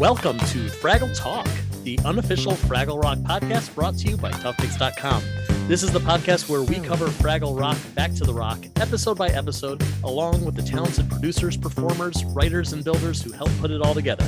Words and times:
welcome 0.00 0.38
to 0.38 0.64
Fraggle 0.80 1.14
Talk, 1.14 1.46
the 1.82 1.98
unofficial 2.06 2.52
Fraggle 2.52 3.02
Rock 3.02 3.18
podcast 3.18 3.74
brought 3.74 3.98
to 3.98 4.08
you 4.08 4.16
by 4.16 4.30
ToughPigs.com. 4.30 5.22
This 5.68 5.82
is 5.82 5.92
the 5.92 6.00
podcast 6.00 6.48
where 6.48 6.62
we 6.62 6.76
cover 6.76 7.08
Fraggle 7.08 7.60
Rock 7.60 7.76
back 7.94 8.14
to 8.14 8.24
the 8.24 8.32
rock, 8.32 8.64
episode 8.76 9.18
by 9.18 9.28
episode, 9.28 9.84
along 10.02 10.42
with 10.46 10.56
the 10.56 10.62
talented 10.62 11.10
producers, 11.10 11.54
performers, 11.54 12.24
writers, 12.24 12.72
and 12.72 12.82
builders 12.82 13.20
who 13.20 13.30
help 13.30 13.50
put 13.58 13.70
it 13.70 13.82
all 13.82 13.92
together. 13.92 14.26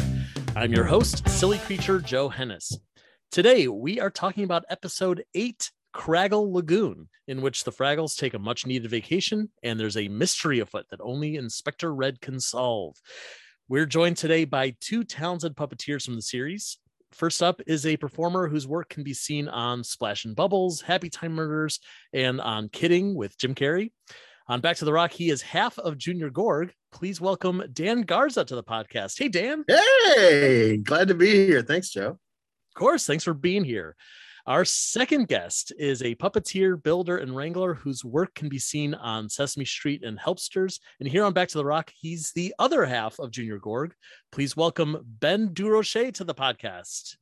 I'm 0.54 0.74
your 0.74 0.84
host, 0.84 1.26
silly 1.26 1.56
creature 1.60 2.00
Joe 2.00 2.28
Hennes. 2.28 2.78
Today, 3.30 3.66
we 3.66 3.98
are 3.98 4.10
talking 4.10 4.44
about 4.44 4.66
episode 4.68 5.24
eight, 5.34 5.70
Craggle 5.96 6.52
Lagoon, 6.52 7.08
in 7.26 7.40
which 7.40 7.64
the 7.64 7.72
Fraggles 7.72 8.14
take 8.14 8.34
a 8.34 8.38
much 8.38 8.66
needed 8.66 8.90
vacation 8.90 9.48
and 9.62 9.80
there's 9.80 9.96
a 9.96 10.08
mystery 10.08 10.58
afoot 10.58 10.84
that 10.90 11.00
only 11.00 11.36
Inspector 11.36 11.94
Red 11.94 12.20
can 12.20 12.40
solve. 12.40 12.96
We're 13.72 13.86
joined 13.86 14.18
today 14.18 14.44
by 14.44 14.74
two 14.80 15.02
talented 15.02 15.56
puppeteers 15.56 16.04
from 16.04 16.14
the 16.14 16.20
series. 16.20 16.76
First 17.12 17.42
up 17.42 17.62
is 17.66 17.86
a 17.86 17.96
performer 17.96 18.46
whose 18.46 18.68
work 18.68 18.90
can 18.90 19.02
be 19.02 19.14
seen 19.14 19.48
on 19.48 19.82
Splash 19.82 20.26
and 20.26 20.36
Bubbles, 20.36 20.82
Happy 20.82 21.08
Time 21.08 21.32
Murders, 21.32 21.80
and 22.12 22.38
on 22.38 22.68
Kidding 22.68 23.14
with 23.14 23.38
Jim 23.38 23.54
Carrey. 23.54 23.90
On 24.46 24.60
Back 24.60 24.76
to 24.76 24.84
the 24.84 24.92
Rock, 24.92 25.10
he 25.10 25.30
is 25.30 25.40
half 25.40 25.78
of 25.78 25.96
Junior 25.96 26.28
Gorg. 26.28 26.74
Please 26.92 27.18
welcome 27.18 27.62
Dan 27.72 28.02
Garza 28.02 28.44
to 28.44 28.54
the 28.54 28.62
podcast. 28.62 29.18
Hey, 29.18 29.28
Dan. 29.30 29.64
Hey, 29.66 30.76
glad 30.76 31.08
to 31.08 31.14
be 31.14 31.46
here. 31.46 31.62
Thanks, 31.62 31.88
Joe. 31.88 32.08
Of 32.08 32.74
course. 32.74 33.06
Thanks 33.06 33.24
for 33.24 33.32
being 33.32 33.64
here. 33.64 33.96
Our 34.44 34.64
second 34.64 35.28
guest 35.28 35.72
is 35.78 36.02
a 36.02 36.16
puppeteer, 36.16 36.82
builder, 36.82 37.18
and 37.18 37.36
wrangler 37.36 37.74
whose 37.74 38.04
work 38.04 38.34
can 38.34 38.48
be 38.48 38.58
seen 38.58 38.92
on 38.92 39.28
Sesame 39.28 39.64
Street 39.64 40.02
and 40.02 40.18
Helpsters. 40.18 40.80
And 40.98 41.08
here 41.08 41.22
on 41.22 41.32
Back 41.32 41.46
to 41.50 41.58
the 41.58 41.64
Rock, 41.64 41.92
he's 41.94 42.32
the 42.32 42.52
other 42.58 42.84
half 42.84 43.20
of 43.20 43.30
Junior 43.30 43.58
Gorg. 43.58 43.94
Please 44.32 44.56
welcome 44.56 44.96
Ben 45.20 45.50
Durocher 45.50 46.12
to 46.14 46.24
the 46.24 46.34
podcast. 46.34 47.14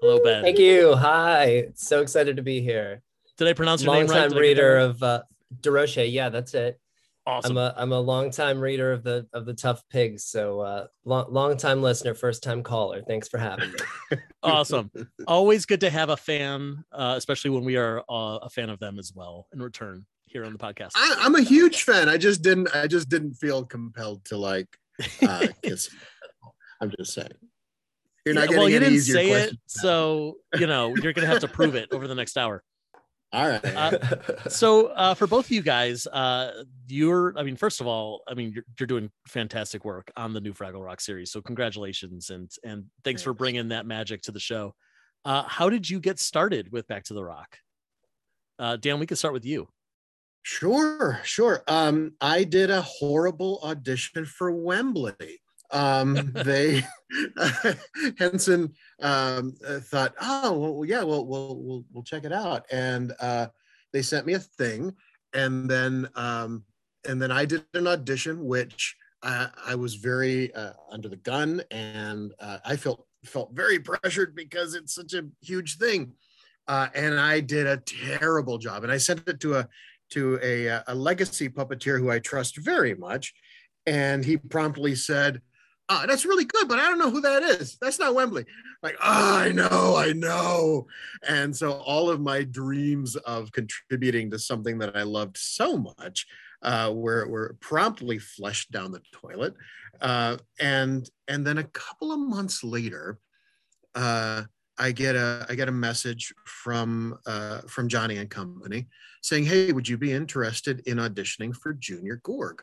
Hello, 0.00 0.20
Ben. 0.22 0.44
Thank 0.44 0.60
you. 0.60 0.94
Hi. 0.94 1.64
So 1.74 2.00
excited 2.00 2.36
to 2.36 2.42
be 2.42 2.60
here. 2.60 3.02
Did 3.36 3.48
I 3.48 3.52
pronounce 3.52 3.82
your 3.82 3.92
Long 3.92 4.02
name 4.02 4.10
right? 4.10 4.20
time 4.20 4.28
Did 4.28 4.38
I 4.38 4.40
get 4.42 4.46
reader 4.46 4.76
of 4.76 5.02
uh, 5.02 5.22
Durocher. 5.60 6.10
Yeah, 6.10 6.28
that's 6.28 6.54
it. 6.54 6.78
Awesome. 7.26 7.56
I'm 7.56 7.58
a 7.58 7.74
I'm 7.76 7.92
a 7.92 8.00
long 8.00 8.30
time 8.30 8.60
reader 8.60 8.92
of 8.92 9.02
the 9.02 9.26
of 9.32 9.46
the 9.46 9.54
Tough 9.54 9.82
Pigs. 9.88 10.24
So 10.24 10.60
uh, 10.60 10.86
long 11.04 11.32
long 11.32 11.56
time 11.56 11.82
listener, 11.82 12.14
first 12.14 12.42
time 12.42 12.62
caller. 12.62 13.02
Thanks 13.06 13.28
for 13.28 13.38
having 13.38 13.72
me. 14.10 14.18
awesome. 14.42 14.90
Always 15.26 15.66
good 15.66 15.80
to 15.80 15.90
have 15.90 16.08
a 16.08 16.16
fan, 16.16 16.84
uh, 16.92 17.14
especially 17.16 17.50
when 17.50 17.64
we 17.64 17.76
are 17.76 18.00
uh, 18.08 18.38
a 18.42 18.50
fan 18.50 18.70
of 18.70 18.78
them 18.78 18.98
as 18.98 19.12
well 19.14 19.46
in 19.52 19.62
return 19.62 20.06
here 20.26 20.44
on 20.44 20.52
the 20.52 20.58
podcast. 20.58 20.92
I, 20.94 21.16
I'm 21.20 21.34
a 21.34 21.42
huge 21.42 21.82
fan. 21.82 22.08
I 22.08 22.16
just 22.16 22.42
didn't. 22.42 22.74
I 22.74 22.86
just 22.86 23.08
didn't 23.08 23.34
feel 23.34 23.64
compelled 23.64 24.24
to 24.26 24.36
like 24.36 24.68
uh, 25.26 25.48
kiss. 25.62 25.90
I'm 26.80 26.92
just 26.98 27.14
saying. 27.14 27.28
You're 28.24 28.34
not 28.34 28.42
Yeah, 28.42 28.46
getting 28.46 28.58
well, 28.60 28.68
you 28.68 28.78
didn't 28.78 28.94
easier 28.94 29.14
say 29.16 29.30
it, 29.30 29.54
so 29.66 30.36
you 30.58 30.66
know 30.66 30.94
you're 30.94 31.12
gonna 31.12 31.26
have 31.26 31.40
to 31.40 31.48
prove 31.48 31.74
it 31.74 31.88
over 31.92 32.06
the 32.06 32.14
next 32.14 32.36
hour. 32.38 32.62
All 33.32 33.48
right. 33.48 33.64
Uh, 33.64 33.98
So, 34.48 34.88
uh, 34.88 35.14
for 35.14 35.26
both 35.26 35.46
of 35.46 35.50
you 35.50 35.62
guys, 35.62 36.06
uh, 36.06 36.64
you're, 36.86 37.32
I 37.38 37.42
mean, 37.42 37.56
first 37.56 37.80
of 37.80 37.86
all, 37.86 38.22
I 38.28 38.34
mean, 38.34 38.52
you're, 38.52 38.64
you're 38.78 38.86
doing 38.86 39.10
fantastic 39.26 39.84
work 39.84 40.10
on 40.16 40.34
the 40.34 40.40
new 40.40 40.52
Fraggle 40.52 40.84
Rock 40.84 41.00
series. 41.00 41.32
So, 41.32 41.40
congratulations 41.40 42.30
and 42.30 42.50
and 42.64 42.84
thanks 43.04 43.22
for 43.22 43.32
bringing 43.32 43.68
that 43.68 43.86
magic 43.86 44.22
to 44.22 44.32
the 44.32 44.40
show. 44.40 44.74
Uh, 45.24 45.44
how 45.44 45.70
did 45.70 45.88
you 45.88 46.00
get 46.00 46.18
started 46.18 46.72
with 46.72 46.86
Back 46.88 47.04
to 47.04 47.14
the 47.14 47.24
Rock? 47.24 47.58
Uh, 48.58 48.76
Dan, 48.76 49.00
we 49.00 49.06
can 49.06 49.16
start 49.16 49.34
with 49.34 49.44
you. 49.44 49.68
Sure, 50.42 51.20
sure. 51.22 51.62
Um, 51.68 52.14
I 52.20 52.44
did 52.44 52.70
a 52.70 52.82
horrible 52.82 53.60
audition 53.62 54.24
for 54.24 54.50
Wembley. 54.50 55.41
Um, 55.72 56.32
they 56.44 56.82
Henson 58.18 58.74
um, 59.00 59.54
uh, 59.66 59.80
thought, 59.80 60.14
oh, 60.20 60.52
well, 60.52 60.84
yeah, 60.84 61.02
well, 61.02 61.26
we'll 61.26 61.56
we'll 61.56 61.84
we'll 61.92 62.04
check 62.04 62.24
it 62.24 62.32
out, 62.32 62.66
and 62.70 63.12
uh, 63.20 63.46
they 63.92 64.02
sent 64.02 64.26
me 64.26 64.34
a 64.34 64.38
thing, 64.38 64.94
and 65.32 65.68
then 65.68 66.08
um, 66.14 66.64
and 67.06 67.20
then 67.20 67.30
I 67.30 67.44
did 67.44 67.64
an 67.74 67.86
audition, 67.86 68.44
which 68.44 68.96
I, 69.22 69.48
I 69.66 69.74
was 69.74 69.96
very 69.96 70.54
uh, 70.54 70.72
under 70.90 71.08
the 71.08 71.16
gun, 71.16 71.62
and 71.70 72.32
uh, 72.38 72.58
I 72.64 72.76
felt 72.76 73.06
felt 73.24 73.52
very 73.52 73.78
pressured 73.78 74.34
because 74.34 74.74
it's 74.74 74.94
such 74.94 75.14
a 75.14 75.26
huge 75.40 75.78
thing, 75.78 76.12
uh, 76.68 76.88
and 76.94 77.18
I 77.18 77.40
did 77.40 77.66
a 77.66 77.78
terrible 77.78 78.58
job, 78.58 78.82
and 78.82 78.92
I 78.92 78.98
sent 78.98 79.28
it 79.28 79.40
to 79.40 79.56
a 79.56 79.68
to 80.10 80.38
a, 80.42 80.82
a 80.86 80.94
legacy 80.94 81.48
puppeteer 81.48 81.98
who 81.98 82.10
I 82.10 82.18
trust 82.18 82.58
very 82.58 82.94
much. 82.94 83.34
And 83.86 84.24
he 84.24 84.36
promptly 84.36 84.94
said, 84.94 85.40
"Ah, 85.88 86.04
That's 86.06 86.24
really 86.24 86.44
good, 86.44 86.68
but 86.68 86.78
I 86.78 86.88
don't 86.88 86.98
know 86.98 87.10
who 87.10 87.20
that 87.20 87.42
is. 87.42 87.76
That's 87.80 87.98
not 87.98 88.14
Wembley. 88.14 88.44
Like, 88.82 88.96
oh, 89.02 89.36
I 89.38 89.52
know, 89.52 89.96
I 89.96 90.12
know. 90.12 90.86
And 91.26 91.56
so 91.56 91.72
all 91.72 92.10
of 92.10 92.20
my 92.20 92.42
dreams 92.42 93.16
of 93.16 93.52
contributing 93.52 94.30
to 94.30 94.38
something 94.38 94.78
that 94.78 94.96
I 94.96 95.02
loved 95.02 95.36
so 95.36 95.76
much 95.76 96.26
uh, 96.62 96.92
were, 96.94 97.28
were 97.28 97.56
promptly 97.60 98.18
flushed 98.18 98.70
down 98.72 98.92
the 98.92 99.02
toilet. 99.12 99.54
Uh, 100.00 100.36
and, 100.60 101.08
and 101.28 101.46
then 101.46 101.58
a 101.58 101.64
couple 101.64 102.12
of 102.12 102.18
months 102.18 102.64
later, 102.64 103.18
uh, 103.94 104.42
I 104.78 104.90
get 104.90 105.14
a 105.14 105.46
I 105.48 105.54
get 105.54 105.68
a 105.68 105.72
message 105.72 106.32
from 106.44 107.18
uh, 107.26 107.60
from 107.68 107.88
Johnny 107.88 108.16
and 108.16 108.30
Company 108.30 108.88
saying, 109.22 109.44
"Hey, 109.44 109.70
would 109.70 109.86
you 109.86 109.98
be 109.98 110.12
interested 110.12 110.80
in 110.86 110.96
auditioning 110.96 111.54
for 111.54 111.74
Junior 111.74 112.20
Gorg?" 112.22 112.62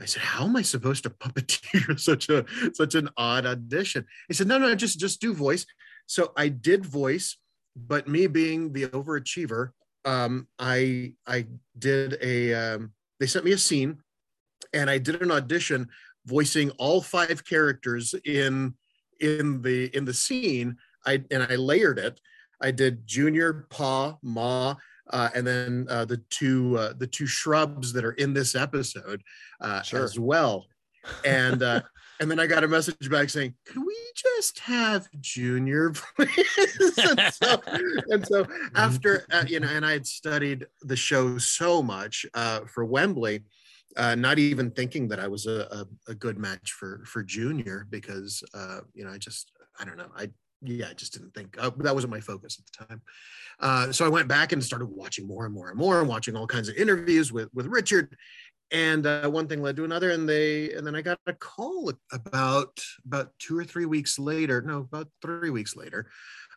I 0.00 0.06
said, 0.06 0.22
"How 0.22 0.44
am 0.44 0.56
I 0.56 0.62
supposed 0.62 1.04
to 1.04 1.10
puppeteer 1.10 1.98
such 2.00 2.28
a 2.28 2.44
such 2.74 2.94
an 2.94 3.08
odd 3.16 3.46
audition?" 3.46 4.06
He 4.28 4.34
said, 4.34 4.48
"No, 4.48 4.58
no, 4.58 4.74
just 4.74 4.98
just 4.98 5.20
do 5.20 5.34
voice." 5.34 5.66
So 6.06 6.32
I 6.36 6.48
did 6.48 6.84
voice, 6.84 7.36
but 7.76 8.08
me 8.08 8.26
being 8.26 8.72
the 8.72 8.86
overachiever, 8.88 9.70
um, 10.04 10.48
I 10.58 11.14
I 11.26 11.46
did 11.78 12.18
a 12.20 12.54
um, 12.54 12.92
they 13.20 13.26
sent 13.26 13.44
me 13.44 13.52
a 13.52 13.58
scene, 13.58 13.98
and 14.72 14.90
I 14.90 14.98
did 14.98 15.22
an 15.22 15.30
audition 15.30 15.88
voicing 16.26 16.70
all 16.72 17.00
five 17.00 17.44
characters 17.44 18.14
in 18.24 18.74
in 19.20 19.62
the 19.62 19.94
in 19.96 20.04
the 20.04 20.14
scene. 20.14 20.76
I 21.04 21.22
and 21.30 21.42
I 21.42 21.56
layered 21.56 21.98
it. 21.98 22.20
I 22.60 22.70
did 22.70 23.06
Junior, 23.06 23.66
Pa, 23.70 24.18
Ma, 24.22 24.76
uh, 25.12 25.28
and 25.34 25.46
then 25.46 25.86
uh, 25.90 26.04
the 26.04 26.18
two 26.30 26.76
uh, 26.78 26.92
the 26.96 27.06
two 27.06 27.26
shrubs 27.26 27.92
that 27.92 28.04
are 28.04 28.12
in 28.12 28.32
this 28.32 28.54
episode 28.54 29.22
uh, 29.60 29.82
Sure. 29.82 30.02
as 30.02 30.18
well. 30.18 30.66
And 31.24 31.62
uh, 31.62 31.82
and 32.20 32.30
then 32.30 32.38
I 32.40 32.46
got 32.46 32.64
a 32.64 32.68
message 32.68 33.10
back 33.10 33.28
saying, 33.30 33.54
"Could 33.66 33.84
we 33.84 33.96
just 34.14 34.58
have 34.60 35.08
Junior, 35.20 35.90
please?" 36.16 36.98
and 36.98 37.34
so, 37.34 37.62
and 38.08 38.26
so 38.26 38.46
after 38.74 39.26
uh, 39.32 39.44
you 39.46 39.60
know, 39.60 39.68
and 39.68 39.84
I 39.84 39.92
had 39.92 40.06
studied 40.06 40.66
the 40.82 40.96
show 40.96 41.38
so 41.38 41.82
much 41.82 42.26
uh, 42.34 42.60
for 42.66 42.84
Wembley. 42.84 43.44
Uh, 43.94 44.14
not 44.14 44.38
even 44.38 44.70
thinking 44.70 45.06
that 45.08 45.20
I 45.20 45.28
was 45.28 45.44
a, 45.46 45.68
a, 45.70 46.12
a 46.12 46.14
good 46.14 46.38
match 46.38 46.72
for 46.72 47.02
for 47.04 47.22
Junior 47.22 47.86
because 47.90 48.42
uh, 48.54 48.80
you 48.94 49.04
know 49.04 49.10
I 49.10 49.18
just 49.18 49.52
I 49.78 49.84
don't 49.84 49.98
know 49.98 50.08
I 50.16 50.30
yeah, 50.64 50.86
I 50.90 50.94
just 50.94 51.12
didn't 51.12 51.34
think 51.34 51.56
uh, 51.58 51.70
that 51.78 51.94
wasn't 51.94 52.12
my 52.12 52.20
focus 52.20 52.58
at 52.58 52.66
the 52.66 52.86
time. 52.86 53.02
Uh, 53.60 53.92
so 53.92 54.04
I 54.04 54.08
went 54.08 54.28
back 54.28 54.52
and 54.52 54.62
started 54.62 54.86
watching 54.86 55.26
more 55.26 55.44
and 55.44 55.54
more 55.54 55.68
and 55.68 55.78
more 55.78 56.00
and 56.00 56.08
watching 56.08 56.36
all 56.36 56.46
kinds 56.46 56.68
of 56.68 56.76
interviews 56.76 57.32
with 57.32 57.48
with 57.52 57.66
Richard. 57.66 58.16
And 58.70 59.06
uh, 59.06 59.28
one 59.28 59.48
thing 59.48 59.60
led 59.60 59.76
to 59.76 59.84
another, 59.84 60.10
and 60.10 60.26
they 60.28 60.72
and 60.72 60.86
then 60.86 60.94
I 60.94 61.02
got 61.02 61.18
a 61.26 61.34
call 61.34 61.92
about 62.12 62.82
about 63.04 63.32
two 63.38 63.58
or 63.58 63.64
three 63.64 63.86
weeks 63.86 64.18
later. 64.18 64.62
No, 64.62 64.78
about 64.78 65.08
three 65.20 65.50
weeks 65.50 65.76
later. 65.76 66.10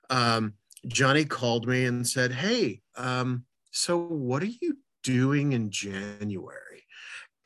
Um, 0.09 0.53
Johnny 0.87 1.25
called 1.25 1.67
me 1.67 1.85
and 1.85 2.07
said, 2.07 2.31
"Hey, 2.31 2.81
um, 2.95 3.45
so 3.71 3.97
what 3.97 4.43
are 4.43 4.51
you 4.61 4.77
doing 5.03 5.51
in 5.53 5.71
January?" 5.71 6.85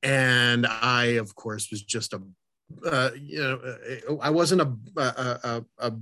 And 0.03 0.67
I, 0.67 1.17
of 1.17 1.35
course, 1.35 1.71
was 1.71 1.81
just 1.81 2.13
a 2.13 2.21
uh, 2.85 3.09
you 3.19 3.39
know, 3.39 4.19
I 4.21 4.29
wasn't 4.29 4.61
a, 4.61 4.71
a, 4.97 5.01
a, 5.01 5.65
a 5.79 5.93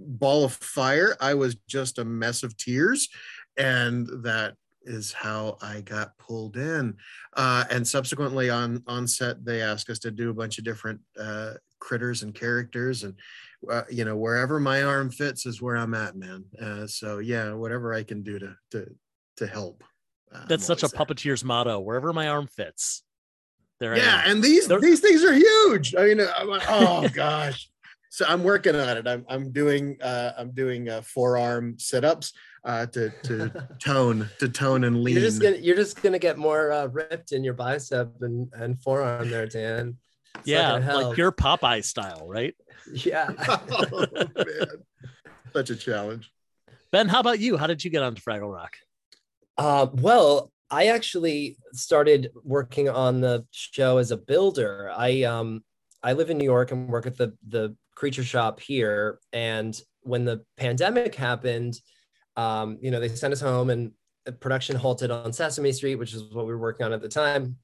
ball 0.00 0.44
of 0.44 0.52
fire. 0.54 1.16
I 1.20 1.34
was 1.34 1.56
just 1.68 1.98
a 1.98 2.04
mess 2.04 2.42
of 2.42 2.56
tears. 2.56 3.08
And 3.56 4.08
that 4.24 4.54
is 4.84 5.12
how 5.12 5.58
I 5.60 5.82
got 5.82 6.16
pulled 6.18 6.56
in. 6.56 6.96
Uh, 7.36 7.64
and 7.70 7.86
subsequently 7.86 8.48
on, 8.48 8.82
on 8.86 9.06
set, 9.06 9.44
they 9.44 9.60
asked 9.60 9.90
us 9.90 9.98
to 10.00 10.10
do 10.10 10.30
a 10.30 10.34
bunch 10.34 10.58
of 10.58 10.64
different 10.64 11.00
uh, 11.18 11.54
critters 11.78 12.22
and 12.22 12.34
characters. 12.34 13.02
And, 13.04 13.14
uh, 13.70 13.82
you 13.90 14.04
know, 14.06 14.16
wherever 14.16 14.58
my 14.58 14.82
arm 14.84 15.10
fits 15.10 15.44
is 15.44 15.60
where 15.60 15.76
I'm 15.76 15.92
at, 15.94 16.16
man. 16.16 16.44
Uh, 16.60 16.86
so 16.86 17.18
yeah, 17.18 17.52
whatever 17.52 17.92
I 17.92 18.02
can 18.02 18.22
do 18.22 18.38
to, 18.38 18.56
to, 18.70 18.86
to 19.36 19.46
help. 19.46 19.84
uh, 20.34 20.46
That's 20.48 20.64
such 20.64 20.82
a 20.82 20.88
puppeteer's 20.88 21.44
motto. 21.44 21.78
Wherever 21.80 22.12
my 22.14 22.28
arm 22.28 22.46
fits, 22.46 23.02
there 23.80 23.96
Yeah, 23.96 24.22
and 24.26 24.42
these 24.42 24.66
They're- 24.66 24.80
these 24.80 25.00
things 25.00 25.22
are 25.24 25.32
huge. 25.34 25.94
I 25.94 26.04
mean, 26.06 26.20
oh 26.20 27.06
gosh. 27.14 27.68
So 28.10 28.24
I'm 28.28 28.42
working 28.42 28.74
on 28.74 28.96
it. 28.96 29.06
I'm 29.06 29.24
I'm 29.28 29.52
doing 29.52 29.96
uh, 30.02 30.32
I'm 30.36 30.50
doing 30.50 30.88
uh, 30.88 31.00
forearm 31.02 31.78
sit-ups 31.78 32.32
uh, 32.64 32.86
to 32.86 33.10
to 33.22 33.68
tone 33.78 34.28
to 34.40 34.48
tone 34.48 34.84
and 34.84 35.02
lean. 35.02 35.14
You're 35.14 35.24
just 35.24 35.40
gonna 35.40 35.56
you're 35.56 35.76
just 35.76 36.02
gonna 36.02 36.18
get 36.18 36.36
more 36.36 36.72
uh, 36.72 36.86
ripped 36.86 37.30
in 37.32 37.44
your 37.44 37.54
bicep 37.54 38.12
and, 38.20 38.48
and 38.52 38.82
forearm 38.82 39.30
there, 39.30 39.46
Dan. 39.46 39.96
It's 40.38 40.48
yeah, 40.48 40.72
like 40.72 41.16
your 41.16 41.32
Popeye 41.32 41.84
style, 41.84 42.26
right? 42.26 42.54
yeah. 42.92 43.30
oh, 43.48 44.06
man. 44.14 44.66
Such 45.52 45.70
a 45.70 45.76
challenge. 45.76 46.32
Ben, 46.92 47.08
how 47.08 47.20
about 47.20 47.38
you? 47.38 47.56
How 47.56 47.66
did 47.66 47.84
you 47.84 47.90
get 47.90 48.02
onto 48.02 48.20
Fraggle 48.20 48.52
Rock? 48.52 48.76
Uh, 49.56 49.86
well, 49.92 50.50
I 50.70 50.86
actually 50.86 51.58
started 51.72 52.30
working 52.42 52.88
on 52.88 53.20
the 53.20 53.46
show 53.50 53.98
as 53.98 54.10
a 54.10 54.16
builder. 54.16 54.90
I 54.96 55.22
um 55.22 55.62
I 56.02 56.14
live 56.14 56.30
in 56.30 56.38
New 56.38 56.44
York 56.44 56.72
and 56.72 56.88
work 56.88 57.06
at 57.06 57.16
the 57.16 57.36
the 57.48 57.76
creature 58.00 58.24
shop 58.24 58.60
here. 58.60 59.18
And 59.34 59.78
when 60.04 60.24
the 60.24 60.42
pandemic 60.56 61.14
happened, 61.14 61.78
um, 62.34 62.78
you 62.80 62.90
know, 62.90 62.98
they 62.98 63.08
sent 63.08 63.34
us 63.34 63.42
home 63.42 63.68
and 63.68 63.92
production 64.40 64.74
halted 64.74 65.10
on 65.10 65.34
Sesame 65.34 65.70
Street, 65.70 65.96
which 65.96 66.14
is 66.14 66.32
what 66.32 66.46
we 66.46 66.52
were 66.52 66.58
working 66.58 66.86
on 66.86 66.94
at 66.94 67.02
the 67.02 67.10
time. 67.10 67.56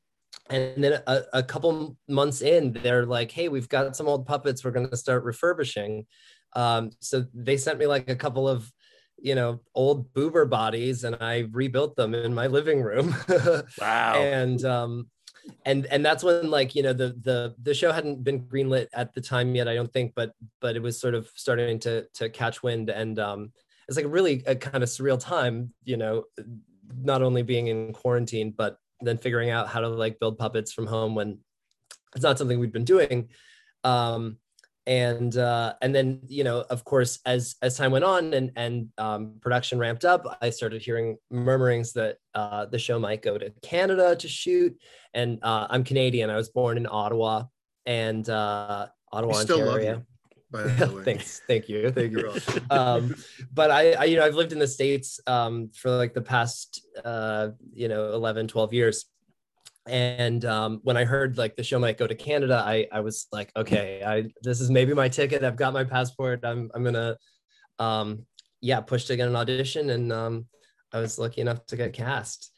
And 0.51 0.85
then 0.85 1.01
a, 1.07 1.23
a 1.33 1.43
couple 1.43 1.97
months 2.07 2.43
in, 2.43 2.75
they're 2.75 3.07
like, 3.07 3.31
"Hey, 3.31 3.49
we've 3.49 3.71
got 3.71 3.97
some 3.97 4.09
old 4.09 4.27
puppets. 4.27 4.63
We're 4.63 4.73
going 4.73 4.91
to 4.91 4.97
start 4.97 5.25
refurbishing." 5.25 6.05
Um, 6.55 6.91
so 7.01 7.25
they 7.33 7.57
sent 7.57 7.79
me 7.79 7.87
like 7.87 8.11
a 8.11 8.17
couple 8.17 8.47
of 8.47 8.71
you 9.19 9.35
know 9.35 9.61
old 9.75 10.13
boober 10.13 10.49
bodies 10.49 11.05
and 11.05 11.17
i 11.23 11.49
rebuilt 11.53 11.97
them 11.97 12.15
in 12.15 12.35
my 12.35 12.49
living 12.49 12.83
room 12.83 13.17
Wow. 13.81 14.15
and 14.21 14.63
um 14.67 15.09
and 15.65 15.87
and 15.87 16.05
that's 16.05 16.25
when 16.25 16.51
like 16.51 16.75
you 16.75 16.83
know 16.83 16.93
the 16.93 17.17
the 17.23 17.55
the 17.63 17.75
show 17.75 17.93
hadn't 17.93 18.23
been 18.23 18.41
greenlit 18.47 18.87
at 18.95 19.15
the 19.15 19.21
time 19.21 19.55
yet 19.55 19.69
i 19.69 19.75
don't 19.75 19.93
think 19.93 20.13
but 20.15 20.33
but 20.61 20.77
it 20.77 20.83
was 20.83 20.99
sort 20.99 21.15
of 21.15 21.29
starting 21.35 21.79
to 21.79 22.07
to 22.15 22.29
catch 22.29 22.63
wind. 22.63 22.89
And 22.91 23.19
um 23.19 23.53
it's 23.89 23.97
like 23.97 24.07
really 24.09 24.43
a 24.47 24.57
kind 24.57 24.83
of 24.83 24.89
surreal 24.89 25.21
time 25.21 25.73
you 25.85 25.97
know 25.97 26.25
not 26.99 27.23
only 27.23 27.43
being 27.43 27.67
in 27.69 27.93
quarantine 27.93 28.53
but 28.57 28.79
then 29.01 29.19
figuring 29.19 29.51
out 29.51 29.69
how 29.69 29.81
to 29.81 29.89
like 29.89 30.19
build 30.19 30.39
puppets 30.39 30.73
from 30.73 30.87
home 30.87 31.15
when 31.15 31.39
it's 32.15 32.23
not 32.23 32.39
something 32.39 32.59
we'd 32.59 32.73
been 32.73 32.85
doing. 32.85 33.29
Um 33.85 34.39
and 34.87 35.37
uh, 35.37 35.75
and 35.83 35.95
then 35.95 36.21
you 36.27 36.45
know 36.45 36.65
of 36.71 36.85
course 36.85 37.19
as 37.27 37.57
as 37.63 37.77
time 37.77 37.91
went 37.91 38.05
on 38.05 38.33
and 38.33 38.53
and 38.57 38.89
um, 38.99 39.35
production 39.41 39.79
ramped 39.79 40.05
up 40.05 40.39
i 40.41 40.51
started 40.51 40.81
hearing 40.81 41.17
murmurings 41.31 41.93
that 41.93 42.17
uh, 42.35 42.67
the 42.67 42.79
show 42.79 42.99
might 42.99 43.23
go 43.23 43.37
to 43.37 43.51
canada 43.63 44.15
to 44.17 44.29
shoot 44.29 44.77
and 45.15 45.39
uh, 45.43 45.67
i'm 45.71 45.83
canadian 45.83 46.31
i 46.31 46.37
was 46.37 46.49
born 46.49 46.77
in 46.77 46.87
ottawa 46.87 47.43
and 47.85 48.29
uh, 48.29 48.87
ottawa 49.13 49.37
We 49.37 49.43
still 49.43 49.59
love 49.59 49.69
ontario 49.69 49.95
you. 49.97 50.07
By 50.53 50.63
the 50.63 50.95
way. 50.95 51.03
thanks 51.03 51.41
thank 51.49 51.69
you 51.69 51.91
thank 51.91 52.13
you 52.13 52.33
um, 52.71 53.15
but 53.53 53.71
I, 53.71 53.93
I, 53.93 54.05
you 54.05 54.17
know, 54.17 54.25
I've 54.25 54.37
lived 54.37 54.53
in 54.53 54.61
the 54.61 54.69
States 54.69 55.19
um, 55.27 55.71
for 55.75 55.91
like 55.91 56.15
the 56.15 56.23
past, 56.23 56.87
uh, 57.05 57.49
you 57.73 57.89
know, 57.89 58.13
11, 58.13 58.47
12 58.47 58.73
years. 58.73 59.07
And 59.89 60.45
um, 60.45 60.81
when 60.83 60.97
I 60.97 61.05
heard 61.05 61.39
like 61.39 61.57
the 61.57 61.63
show 61.63 61.79
might 61.79 61.99
go 61.99 62.07
to 62.07 62.15
Canada, 62.15 62.63
I, 62.65 62.87
I 62.93 63.01
was 63.01 63.27
like, 63.33 63.51
okay, 63.57 64.03
I, 64.05 64.31
this 64.43 64.61
is 64.61 64.71
maybe 64.71 64.95
my 64.95 65.09
ticket. 65.09 65.45
I've 65.45 65.57
got 65.57 65.73
my 65.73 65.85
passport. 65.85 66.45
I'm, 66.45 66.71
I'm 66.75 66.85
to, 66.85 67.17
um, 67.79 68.25
yeah, 68.61 68.81
push 68.81 69.05
to 69.05 69.17
get 69.17 69.29
an 69.29 69.37
audition. 69.37 69.91
And 69.91 70.13
um, 70.13 70.47
I 70.93 71.01
was 71.01 71.19
lucky 71.19 71.41
enough 71.41 71.65
to 71.67 71.77
get 71.77 71.93
cast. 71.93 72.53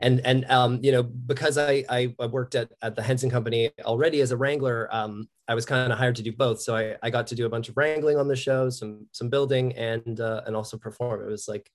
And, 0.00 0.20
and 0.24 0.44
um, 0.50 0.80
you 0.82 0.92
know, 0.92 1.02
because 1.02 1.58
I, 1.58 1.84
I, 1.88 2.14
I 2.18 2.26
worked 2.26 2.54
at, 2.54 2.70
at 2.82 2.96
the 2.96 3.02
Henson 3.02 3.30
Company 3.30 3.70
already 3.84 4.20
as 4.20 4.30
a 4.30 4.36
wrangler, 4.36 4.88
um, 4.90 5.28
I 5.46 5.54
was 5.54 5.66
kind 5.66 5.92
of 5.92 5.98
hired 5.98 6.16
to 6.16 6.22
do 6.22 6.32
both. 6.32 6.60
So 6.60 6.74
I, 6.74 6.96
I 7.02 7.10
got 7.10 7.26
to 7.28 7.34
do 7.34 7.44
a 7.46 7.50
bunch 7.50 7.68
of 7.68 7.76
wrangling 7.76 8.16
on 8.16 8.28
the 8.28 8.36
show, 8.36 8.70
some 8.70 9.06
some 9.12 9.28
building, 9.28 9.74
and 9.76 10.20
uh, 10.20 10.42
and 10.46 10.56
also 10.56 10.78
perform. 10.78 11.22
It 11.22 11.30
was 11.30 11.48
like 11.48 11.70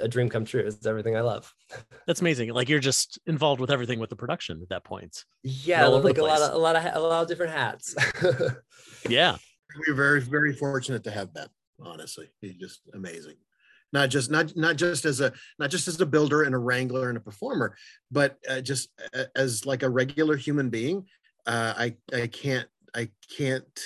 a 0.00 0.08
dream 0.08 0.28
come 0.28 0.44
true. 0.44 0.60
It's 0.60 0.84
everything 0.86 1.16
I 1.16 1.20
love. 1.20 1.52
That's 2.06 2.20
amazing. 2.20 2.52
Like 2.52 2.68
you're 2.68 2.80
just 2.80 3.18
involved 3.26 3.60
with 3.60 3.70
everything 3.70 3.98
with 3.98 4.10
the 4.10 4.16
production 4.16 4.60
at 4.62 4.68
that 4.70 4.84
point. 4.84 5.24
Yeah, 5.42 5.84
All 5.84 5.94
over 5.94 6.08
like 6.08 6.18
a 6.18 6.22
lot 6.22 6.40
of 6.40 6.54
a 6.54 6.58
lot 6.58 6.76
of 6.76 6.84
a 6.94 7.00
lot 7.00 7.22
of 7.22 7.28
different 7.28 7.52
hats. 7.52 7.94
Yeah. 9.08 9.36
We're 9.86 9.94
very, 9.94 10.20
very 10.20 10.52
fortunate 10.52 11.04
to 11.04 11.10
have 11.10 11.34
Ben. 11.34 11.48
Honestly, 11.80 12.30
he's 12.40 12.54
just 12.54 12.80
amazing. 12.94 13.34
Not 13.92 14.08
just 14.08 14.30
not 14.30 14.56
not 14.56 14.76
just 14.76 15.04
as 15.04 15.20
a 15.20 15.32
not 15.58 15.70
just 15.70 15.86
as 15.86 16.00
a 16.00 16.06
builder 16.06 16.42
and 16.42 16.54
a 16.54 16.58
wrangler 16.58 17.08
and 17.08 17.16
a 17.16 17.20
performer, 17.20 17.76
but 18.10 18.36
uh, 18.48 18.60
just 18.60 18.88
as 19.36 19.64
like 19.64 19.82
a 19.82 19.90
regular 19.90 20.36
human 20.36 20.70
being. 20.70 21.04
Uh, 21.46 21.74
I 21.76 21.96
I 22.12 22.26
can't 22.26 22.68
I 22.94 23.10
can't 23.36 23.80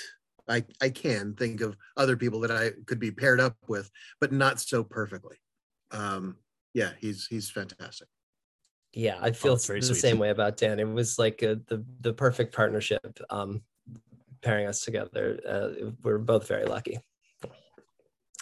I 0.47 0.63
I 0.81 0.89
can 0.89 1.35
think 1.35 1.61
of 1.61 1.77
other 1.97 2.17
people 2.17 2.39
that 2.41 2.51
I 2.51 2.71
could 2.87 2.99
be 2.99 3.11
paired 3.11 3.39
up 3.39 3.55
with, 3.67 3.91
but 4.19 4.31
not 4.31 4.59
so 4.59 4.83
perfectly. 4.83 5.37
Um, 5.91 6.37
yeah, 6.73 6.91
he's 6.99 7.27
he's 7.27 7.49
fantastic. 7.49 8.07
yeah, 8.93 9.17
I 9.21 9.31
feel 9.31 9.55
that's 9.55 9.67
very 9.67 9.79
the 9.79 9.87
sweet. 9.87 9.99
same 9.99 10.19
way 10.19 10.29
about 10.29 10.57
Dan. 10.57 10.79
It 10.79 10.87
was 10.87 11.19
like 11.19 11.41
a, 11.43 11.55
the 11.67 11.83
the 12.01 12.13
perfect 12.13 12.55
partnership, 12.55 13.19
um, 13.29 13.61
pairing 14.41 14.67
us 14.67 14.81
together. 14.81 15.39
Uh, 15.47 15.91
we're 16.03 16.17
both 16.17 16.47
very 16.47 16.65
lucky. 16.65 16.99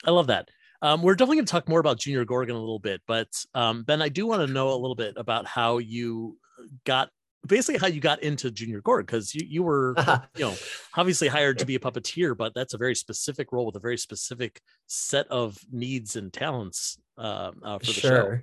I 0.05 0.11
love 0.11 0.27
that. 0.27 0.49
Um, 0.81 1.01
we're 1.01 1.15
definitely 1.15 1.37
going 1.37 1.45
to 1.45 1.51
talk 1.51 1.67
more 1.67 1.81
about 1.81 1.99
Junior 1.99 2.23
Gorgon 2.23 2.55
a 2.55 2.59
little 2.59 2.79
bit, 2.79 3.01
but 3.05 3.27
um, 3.53 3.83
Ben, 3.83 4.01
I 4.01 4.07
do 4.07 4.25
want 4.25 4.47
to 4.47 4.53
know 4.53 4.69
a 4.69 4.79
little 4.79 4.95
bit 4.95 5.15
about 5.17 5.45
how 5.45 5.79
you 5.79 6.37
got 6.85 7.09
basically 7.45 7.79
how 7.79 7.87
you 7.87 8.01
got 8.01 8.21
into 8.21 8.51
Junior 8.51 8.81
Gorg 8.81 9.05
because 9.05 9.33
you 9.33 9.45
you 9.47 9.63
were 9.63 9.95
you 10.35 10.45
know 10.45 10.55
obviously 10.95 11.27
hired 11.27 11.59
to 11.59 11.65
be 11.65 11.75
a 11.75 11.79
puppeteer, 11.79 12.35
but 12.35 12.53
that's 12.53 12.73
a 12.73 12.77
very 12.77 12.95
specific 12.95 13.51
role 13.51 13.65
with 13.65 13.75
a 13.75 13.79
very 13.79 13.97
specific 13.97 14.61
set 14.87 15.27
of 15.27 15.57
needs 15.71 16.15
and 16.15 16.31
talents 16.31 16.97
uh, 17.17 17.51
uh, 17.63 17.79
for 17.79 17.85
the 17.85 17.93
show. 17.93 18.39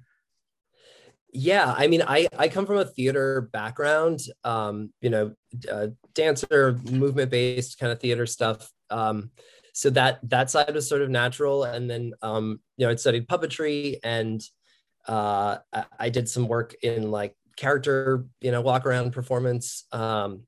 Yeah, 1.32 1.74
I 1.76 1.86
mean, 1.86 2.02
I 2.06 2.28
I 2.38 2.48
come 2.48 2.64
from 2.64 2.78
a 2.78 2.84
theater 2.84 3.50
background, 3.52 4.20
um, 4.44 4.92
you 5.00 5.10
know, 5.10 5.34
uh, 5.70 5.88
dancer, 6.14 6.78
movement 6.90 7.30
based 7.30 7.78
kind 7.78 7.92
of 7.92 8.00
theater 8.00 8.24
stuff. 8.24 8.70
Um, 8.88 9.30
so 9.74 9.90
that 9.90 10.20
that 10.30 10.50
side 10.50 10.74
was 10.74 10.88
sort 10.88 11.02
of 11.02 11.10
natural, 11.10 11.64
and 11.64 11.90
then 11.90 12.14
um, 12.22 12.60
you 12.78 12.86
know, 12.86 12.90
I'd 12.90 13.00
studied 13.00 13.28
puppetry, 13.28 13.98
and 14.02 14.42
uh, 15.06 15.58
I, 15.74 15.84
I 15.98 16.08
did 16.08 16.26
some 16.28 16.48
work 16.48 16.74
in 16.82 17.10
like 17.10 17.35
character, 17.56 18.26
you 18.40 18.50
know, 18.50 18.60
walk 18.60 18.86
around 18.86 19.12
performance. 19.12 19.84
Um, 19.92 20.42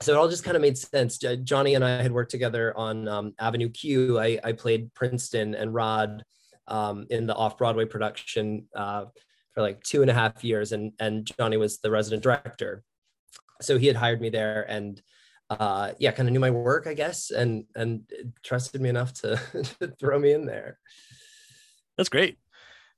so 0.00 0.12
it 0.12 0.16
all 0.16 0.28
just 0.28 0.44
kind 0.44 0.56
of 0.56 0.62
made 0.62 0.78
sense. 0.78 1.18
Johnny 1.18 1.74
and 1.74 1.84
I 1.84 2.02
had 2.02 2.12
worked 2.12 2.30
together 2.30 2.76
on 2.76 3.06
um, 3.06 3.34
Avenue 3.38 3.68
Q. 3.68 4.18
I, 4.18 4.38
I 4.42 4.52
played 4.52 4.94
Princeton 4.94 5.54
and 5.54 5.74
Rod 5.74 6.24
um, 6.68 7.06
in 7.10 7.26
the 7.26 7.34
off 7.34 7.58
Broadway 7.58 7.84
production 7.84 8.66
uh, 8.74 9.06
for 9.52 9.60
like 9.60 9.82
two 9.82 10.00
and 10.00 10.10
a 10.10 10.14
half 10.14 10.42
years, 10.42 10.72
and 10.72 10.92
and 10.98 11.30
Johnny 11.38 11.58
was 11.58 11.78
the 11.78 11.90
resident 11.90 12.22
director. 12.22 12.82
So 13.60 13.76
he 13.76 13.88
had 13.88 13.96
hired 13.96 14.22
me 14.22 14.30
there, 14.30 14.64
and 14.70 15.02
uh, 15.50 15.92
yeah, 15.98 16.12
kind 16.12 16.28
of 16.28 16.32
knew 16.32 16.40
my 16.40 16.50
work, 16.50 16.86
I 16.86 16.94
guess, 16.94 17.30
and 17.30 17.64
and 17.74 18.02
trusted 18.42 18.80
me 18.80 18.88
enough 18.88 19.12
to, 19.14 19.40
to 19.80 19.88
throw 19.98 20.18
me 20.18 20.32
in 20.32 20.46
there. 20.46 20.78
That's 21.98 22.08
great. 22.08 22.38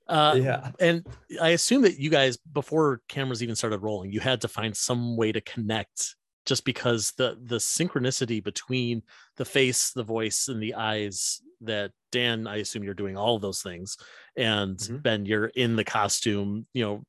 Uh, 0.09 0.38
yeah. 0.40 0.71
and 0.80 1.06
I 1.40 1.50
assume 1.50 1.82
that 1.82 1.99
you 1.99 2.11
guys, 2.11 2.37
before 2.37 3.00
cameras 3.09 3.42
even 3.42 3.56
started 3.56 3.78
rolling, 3.78 4.11
you 4.12 4.21
had 4.21 4.40
to 4.42 4.49
find 4.49 4.76
some 4.76 5.16
way 5.16 5.32
to 5.32 5.40
connect, 5.40 6.16
just 6.44 6.64
because 6.64 7.12
the 7.16 7.38
the 7.44 7.56
synchronicity 7.59 8.42
between 8.42 9.02
the 9.37 9.44
face, 9.44 9.92
the 9.92 10.02
voice, 10.04 10.49
and 10.49 10.62
the 10.62 10.75
eyes. 10.75 11.40
That 11.64 11.92
Dan, 12.11 12.49
I 12.49 12.56
assume 12.56 12.82
you're 12.82 12.92
doing 12.92 13.16
all 13.16 13.37
of 13.37 13.42
those 13.42 13.62
things, 13.62 13.97
and 14.37 14.76
Mhm. 14.76 15.02
Ben, 15.02 15.26
you're 15.26 15.47
in 15.47 15.76
the 15.76 15.85
costume, 15.85 16.66
you 16.75 16.85
know, 16.85 17.04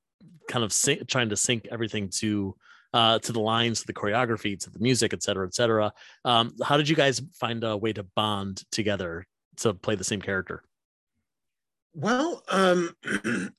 kind 0.48 0.64
of 0.64 0.72
trying 1.08 1.30
to 1.30 1.36
sync 1.36 1.68
everything 1.72 2.10
to 2.22 2.56
uh, 2.94 3.18
to 3.18 3.32
the 3.32 3.40
lines, 3.40 3.80
to 3.82 3.88
the 3.88 3.94
choreography, 3.94 4.60
to 4.60 4.70
the 4.70 4.78
music, 4.78 5.12
et 5.12 5.24
cetera, 5.24 5.48
et 5.48 5.56
cetera. 5.56 5.92
Um, 6.24 6.54
how 6.64 6.78
did 6.78 6.88
you 6.88 6.96
guys 6.96 7.20
find 7.34 7.64
a 7.64 7.76
way 7.76 7.92
to 7.94 8.04
bond 8.04 8.62
together 8.72 9.26
to 9.58 9.74
play 9.74 9.96
the 9.96 10.04
same 10.04 10.22
character? 10.22 10.64
Well, 11.94 12.44
um, 12.50 12.96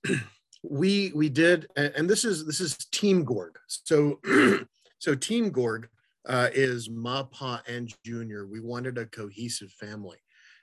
we 0.62 1.12
we 1.14 1.28
did, 1.28 1.68
and 1.76 2.08
this 2.08 2.24
is 2.24 2.44
this 2.46 2.60
is 2.60 2.76
Team 2.92 3.24
Gorg. 3.24 3.58
So 3.68 4.20
so 4.98 5.14
Team 5.14 5.50
Gorg 5.50 5.88
uh, 6.28 6.48
is 6.52 6.90
Ma, 6.90 7.24
Pa, 7.24 7.62
and 7.68 7.94
Junior. 8.04 8.46
We 8.46 8.60
wanted 8.60 8.98
a 8.98 9.06
cohesive 9.06 9.70
family. 9.72 10.18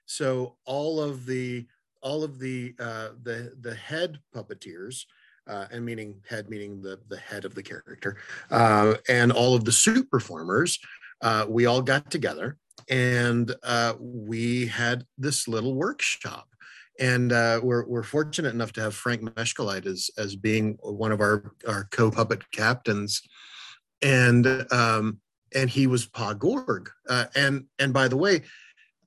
So 0.05 0.57
all 0.65 0.99
of 0.99 1.25
the 1.25 1.65
all 2.01 2.23
of 2.23 2.39
the 2.39 2.75
uh, 2.79 3.09
the 3.23 3.53
the 3.61 3.75
head 3.75 4.19
puppeteers, 4.35 5.05
uh, 5.47 5.67
and 5.71 5.85
meaning 5.85 6.21
head 6.27 6.49
meaning 6.49 6.81
the 6.81 6.99
the 7.07 7.17
head 7.17 7.45
of 7.45 7.55
the 7.55 7.63
character, 7.63 8.17
uh, 8.49 8.95
and 9.07 9.31
all 9.31 9.55
of 9.55 9.63
the 9.63 9.71
suit 9.71 10.11
performers, 10.11 10.77
uh, 11.21 11.45
we 11.47 11.67
all 11.67 11.81
got 11.81 12.11
together 12.11 12.57
and 12.89 13.55
uh, 13.63 13.93
we 13.99 14.65
had 14.65 15.05
this 15.17 15.47
little 15.47 15.75
workshop 15.75 16.47
and 16.99 17.31
uh, 17.31 17.59
we're, 17.63 17.85
we're 17.87 18.03
fortunate 18.03 18.53
enough 18.53 18.73
to 18.73 18.81
have 18.81 18.95
Frank 18.95 19.21
Meschkuleit 19.21 19.85
as, 19.85 20.09
as 20.17 20.35
being 20.35 20.77
one 20.81 21.11
of 21.11 21.19
our, 21.19 21.53
our 21.67 21.87
co-puppet 21.91 22.49
captains. 22.51 23.21
And, 24.01 24.65
um, 24.71 25.19
and 25.53 25.69
he 25.69 25.87
was 25.87 26.05
Pa 26.05 26.33
Gorg. 26.33 26.89
Uh, 27.09 27.25
and, 27.35 27.65
and 27.79 27.93
by 27.93 28.07
the 28.07 28.17
way, 28.17 28.41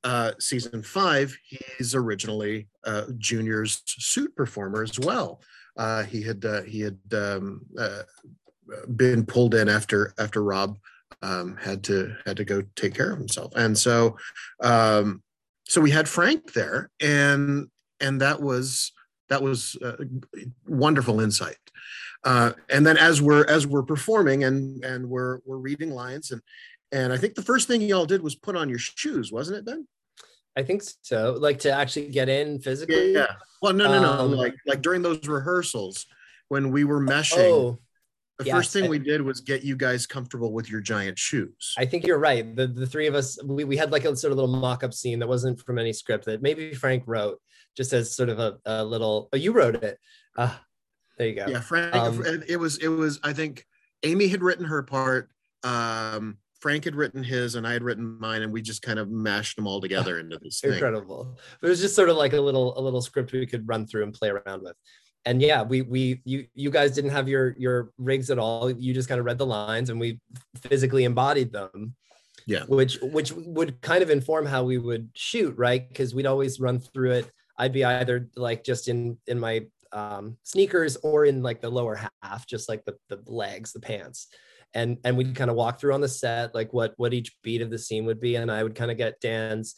uh, 0.03 0.33
season 0.38 0.83
five, 0.83 1.37
he's 1.79 1.95
originally 1.95 2.69
uh, 2.85 3.05
Junior's 3.19 3.83
suit 3.87 4.35
performer 4.37 4.83
as 4.83 4.99
well. 4.99 5.41
Uh, 5.76 6.03
he 6.05 6.23
had, 6.23 6.45
uh, 6.45 6.62
he 6.62 6.81
had 6.81 6.99
um, 7.12 7.62
been 8.97 9.25
pulled 9.25 9.55
in 9.55 9.69
after, 9.69 10.14
after 10.19 10.43
Rob 10.43 10.76
um, 11.23 11.57
had 11.57 11.83
to 11.85 12.14
had 12.26 12.37
to 12.37 12.45
go 12.45 12.62
take 12.76 12.95
care 12.95 13.12
of 13.12 13.19
himself, 13.19 13.53
and 13.57 13.76
so 13.76 14.17
um, 14.61 15.23
so 15.67 15.81
we 15.81 15.91
had 15.91 16.09
Frank 16.09 16.53
there, 16.53 16.91
and 17.00 17.69
and 18.05 18.21
that 18.21 18.41
was 18.41 18.93
that 19.31 19.43
was 19.43 19.77
uh, 19.83 19.97
wonderful 20.67 21.21
insight. 21.21 21.57
Uh, 22.23 22.53
and 22.71 22.87
then 22.87 22.97
as 22.97 23.21
we're 23.21 23.47
as 23.47 23.67
we're 23.67 23.83
performing 23.83 24.45
and 24.45 24.85
and 24.85 25.09
we're 25.09 25.41
we're 25.45 25.57
reading 25.59 25.91
lines 25.91 26.31
and 26.31 26.41
and 26.93 27.13
I 27.13 27.17
think 27.17 27.35
the 27.35 27.43
first 27.43 27.67
thing 27.67 27.81
y'all 27.81 28.07
did 28.07 28.23
was 28.23 28.37
put 28.37 28.55
on 28.55 28.69
your 28.69 28.79
shoes, 28.79 29.33
wasn't 29.33 29.59
it, 29.59 29.65
Ben? 29.65 29.87
I 30.57 30.63
think 30.63 30.83
so. 31.03 31.37
Like 31.39 31.59
to 31.61 31.73
actually 31.73 32.09
get 32.09 32.29
in 32.29 32.61
physically. 32.61 33.13
Yeah. 33.13 33.35
Well, 33.61 33.73
no, 33.73 33.91
no, 33.91 34.01
no. 34.01 34.13
Um, 34.13 34.33
like 34.33 34.55
like 34.67 34.83
during 34.83 35.03
those 35.03 35.27
rehearsals 35.27 36.07
when 36.49 36.71
we 36.71 36.85
were 36.85 37.01
meshing. 37.01 37.39
Oh, 37.39 37.79
the 38.38 38.47
yes, 38.47 38.55
first 38.57 38.73
thing 38.73 38.85
I, 38.85 38.88
we 38.88 38.99
did 38.99 39.23
was 39.23 39.41
get 39.41 39.62
you 39.62 39.76
guys 39.76 40.07
comfortable 40.07 40.53
with 40.53 40.69
your 40.69 40.81
giant 40.81 41.19
shoes. 41.19 41.75
I 41.79 41.85
think 41.85 42.07
you're 42.07 42.19
right. 42.19 42.55
The 42.55 42.67
the 42.67 42.87
three 42.87 43.07
of 43.07 43.14
us, 43.14 43.38
we, 43.45 43.64
we 43.64 43.76
had 43.76 43.93
like 43.93 44.05
a 44.05 44.17
sort 44.17 44.33
of 44.33 44.38
little 44.38 44.57
mock-up 44.57 44.93
scene 44.93 45.21
that 45.21 45.29
wasn't 45.29 45.61
from 45.61 45.79
any 45.79 45.93
script 45.93 46.25
that 46.25 46.43
maybe 46.43 46.75
Frank 46.75 47.05
wrote, 47.07 47.41
just 47.76 47.93
as 47.93 48.17
sort 48.17 48.29
of 48.29 48.41
a, 48.41 48.59
a 48.67 48.85
little. 48.85 49.29
Oh, 49.33 49.37
you 49.37 49.53
wrote 49.53 49.76
it. 49.76 49.99
Uh, 50.37 50.55
there 51.17 51.29
you 51.29 51.35
go. 51.37 51.47
Yeah, 51.47 51.61
Frank. 51.61 51.95
Um, 51.95 52.25
it 52.49 52.57
was 52.57 52.79
it 52.79 52.88
was. 52.88 53.21
I 53.23 53.33
think 53.33 53.64
Amy 54.03 54.26
had 54.26 54.43
written 54.43 54.64
her 54.64 54.83
part. 54.83 55.31
Um, 55.62 56.38
Frank 56.61 56.85
had 56.85 56.97
written 56.97 57.23
his 57.23 57.57
and 57.57 57.67
I 57.67 57.73
had 57.73 57.83
written 57.83 58.19
mine, 58.19 58.43
and 58.43 58.53
we 58.53 58.62
just 58.62 58.83
kind 58.83 58.99
of 58.99 59.11
mashed 59.11 59.55
them 59.55 59.67
all 59.67 59.81
together 59.81 60.19
into 60.19 60.38
this 60.43 60.61
thing. 60.61 60.73
Incredible. 60.73 61.38
It 61.62 61.69
was 61.69 61.81
just 61.81 61.95
sort 61.95 62.09
of 62.09 62.17
like 62.17 62.33
a 62.33 62.41
little 62.41 62.79
a 62.79 62.81
little 62.81 63.03
script 63.03 63.33
we 63.33 63.47
could 63.47 63.69
run 63.69 63.87
through 63.87 64.03
and 64.03 64.14
play 64.14 64.31
around 64.31 64.62
with. 64.62 64.76
And 65.26 65.40
yeah, 65.40 65.62
we 65.62 65.83
we 65.83 66.21
you 66.25 66.47
you 66.54 66.71
guys 66.71 66.93
didn't 66.93 67.11
have 67.11 67.28
your 67.28 67.54
your 67.59 67.90
rigs 67.99 68.31
at 68.31 68.38
all. 68.38 68.71
You 68.71 68.93
just 68.93 69.09
kind 69.09 69.19
of 69.19 69.25
read 69.25 69.38
the 69.38 69.47
lines 69.47 69.90
and 69.90 69.99
we 69.99 70.21
physically 70.69 71.04
embodied 71.04 71.52
them. 71.52 71.95
Yeah. 72.47 72.64
Which 72.64 72.99
which 73.00 73.33
would 73.33 73.81
kind 73.81 74.02
of 74.02 74.11
inform 74.11 74.45
how 74.47 74.64
we 74.64 74.78
would 74.78 75.09
shoot, 75.14 75.57
right? 75.57 75.88
Because 75.88 76.14
we'd 76.14 76.26
always 76.26 76.61
run 76.61 76.78
through 76.78 77.12
it. 77.12 77.31
I'd 77.59 77.73
be 77.73 77.85
either 77.85 78.28
like 78.37 78.64
just 78.64 78.88
in 78.88 79.16
in 79.26 79.40
my 79.40 79.66
um, 79.93 80.37
sneakers 80.43 80.97
or 80.97 81.25
in 81.25 81.43
like 81.43 81.61
the 81.61 81.71
lower 81.71 82.00
half, 82.23 82.47
just 82.47 82.69
like 82.69 82.85
the 82.85 82.97
the 83.09 83.23
legs, 83.26 83.73
the 83.73 83.81
pants 83.81 84.28
and 84.75 84.99
and 85.04 85.16
we'd 85.16 85.35
kind 85.35 85.50
of 85.50 85.57
walk 85.57 85.81
through 85.81 85.95
on 85.95 86.00
the 86.00 86.09
set 86.09 86.54
like 86.54 86.73
what 86.73 86.93
what 86.97 87.14
each 87.14 87.35
beat 87.43 87.62
of 87.62 87.71
the 87.71 87.78
scene 87.78 88.04
would 88.04 88.21
be 88.21 88.37
and 88.37 88.50
i 88.50 88.62
would 88.62 88.75
kind 88.75 88.90
of 88.90 88.97
get 88.97 89.21
dan's 89.21 89.75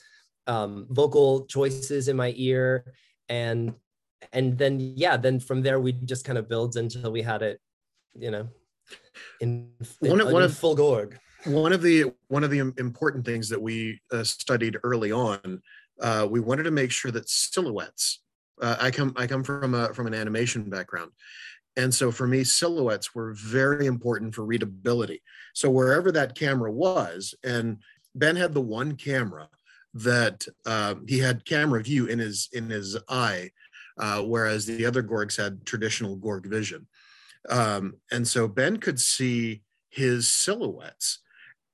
um, 0.48 0.86
vocal 0.90 1.44
choices 1.46 2.06
in 2.06 2.16
my 2.16 2.32
ear 2.36 2.84
and 3.28 3.74
and 4.33 4.56
then 4.59 4.78
yeah 4.80 5.16
then 5.16 5.38
from 5.40 5.62
there 5.62 5.80
we 5.80 5.92
just 5.92 6.25
kind 6.25 6.38
of 6.38 6.49
builds 6.49 6.76
until 6.76 7.11
we 7.11 7.23
had 7.23 7.42
it 7.42 7.61
you 8.14 8.30
know 8.30 8.49
in, 9.40 9.71
in 10.02 10.11
one, 10.11 10.21
of, 10.21 10.33
one 10.33 10.42
of 10.42 10.56
full 10.56 10.75
gorg 10.75 11.18
one 11.45 11.73
of 11.73 11.83
the 11.83 12.12
one 12.28 12.45
of 12.45 12.50
the 12.50 12.59
important 12.78 13.25
things 13.25 13.49
that 13.49 13.61
we 13.61 14.00
uh, 14.12 14.25
studied 14.25 14.76
early 14.85 15.12
on 15.12 15.61
uh, 16.00 16.26
we 16.28 16.40
wanted 16.40 16.64
to 16.64 16.71
make 16.71 16.90
sure 16.90 17.11
that 17.11 17.28
silhouettes 17.28 18.23
uh, 18.62 18.76
i 18.80 18.90
come 18.90 19.12
i 19.16 19.26
come 19.26 19.42
from 19.42 19.75
a 19.75 19.92
from 19.95 20.06
an 20.06 20.14
animation 20.14 20.68
background 20.68 21.11
and 21.76 21.95
so 21.95 22.11
for 22.11 22.26
me, 22.26 22.42
silhouettes 22.42 23.14
were 23.14 23.33
very 23.35 23.87
important 23.87 24.35
for 24.35 24.45
readability. 24.45 25.23
So 25.54 25.71
wherever 25.71 26.11
that 26.12 26.35
camera 26.35 26.73
was, 26.73 27.35
and 27.45 27.78
Ben 28.14 28.37
had 28.37 28.54
the 28.54 28.62
one 28.62 28.97
camera 28.97 29.49
that 29.92 30.47
uh, 30.64 30.95
he 31.06 31.18
had 31.18 31.45
camera 31.45 31.83
view 31.83 32.06
in 32.06 32.18
his 32.18 32.49
in 32.52 32.71
his 32.71 32.97
eye, 33.09 33.50
uh, 33.98 34.22
whereas 34.22 34.66
the 34.66 34.86
other 34.86 35.02
Gorgs 35.02 35.36
had 35.36 35.64
traditional 35.64 36.16
Gorg 36.16 36.46
vision. 36.46 36.86
Um, 37.48 37.94
and 38.10 38.26
so 38.26 38.48
Ben 38.48 38.78
could 38.78 39.00
see 39.00 39.62
his 39.88 40.28
silhouettes. 40.28 41.20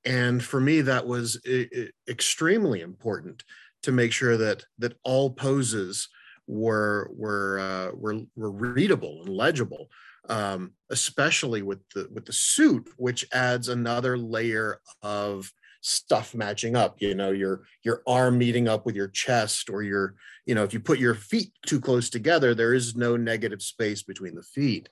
And 0.05 0.43
for 0.43 0.59
me, 0.59 0.81
that 0.81 1.07
was 1.07 1.39
I- 1.47 1.89
extremely 2.07 2.81
important 2.81 3.43
to 3.83 3.91
make 3.91 4.11
sure 4.11 4.37
that 4.37 4.65
that 4.79 4.97
all 5.03 5.29
poses 5.31 6.09
were 6.47 7.09
were 7.13 7.59
uh, 7.59 7.95
were 7.95 8.21
were 8.35 8.51
readable 8.51 9.21
and 9.21 9.29
legible, 9.29 9.89
um, 10.29 10.73
especially 10.89 11.61
with 11.61 11.79
the 11.93 12.07
with 12.11 12.25
the 12.25 12.33
suit, 12.33 12.89
which 12.97 13.25
adds 13.33 13.69
another 13.69 14.17
layer 14.17 14.79
of 15.01 15.51
stuff 15.83 16.33
matching 16.33 16.75
up. 16.75 16.95
You 16.99 17.13
know, 17.13 17.31
your 17.31 17.61
your 17.83 18.01
arm 18.07 18.39
meeting 18.39 18.67
up 18.67 18.85
with 18.85 18.95
your 18.95 19.09
chest, 19.09 19.69
or 19.69 19.83
your 19.83 20.15
you 20.45 20.55
know, 20.55 20.63
if 20.63 20.73
you 20.73 20.79
put 20.79 20.97
your 20.97 21.13
feet 21.13 21.51
too 21.65 21.79
close 21.79 22.09
together, 22.09 22.55
there 22.55 22.73
is 22.73 22.95
no 22.95 23.15
negative 23.15 23.61
space 23.61 24.01
between 24.01 24.35
the 24.35 24.43
feet. 24.43 24.89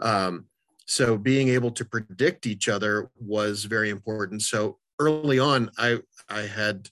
Um, 0.00 0.46
so 0.86 1.16
being 1.16 1.48
able 1.48 1.70
to 1.72 1.84
predict 1.84 2.46
each 2.46 2.68
other 2.68 3.10
was 3.20 3.64
very 3.64 3.90
important. 3.90 4.42
So 4.42 4.78
early 4.98 5.38
on, 5.38 5.70
I 5.78 6.00
I 6.28 6.40
had 6.42 6.88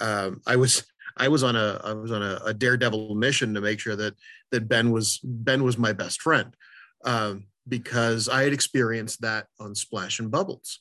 um, 0.00 0.40
I 0.46 0.56
was 0.56 0.84
I 1.16 1.28
was 1.28 1.42
on 1.42 1.56
a 1.56 1.80
I 1.84 1.92
was 1.92 2.12
on 2.12 2.22
a, 2.22 2.40
a, 2.46 2.54
daredevil 2.54 3.14
mission 3.14 3.52
to 3.54 3.60
make 3.60 3.78
sure 3.78 3.96
that 3.96 4.14
that 4.50 4.68
Ben 4.68 4.90
was 4.90 5.20
Ben 5.22 5.62
was 5.62 5.76
my 5.76 5.92
best 5.92 6.22
friend 6.22 6.54
um, 7.04 7.46
because 7.68 8.28
I 8.28 8.44
had 8.44 8.52
experienced 8.52 9.20
that 9.20 9.46
on 9.60 9.74
Splash 9.74 10.18
and 10.18 10.30
Bubbles. 10.30 10.78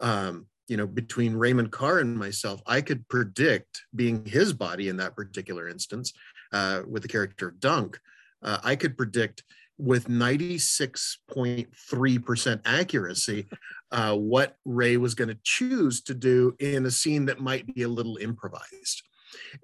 Um, 0.00 0.46
you 0.72 0.78
know, 0.78 0.86
between 0.86 1.34
Raymond 1.34 1.70
Carr 1.70 1.98
and 1.98 2.16
myself, 2.16 2.62
I 2.66 2.80
could 2.80 3.06
predict 3.08 3.82
being 3.94 4.24
his 4.24 4.54
body 4.54 4.88
in 4.88 4.96
that 4.96 5.14
particular 5.14 5.68
instance 5.68 6.14
uh, 6.50 6.80
with 6.88 7.02
the 7.02 7.08
character 7.08 7.54
Dunk. 7.58 8.00
Uh, 8.42 8.56
I 8.64 8.74
could 8.76 8.96
predict 8.96 9.44
with 9.76 10.08
96.3% 10.08 12.60
accuracy 12.64 13.48
uh, 13.90 14.16
what 14.16 14.56
Ray 14.64 14.96
was 14.96 15.14
going 15.14 15.28
to 15.28 15.36
choose 15.42 16.00
to 16.04 16.14
do 16.14 16.56
in 16.58 16.86
a 16.86 16.90
scene 16.90 17.26
that 17.26 17.38
might 17.38 17.66
be 17.74 17.82
a 17.82 17.88
little 17.88 18.16
improvised 18.16 19.02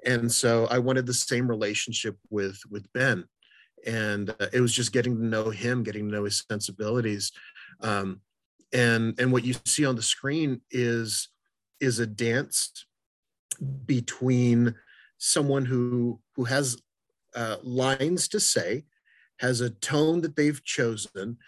and 0.05 0.31
so 0.31 0.67
i 0.71 0.79
wanted 0.79 1.07
the 1.07 1.15
same 1.15 1.49
relationship 1.49 2.17
with 2.31 2.59
with 2.71 2.87
ben 2.93 3.25
and 3.87 4.31
uh, 4.31 4.47
it 4.53 4.61
was 4.61 4.73
just 4.73 4.93
getting 4.93 5.17
to 5.17 5.25
know 5.25 5.51
him 5.51 5.83
getting 5.83 6.09
to 6.09 6.15
know 6.15 6.25
his 6.25 6.45
sensibilities 6.51 7.33
um, 7.83 8.21
and 8.73 9.19
and 9.19 9.33
what 9.33 9.45
you 9.45 9.55
see 9.65 9.85
on 9.87 9.97
the 9.97 10.03
screen 10.03 10.61
is 10.71 11.29
is 11.81 11.99
a 11.99 12.07
dance 12.07 12.87
between 13.87 14.75
someone 15.19 15.65
who 15.65 16.21
who 16.37 16.45
has 16.45 16.81
uh, 17.35 17.57
lines 17.63 18.29
to 18.29 18.41
say 18.41 18.85
has 19.41 19.61
a 19.61 19.71
tone 19.71 20.21
that 20.21 20.37
they've 20.37 20.65
chosen 20.65 21.39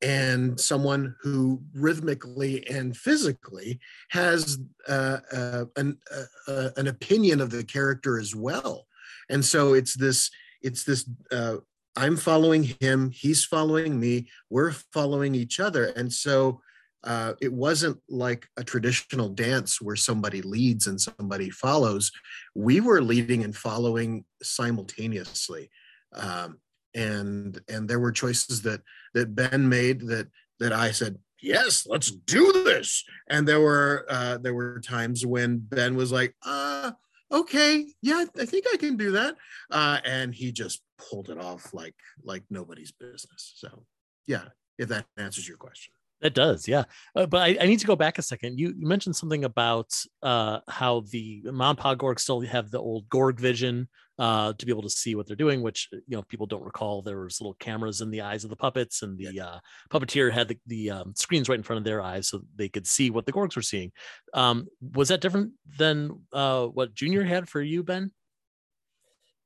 and 0.00 0.60
someone 0.60 1.14
who 1.20 1.60
rhythmically 1.74 2.66
and 2.68 2.96
physically 2.96 3.80
has 4.10 4.58
uh, 4.86 5.18
uh, 5.32 5.64
an, 5.76 5.98
uh, 6.14 6.50
uh, 6.50 6.70
an 6.76 6.86
opinion 6.86 7.40
of 7.40 7.50
the 7.50 7.64
character 7.64 8.18
as 8.18 8.34
well. 8.34 8.86
And 9.28 9.44
so 9.44 9.74
it's 9.74 9.94
this 9.94 10.30
it's 10.62 10.84
this 10.84 11.08
uh, 11.30 11.56
i'm 11.96 12.16
following 12.16 12.64
him 12.80 13.10
he's 13.12 13.44
following 13.44 13.98
me 13.98 14.28
we're 14.50 14.72
following 14.72 15.34
each 15.34 15.60
other. 15.60 15.86
And 15.96 16.12
so 16.12 16.60
uh, 17.04 17.34
it 17.40 17.52
wasn't 17.52 17.98
like 18.08 18.46
a 18.56 18.64
traditional 18.64 19.28
dance 19.28 19.80
where 19.80 19.96
somebody 19.96 20.42
leads 20.42 20.86
and 20.86 21.00
somebody 21.00 21.50
follows. 21.50 22.10
We 22.54 22.80
were 22.80 23.00
leading 23.00 23.44
and 23.44 23.56
following 23.56 24.24
simultaneously. 24.42 25.70
Um, 26.12 26.58
and 26.94 27.60
and 27.68 27.88
there 27.88 28.00
were 28.00 28.12
choices 28.12 28.62
that 28.62 28.80
that 29.14 29.34
Ben 29.34 29.68
made 29.68 30.00
that 30.08 30.28
that 30.58 30.72
I 30.72 30.90
said 30.90 31.18
yes 31.40 31.86
let's 31.86 32.10
do 32.10 32.52
this. 32.52 33.04
And 33.28 33.46
there 33.46 33.60
were 33.60 34.06
uh 34.08 34.38
there 34.38 34.54
were 34.54 34.80
times 34.80 35.24
when 35.24 35.58
Ben 35.58 35.94
was 35.94 36.10
like 36.10 36.34
uh 36.44 36.92
okay 37.30 37.86
yeah 38.02 38.24
I 38.38 38.44
think 38.46 38.64
I 38.72 38.76
can 38.78 38.96
do 38.96 39.12
that. 39.12 39.36
Uh 39.70 39.98
and 40.04 40.34
he 40.34 40.50
just 40.50 40.82
pulled 40.98 41.28
it 41.28 41.38
off 41.38 41.72
like 41.74 41.94
like 42.24 42.42
nobody's 42.50 42.90
business. 42.90 43.52
So 43.56 43.84
yeah 44.26 44.46
if 44.78 44.88
that 44.88 45.06
answers 45.16 45.46
your 45.46 45.58
question 45.58 45.92
that 46.20 46.34
does, 46.34 46.66
yeah. 46.66 46.84
Uh, 47.14 47.26
but 47.26 47.42
I, 47.42 47.56
I, 47.60 47.66
need 47.66 47.78
to 47.78 47.86
go 47.86 47.94
back 47.94 48.18
a 48.18 48.22
second. 48.22 48.58
You, 48.58 48.74
you 48.76 48.86
mentioned 48.86 49.14
something 49.14 49.44
about 49.44 49.92
uh, 50.22 50.58
how 50.68 51.04
the 51.10 51.42
Mom 51.44 51.76
Gorg 51.96 52.18
still 52.18 52.40
have 52.40 52.70
the 52.70 52.80
old 52.80 53.08
Gorg 53.08 53.38
vision 53.38 53.88
uh, 54.18 54.52
to 54.54 54.66
be 54.66 54.72
able 54.72 54.82
to 54.82 54.90
see 54.90 55.14
what 55.14 55.28
they're 55.28 55.36
doing, 55.36 55.62
which 55.62 55.88
you 55.92 56.16
know 56.16 56.22
people 56.22 56.46
don't 56.46 56.64
recall. 56.64 57.02
There 57.02 57.20
was 57.20 57.40
little 57.40 57.54
cameras 57.54 58.00
in 58.00 58.10
the 58.10 58.22
eyes 58.22 58.42
of 58.42 58.50
the 58.50 58.56
puppets, 58.56 59.02
and 59.02 59.16
the 59.16 59.40
uh, 59.40 59.58
puppeteer 59.90 60.32
had 60.32 60.48
the, 60.48 60.58
the 60.66 60.90
um, 60.90 61.14
screens 61.14 61.48
right 61.48 61.58
in 61.58 61.62
front 61.62 61.78
of 61.78 61.84
their 61.84 62.02
eyes, 62.02 62.28
so 62.28 62.40
they 62.56 62.68
could 62.68 62.86
see 62.86 63.10
what 63.10 63.26
the 63.26 63.32
Gorgs 63.32 63.54
were 63.54 63.62
seeing. 63.62 63.92
Um, 64.34 64.66
was 64.80 65.08
that 65.08 65.20
different 65.20 65.52
than 65.78 66.22
uh, 66.32 66.66
what 66.66 66.94
Junior 66.94 67.22
had 67.22 67.48
for 67.48 67.62
you, 67.62 67.84
Ben? 67.84 68.10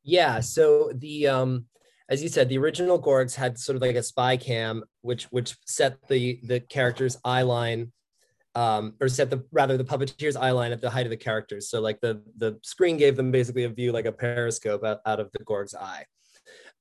Yeah. 0.03 0.41
So 0.41 0.91
the 0.95 1.29
um, 1.29 1.67
as 2.13 2.23
you 2.23 2.29
said, 2.29 2.51
the 2.51 2.59
original 2.59 3.01
Gorgs 3.01 3.35
had 3.35 3.59
sort 3.59 3.77
of 3.77 3.81
like 3.81 3.97
a 3.97 4.03
spy 4.03 4.37
cam, 4.37 4.85
which 5.01 5.25
which 5.31 5.57
set 5.65 5.97
the 6.09 6.39
the 6.43 6.61
character's 6.61 7.17
eye 7.25 7.41
line 7.41 7.91
um, 8.55 8.95
or 9.01 9.09
set 9.09 9.31
the 9.31 9.47
rather 9.51 9.79
the 9.79 9.85
puppeteer's 9.85 10.37
eye 10.37 10.51
line 10.51 10.73
at 10.73 10.83
the 10.83 10.91
height 10.91 11.07
of 11.07 11.11
the 11.11 11.17
characters. 11.17 11.71
So 11.71 11.81
like 11.81 12.03
the 12.03 12.23
the 12.37 12.59
screen 12.63 12.99
gave 12.99 13.17
them 13.17 13.31
basically 13.31 13.65
a 13.65 13.71
view 13.71 13.93
like 13.93 14.05
a 14.05 14.13
periscope 14.13 14.85
out, 14.85 15.01
out 15.07 15.21
of 15.21 15.31
the 15.33 15.43
Gorg's 15.45 15.75
eye. 15.75 16.05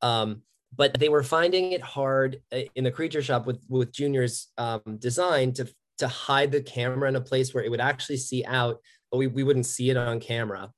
Um, 0.01 0.41
but 0.75 0.99
they 0.99 1.07
were 1.07 1.23
finding 1.23 1.71
it 1.71 1.81
hard 1.81 2.41
uh, 2.51 2.63
in 2.75 2.83
the 2.83 2.91
creature 2.91 3.21
shop 3.21 3.45
with 3.45 3.63
with 3.69 3.93
Junior's 3.93 4.51
um, 4.57 4.81
design 4.99 5.53
to 5.53 5.73
to 5.99 6.09
hide 6.09 6.51
the 6.51 6.61
camera 6.61 7.07
in 7.07 7.15
a 7.15 7.21
place 7.21 7.53
where 7.53 7.63
it 7.63 7.71
would 7.71 7.79
actually 7.79 8.17
see 8.17 8.43
out, 8.43 8.81
but 9.09 9.17
we, 9.17 9.27
we 9.27 9.43
wouldn't 9.43 9.65
see 9.65 9.89
it 9.91 9.95
on 9.95 10.19
camera. 10.19 10.73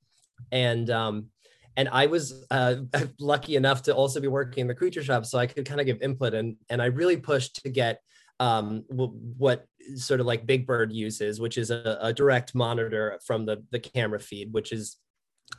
And 0.51 0.89
um, 0.91 1.29
and 1.75 1.89
I 1.89 2.05
was 2.07 2.45
uh, 2.51 2.75
lucky 3.19 3.55
enough 3.55 3.83
to 3.83 3.95
also 3.95 4.19
be 4.19 4.27
working 4.27 4.61
in 4.61 4.67
the 4.67 4.75
creature 4.75 5.03
shop, 5.03 5.25
so 5.25 5.37
I 5.37 5.47
could 5.47 5.65
kind 5.65 5.79
of 5.79 5.85
give 5.85 6.01
input 6.01 6.33
and 6.33 6.55
and 6.69 6.81
I 6.81 6.85
really 6.85 7.17
pushed 7.17 7.63
to 7.63 7.69
get 7.69 7.99
um, 8.39 8.83
what 8.89 9.65
sort 9.95 10.19
of 10.19 10.25
like 10.25 10.45
Big 10.45 10.65
Bird 10.65 10.91
uses, 10.91 11.39
which 11.39 11.57
is 11.57 11.71
a, 11.71 11.97
a, 12.01 12.13
direct 12.13 12.55
monitor 12.55 13.19
from 13.25 13.45
the 13.45 13.63
the 13.71 13.79
camera 13.79 14.19
feed, 14.19 14.51
which 14.53 14.71
is 14.71 14.97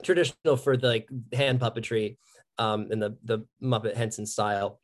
traditional 0.03 0.57
for 0.57 0.77
the 0.77 0.89
like 0.89 1.09
hand 1.33 1.61
puppetry 1.61 2.17
um, 2.59 2.89
in 2.91 2.99
the 2.99 3.17
the 3.25 3.47
Muppet 3.63 3.97
Henson 3.97 4.27
style, 4.27 4.81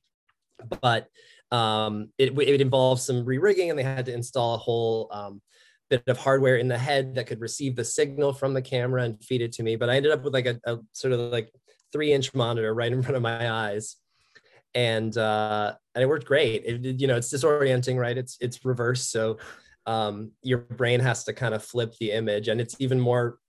but 0.81 1.09
um, 1.53 2.11
it, 2.17 2.39
it 2.39 2.61
involves 2.61 3.03
some 3.03 3.25
re-rigging 3.25 3.71
and 3.71 3.79
they 3.79 3.83
had 3.83 4.07
to 4.07 4.15
install 4.15 4.55
a 4.55 4.59
whole 4.59 5.09
um, 5.11 5.43
bit 5.91 6.03
of 6.07 6.17
hardware 6.17 6.57
in 6.57 6.69
the 6.69 6.79
head 6.79 7.15
that 7.17 7.27
could 7.27 7.41
receive 7.41 7.77
the 7.77 7.85
signal 7.85 8.33
from 8.33 8.55
the 8.55 8.63
camera 8.63 9.03
and 9.03 9.23
feed 9.23 9.43
it 9.43 9.53
to 9.53 9.63
me. 9.63 9.77
But 9.77 9.91
I 9.91 9.97
ended 9.97 10.13
up 10.13 10.23
with 10.23 10.33
like 10.33 10.47
a, 10.47 10.59
a 10.65 10.79
sort 10.93 11.13
of 11.13 11.21
like 11.33 11.53
three 11.93 12.13
inch 12.13 12.33
monitor 12.33 12.73
right 12.73 12.93
in 12.93 13.03
front 13.03 13.17
of 13.17 13.23
my 13.23 13.51
eyes. 13.51 13.97
And 14.73 15.17
uh, 15.19 15.75
and 15.97 16.03
it 16.03 16.07
worked 16.07 16.27
great. 16.27 16.63
It, 16.65 17.01
you 17.01 17.09
know, 17.09 17.17
it's 17.17 17.33
disorienting, 17.33 17.99
right? 17.99 18.17
It's 18.17 18.39
it's 18.41 18.65
reverse, 18.65 19.09
so 19.09 19.39
um, 19.87 20.31
your 20.43 20.59
brain 20.59 21.01
has 21.01 21.25
to 21.25 21.33
kind 21.33 21.55
of 21.55 21.65
flip 21.65 21.95
the 21.99 22.13
image, 22.13 22.47
and 22.47 22.61
it's 22.61 22.77
even 22.79 23.01
more 23.01 23.40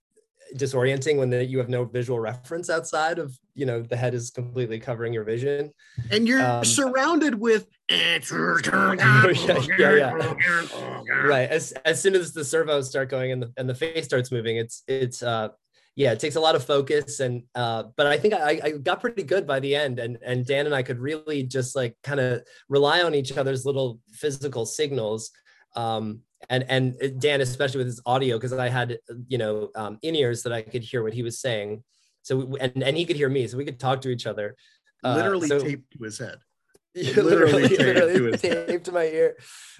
disorienting 0.56 1.18
when 1.18 1.30
the, 1.30 1.44
you 1.44 1.58
have 1.58 1.70
no 1.70 1.86
visual 1.86 2.20
reference 2.20 2.70
outside 2.70 3.20
of 3.20 3.38
you 3.54 3.66
know 3.66 3.82
the 3.82 3.96
head 3.96 4.14
is 4.14 4.30
completely 4.32 4.80
covering 4.80 5.14
your 5.14 5.24
vision 5.24 5.72
and 6.12 6.28
you're 6.28 6.42
um, 6.42 6.64
surrounded 6.64 7.36
with 7.36 7.68
yeah, 9.80 10.14
yeah, 10.40 11.04
yeah. 11.06 11.14
right 11.24 11.50
as, 11.50 11.72
as 11.86 12.02
soon 12.02 12.16
as 12.16 12.34
the 12.34 12.44
servos 12.44 12.90
start 12.90 13.10
going 13.10 13.32
and 13.32 13.44
the, 13.44 13.54
and 13.58 13.70
the 13.70 13.76
face 13.76 14.06
starts 14.06 14.32
moving 14.32 14.58
it's 14.58 14.84
it's 14.88 15.24
uh 15.24 15.50
yeah 15.96 16.12
it 16.12 16.20
takes 16.20 16.36
a 16.36 16.40
lot 16.40 16.56
of 16.56 16.64
focus 16.64 17.20
and 17.20 17.44
uh 17.56 17.84
but 17.96 18.08
i 18.08 18.18
think 18.18 18.34
I, 18.34 18.60
I 18.64 18.72
got 18.72 19.02
pretty 19.02 19.24
good 19.24 19.46
by 19.46 19.60
the 19.60 19.76
end 19.76 20.00
and 20.00 20.18
and 20.26 20.46
dan 20.46 20.66
and 20.66 20.76
i 20.76 20.84
could 20.84 21.00
really 21.00 21.44
just 21.44 21.76
like 21.76 21.96
kind 22.04 22.20
of 22.20 22.44
rely 22.70 23.04
on 23.04 23.16
each 23.16 23.38
other's 23.38 23.66
little 23.66 24.00
physical 24.12 24.66
signals 24.66 25.32
um 25.76 26.22
and 26.50 26.66
and 26.70 26.96
uh, 27.02 27.08
Dan, 27.18 27.42
especially 27.42 27.80
with 27.80 27.88
his 27.88 28.02
audio, 28.06 28.38
because 28.38 28.54
I 28.54 28.70
had 28.70 29.00
you 29.28 29.38
know 29.38 29.70
um, 29.76 29.98
in 30.02 30.16
ears 30.16 30.44
that 30.44 30.54
I 30.54 30.62
could 30.62 30.84
hear 30.84 31.04
what 31.04 31.14
he 31.14 31.24
was 31.24 31.40
saying. 31.40 31.84
So 32.24 32.56
and 32.60 32.84
and 32.84 32.98
he 32.98 33.06
could 33.06 33.16
hear 33.16 33.30
me, 33.30 33.48
so 33.48 33.58
we 33.58 33.66
could 33.66 33.80
talk 33.80 34.02
to 34.02 34.10
each 34.10 34.26
other. 34.26 34.56
Uh, 35.04 35.16
literally 35.16 35.48
so, 35.48 35.60
taped 35.60 35.92
to 35.98 36.04
his 36.04 36.20
head. 36.20 36.38
literally, 36.96 37.70
taped, 37.70 37.82
literally 37.82 38.38
to, 38.38 38.66
taped 38.68 38.86
to 38.86 38.92
my 38.92 39.06
ear. 39.06 39.38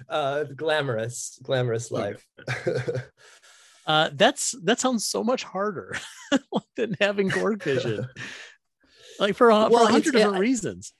Uh, 0.08 0.44
glamorous, 0.44 1.38
glamorous 1.42 1.90
life. 1.90 2.24
uh, 3.86 4.10
that's 4.14 4.54
that 4.64 4.80
sounds 4.80 5.04
so 5.06 5.22
much 5.22 5.44
harder 5.44 5.94
than 6.76 6.96
having 7.00 7.28
Gorg 7.28 7.62
vision. 7.62 8.08
like 9.20 9.36
for, 9.36 9.48
well, 9.48 9.68
for 9.68 9.82
a 9.82 9.86
hundred 9.86 10.12
different 10.12 10.38
reasons 10.38 10.94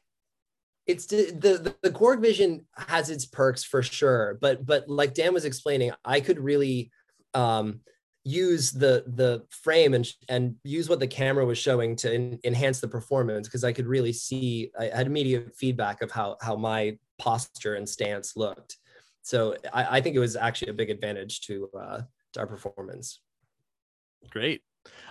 it's 0.87 1.07
the, 1.07 1.31
the 1.31 1.75
the 1.83 1.91
Gorg 1.91 2.21
vision 2.21 2.67
has 2.77 3.11
its 3.11 3.25
perks 3.25 3.63
for 3.65 3.83
sure 3.83 4.39
but 4.41 4.67
but 4.67 4.89
like 4.89 5.15
dan 5.15 5.33
was 5.33 5.45
explaining 5.45 5.93
i 6.05 6.21
could 6.21 6.39
really 6.39 6.91
um 7.35 7.81
use 8.25 8.71
the 8.71 9.05
the 9.07 9.45
frame 9.51 9.95
and 9.95 10.07
and 10.29 10.55
use 10.63 10.89
what 10.89 11.01
the 11.01 11.07
camera 11.07 11.45
was 11.45 11.59
showing 11.59 11.97
to 11.97 12.39
enhance 12.45 12.81
the 12.81 12.87
performance 12.89 13.49
because 13.49 13.65
i 13.65 13.73
could 13.73 13.87
really 13.87 14.13
see 14.13 14.71
i 14.79 14.85
had 14.85 15.07
immediate 15.07 15.55
feedback 15.57 16.03
of 16.03 16.11
how 16.11 16.37
how 16.41 16.55
my 16.55 16.97
posture 17.19 17.75
and 17.75 17.89
stance 17.89 18.37
looked. 18.37 18.77
So 19.23 19.57
i, 19.73 19.99
I 19.99 20.01
think 20.01 20.17
it 20.17 20.21
was 20.21 20.37
actually 20.37 20.71
a 20.71 20.75
big 20.75 20.91
advantage 20.91 21.43
to 21.43 21.69
uh 21.79 22.03
to 22.33 22.41
our 22.41 22.47
performance. 22.47 23.21
Great. 24.31 24.63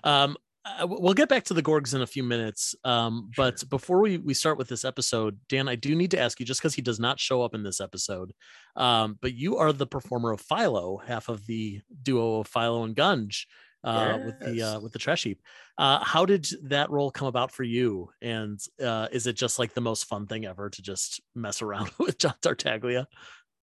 Um 0.04 0.38
uh, 0.64 0.86
we'll 0.88 1.14
get 1.14 1.30
back 1.30 1.44
to 1.46 1.54
the 1.54 1.64
Gorgs 1.64 1.96
in 1.96 2.02
a 2.02 2.08
few 2.08 2.24
minutes. 2.24 2.76
Um, 2.84 3.32
sure. 3.34 3.46
But 3.46 3.70
before 3.70 4.00
we, 4.00 4.18
we 4.18 4.34
start 4.34 4.58
with 4.58 4.68
this 4.68 4.86
episode, 4.86 5.40
Dan, 5.50 5.68
I 5.68 5.76
do 5.76 5.96
need 5.96 6.12
to 6.12 6.20
ask 6.20 6.40
you 6.40 6.46
just 6.46 6.62
because 6.62 6.76
he 6.76 6.82
does 6.82 7.00
not 7.00 7.20
show 7.20 7.42
up 7.42 7.56
in 7.56 7.64
this 7.64 7.82
episode. 7.82 8.34
Um, 8.76 9.18
but 9.22 9.34
you 9.34 9.58
are 9.58 9.74
the 9.74 9.88
performer 9.88 10.32
of 10.32 10.42
Philo, 10.42 10.98
half 10.98 11.30
of 11.30 11.46
the 11.48 11.82
duo 12.04 12.42
of 12.42 12.48
Philo 12.48 12.84
and 12.84 12.96
Gunge 12.96 13.48
uh, 13.84 14.18
yes. 14.18 14.26
with 14.26 14.40
the 14.40 14.62
uh, 14.62 14.80
with 14.80 14.94
the 14.94 15.00
trash 15.00 15.24
heap. 15.24 15.42
Uh, 15.78 16.04
how 16.04 16.26
did 16.26 16.48
that 16.64 16.92
role 16.92 17.12
come 17.12 17.28
about 17.28 17.52
for 17.52 17.64
you? 17.64 18.10
And 18.22 18.60
uh, 18.84 19.08
is 19.12 19.28
it 19.28 19.34
just 19.36 19.58
like 19.58 19.74
the 19.74 19.82
most 19.82 20.06
fun 20.06 20.28
thing 20.28 20.46
ever 20.46 20.70
to 20.70 20.82
just 20.82 21.22
mess 21.36 21.62
around 21.62 21.90
with 22.00 22.18
John 22.18 22.36
Tartaglia? 22.42 23.08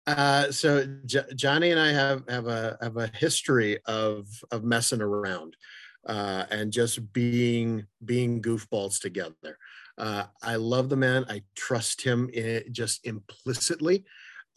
Uh, 0.07 0.53
so 0.53 0.87
J- 1.07 1.25
Johnny 1.35 1.70
and 1.70 1.81
I 1.81 1.92
have 1.92 2.25
have 2.29 2.47
a 2.47 2.77
have 2.83 2.99
a 2.99 3.07
history 3.07 3.79
of 3.87 4.27
of 4.51 4.64
messing 4.64 5.01
around 5.01 5.57
uh, 6.06 6.44
and 6.50 6.72
just 6.72 7.12
being 7.12 7.86
being 8.04 8.42
goofballs 8.42 9.00
together. 9.00 9.58
Uh, 9.96 10.24
I 10.42 10.56
love 10.56 10.88
the 10.88 10.96
man. 10.96 11.24
I 11.28 11.42
trust 11.54 12.02
him 12.02 12.30
just 12.72 13.06
implicitly. 13.06 14.04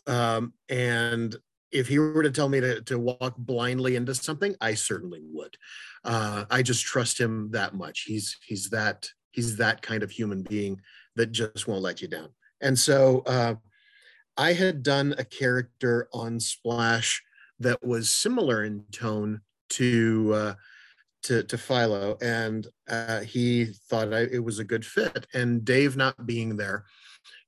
Um, 0.08 0.54
and 0.70 1.36
if 1.72 1.88
he 1.88 2.00
were 2.00 2.24
to 2.24 2.32
tell 2.32 2.50
me 2.50 2.60
to, 2.62 2.82
to 2.84 2.98
walk 2.98 3.36
blindly 3.38 3.96
into 3.96 4.16
something, 4.16 4.56
I 4.62 4.74
certainly 4.74 5.22
would. 5.22 5.58
Uh, 6.04 6.46
I 6.50 6.62
just 6.62 6.86
trust 6.86 7.20
him 7.20 7.52
that 7.52 7.76
much. 7.76 8.04
He's 8.08 8.38
he's 8.46 8.70
that 8.70 9.10
he's 9.32 9.58
that 9.58 9.82
kind 9.82 10.04
of 10.04 10.12
human 10.12 10.44
being 10.44 10.82
that 11.16 11.32
just 11.32 11.68
won't 11.68 11.84
let 11.84 12.02
you 12.02 12.08
down. 12.08 12.30
And 12.62 12.78
so 12.78 13.24
uh, 13.26 13.56
I 14.38 14.54
had 14.54 14.82
done 14.82 15.14
a 15.18 15.26
character 15.26 16.08
on 16.14 16.40
Splash 16.40 17.22
that 17.60 17.84
was 17.86 18.10
similar 18.10 18.64
in 18.64 18.86
tone 18.92 19.42
to 19.70 20.32
uh, 20.34 20.54
to, 21.28 21.44
to 21.44 21.58
Philo, 21.58 22.18
and 22.22 22.66
uh, 22.90 23.20
he 23.20 23.66
thought 23.66 24.14
I, 24.14 24.22
it 24.22 24.44
was 24.44 24.60
a 24.60 24.64
good 24.64 24.86
fit. 24.86 25.28
And 25.34 25.66
Dave 25.66 25.98
not 25.98 26.26
being 26.26 26.56
there, 26.56 26.86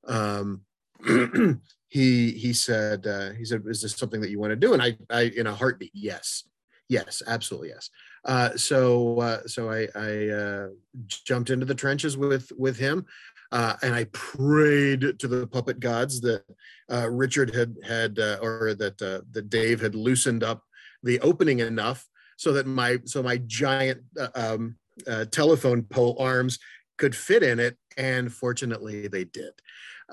um, 0.06 0.62
he 1.88 2.32
he 2.32 2.52
said 2.52 3.08
uh, 3.08 3.32
he 3.32 3.46
said, 3.46 3.64
"Is 3.68 3.82
this 3.82 3.96
something 3.96 4.20
that 4.20 4.32
you 4.32 4.40
want 4.40 4.52
to 4.52 4.58
do?" 4.58 4.74
And 4.74 4.82
I, 4.82 4.98
I 5.10 5.32
in 5.36 5.48
a 5.48 5.56
heartbeat, 5.56 5.92
yes, 5.94 6.44
yes, 6.90 7.24
absolutely 7.26 7.70
yes. 7.70 7.90
Uh, 8.26 8.58
so 8.58 9.20
uh, 9.20 9.48
so 9.48 9.72
I, 9.72 9.88
I 9.96 10.28
uh, 10.28 10.68
jumped 11.08 11.50
into 11.50 11.66
the 11.66 11.76
trenches 11.76 12.18
with 12.18 12.52
with 12.58 12.78
him. 12.78 13.06
Uh, 13.52 13.76
and 13.82 13.96
I 13.96 14.04
prayed 14.12 15.18
to 15.18 15.28
the 15.28 15.48
puppet 15.48 15.80
gods 15.80 16.22
that 16.22 16.44
uh, 16.92 17.10
Richard 17.10 17.56
had 17.56 17.78
had, 17.84 18.20
uh, 18.20 18.38
or 18.44 18.76
that 18.76 19.02
uh, 19.02 19.22
that 19.32 19.50
Dave 19.50 19.82
had 19.82 19.96
loosened 19.96 20.44
up 20.44 20.64
the 21.02 21.20
opening 21.22 21.60
enough 21.60 22.06
so 22.40 22.54
that 22.54 22.66
my 22.66 22.98
so 23.04 23.22
my 23.22 23.36
giant 23.46 24.02
uh, 24.18 24.30
um, 24.34 24.78
uh, 25.06 25.26
telephone 25.26 25.84
pole 25.84 26.16
arms 26.18 26.58
could 26.98 27.14
fit 27.14 27.44
in 27.44 27.60
it, 27.60 27.78
and 27.98 28.32
fortunately 28.32 29.10
they 29.10 29.26
did. 29.26 29.52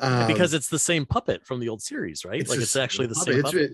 Um, 0.00 0.26
because 0.26 0.52
it's 0.52 0.68
the 0.68 0.78
same 0.78 1.06
puppet 1.06 1.46
from 1.46 1.60
the 1.60 1.68
old 1.68 1.82
series, 1.82 2.24
right? 2.24 2.40
It's 2.40 2.50
like 2.50 2.58
it's 2.58 2.74
actually 2.74 3.06
the 3.06 3.14
puppet. 3.14 3.34
same 3.34 3.42
puppet. 3.44 3.70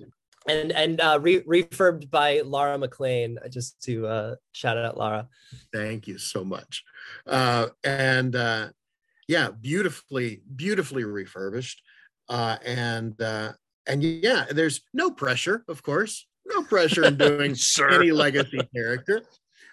and 0.46 0.70
and 0.72 1.00
uh, 1.00 1.18
re- 1.22 1.40
refurbed 1.44 2.10
by 2.10 2.42
Laura 2.44 2.76
McLean. 2.76 3.38
Uh, 3.42 3.48
just 3.48 3.80
to 3.84 4.06
uh, 4.06 4.34
shout 4.52 4.76
out 4.76 4.98
Laura. 4.98 5.28
Thank 5.72 6.06
you 6.06 6.18
so 6.18 6.44
much. 6.44 6.84
Uh, 7.26 7.68
and 7.84 8.36
uh, 8.36 8.68
yeah, 9.28 9.48
beautifully, 9.48 10.42
beautifully 10.54 11.04
refurbished. 11.04 11.80
Uh, 12.28 12.58
and 12.66 13.18
uh, 13.22 13.52
and 13.86 14.04
yeah, 14.04 14.44
there's 14.50 14.82
no 14.92 15.10
pressure, 15.10 15.64
of 15.68 15.82
course 15.82 16.26
no 16.46 16.62
pressure 16.62 17.04
in 17.04 17.16
doing 17.16 17.56
any 17.90 18.12
legacy 18.12 18.60
character. 18.74 19.22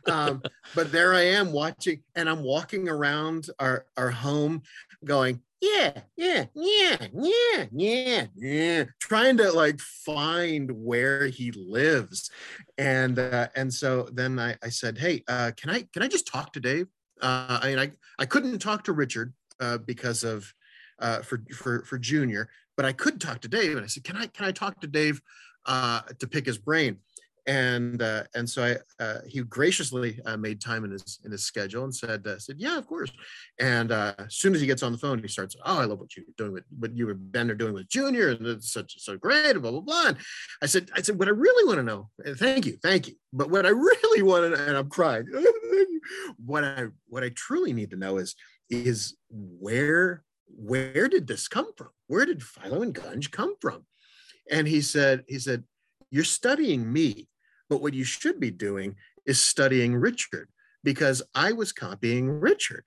Um, 0.06 0.42
but 0.76 0.92
there 0.92 1.14
I 1.14 1.22
am 1.22 1.52
watching, 1.52 2.02
and 2.16 2.30
I'm 2.30 2.42
walking 2.42 2.88
around 2.88 3.48
our, 3.60 3.86
our 3.98 4.10
home 4.10 4.64
going, 5.04 5.42
yeah, 5.62 6.02
yeah, 6.16 6.46
yeah, 6.56 6.98
yeah, 7.14 7.66
yeah, 7.72 8.26
yeah, 8.36 8.84
trying 9.00 9.36
to 9.38 9.52
like 9.52 9.80
find 9.80 10.72
where 10.72 11.28
he 11.28 11.52
lives. 11.52 12.32
And 12.78 13.20
uh, 13.20 13.50
and 13.56 13.74
so 13.74 14.08
then 14.14 14.40
I, 14.40 14.56
I 14.64 14.70
said, 14.70 14.98
hey, 14.98 15.24
uh, 15.28 15.52
can 15.58 15.70
I 15.70 15.82
can 15.94 16.02
I 16.02 16.08
just 16.08 16.28
talk 16.28 16.54
to 16.54 16.62
Dave? 16.62 16.88
Uh, 17.22 17.60
I 17.62 17.68
mean, 17.68 17.80
I, 17.80 17.92
I 18.18 18.26
couldn't 18.26 18.60
talk 18.60 18.86
to 18.86 18.94
Richard 18.94 19.34
uh, 19.60 19.80
because 19.80 20.24
of 20.24 20.54
uh, 21.00 21.20
for 21.24 21.44
for 21.54 21.84
for 21.84 21.98
Junior, 21.98 22.50
but 22.78 22.86
I 22.86 22.94
could 22.94 23.20
talk 23.20 23.42
to 23.42 23.50
Dave. 23.50 23.76
And 23.76 23.84
I 23.84 23.88
said, 23.88 24.06
can 24.06 24.16
I 24.16 24.28
can 24.28 24.46
I 24.46 24.54
talk 24.54 24.80
to 24.80 24.88
Dave 24.88 25.22
uh, 25.65 26.02
to 26.19 26.28
pick 26.28 26.45
his 26.45 26.58
brain. 26.58 26.98
And 27.48 28.02
uh, 28.04 28.26
and 28.36 28.48
so 28.48 28.63
I 28.63 29.04
uh, 29.04 29.19
he 29.26 29.41
graciously 29.41 30.19
uh, 30.26 30.38
made 30.38 30.62
time 30.62 30.84
in 30.84 30.91
his 30.91 31.19
in 31.26 31.32
his 31.32 31.43
schedule 31.43 31.84
and 31.84 31.95
said 31.95 32.28
uh, 32.28 32.38
said 32.38 32.58
yeah 32.60 32.78
of 32.78 32.86
course. 32.86 33.12
And 33.60 33.91
uh, 33.91 34.13
as 34.19 34.36
soon 34.36 34.54
as 34.54 34.62
he 34.62 34.67
gets 34.67 34.84
on 34.84 34.91
the 34.91 35.00
phone, 35.00 35.19
he 35.19 35.28
starts 35.28 35.56
oh 35.65 35.80
I 35.80 35.86
love 35.86 36.00
what 36.00 36.15
you're 36.15 36.26
doing 36.38 36.52
with 36.52 36.65
what 36.78 36.95
you 36.95 37.10
and 37.10 37.32
Ben 37.32 37.50
are 37.50 37.56
doing 37.56 37.74
with 37.74 37.89
Junior 37.89 38.30
and 38.30 38.45
it's 38.45 38.72
such 38.72 39.02
so 39.02 39.17
great 39.17 39.54
blah 39.54 39.72
blah 39.72 39.80
blah. 39.80 40.08
And 40.10 40.17
I 40.62 40.67
said 40.67 40.91
I 40.95 41.02
said 41.02 41.17
what 41.17 41.28
I 41.28 41.32
really 41.32 41.65
want 41.65 41.80
to 41.80 41.84
know 41.84 42.10
thank 42.36 42.67
you 42.67 42.78
thank 42.84 43.08
you 43.08 43.15
but 43.34 43.50
what 43.50 43.65
I 43.65 43.69
really 43.69 44.22
want 44.22 44.54
to 44.54 44.62
and 44.67 44.78
I'm 44.78 44.89
crying 44.89 45.26
what 46.38 46.63
I 46.63 46.88
what 47.08 47.24
I 47.24 47.30
truly 47.30 47.74
need 47.74 47.89
to 47.91 47.98
know 47.98 48.17
is 48.17 48.36
is 48.69 49.15
where 49.30 50.24
where 50.56 51.08
did 51.08 51.28
this 51.28 51.48
come 51.48 51.72
from? 51.78 51.89
Where 52.08 52.26
did 52.26 52.43
Philo 52.43 52.82
and 52.82 52.93
Gunge 52.93 53.32
come 53.32 53.56
from? 53.62 53.86
And 54.50 54.68
he 54.68 54.82
said 54.82 55.24
he 55.28 55.40
said 55.40 55.64
you're 56.12 56.24
studying 56.24 56.92
me, 56.92 57.28
but 57.70 57.82
what 57.82 57.94
you 57.94 58.04
should 58.04 58.40
be 58.40 58.52
doing 58.52 58.96
is 59.26 59.40
studying 59.40 59.96
Richard 59.96 60.50
because 60.84 61.22
I 61.36 61.52
was 61.52 61.72
copying 61.72 62.30
Richard 62.30 62.84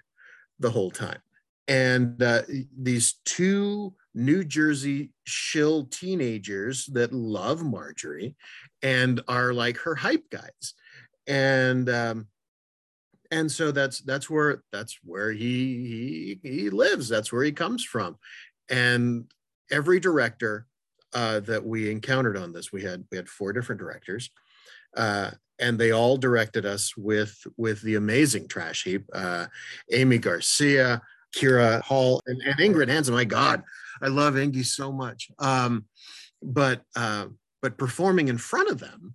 the 0.58 0.70
whole 0.70 0.90
time. 0.90 1.20
And 1.68 2.20
uh, 2.22 2.42
these 2.76 3.20
two 3.24 3.94
New 4.14 4.44
Jersey 4.44 5.10
shill 5.24 5.84
teenagers 5.86 6.86
that 6.86 7.12
love 7.12 7.62
Marjorie 7.62 8.34
and 8.82 9.20
are 9.28 9.52
like 9.52 9.76
her 9.78 9.94
hype 9.94 10.28
guys. 10.30 10.74
And 11.26 11.88
um, 11.88 12.26
and 13.30 13.50
so 13.50 13.70
that's 13.70 14.00
that's 14.00 14.28
where 14.28 14.62
that's 14.72 14.98
where 15.04 15.30
he 15.30 16.38
he 16.42 16.48
he 16.48 16.70
lives. 16.70 17.08
That's 17.08 17.32
where 17.32 17.44
he 17.44 17.52
comes 17.52 17.84
from. 17.84 18.18
And 18.68 19.30
every 19.70 20.00
director 20.00 20.66
uh, 21.14 21.40
that 21.40 21.64
we 21.64 21.90
encountered 21.90 22.36
on 22.36 22.52
this, 22.52 22.72
we 22.72 22.82
had 22.82 23.04
we 23.10 23.16
had 23.16 23.28
four 23.28 23.52
different 23.52 23.80
directors, 23.80 24.30
uh, 24.96 25.30
and 25.58 25.78
they 25.78 25.90
all 25.90 26.16
directed 26.16 26.66
us 26.66 26.96
with 26.96 27.36
with 27.56 27.82
the 27.82 27.96
amazing 27.96 28.48
trash 28.48 28.84
heap. 28.84 29.04
Uh, 29.12 29.46
Amy 29.92 30.18
Garcia, 30.18 31.02
Kira 31.34 31.82
Hall, 31.82 32.20
and, 32.26 32.40
and 32.42 32.58
Ingrid 32.58 32.88
Hansen. 32.88 33.14
My 33.14 33.24
God, 33.24 33.62
I 34.00 34.08
love 34.08 34.34
Ingy 34.34 34.64
so 34.64 34.92
much. 34.92 35.30
Um, 35.38 35.86
but 36.42 36.82
uh, 36.96 37.26
but 37.60 37.78
performing 37.78 38.28
in 38.28 38.38
front 38.38 38.70
of 38.70 38.78
them, 38.78 39.14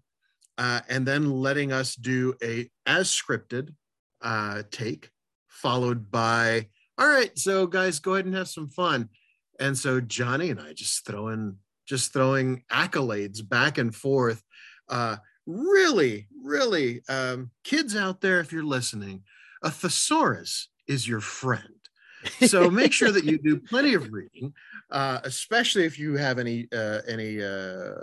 uh, 0.57 0.81
and 0.89 1.05
then 1.05 1.29
letting 1.29 1.71
us 1.71 1.95
do 1.95 2.35
a 2.43 2.69
as 2.85 3.09
scripted 3.09 3.73
uh, 4.21 4.63
take, 4.71 5.09
followed 5.47 6.09
by 6.11 6.67
all 6.97 7.07
right, 7.07 7.37
so 7.37 7.67
guys, 7.67 7.99
go 7.99 8.15
ahead 8.15 8.25
and 8.25 8.33
have 8.33 8.47
some 8.47 8.69
fun. 8.69 9.09
And 9.59 9.77
so 9.77 10.01
Johnny 10.01 10.49
and 10.49 10.59
I 10.59 10.73
just 10.73 11.05
throwing 11.05 11.57
just 11.87 12.13
throwing 12.13 12.63
accolades 12.71 13.47
back 13.47 13.77
and 13.77 13.95
forth. 13.95 14.43
Uh, 14.89 15.17
really, 15.45 16.27
really, 16.43 17.01
um, 17.09 17.51
kids 17.63 17.95
out 17.95 18.21
there, 18.21 18.39
if 18.39 18.51
you're 18.51 18.63
listening, 18.63 19.23
a 19.63 19.71
thesaurus 19.71 20.69
is 20.87 21.07
your 21.07 21.21
friend. 21.21 21.63
So 22.45 22.69
make 22.69 22.93
sure 22.93 23.11
that 23.11 23.23
you 23.23 23.37
do 23.37 23.59
plenty 23.69 23.93
of 23.93 24.11
reading, 24.11 24.53
uh, 24.91 25.19
especially 25.23 25.85
if 25.85 25.97
you 25.97 26.15
have 26.17 26.39
any 26.39 26.67
uh, 26.73 27.01
any 27.07 27.41
uh, 27.41 27.93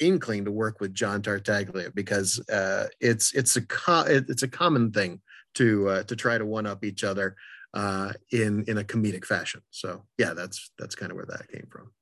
inkling 0.00 0.44
to 0.44 0.50
work 0.50 0.80
with 0.80 0.92
John 0.94 1.22
Tartaglia, 1.22 1.90
because 1.94 2.40
uh, 2.50 2.88
it's 3.00 3.32
it's 3.34 3.56
a 3.56 3.62
co- 3.62 4.04
it's 4.06 4.42
a 4.42 4.48
common 4.48 4.90
thing 4.92 5.20
to 5.54 5.88
uh, 5.88 6.02
to 6.04 6.16
try 6.16 6.36
to 6.36 6.44
one 6.44 6.66
up 6.66 6.84
each 6.84 7.04
other 7.04 7.36
uh, 7.74 8.12
in 8.32 8.64
in 8.64 8.78
a 8.78 8.84
comedic 8.84 9.24
fashion. 9.24 9.62
So 9.70 10.04
yeah, 10.18 10.34
that's 10.34 10.70
that's 10.78 10.94
kind 10.94 11.12
of 11.12 11.16
where 11.16 11.26
that 11.26 11.48
came 11.48 11.68
from. 11.70 11.92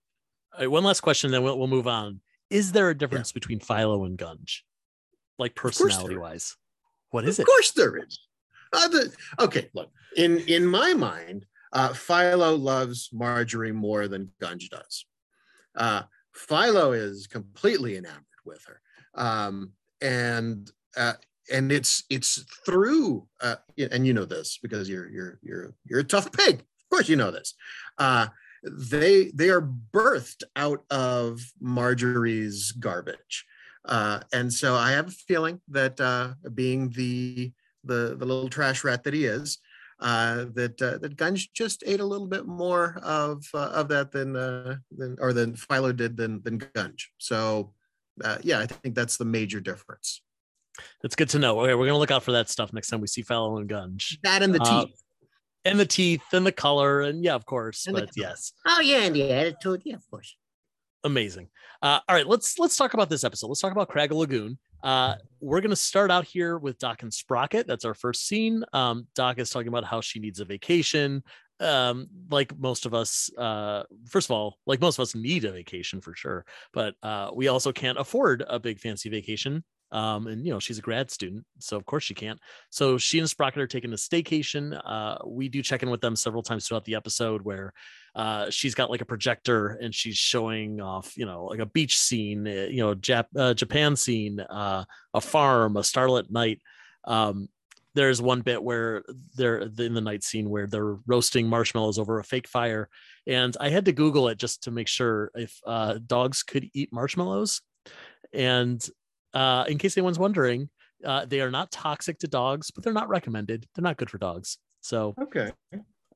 One 0.60 0.84
last 0.84 1.00
question, 1.00 1.30
then 1.30 1.42
we'll, 1.42 1.58
we'll 1.58 1.68
move 1.68 1.86
on. 1.86 2.20
Is 2.50 2.72
there 2.72 2.90
a 2.90 2.96
difference 2.96 3.30
yeah. 3.30 3.34
between 3.34 3.60
Philo 3.60 4.04
and 4.04 4.16
Gunge, 4.16 4.62
like 5.38 5.54
personality 5.54 6.16
wise? 6.16 6.56
What 7.10 7.24
is 7.24 7.38
of 7.38 7.40
it? 7.40 7.42
Of 7.42 7.46
course 7.48 7.72
there 7.72 7.96
is. 7.96 8.20
Uh, 8.72 8.88
the, 8.88 9.12
okay, 9.40 9.68
look 9.74 9.90
in 10.16 10.38
in 10.40 10.66
my 10.66 10.94
mind, 10.94 11.46
uh, 11.72 11.92
Philo 11.92 12.56
loves 12.56 13.10
Marjorie 13.12 13.72
more 13.72 14.08
than 14.08 14.32
Gunge 14.40 14.68
does. 14.70 15.04
Uh, 15.76 16.02
Philo 16.34 16.92
is 16.92 17.26
completely 17.26 17.96
enamored 17.96 18.24
with 18.44 18.64
her, 18.66 18.80
um, 19.14 19.72
and 20.00 20.70
uh, 20.96 21.14
and 21.52 21.70
it's 21.70 22.04
it's 22.10 22.44
through 22.64 23.26
uh, 23.40 23.56
and 23.78 24.06
you 24.06 24.12
know 24.12 24.24
this 24.24 24.58
because 24.62 24.88
you're 24.88 25.10
you're 25.10 25.38
you're 25.42 25.74
you're 25.84 26.00
a 26.00 26.04
tough 26.04 26.30
pig. 26.32 26.60
Of 26.60 26.90
course, 26.90 27.08
you 27.08 27.16
know 27.16 27.30
this. 27.30 27.54
They 28.66 29.30
they 29.34 29.48
are 29.48 29.62
birthed 29.62 30.42
out 30.56 30.84
of 30.90 31.40
Marjorie's 31.60 32.72
garbage, 32.72 33.44
uh, 33.84 34.20
and 34.32 34.52
so 34.52 34.74
I 34.74 34.90
have 34.92 35.08
a 35.08 35.12
feeling 35.12 35.60
that 35.68 36.00
uh, 36.00 36.34
being 36.52 36.90
the 36.90 37.52
the 37.84 38.16
the 38.18 38.24
little 38.26 38.48
trash 38.48 38.82
rat 38.82 39.04
that 39.04 39.14
he 39.14 39.24
is, 39.24 39.58
uh, 40.00 40.46
that 40.54 40.80
uh, 40.82 40.98
that 40.98 41.16
Gunge 41.16 41.48
just 41.54 41.82
ate 41.86 42.00
a 42.00 42.04
little 42.04 42.26
bit 42.26 42.46
more 42.46 42.98
of 43.02 43.44
uh, 43.54 43.70
of 43.72 43.88
that 43.88 44.12
than 44.12 44.36
uh, 44.36 44.76
than 44.96 45.16
or 45.20 45.32
than 45.32 45.56
Philo 45.56 45.92
did 45.92 46.16
than 46.16 46.42
than 46.42 46.58
Gunge. 46.58 47.06
So 47.18 47.72
uh, 48.22 48.38
yeah, 48.42 48.58
I 48.60 48.66
think 48.66 48.94
that's 48.94 49.16
the 49.16 49.24
major 49.24 49.60
difference. 49.60 50.22
That's 51.02 51.16
good 51.16 51.30
to 51.30 51.38
know. 51.38 51.60
Okay, 51.60 51.74
we're 51.74 51.86
gonna 51.86 51.98
look 51.98 52.10
out 52.10 52.22
for 52.22 52.32
that 52.32 52.50
stuff 52.50 52.72
next 52.72 52.88
time 52.88 53.00
we 53.00 53.06
see 53.06 53.22
Philo 53.22 53.56
and 53.56 53.68
Gunge. 53.68 54.18
That 54.22 54.42
and 54.42 54.54
the 54.54 54.58
teeth. 54.58 55.02
And 55.66 55.78
the 55.78 55.86
teeth 55.86 56.22
and 56.32 56.46
the 56.46 56.52
color 56.52 57.02
and 57.02 57.24
yeah, 57.24 57.34
of 57.34 57.44
course. 57.44 57.86
And 57.86 57.96
but 57.96 58.10
yes. 58.16 58.52
Oh 58.66 58.80
yeah, 58.80 59.02
and 59.02 59.14
the 59.14 59.30
attitude. 59.30 59.82
Yeah, 59.84 59.96
of 59.96 60.08
course. 60.10 60.36
Amazing. 61.04 61.48
Uh, 61.82 62.00
all 62.08 62.16
right, 62.16 62.26
let's 62.26 62.58
let's 62.58 62.76
talk 62.76 62.94
about 62.94 63.10
this 63.10 63.24
episode. 63.24 63.48
Let's 63.48 63.60
talk 63.60 63.72
about 63.72 63.88
Craggle 63.90 64.16
Lagoon. 64.16 64.58
Uh, 64.82 65.16
we're 65.40 65.60
going 65.60 65.70
to 65.70 65.76
start 65.76 66.10
out 66.10 66.24
here 66.24 66.58
with 66.58 66.78
Doc 66.78 67.02
and 67.02 67.12
Sprocket. 67.12 67.66
That's 67.66 67.84
our 67.84 67.94
first 67.94 68.26
scene. 68.26 68.64
Um, 68.72 69.06
Doc 69.14 69.38
is 69.38 69.50
talking 69.50 69.68
about 69.68 69.84
how 69.84 70.00
she 70.00 70.20
needs 70.20 70.40
a 70.40 70.44
vacation. 70.44 71.22
Um, 71.58 72.08
like 72.30 72.56
most 72.58 72.86
of 72.86 72.94
us, 72.94 73.30
uh, 73.38 73.84
first 74.08 74.28
of 74.28 74.32
all, 74.32 74.58
like 74.66 74.80
most 74.80 74.98
of 74.98 75.02
us 75.02 75.14
need 75.14 75.44
a 75.44 75.52
vacation 75.52 76.00
for 76.00 76.14
sure, 76.14 76.44
but 76.72 76.94
uh, 77.02 77.30
we 77.34 77.48
also 77.48 77.72
can't 77.72 77.98
afford 77.98 78.44
a 78.46 78.60
big 78.60 78.78
fancy 78.78 79.08
vacation. 79.08 79.64
Um, 79.92 80.26
and 80.26 80.44
you 80.44 80.52
know, 80.52 80.58
she's 80.58 80.78
a 80.78 80.82
grad 80.82 81.10
student, 81.10 81.44
so 81.58 81.76
of 81.76 81.86
course 81.86 82.04
she 82.04 82.14
can't. 82.14 82.40
So 82.70 82.98
she 82.98 83.18
and 83.18 83.30
Sprocket 83.30 83.62
are 83.62 83.66
taking 83.66 83.92
a 83.92 83.96
staycation. 83.96 84.80
Uh, 84.84 85.18
we 85.24 85.48
do 85.48 85.62
check 85.62 85.82
in 85.82 85.90
with 85.90 86.00
them 86.00 86.16
several 86.16 86.42
times 86.42 86.66
throughout 86.66 86.84
the 86.84 86.96
episode 86.96 87.42
where 87.42 87.72
uh, 88.14 88.50
she's 88.50 88.74
got 88.74 88.90
like 88.90 89.00
a 89.00 89.06
projector 89.06 89.78
and 89.80 89.94
she's 89.94 90.16
showing 90.16 90.80
off, 90.80 91.16
you 91.16 91.26
know, 91.26 91.44
like 91.44 91.60
a 91.60 91.66
beach 91.66 91.98
scene, 91.98 92.46
uh, 92.46 92.66
you 92.70 92.78
know, 92.78 92.94
Jap- 92.94 93.36
uh, 93.36 93.54
Japan 93.54 93.94
scene, 93.94 94.40
uh, 94.40 94.84
a 95.14 95.20
farm, 95.20 95.76
a 95.76 95.84
starlit 95.84 96.30
night. 96.30 96.60
Um, 97.04 97.48
there's 97.94 98.20
one 98.20 98.42
bit 98.42 98.62
where 98.62 99.04
they're 99.36 99.58
in 99.60 99.94
the 99.94 100.00
night 100.00 100.22
scene 100.22 100.50
where 100.50 100.66
they're 100.66 100.98
roasting 101.06 101.48
marshmallows 101.48 101.98
over 101.98 102.18
a 102.18 102.24
fake 102.24 102.46
fire, 102.46 102.90
and 103.26 103.56
I 103.58 103.70
had 103.70 103.86
to 103.86 103.92
Google 103.92 104.28
it 104.28 104.38
just 104.38 104.64
to 104.64 104.70
make 104.70 104.86
sure 104.86 105.30
if 105.34 105.58
uh, 105.66 105.98
dogs 106.06 106.42
could 106.42 106.68
eat 106.74 106.92
marshmallows. 106.92 107.62
And 108.34 108.86
uh, 109.36 109.64
in 109.68 109.76
case 109.76 109.96
anyone's 109.98 110.18
wondering, 110.18 110.70
uh, 111.04 111.26
they 111.26 111.42
are 111.42 111.50
not 111.50 111.70
toxic 111.70 112.18
to 112.20 112.26
dogs, 112.26 112.70
but 112.70 112.82
they're 112.82 112.92
not 112.94 113.08
recommended. 113.10 113.66
They're 113.74 113.82
not 113.82 113.98
good 113.98 114.08
for 114.08 114.16
dogs. 114.16 114.56
So 114.80 115.14
okay, 115.20 115.52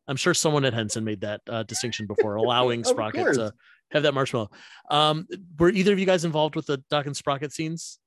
I'm 0.09 0.17
sure 0.17 0.33
someone 0.33 0.65
at 0.65 0.73
Henson 0.73 1.05
made 1.05 1.21
that 1.21 1.43
uh, 1.49 1.65
distinction 1.65 2.07
before, 2.07 2.37
allowing 2.37 2.83
Sprocket 2.93 3.35
to 3.35 3.53
have 3.91 4.05
that 4.05 4.15
marshmallow. 4.15 4.51
Um, 4.91 5.27
were 5.59 5.69
either 5.69 5.93
of 5.93 5.99
you 5.99 6.07
guys 6.07 6.25
involved 6.25 6.57
with 6.57 6.65
the 6.65 6.83
Doc 6.89 7.05
and 7.05 7.17
Sprocket 7.17 7.53
scenes? 7.53 7.99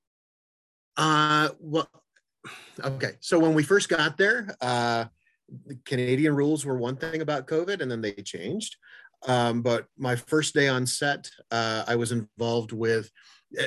Uh, 0.98 1.50
well, 1.60 1.88
okay. 2.84 3.12
So 3.20 3.38
when 3.38 3.54
we 3.54 3.62
first 3.62 3.90
got 3.90 4.18
there, 4.18 4.56
uh, 4.62 5.06
the 5.68 5.78
Canadian 5.86 6.36
rules 6.36 6.66
were 6.66 6.78
one 6.78 6.96
thing 6.96 7.22
about 7.22 7.46
COVID, 7.46 7.82
and 7.82 7.92
then 7.92 8.02
they 8.02 8.14
changed. 8.14 8.78
Um, 9.28 9.62
but 9.62 9.86
my 9.96 10.16
first 10.16 10.56
day 10.56 10.68
on 10.68 10.88
set, 10.88 11.30
uh, 11.52 11.84
I 11.88 11.96
was 11.98 12.12
involved 12.12 12.72
with 12.72 13.12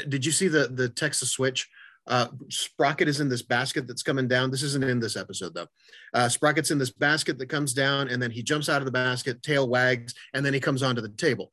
did 0.08 0.24
you 0.24 0.32
see 0.32 0.48
the 0.48 0.68
the 0.68 0.88
Texas 0.88 1.30
switch? 1.30 1.68
Uh, 2.08 2.28
Sprocket 2.48 3.08
is 3.08 3.20
in 3.20 3.28
this 3.28 3.42
basket 3.42 3.88
that's 3.88 4.02
coming 4.02 4.28
down. 4.28 4.50
This 4.50 4.62
isn't 4.62 4.84
in 4.84 5.00
this 5.00 5.16
episode 5.16 5.54
though. 5.54 5.66
Uh, 6.14 6.28
Sprocket's 6.28 6.70
in 6.70 6.78
this 6.78 6.90
basket 6.90 7.36
that 7.38 7.48
comes 7.48 7.74
down, 7.74 8.08
and 8.08 8.22
then 8.22 8.30
he 8.30 8.42
jumps 8.42 8.68
out 8.68 8.80
of 8.80 8.84
the 8.84 8.92
basket, 8.92 9.42
tail 9.42 9.68
wags, 9.68 10.14
and 10.32 10.46
then 10.46 10.54
he 10.54 10.60
comes 10.60 10.82
onto 10.82 11.00
the 11.00 11.08
table. 11.08 11.52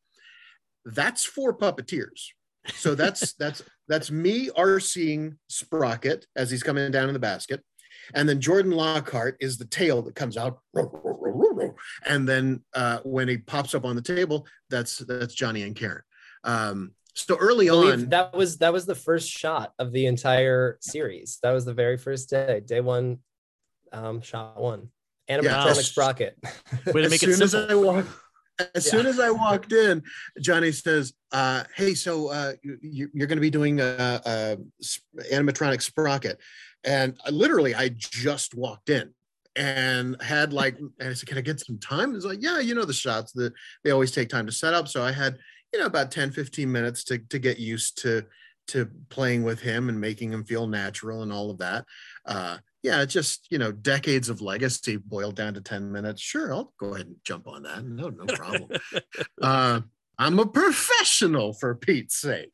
That's 0.86 1.26
for 1.26 1.58
puppeteers. 1.58 2.28
So 2.76 2.96
that's 2.96 3.34
that's 3.40 3.64
that's 3.88 4.12
me 4.12 4.50
RCing 4.50 5.38
Sprocket 5.50 6.28
as 6.36 6.52
he's 6.52 6.64
coming 6.64 6.92
down 6.92 7.08
in 7.10 7.14
the 7.14 7.20
basket. 7.20 7.64
And 8.14 8.28
then 8.28 8.42
Jordan 8.42 8.72
Lockhart 8.72 9.38
is 9.40 9.58
the 9.58 9.66
tail 9.66 10.02
that 10.02 10.16
comes 10.16 10.36
out. 10.38 10.60
And 12.06 12.28
then 12.28 12.62
uh, 12.74 13.00
when 13.04 13.28
he 13.28 13.38
pops 13.38 13.74
up 13.74 13.86
on 13.86 13.96
the 13.96 14.02
table, 14.02 14.46
that's 14.70 15.00
that's 15.00 15.34
Johnny 15.34 15.64
and 15.64 15.76
Karen. 15.76 16.04
Um, 16.44 16.92
so 17.14 17.38
early 17.38 17.70
on, 17.70 18.10
that 18.10 18.34
was 18.34 18.58
that 18.58 18.74
was 18.74 18.86
the 18.86 18.96
first 18.96 19.30
shot 19.30 19.74
of 19.78 19.92
the 19.92 20.08
entire 20.08 20.78
series. 20.82 21.40
That 21.44 21.52
was 21.52 21.66
the 21.66 21.74
very 21.74 21.98
first 21.98 22.30
day, 22.30 22.62
day 22.66 22.82
one, 22.82 23.20
um, 23.92 24.22
shot 24.22 24.60
one. 24.60 24.90
Animatronic 25.30 25.44
yeah. 25.44 25.74
sprocket. 25.74 26.38
Way 26.88 27.04
to 27.04 27.10
make 27.10 27.24
as 27.24 27.40
it 27.40 27.50
simple. 27.50 27.64
As 27.64 27.72
I 27.72 27.76
walk, 27.76 28.06
as 28.76 28.86
yeah. 28.86 28.92
soon 28.92 29.06
as 29.06 29.20
I 29.20 29.30
walked 29.30 29.72
in, 29.72 30.04
Johnny 30.42 30.72
says, 30.72 31.14
uh, 31.32 31.64
"Hey, 31.76 31.94
so 31.94 32.30
uh, 32.30 32.54
you, 32.82 33.10
are 33.22 33.26
going 33.28 33.38
to 33.38 33.42
be 33.42 33.50
doing 33.50 33.80
a, 33.80 34.22
a, 34.26 34.58
animatronic 35.32 35.82
sprocket," 35.82 36.40
and 36.84 37.18
I, 37.26 37.30
literally, 37.30 37.74
I 37.74 37.90
just 37.90 38.56
walked 38.56 38.90
in 38.90 39.14
and 39.56 40.22
had 40.22 40.52
like, 40.52 40.78
and 40.78 41.10
I 41.10 41.14
said, 41.14 41.30
"Can 41.30 41.38
I 41.38 41.42
get 41.42 41.60
some 41.60 41.80
time?" 41.80 42.16
It's 42.16 42.26
like, 42.26 42.42
"Yeah, 42.42 42.60
you 42.60 42.76
know 42.76 42.86
the 42.86 42.94
shots 42.94 43.32
that 43.34 43.54
they 43.84 43.92
always 43.92 44.12
take 44.12 44.30
time 44.30 44.46
to 44.46 44.52
set 44.52 44.74
up." 44.74 44.88
So 44.88 45.04
I 45.04 45.12
had 45.12 45.38
you 45.74 45.80
know 45.80 45.86
about 45.86 46.12
10 46.12 46.32
15 46.32 46.72
minutes 46.72 47.04
to 47.06 47.18
to 47.18 47.40
get 47.40 47.60
used 47.60 48.02
to 48.04 48.26
to 48.68 48.90
playing 49.10 49.44
with 49.44 49.60
him 49.60 49.90
and 49.90 50.00
making 50.00 50.32
him 50.32 50.46
feel 50.46 50.68
natural 50.68 51.24
and 51.24 51.34
all 51.34 51.50
of 51.50 51.58
that. 51.58 51.86
Uh 52.26 52.58
yeah 52.82 53.04
just 53.06 53.48
you 53.50 53.58
know 53.58 53.72
decades 53.72 54.30
of 54.30 54.42
legacy 54.42 54.98
boiled 54.98 55.36
down 55.36 55.54
to 55.54 55.62
10 55.62 55.92
minutes. 55.92 56.22
Sure 56.22 56.54
i'll 56.54 56.74
go 56.78 56.94
ahead 56.94 57.08
and 57.08 57.16
jump 57.24 57.48
on 57.48 57.64
that. 57.64 57.84
No 57.84 58.10
no 58.10 58.26
problem. 58.26 58.70
Uh 59.42 59.82
I'm 60.20 60.40
a 60.40 60.46
professional 60.46 61.54
for 61.54 61.76
Pete's 61.76 62.18
sake. 62.18 62.52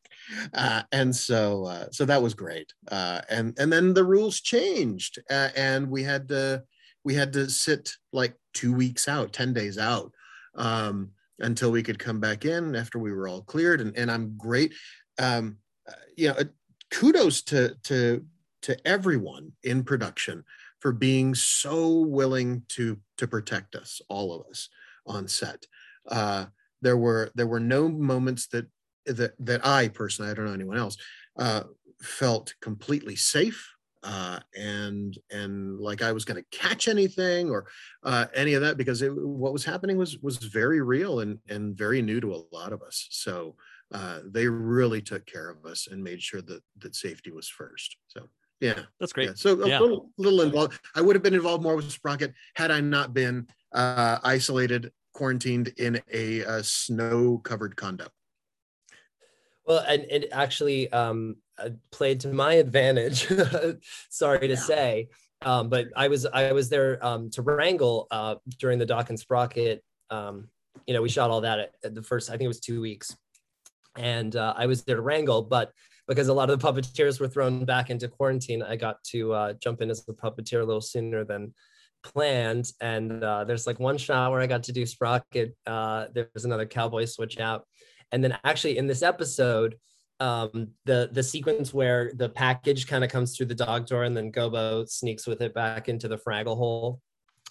Uh, 0.53 0.84
and 0.91 1.15
so, 1.15 1.65
uh, 1.65 1.86
so 1.91 2.05
that 2.05 2.21
was 2.21 2.34
great. 2.34 2.73
Uh, 2.89 3.21
and 3.29 3.58
and 3.60 3.71
then 3.71 3.93
the 3.93 4.03
rules 4.03 4.39
changed, 4.39 5.19
uh, 5.29 5.49
and 5.55 5.89
we 5.89 6.03
had 6.03 6.27
to 6.29 6.63
we 7.03 7.13
had 7.15 7.34
to 7.34 7.49
sit 7.49 7.91
like 8.13 8.36
two 8.53 8.73
weeks 8.73 9.08
out, 9.08 9.34
ten 9.34 9.53
days 9.53 9.77
out, 9.77 10.12
um, 10.55 11.12
until 11.39 11.71
we 11.71 11.84
could 11.84 11.99
come 11.99 12.19
back 12.19 12.45
in 12.45 12.75
after 12.75 12.99
we 12.99 13.13
were 13.13 13.28
all 13.28 13.41
cleared. 13.41 13.82
And 13.82 13.95
and 13.97 14.12
I'm 14.12 14.38
great. 14.38 14.73
Um, 15.17 15.58
uh, 15.88 15.93
you 16.15 16.30
know, 16.30 16.36
uh, 16.36 16.43
kudos 16.91 17.41
to 17.43 17.75
to 17.84 18.25
to 18.63 18.88
everyone 18.88 19.54
in 19.63 19.84
production 19.84 20.43
for 20.80 20.91
being 20.91 21.36
so 21.36 21.99
willing 21.99 22.63
to 22.69 22.97
to 23.17 23.28
protect 23.28 23.75
us, 23.75 24.02
all 24.10 24.34
of 24.34 24.47
us 24.47 24.69
on 25.06 25.28
set. 25.28 25.65
Uh, 26.08 26.45
there 26.82 26.97
were 26.97 27.32
there 27.36 27.47
were 27.47 27.60
no 27.60 27.89
moments 27.89 28.47
that 28.47 28.67
that 29.06 29.34
that 29.39 29.65
I 29.65 29.88
personally, 29.89 30.32
I 30.32 30.34
don't 30.34 30.45
know 30.45 30.54
anyone 30.54 30.78
else, 30.78 30.97
uh, 31.38 31.63
felt 32.02 32.54
completely 32.62 33.15
safe 33.15 33.73
uh, 34.03 34.39
and 34.57 35.17
and 35.31 35.79
like 35.79 36.01
I 36.01 36.12
was 36.12 36.25
going 36.25 36.41
to 36.41 36.57
catch 36.57 36.88
anything 36.88 37.49
or 37.49 37.65
uh, 38.03 38.27
any 38.33 38.53
of 38.53 38.62
that 38.62 38.77
because 38.77 39.01
it, 39.01 39.09
what 39.15 39.53
was 39.53 39.65
happening 39.65 39.97
was 39.97 40.17
was 40.19 40.38
very 40.38 40.81
real 40.81 41.19
and 41.19 41.39
and 41.49 41.77
very 41.77 42.01
new 42.01 42.21
to 42.21 42.33
a 42.33 42.43
lot 42.55 42.73
of 42.73 42.81
us. 42.81 43.07
So 43.12 43.55
uh, 43.93 44.19
they 44.25 44.47
really 44.47 45.01
took 45.01 45.25
care 45.25 45.49
of 45.49 45.65
us 45.65 45.88
and 45.88 46.03
made 46.03 46.21
sure 46.21 46.41
that 46.43 46.62
that 46.79 46.95
safety 46.95 47.31
was 47.31 47.49
first. 47.49 47.97
So 48.07 48.29
yeah, 48.62 48.81
that's 48.99 49.13
great. 49.13 49.29
Yeah. 49.29 49.33
So 49.35 49.62
a 49.63 49.67
Yeah. 49.67 49.79
little 49.79 50.12
little 50.17 50.41
involved. 50.41 50.79
I 50.95 51.01
would 51.01 51.15
have 51.15 51.23
been 51.23 51.33
involved 51.33 51.63
more 51.63 51.75
with 51.75 51.91
Sprocket 51.91 52.33
had 52.55 52.71
I 52.71 52.81
not 52.81 53.13
been 53.13 53.47
uh, 53.73 54.19
isolated, 54.23 54.91
quarantined 55.13 55.69
in 55.77 56.01
a, 56.13 56.45
uh 56.45 56.62
snow 56.62 57.39
covered 57.39 57.75
condo. 57.75 58.07
Well, 59.69 59.86
and 59.88 60.03
it 60.10 60.29
actually 60.32 60.91
um, 60.91 61.36
uh, 61.60 61.69
played 61.91 62.19
to 62.21 62.29
my 62.29 62.53
advantage. 62.55 63.27
Sorry 64.10 64.39
to 64.47 64.55
Yeah. 64.55 64.55
say, 64.55 65.10
um, 65.43 65.69
but 65.69 65.89
I 65.95 66.08
was 66.08 66.25
I 66.25 66.51
was 66.53 66.69
there 66.69 66.97
um, 67.05 67.29
to 67.32 67.43
wrangle 67.43 68.08
uh, 68.10 68.36
during 68.58 68.79
the 68.79 68.88
Doc 68.88 69.10
and 69.12 69.19
Sprocket. 69.19 69.84
Um, 70.10 70.49
you 70.88 70.95
know, 70.95 71.03
we 71.03 71.10
shot 71.10 71.29
all 71.29 71.41
that 71.41 71.60
at, 71.60 71.75
at 71.84 71.93
the 71.93 72.01
first. 72.01 72.29
I 72.29 72.34
think 72.34 72.45
it 72.45 72.47
was 72.47 72.60
two 72.60 72.82
weeks, 72.82 73.15
and 73.95 74.36
uh, 74.36 74.55
I 74.58 74.65
was 74.65 74.84
there 74.86 74.95
to 74.95 75.03
wrangle. 75.03 75.43
But 75.43 75.71
because 76.08 76.29
a 76.29 76.34
lot 76.34 76.49
of 76.49 76.60
the 76.60 76.67
puppeteers 76.67 77.19
were 77.19 77.27
thrown 77.27 77.63
back 77.63 77.91
into 77.91 78.08
quarantine, 78.08 78.63
I 78.63 78.75
got 78.75 79.03
to 79.12 79.34
uh, 79.34 79.53
jump 79.53 79.84
in 79.84 79.91
as 79.91 80.03
a 80.10 80.13
puppeteer 80.13 80.62
a 80.62 80.65
little 80.65 80.82
sooner 80.82 81.23
than 81.23 81.53
planned. 82.01 82.71
And 82.82 83.23
uh, 83.23 83.43
there's 83.43 83.67
like 83.67 83.79
one 83.79 83.99
shot 83.99 84.32
where 84.32 84.41
I 84.41 84.47
got 84.47 84.63
to 84.63 84.71
do 84.71 84.88
Sprocket. 84.88 85.55
Uh, 85.67 86.08
there 86.12 86.27
was 86.34 86.45
another 86.45 86.65
cowboy 86.65 87.05
switch 87.05 87.39
out 87.39 87.65
and 88.11 88.23
then 88.23 88.37
actually 88.43 88.77
in 88.77 88.87
this 88.87 89.01
episode 89.03 89.75
um, 90.19 90.69
the 90.85 91.09
the 91.13 91.23
sequence 91.23 91.73
where 91.73 92.11
the 92.15 92.27
package 92.29 92.87
kind 92.87 93.03
of 93.03 93.09
comes 93.09 93.35
through 93.35 93.45
the 93.45 93.55
dog 93.55 93.87
door 93.87 94.03
and 94.03 94.15
then 94.15 94.31
gobo 94.31 94.87
sneaks 94.89 95.25
with 95.25 95.41
it 95.41 95.53
back 95.53 95.87
into 95.87 96.09
the 96.09 96.17
fraggle 96.17 96.57
hole. 96.57 96.99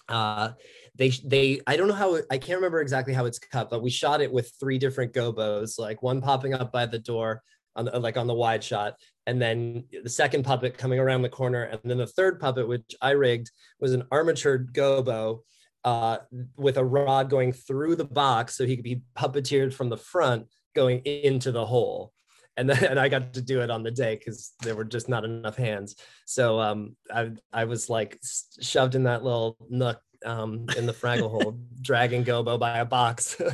Uh, 0.07 0.51
they 0.95 1.09
they 1.23 1.61
i 1.65 1.75
don't 1.75 1.87
know 1.87 1.93
how 1.93 2.17
i 2.29 2.37
can't 2.37 2.57
remember 2.57 2.81
exactly 2.81 3.13
how 3.13 3.25
it's 3.25 3.39
cut 3.39 3.69
but 3.69 3.81
we 3.81 3.89
shot 3.89 4.21
it 4.21 4.31
with 4.31 4.51
three 4.59 4.77
different 4.77 5.13
gobos 5.13 5.79
like 5.79 6.03
one 6.03 6.21
popping 6.21 6.53
up 6.53 6.71
by 6.71 6.85
the 6.85 6.99
door 6.99 7.41
on 7.75 7.85
the, 7.85 7.99
like 7.99 8.17
on 8.17 8.27
the 8.27 8.33
wide 8.33 8.63
shot 8.63 8.95
and 9.25 9.41
then 9.41 9.83
the 10.03 10.09
second 10.09 10.43
puppet 10.43 10.77
coming 10.77 10.99
around 10.99 11.21
the 11.21 11.29
corner 11.29 11.63
and 11.63 11.79
then 11.83 11.97
the 11.97 12.07
third 12.07 12.39
puppet 12.39 12.67
which 12.67 12.95
i 13.01 13.11
rigged 13.11 13.49
was 13.79 13.93
an 13.93 14.03
armatured 14.11 14.73
gobo 14.73 15.39
uh, 15.83 16.17
with 16.57 16.77
a 16.77 16.83
rod 16.83 17.29
going 17.29 17.53
through 17.53 17.95
the 17.95 18.05
box 18.05 18.55
so 18.55 18.65
he 18.65 18.75
could 18.75 18.83
be 18.83 19.01
puppeteered 19.17 19.73
from 19.73 19.89
the 19.89 19.97
front 19.97 20.47
going 20.75 20.99
into 20.99 21.51
the 21.51 21.65
hole. 21.65 22.13
And 22.57 22.69
then 22.69 22.83
and 22.89 22.99
I 22.99 23.09
got 23.09 23.33
to 23.33 23.41
do 23.41 23.61
it 23.61 23.69
on 23.69 23.83
the 23.83 23.91
day 23.91 24.15
because 24.15 24.53
there 24.61 24.75
were 24.75 24.83
just 24.83 25.09
not 25.09 25.23
enough 25.23 25.55
hands. 25.55 25.95
So 26.25 26.59
um, 26.59 26.95
I, 27.13 27.31
I 27.53 27.65
was 27.65 27.89
like 27.89 28.19
shoved 28.61 28.95
in 28.95 29.03
that 29.03 29.23
little 29.23 29.57
nook 29.69 30.01
um, 30.25 30.65
in 30.77 30.85
the 30.85 30.93
Fraggle 30.93 31.29
hole, 31.29 31.59
dragging 31.81 32.25
Gobo 32.25 32.59
by 32.59 32.79
a 32.79 32.85
box. 32.85 33.39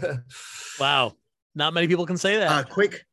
Wow. 0.77 1.13
Not 1.55 1.73
many 1.73 1.87
people 1.87 2.05
can 2.05 2.17
say 2.17 2.35
that. 2.35 2.51
uh, 2.51 2.63
quick 2.63 3.05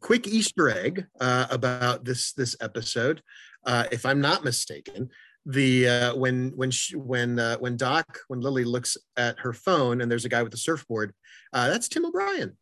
quick 0.00 0.26
easter 0.26 0.68
egg 0.68 1.06
uh, 1.20 1.46
about 1.50 2.04
this 2.04 2.32
this 2.32 2.56
episode 2.60 3.22
uh, 3.64 3.84
if 3.90 4.04
i'm 4.04 4.20
not 4.20 4.44
mistaken 4.44 5.08
the 5.46 5.88
uh, 5.88 6.16
when 6.16 6.50
when 6.56 6.70
she, 6.70 6.96
when 6.96 7.38
uh, 7.38 7.56
when 7.58 7.76
doc 7.76 8.18
when 8.28 8.40
lily 8.40 8.64
looks 8.64 8.96
at 9.16 9.38
her 9.38 9.52
phone 9.52 10.00
and 10.00 10.10
there's 10.10 10.24
a 10.24 10.28
guy 10.28 10.42
with 10.42 10.52
a 10.52 10.58
surfboard 10.58 11.14
uh, 11.52 11.68
that's 11.68 11.88
tim 11.88 12.04
o'brien 12.04 12.56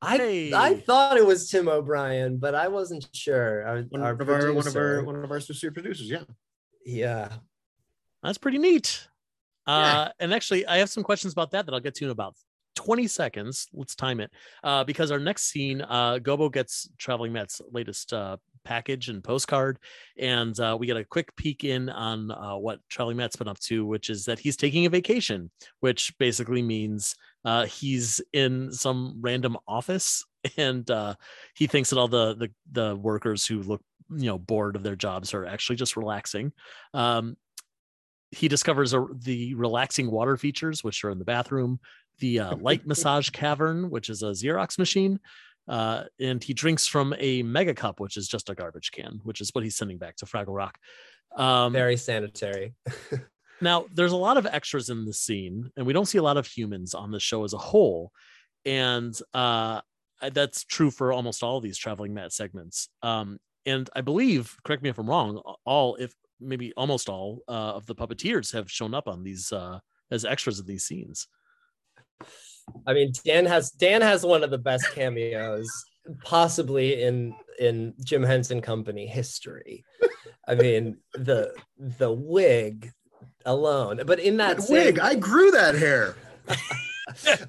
I, 0.00 0.16
Hey. 0.16 0.52
I 0.54 0.76
thought 0.76 1.16
it 1.16 1.26
was 1.26 1.50
Tim 1.50 1.68
O'Brien, 1.68 2.36
but 2.36 2.54
I 2.54 2.68
wasn't 2.68 3.08
sure. 3.12 3.66
Our, 3.66 3.80
one 3.88 4.00
our 4.00 4.12
of 4.12 4.28
our 4.28 4.52
one 4.52 4.68
of 4.68 4.76
our 4.76 5.02
one 5.02 5.16
of 5.16 5.28
our 5.28 5.38
associate 5.38 5.74
producers 5.74 6.08
yeah 6.08 6.22
yeah. 6.88 7.28
That's 8.22 8.38
pretty 8.38 8.58
neat. 8.58 9.08
Yeah. 9.66 9.74
Uh, 9.74 10.08
and 10.18 10.32
actually, 10.32 10.66
I 10.66 10.78
have 10.78 10.88
some 10.88 11.02
questions 11.02 11.34
about 11.34 11.50
that 11.50 11.66
that 11.66 11.74
I'll 11.74 11.80
get 11.80 11.94
to 11.96 12.06
in 12.06 12.10
about 12.10 12.34
20 12.76 13.06
seconds. 13.06 13.68
Let's 13.74 13.94
time 13.94 14.20
it. 14.20 14.30
Uh, 14.64 14.84
because 14.84 15.10
our 15.10 15.18
next 15.18 15.44
scene, 15.44 15.82
uh, 15.82 16.18
Gobo 16.20 16.50
gets 16.50 16.88
Traveling 16.96 17.32
Matt's 17.34 17.60
latest 17.70 18.12
uh, 18.12 18.38
package 18.64 19.08
and 19.08 19.22
postcard. 19.22 19.78
And 20.18 20.58
uh, 20.58 20.76
we 20.78 20.86
get 20.86 20.96
a 20.96 21.04
quick 21.04 21.34
peek 21.36 21.64
in 21.64 21.88
on 21.88 22.30
uh, 22.30 22.56
what 22.56 22.80
Charlie 22.88 23.14
Matt's 23.14 23.36
been 23.36 23.48
up 23.48 23.58
to, 23.60 23.84
which 23.84 24.10
is 24.10 24.24
that 24.26 24.38
he's 24.38 24.56
taking 24.56 24.86
a 24.86 24.90
vacation, 24.90 25.50
which 25.80 26.16
basically 26.18 26.62
means 26.62 27.14
uh, 27.44 27.66
he's 27.66 28.20
in 28.32 28.72
some 28.72 29.16
random 29.20 29.56
office 29.66 30.24
and 30.56 30.90
uh, 30.90 31.14
he 31.54 31.66
thinks 31.66 31.90
that 31.90 31.98
all 31.98 32.08
the, 32.08 32.34
the 32.36 32.50
the 32.72 32.96
workers 32.96 33.46
who 33.46 33.62
look 33.62 33.82
you 34.10 34.26
know 34.26 34.38
bored 34.38 34.76
of 34.76 34.82
their 34.82 34.96
jobs 34.96 35.34
are 35.34 35.44
actually 35.44 35.76
just 35.76 35.96
relaxing 35.96 36.52
um, 36.94 37.36
he 38.30 38.48
discovers 38.48 38.92
a, 38.94 39.06
the 39.12 39.54
relaxing 39.54 40.10
water 40.10 40.36
features, 40.36 40.84
which 40.84 41.04
are 41.04 41.10
in 41.10 41.18
the 41.18 41.24
bathroom, 41.24 41.80
the 42.18 42.40
uh, 42.40 42.56
light 42.56 42.86
massage 42.86 43.30
cavern, 43.30 43.90
which 43.90 44.08
is 44.08 44.22
a 44.22 44.26
Xerox 44.26 44.78
machine, 44.78 45.18
uh, 45.68 46.04
and 46.18 46.42
he 46.42 46.54
drinks 46.54 46.86
from 46.86 47.14
a 47.18 47.42
mega 47.42 47.74
cup, 47.74 48.00
which 48.00 48.16
is 48.16 48.28
just 48.28 48.48
a 48.48 48.54
garbage 48.54 48.90
can, 48.90 49.20
which 49.24 49.40
is 49.40 49.50
what 49.52 49.64
he's 49.64 49.76
sending 49.76 49.98
back 49.98 50.16
to 50.16 50.26
Fraggle 50.26 50.56
Rock. 50.56 50.78
Um, 51.36 51.72
Very 51.72 51.96
sanitary. 51.96 52.74
now, 53.60 53.86
there's 53.92 54.12
a 54.12 54.16
lot 54.16 54.36
of 54.36 54.46
extras 54.46 54.88
in 54.88 55.04
the 55.04 55.12
scene, 55.12 55.70
and 55.76 55.86
we 55.86 55.92
don't 55.92 56.06
see 56.06 56.18
a 56.18 56.22
lot 56.22 56.36
of 56.36 56.46
humans 56.46 56.94
on 56.94 57.10
the 57.10 57.20
show 57.20 57.44
as 57.44 57.52
a 57.52 57.58
whole. 57.58 58.12
And 58.64 59.18
uh, 59.34 59.82
that's 60.32 60.64
true 60.64 60.90
for 60.90 61.12
almost 61.12 61.42
all 61.42 61.58
of 61.58 61.62
these 61.62 61.78
traveling 61.78 62.14
Matt 62.14 62.32
segments. 62.32 62.88
Um, 63.02 63.38
and 63.66 63.90
I 63.94 64.00
believe, 64.00 64.56
correct 64.64 64.82
me 64.82 64.88
if 64.88 64.98
I'm 64.98 65.08
wrong, 65.08 65.42
all, 65.66 65.96
if 65.96 66.14
maybe 66.40 66.72
almost 66.76 67.08
all 67.08 67.40
uh, 67.48 67.74
of 67.74 67.86
the 67.86 67.94
puppeteers 67.94 68.52
have 68.52 68.70
shown 68.70 68.94
up 68.94 69.08
on 69.08 69.22
these 69.22 69.52
uh, 69.52 69.80
as 70.10 70.24
extras 70.24 70.58
of 70.58 70.66
these 70.66 70.84
scenes. 70.84 71.28
I 72.86 72.94
mean, 72.94 73.12
Dan 73.24 73.46
has 73.46 73.70
Dan 73.70 74.00
has 74.02 74.24
one 74.24 74.42
of 74.44 74.50
the 74.50 74.58
best 74.58 74.90
cameos 74.94 75.68
possibly 76.24 77.02
in 77.02 77.34
in 77.58 77.94
Jim 78.04 78.22
Henson 78.22 78.60
Company 78.60 79.06
history. 79.06 79.84
I 80.46 80.54
mean, 80.54 80.96
the 81.14 81.54
the 81.78 82.10
wig 82.12 82.92
alone, 83.44 84.00
but 84.06 84.18
in 84.20 84.36
that 84.38 84.56
That 84.58 84.62
same, 84.62 84.84
wig 84.86 84.98
i 84.98 85.14
grew 85.14 85.50
that 85.52 85.74
hair 85.74 86.16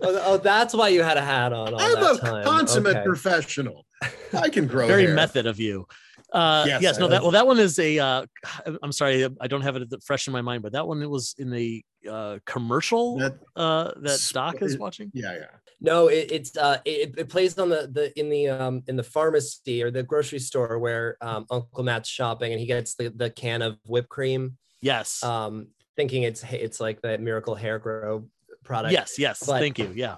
oh, 0.02 0.22
oh, 0.26 0.38
that's 0.38 0.74
why 0.74 0.88
you 0.90 1.02
had 1.04 1.18
a 1.18 1.22
hat 1.22 1.52
on 1.52 1.74
all 1.74 1.82
i'm 1.82 1.94
that 1.96 2.16
a 2.16 2.20
time. 2.20 2.44
consummate 2.46 2.98
Okay. 2.98 3.06
professional 3.06 3.86
i 4.34 4.48
can 4.50 4.66
grow 4.68 4.88
Very 4.88 5.06
hair. 5.06 5.16
method 5.16 5.46
of 5.46 5.60
you. 5.60 5.88
Uh, 6.32 6.64
yes, 6.68 6.82
Yes, 6.82 7.00
no, 7.00 7.08
that 7.08 7.22
well, 7.22 7.32
that 7.32 7.48
one 7.48 7.58
is 7.60 7.80
a. 7.80 7.98
Uh, 8.00 8.26
I'm 8.84 8.92
sorry, 8.92 9.28
I 9.42 9.48
don't 9.48 9.62
have 9.62 9.76
it 9.76 9.92
fresh 10.04 10.28
in 10.28 10.34
my 10.34 10.42
mind, 10.42 10.62
but 10.64 10.74
that 10.74 10.88
one 10.88 11.02
it 11.02 11.10
was 11.10 11.34
in 11.38 11.50
the 11.50 11.84
uh, 12.10 12.38
commercial 12.46 13.18
That- 13.18 13.40
uh, 13.56 13.92
that 14.02 14.30
Doc 14.34 14.62
is 14.62 14.78
watching. 14.78 15.12
yeah 15.14 15.34
yeah 15.34 15.46
No, 15.82 16.08
it, 16.08 16.32
it's 16.32 16.56
uh, 16.58 16.78
it, 16.86 17.16
it 17.18 17.30
plays 17.30 17.58
on 17.58 17.70
the 17.70 17.90
the 17.92 18.18
in 18.20 18.30
the 18.30 18.48
um 18.50 18.84
in 18.88 18.96
the 18.96 19.04
pharmacy 19.04 19.82
or 19.84 19.92
the 19.92 20.04
grocery 20.04 20.40
store 20.40 20.78
where 20.80 21.18
um, 21.22 21.46
Uncle 21.50 21.84
Matt's 21.84 22.10
shopping 22.10 22.52
and 22.52 22.60
he 22.60 22.66
gets 22.68 22.96
the 22.96 23.10
the 23.10 23.30
can 23.30 23.62
of 23.62 23.78
whipped 23.86 24.10
cream, 24.10 24.58
Yes, 24.82 25.24
um, 25.24 25.68
thinking 25.98 26.24
it's 26.24 26.44
it's 26.52 26.80
like 26.80 27.02
the 27.02 27.18
Miracle 27.18 27.56
Hair 27.56 27.80
Grow 27.80 28.30
product. 28.64 28.94
yes, 28.94 29.18
yes. 29.18 29.44
but- 29.46 29.60
Thank 29.60 29.80
you. 29.80 29.92
Yeah. 29.96 30.16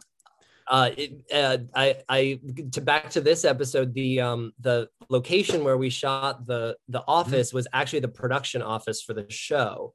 Uh, 0.72 0.90
it, 0.98 1.12
uh, 1.34 1.58
I, 1.76 1.98
I, 2.08 2.40
to 2.72 2.82
back 2.82 3.10
to 3.12 3.22
this 3.22 3.44
episode, 3.44 3.94
the, 3.94 4.22
um, 4.22 4.54
the 4.62 4.88
location 5.10 5.66
where 5.66 5.78
we 5.78 5.90
shot 5.90 6.48
the, 6.48 6.78
the 6.88 7.04
office 7.08 7.54
was 7.54 7.68
actually 7.74 8.00
the 8.00 8.08
production 8.08 8.62
office 8.62 9.02
for 9.02 9.14
the 9.14 9.30
show. 9.30 9.94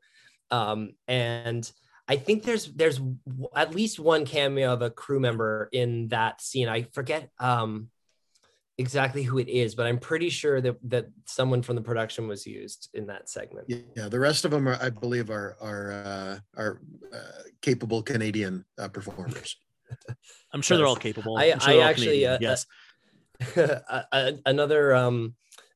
Um, 0.50 0.92
and 1.08 1.68
I 2.06 2.16
think 2.16 2.44
there's, 2.44 2.66
there's 2.66 3.00
at 3.56 3.74
least 3.74 3.98
one 3.98 4.26
cameo 4.26 4.72
of 4.72 4.82
a 4.82 4.90
crew 4.90 5.18
member 5.18 5.70
in 5.72 6.08
that 6.08 6.42
scene. 6.42 6.68
I 6.68 6.82
forget, 6.92 7.30
um, 7.40 7.88
exactly 8.78 9.22
who 9.22 9.38
it 9.38 9.48
is, 9.48 9.74
but 9.74 9.86
I'm 9.86 9.98
pretty 9.98 10.28
sure 10.28 10.60
that, 10.60 10.76
that 10.90 11.06
someone 11.24 11.62
from 11.62 11.76
the 11.76 11.82
production 11.82 12.28
was 12.28 12.46
used 12.46 12.90
in 12.92 13.06
that 13.06 13.30
segment. 13.30 13.66
Yeah, 13.96 14.10
the 14.10 14.20
rest 14.20 14.44
of 14.44 14.50
them 14.50 14.68
are, 14.68 14.78
I 14.80 14.90
believe, 14.90 15.30
are 15.30 15.56
are 15.58 15.92
uh, 15.92 16.38
are 16.60 16.82
uh, 17.10 17.42
capable 17.62 18.02
Canadian 18.02 18.66
uh, 18.78 18.88
performers. 18.88 19.56
I'm 20.52 20.62
sure 20.62 20.76
they're 20.76 20.86
all 20.86 20.96
capable. 20.96 21.36
I, 21.36 21.56
sure 21.58 21.74
I 21.74 21.78
actually, 21.78 22.26
uh, 22.26 22.38
yes. 22.40 22.66
another 24.46 24.94
um, 24.94 25.34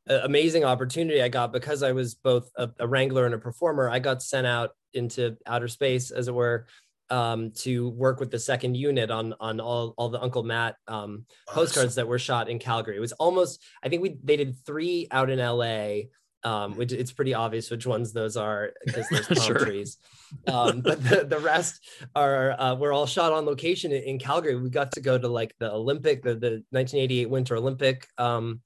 amazing 0.08 0.64
opportunity 0.64 1.22
I 1.22 1.28
got 1.28 1.52
because 1.52 1.82
I 1.82 1.92
was 1.92 2.14
both 2.14 2.50
a, 2.56 2.70
a, 2.78 2.88
wrangler 2.88 3.26
and 3.26 3.34
a 3.34 3.38
performer. 3.38 3.88
I 3.88 3.98
got 3.98 4.22
sent 4.22 4.46
out 4.46 4.70
into 4.94 5.36
outer 5.46 5.68
space, 5.68 6.10
as 6.10 6.28
it 6.28 6.34
were, 6.34 6.66
um, 7.10 7.50
to 7.50 7.90
work 7.90 8.20
with 8.20 8.30
the 8.30 8.38
second 8.38 8.76
unit 8.76 9.10
on 9.10 9.34
on 9.40 9.60
all, 9.60 9.94
all 9.96 10.08
the 10.08 10.22
Uncle 10.22 10.42
Matt 10.42 10.76
um, 10.88 11.26
postcards 11.48 11.96
that 11.96 12.08
were 12.08 12.18
shot 12.18 12.48
in 12.48 12.58
Calgary. 12.58 12.96
It 12.96 13.00
was 13.00 13.12
almost 13.12 13.62
I 13.82 13.88
think 13.88 14.02
we 14.02 14.16
they 14.22 14.36
did 14.36 14.56
three 14.64 15.08
out 15.10 15.30
in 15.30 15.38
LA 15.38 16.08
um, 16.44 16.74
which 16.74 16.92
it's 16.92 17.12
pretty 17.12 17.34
obvious 17.34 17.70
which 17.70 17.86
ones 17.86 18.12
those 18.12 18.36
are 18.36 18.72
because 18.84 19.08
there's 19.08 19.26
palm 19.38 19.46
sure. 19.46 19.58
trees. 19.58 19.98
Um, 20.46 20.80
but 20.80 21.02
the, 21.04 21.24
the 21.24 21.38
rest 21.38 21.84
are 22.14 22.52
uh, 22.58 22.74
we're 22.74 22.92
all 22.92 23.06
shot 23.06 23.32
on 23.32 23.46
location 23.46 23.92
in, 23.92 24.02
in, 24.02 24.18
Calgary. 24.18 24.56
We 24.56 24.70
got 24.70 24.92
to 24.92 25.00
go 25.00 25.18
to 25.18 25.28
like 25.28 25.54
the 25.58 25.72
Olympic, 25.72 26.22
the, 26.22 26.34
the 26.34 26.50
1988 26.70 27.28
Winter 27.28 27.56
Olympic, 27.56 28.08
um, 28.16 28.60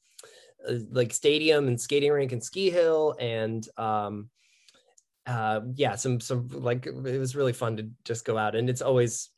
uh, 0.69 0.75
like 0.91 1.13
stadium 1.13 1.69
and 1.69 1.81
skating 1.81 2.13
rink 2.13 2.33
and 2.33 2.43
ski 2.43 2.71
hill, 2.71 3.17
and 3.19 3.67
um, 3.77 4.29
uh, 5.27 5.61
yeah, 5.75 5.97
some 5.97 6.21
some 6.21 6.49
like 6.49 6.87
it 6.87 7.19
was 7.19 7.37
really 7.37 7.53
fun 7.53 7.77
to 7.79 7.91
just 8.05 8.25
go 8.25 8.37
out, 8.39 8.55
and 8.55 8.69
it's 8.69 8.83
always 8.83 9.31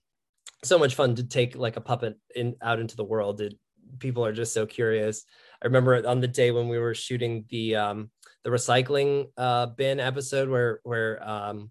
so 0.64 0.79
much 0.79 0.94
fun 0.94 1.14
to 1.14 1.25
take 1.25 1.57
like 1.57 1.77
a 1.77 1.81
puppet 1.81 2.18
in 2.35 2.57
out 2.61 2.81
into 2.81 2.96
the 2.96 3.05
world. 3.05 3.40
It, 3.40 3.55
people 3.99 4.25
are 4.25 4.33
just 4.33 4.53
so 4.53 4.66
curious. 4.66 5.25
I 5.62 5.66
remember 5.66 6.07
on 6.07 6.20
the 6.20 6.29
day 6.29 6.51
when 6.51 6.68
we 6.68 6.79
were 6.79 6.94
shooting 6.94 7.44
the 7.49 7.77
um, 7.77 8.11
the 8.47 8.53
recycling 8.53 9.27
uh, 9.37 9.67
bin 9.67 9.99
episode 9.99 10.49
where 10.49 10.79
where 10.85 11.29
um, 11.29 11.69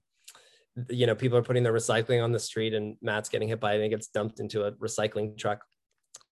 you 0.89 1.07
know 1.07 1.15
people 1.15 1.37
are 1.37 1.41
putting 1.41 1.63
their 1.63 1.73
recycling 1.73 2.21
on 2.21 2.33
the 2.33 2.39
street 2.39 2.73
and 2.73 2.97
Matt's 3.01 3.29
getting 3.29 3.47
hit 3.47 3.61
by 3.61 3.71
it 3.71 3.75
and 3.75 3.85
it 3.85 3.89
gets 3.89 4.07
dumped 4.07 4.41
into 4.41 4.65
a 4.65 4.73
recycling 4.73 5.37
truck. 5.37 5.63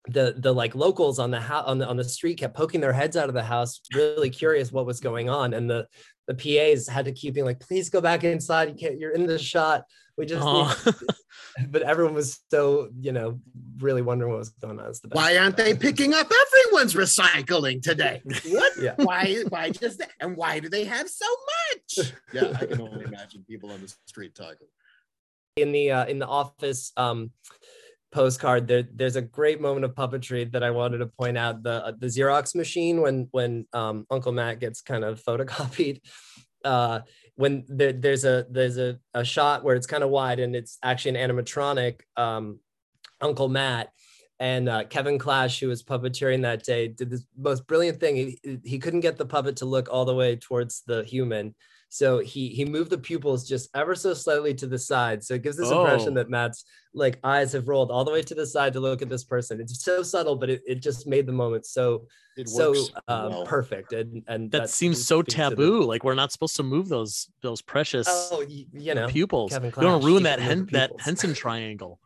The 0.09 0.35
the 0.37 0.53
like 0.53 0.75
locals 0.75 1.17
on 1.17 1.31
the 1.31 1.39
house 1.39 1.63
on 1.65 1.77
the 1.77 1.87
on 1.87 1.95
the 1.95 2.03
street 2.03 2.39
kept 2.39 2.57
poking 2.57 2.81
their 2.81 2.91
heads 2.91 3.15
out 3.15 3.29
of 3.29 3.35
the 3.35 3.41
house, 3.41 3.79
really 3.93 4.29
curious 4.29 4.69
what 4.69 4.85
was 4.85 4.99
going 4.99 5.29
on, 5.29 5.53
and 5.53 5.69
the 5.69 5.87
the 6.27 6.35
PAs 6.35 6.89
had 6.89 7.05
to 7.05 7.13
keep 7.13 7.35
being 7.35 7.45
like, 7.45 7.61
"Please 7.61 7.89
go 7.89 8.01
back 8.01 8.25
inside. 8.25 8.67
You 8.67 8.75
can't. 8.75 8.99
You're 8.99 9.11
in 9.11 9.25
the 9.25 9.39
shot. 9.39 9.83
We 10.17 10.25
just." 10.25 10.43
but 11.69 11.81
everyone 11.81 12.13
was 12.13 12.39
so 12.49 12.89
you 12.99 13.11
know 13.11 13.39
really 13.79 14.01
wondering 14.01 14.31
what 14.31 14.39
was 14.39 14.49
going 14.49 14.79
on. 14.79 14.93
Why 15.11 15.37
aren't 15.37 15.57
they 15.57 15.75
picking 15.75 16.13
up 16.13 16.31
everyone's 16.47 16.93
recycling 16.93 17.81
today? 17.81 18.21
What? 18.45 18.73
Yeah. 18.79 18.93
Why? 18.97 19.43
Why 19.49 19.69
just 19.69 19.99
that? 19.99 20.11
And 20.19 20.35
why 20.35 20.59
do 20.59 20.69
they 20.69 20.85
have 20.85 21.09
so 21.09 21.25
much? 21.71 22.11
Yeah, 22.33 22.55
I 22.59 22.65
can 22.65 22.81
only 22.81 23.05
imagine 23.05 23.43
people 23.47 23.71
on 23.71 23.81
the 23.81 23.93
street 24.05 24.35
talking. 24.35 24.67
In 25.55 25.71
the 25.71 25.91
uh, 25.91 26.05
in 26.05 26.19
the 26.19 26.27
office. 26.27 26.91
Um, 26.97 27.31
postcard 28.11 28.67
there 28.67 28.87
there's 28.93 29.15
a 29.15 29.21
great 29.23 29.59
moment 29.59 29.83
of 29.83 29.95
puppetry 29.95 30.51
that 30.51 30.61
i 30.61 30.69
wanted 30.69 30.99
to 30.99 31.07
point 31.07 31.35
out 31.35 31.63
the 31.63 31.83
uh, 31.83 31.91
the 31.97 32.05
xerox 32.05 32.53
machine 32.53 33.01
when 33.01 33.27
when 33.31 33.65
um, 33.73 34.05
uncle 34.11 34.31
matt 34.31 34.59
gets 34.59 34.81
kind 34.81 35.03
of 35.03 35.19
photocopied 35.23 35.99
uh, 36.63 36.99
when 37.35 37.65
there, 37.67 37.93
there's 37.93 38.25
a 38.25 38.45
there's 38.49 38.77
a, 38.77 38.99
a 39.13 39.23
shot 39.23 39.63
where 39.63 39.75
it's 39.75 39.87
kind 39.87 40.03
of 40.03 40.09
wide 40.09 40.39
and 40.39 40.55
it's 40.55 40.77
actually 40.83 41.17
an 41.17 41.29
animatronic 41.29 42.01
um, 42.17 42.59
uncle 43.21 43.49
matt 43.49 43.91
and 44.39 44.67
uh, 44.67 44.83
kevin 44.85 45.17
clash 45.17 45.59
who 45.59 45.67
was 45.67 45.83
puppeteering 45.83 46.41
that 46.41 46.63
day 46.63 46.87
did 46.87 47.09
this 47.09 47.25
most 47.37 47.65
brilliant 47.67 47.99
thing. 47.99 48.15
He, 48.15 48.59
he 48.63 48.79
couldn't 48.79 49.01
get 49.01 49.17
the 49.17 49.25
puppet 49.25 49.57
to 49.57 49.65
look 49.65 49.87
all 49.91 50.05
the 50.05 50.15
way 50.15 50.35
towards 50.35 50.81
the 50.85 51.03
human 51.03 51.55
so 51.93 52.17
he 52.17 52.49
he 52.49 52.65
moved 52.65 52.89
the 52.89 52.97
pupils 52.97 53.47
just 53.47 53.69
ever 53.75 53.93
so 53.93 54.15
slightly 54.15 54.55
to 54.55 54.65
the 54.65 54.79
side. 54.79 55.23
So 55.23 55.35
it 55.35 55.43
gives 55.43 55.57
this 55.57 55.69
oh. 55.69 55.81
impression 55.81 56.15
that 56.15 56.27
Matt's 56.27 56.65
like 56.95 57.19
eyes 57.23 57.53
have 57.53 57.67
rolled 57.67 57.91
all 57.91 58.03
the 58.03 58.09
way 58.09 58.23
to 58.23 58.33
the 58.33 58.47
side 58.47 58.73
to 58.73 58.79
look 58.79 59.03
at 59.03 59.09
this 59.09 59.23
person. 59.23 59.61
It's 59.61 59.83
so 59.83 60.01
subtle, 60.01 60.35
but 60.35 60.49
it, 60.49 60.63
it 60.65 60.81
just 60.81 61.05
made 61.05 61.27
the 61.27 61.33
moment 61.33 61.67
so 61.67 62.07
so 62.47 62.73
um, 63.07 63.29
well. 63.29 63.45
perfect. 63.45 63.93
And 63.93 64.23
and 64.27 64.49
that, 64.49 64.61
that 64.61 64.69
seems 64.71 65.05
so 65.05 65.21
taboo. 65.21 65.83
Like 65.83 66.03
we're 66.03 66.15
not 66.15 66.31
supposed 66.31 66.55
to 66.55 66.63
move 66.63 66.89
those 66.89 67.29
those 67.43 67.61
precious 67.61 68.07
oh 68.09 68.43
you 68.49 68.95
know 68.95 69.07
pupils. 69.07 69.51
Kevin 69.51 69.69
Clash, 69.69 69.83
you 69.83 69.89
don't 69.91 70.03
ruin 70.03 70.23
that 70.23 70.39
hen, 70.39 70.67
that 70.71 70.99
Henson 70.99 71.35
triangle 71.35 71.99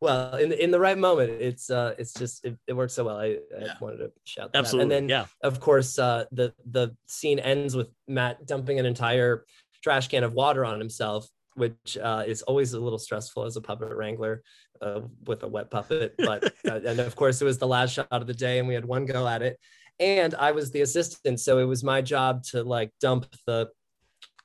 well 0.00 0.34
in 0.36 0.52
in 0.52 0.70
the 0.70 0.80
right 0.80 0.98
moment 0.98 1.30
it's 1.30 1.70
uh 1.70 1.94
it's 1.98 2.12
just 2.12 2.44
it, 2.44 2.56
it 2.66 2.72
works 2.72 2.92
so 2.92 3.04
well. 3.04 3.18
I, 3.18 3.38
I 3.56 3.60
yeah. 3.60 3.74
wanted 3.80 3.98
to 3.98 4.12
shout 4.24 4.52
that 4.52 4.58
absolutely 4.58 4.82
and 4.82 4.90
then 4.90 5.08
yeah. 5.08 5.26
of 5.42 5.60
course 5.60 5.98
uh 5.98 6.24
the 6.32 6.52
the 6.66 6.94
scene 7.06 7.38
ends 7.38 7.76
with 7.76 7.88
matt 8.08 8.46
dumping 8.46 8.78
an 8.78 8.86
entire 8.86 9.44
trash 9.82 10.08
can 10.08 10.24
of 10.24 10.32
water 10.32 10.64
on 10.64 10.78
himself 10.78 11.28
which 11.54 11.96
uh, 12.02 12.24
is 12.26 12.42
always 12.42 12.72
a 12.72 12.80
little 12.80 12.98
stressful 12.98 13.44
as 13.44 13.56
a 13.56 13.60
puppet 13.60 13.94
wrangler 13.94 14.42
uh, 14.82 15.02
with 15.26 15.42
a 15.44 15.48
wet 15.48 15.70
puppet. 15.70 16.14
But 16.18 16.44
uh, 16.68 16.80
and 16.84 17.00
of 17.00 17.14
course 17.16 17.40
it 17.40 17.44
was 17.44 17.58
the 17.58 17.66
last 17.66 17.92
shot 17.92 18.08
of 18.10 18.26
the 18.26 18.34
day 18.34 18.58
and 18.58 18.68
we 18.68 18.74
had 18.74 18.84
one 18.84 19.06
go 19.06 19.26
at 19.26 19.42
it. 19.42 19.58
And 20.00 20.34
i 20.34 20.50
was 20.50 20.72
the 20.72 20.80
assistant 20.80 21.38
so 21.38 21.58
it 21.58 21.64
was 21.64 21.84
my 21.84 22.02
job 22.02 22.42
to 22.42 22.64
like 22.64 22.90
dump 23.00 23.26
the 23.46 23.68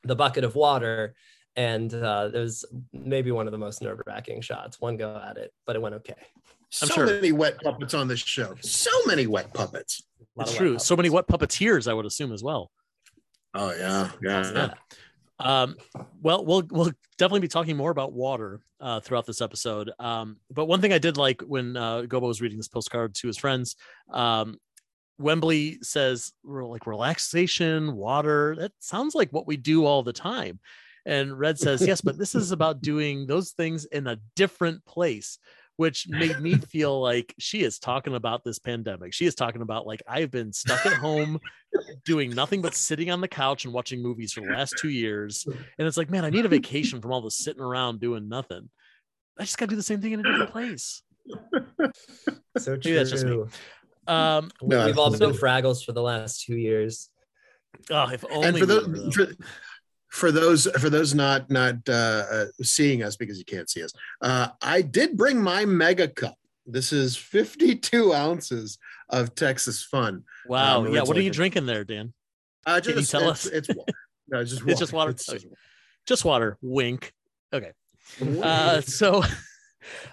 the 0.03 0.15
bucket 0.15 0.43
of 0.43 0.55
water 0.55 1.15
and 1.59 1.93
uh, 1.93 2.29
it 2.33 2.37
was 2.37 2.63
maybe 2.93 3.31
one 3.31 3.45
of 3.45 3.51
the 3.51 3.57
most 3.57 3.81
nerve-wracking 3.81 4.39
shots. 4.39 4.79
One 4.79 4.95
go 4.95 5.21
at 5.29 5.35
it, 5.35 5.51
but 5.67 5.75
it 5.75 5.81
went 5.81 5.93
okay. 5.95 6.13
I'm 6.17 6.87
so 6.87 6.87
sure. 6.87 7.05
many 7.05 7.33
wet 7.33 7.59
puppets 7.61 7.93
on 7.93 8.07
this 8.07 8.21
show. 8.21 8.55
So 8.61 8.89
many 9.05 9.27
wet 9.27 9.53
puppets. 9.53 10.01
It's 10.39 10.55
true. 10.55 10.69
Puppets. 10.69 10.85
So 10.85 10.95
many 10.95 11.09
wet 11.09 11.27
puppeteers, 11.27 11.91
I 11.91 11.93
would 11.93 12.05
assume 12.05 12.31
as 12.31 12.41
well. 12.41 12.71
Oh 13.53 13.73
yeah, 13.77 14.09
yeah. 14.23 14.51
yeah. 14.53 14.73
Um, 15.37 15.75
well, 16.21 16.45
we'll 16.45 16.63
we'll 16.71 16.91
definitely 17.17 17.41
be 17.41 17.49
talking 17.49 17.75
more 17.75 17.91
about 17.91 18.13
water 18.13 18.61
uh, 18.79 19.01
throughout 19.01 19.25
this 19.25 19.41
episode. 19.41 19.91
Um, 19.99 20.37
but 20.49 20.65
one 20.65 20.79
thing 20.79 20.93
I 20.93 20.97
did 20.97 21.17
like 21.17 21.41
when 21.41 21.75
uh, 21.75 22.03
Gobo 22.03 22.27
was 22.27 22.39
reading 22.39 22.57
this 22.57 22.69
postcard 22.69 23.15
to 23.15 23.27
his 23.27 23.37
friends, 23.37 23.75
um, 24.13 24.57
Wembley 25.17 25.79
says 25.81 26.31
like 26.45 26.87
relaxation, 26.87 27.97
water. 27.97 28.55
That 28.57 28.71
sounds 28.79 29.13
like 29.13 29.31
what 29.31 29.45
we 29.45 29.57
do 29.57 29.83
all 29.85 30.03
the 30.03 30.13
time. 30.13 30.59
And 31.05 31.37
Red 31.37 31.57
says, 31.57 31.85
yes, 31.85 32.01
but 32.01 32.17
this 32.17 32.35
is 32.35 32.51
about 32.51 32.81
doing 32.81 33.25
those 33.25 33.51
things 33.51 33.85
in 33.85 34.07
a 34.07 34.19
different 34.35 34.85
place, 34.85 35.39
which 35.77 36.07
made 36.09 36.39
me 36.39 36.55
feel 36.69 37.01
like 37.01 37.33
she 37.39 37.63
is 37.63 37.79
talking 37.79 38.15
about 38.15 38.43
this 38.43 38.59
pandemic. 38.59 39.13
She 39.13 39.25
is 39.25 39.35
talking 39.35 39.61
about 39.61 39.87
like 39.87 40.01
I've 40.07 40.31
been 40.31 40.53
stuck 40.53 40.85
at 40.85 40.93
home 40.93 41.39
doing 42.05 42.31
nothing 42.31 42.61
but 42.61 42.75
sitting 42.75 43.11
on 43.11 43.21
the 43.21 43.27
couch 43.27 43.65
and 43.65 43.73
watching 43.73 44.01
movies 44.01 44.33
for 44.33 44.41
the 44.41 44.51
last 44.51 44.75
two 44.77 44.89
years. 44.89 45.45
And 45.77 45.87
it's 45.87 45.97
like, 45.97 46.09
man, 46.09 46.25
I 46.25 46.29
need 46.29 46.45
a 46.45 46.49
vacation 46.49 47.01
from 47.01 47.11
all 47.11 47.21
the 47.21 47.31
sitting 47.31 47.61
around 47.61 47.99
doing 47.99 48.27
nothing. 48.27 48.69
I 49.37 49.43
just 49.43 49.57
got 49.57 49.67
to 49.67 49.69
do 49.71 49.75
the 49.77 49.83
same 49.83 50.01
thing 50.01 50.11
in 50.11 50.19
a 50.19 50.23
different 50.23 50.51
place. 50.51 51.01
So 52.57 52.75
true. 52.75 52.91
Maybe 52.91 52.97
that's 52.97 53.11
just 53.11 53.25
me. 53.25 53.43
Um, 54.07 54.51
We've 54.61 54.97
all 54.97 55.11
been 55.11 55.31
Fraggles 55.31 55.85
for 55.85 55.91
the 55.93 56.01
last 56.01 56.43
two 56.43 56.57
years. 56.57 57.09
Oh, 57.89 58.09
if 58.09 58.25
only. 58.29 58.47
And 58.47 58.57
for, 58.57 58.65
the, 58.65 59.11
for, 59.13 59.27
for 60.09 60.31
those 60.31 60.65
for 60.79 60.89
those 60.89 61.13
not 61.13 61.49
not 61.49 61.75
uh, 61.87 62.23
uh, 62.31 62.45
seeing 62.61 63.03
us 63.03 63.15
because 63.15 63.37
you 63.37 63.45
can't 63.45 63.69
see 63.69 63.83
us, 63.83 63.91
uh, 64.21 64.49
I 64.61 64.81
did 64.81 65.17
bring 65.17 65.41
my 65.41 65.65
mega 65.65 66.07
cup. 66.07 66.35
This 66.65 66.93
is 66.93 67.15
52 67.15 68.13
ounces 68.13 68.77
of 69.09 69.33
Texas 69.33 69.83
Fun. 69.83 70.23
Wow. 70.47 70.85
Um, 70.85 70.93
yeah. 70.93 71.01
What 71.01 71.17
are 71.17 71.21
you 71.21 71.31
drinking 71.31 71.65
there, 71.65 71.83
Dan? 71.83 72.13
Uh, 72.65 72.79
just, 72.79 72.89
Can 72.89 72.99
you 72.99 73.05
tell 73.05 73.31
it's, 73.31 73.45
us? 73.47 73.51
It's, 73.51 73.69
it's 73.69 73.79
no, 74.27 74.43
just 74.43 74.63
water. 74.63 74.69
It's 74.71 74.79
just 74.79 74.93
water. 74.93 75.11
It's, 75.11 75.45
just 76.05 76.25
water. 76.25 76.57
Wink. 76.61 77.13
Okay. 77.53 77.71
Uh, 78.41 78.81
so 78.81 79.23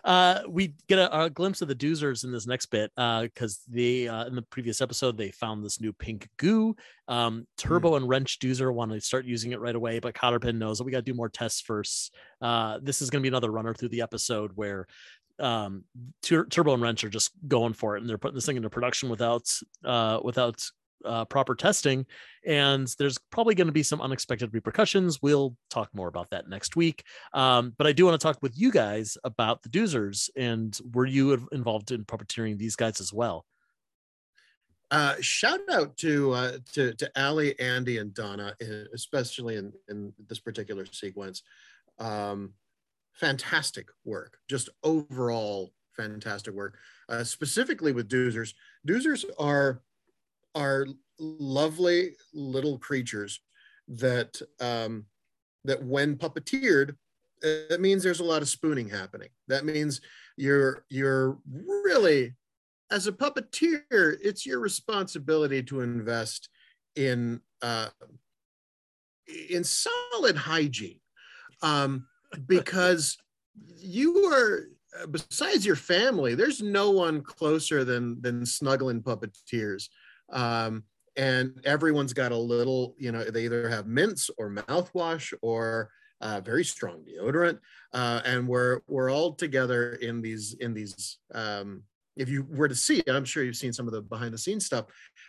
uh, 0.05 0.41
we 0.49 0.75
get 0.89 0.99
a, 0.99 1.25
a, 1.25 1.31
glimpse 1.31 1.63
of 1.63 1.69
the 1.69 1.75
doozers 1.75 2.25
in 2.25 2.33
this 2.33 2.47
next 2.47 2.67
bit 2.67 2.91
because 2.95 3.61
uh, 3.69 3.71
they 3.73 4.09
uh, 4.09 4.27
in 4.27 4.35
the 4.35 4.43
previous 4.43 4.81
episode 4.81 5.17
they 5.17 5.31
found 5.31 5.65
this 5.65 5.81
new 5.81 5.93
pink 5.93 6.29
goo. 6.37 6.77
Um, 7.09 7.47
Turbo 7.57 7.93
mm. 7.93 7.97
and 7.99 8.09
Wrench 8.09 8.39
Doozer 8.39 8.73
want 8.73 8.93
to 8.93 9.01
start 9.01 9.25
using 9.25 9.53
it 9.53 9.61
right 9.61 9.75
away, 9.75 9.99
but 9.99 10.15
Cotterpin 10.15 10.57
knows 10.57 10.79
that 10.79 10.85
we 10.85 10.93
got 10.93 10.99
to 10.99 11.03
do 11.03 11.15
more 11.15 11.29
tests 11.29 11.61
first. 11.61 12.15
Uh, 12.41 12.79
this 12.83 13.03
is 13.03 13.11
going 13.11 13.21
to 13.21 13.23
be 13.23 13.29
another 13.29 13.51
runner 13.51 13.75
through 13.75 13.91
the 13.91 14.03
episode 14.03 14.53
where 14.55 14.87
um, 15.39 15.85
Tur- 16.23 16.47
Turbo 16.47 16.75
and 16.75 16.83
Wrench 16.83 17.05
are 17.05 17.11
just 17.11 17.31
going 17.47 17.75
for 17.75 17.97
it, 17.97 18.01
and 18.01 18.09
they're 18.09 18.19
putting 18.19 18.35
this 18.35 18.47
thing 18.47 18.57
into 18.57 18.71
production 18.71 19.09
without 19.09 19.49
uh, 19.85 20.21
without 20.23 20.65
uh, 21.05 21.25
proper 21.25 21.55
testing, 21.55 22.07
and 22.47 22.89
there's 22.99 23.19
probably 23.31 23.55
going 23.55 23.67
to 23.67 23.73
be 23.73 23.83
some 23.83 24.01
unexpected 24.01 24.53
repercussions. 24.53 25.21
We'll 25.23 25.57
talk 25.71 25.91
more 25.95 26.09
about 26.09 26.31
that 26.31 26.49
next 26.49 26.77
week. 26.77 27.05
Um, 27.33 27.75
but 27.77 27.87
I 27.87 27.93
do 27.93 28.05
want 28.05 28.21
to 28.21 28.25
talk 28.25 28.39
with 28.43 28.59
you 28.59 28.71
guys 28.71 29.17
about 29.25 29.63
the 29.63 29.69
Doozers, 29.69 30.31
and 30.37 30.79
were 30.93 31.07
you 31.07 31.49
involved 31.53 31.91
in 31.91 32.05
puppeteering 32.05 32.59
these 32.59 32.77
guys 32.77 33.01
as 33.01 33.13
well? 33.13 33.45
Uh, 34.91 35.17
shout 35.21 35.61
out 35.71 35.97
to 35.97 36.33
uh, 36.33 36.59
to 36.73 36.95
to 36.95 37.11
Ali, 37.17 37.59
Andy, 37.59 37.99
and 37.99 38.15
Donna, 38.15 38.55
especially 38.95 39.57
in 39.57 39.73
in 39.89 40.13
this 40.29 40.39
particular 40.39 40.87
sequence. 40.87 41.43
Um, 41.99 42.53
fantastic 43.13 43.89
work, 44.05 44.39
just 44.49 44.69
overall 44.85 45.73
fantastic 45.97 46.55
work. 46.55 46.79
Uh, 47.09 47.25
specifically 47.25 47.93
with 47.93 48.09
Doozers, 48.09 48.55
Doozers 48.87 49.25
are 49.39 49.83
are 50.57 50.87
lovely 51.19 52.17
little 52.35 52.79
creatures 52.79 53.41
that 53.87 54.41
um, 54.61 55.05
that 55.65 55.83
when 55.83 56.17
puppeteered 56.17 56.97
That 57.43 57.81
means 57.81 58.03
there's 58.03 58.21
a 58.21 58.25
lot 58.25 58.43
of 58.43 58.49
spooning 58.49 58.89
happening. 58.89 59.29
That 59.47 59.65
means 59.65 60.01
you're 60.37 60.85
you're 60.89 61.39
really 61.85 62.35
as 62.91 63.07
a 63.07 63.13
puppeteer, 63.13 64.17
it's 64.23 64.47
your 64.47 64.61
responsibility 64.61 65.63
to 65.65 65.81
invest 65.81 66.49
in 66.95 67.41
uh, 67.63 67.89
in 69.51 69.65
solid 69.65 70.37
hygiene 70.37 71.01
um, 71.63 72.07
because 72.47 73.17
you 73.77 74.25
are 74.33 74.69
besides 75.11 75.67
your 75.67 75.77
family 75.77 76.35
there's 76.35 76.63
no 76.63 76.91
one 76.91 77.21
closer 77.21 77.85
than 77.85 78.21
than 78.23 78.47
snuggling 78.47 79.03
puppeteers 79.03 79.89
um, 80.31 80.85
and 81.17 81.61
everyone's 81.65 82.13
got 82.13 82.33
a 82.33 82.37
little 82.37 82.95
you 82.99 83.13
know 83.13 83.25
they 83.25 83.45
either 83.45 83.69
have 83.69 83.87
mints 83.87 84.31
or 84.39 84.51
mouthwash 84.51 85.33
or 85.43 85.91
uh, 86.21 86.41
very 86.41 86.65
strong 86.65 87.05
deodorant 87.05 87.59
uh, 87.93 88.21
and 88.25 88.47
we're 88.47 88.81
we're 88.87 89.11
all 89.11 89.33
together 89.33 89.95
in 89.95 90.21
these 90.23 90.55
in 90.61 90.75
these 90.75 91.19
um, 91.35 91.83
if 92.17 92.29
you 92.29 92.47
were 92.49 92.69
to 92.69 92.75
see 92.75 93.03
I'm 93.07 93.25
sure 93.25 93.45
you've 93.45 93.57
seen 93.57 93.73
some 93.73 93.87
of 93.87 93.93
the 93.93 94.03
behind 94.03 94.33
the 94.33 94.39
scenes 94.39 94.67
stuff. 94.67 94.87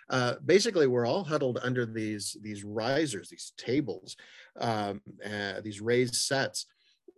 Uh, 0.09 0.35
basically, 0.45 0.87
we're 0.87 1.05
all 1.05 1.23
huddled 1.23 1.59
under 1.61 1.85
these 1.85 2.37
these 2.41 2.63
risers, 2.63 3.29
these 3.29 3.51
tables, 3.57 4.15
um, 4.59 5.01
uh, 5.25 5.59
these 5.61 5.81
raised 5.81 6.15
sets, 6.15 6.65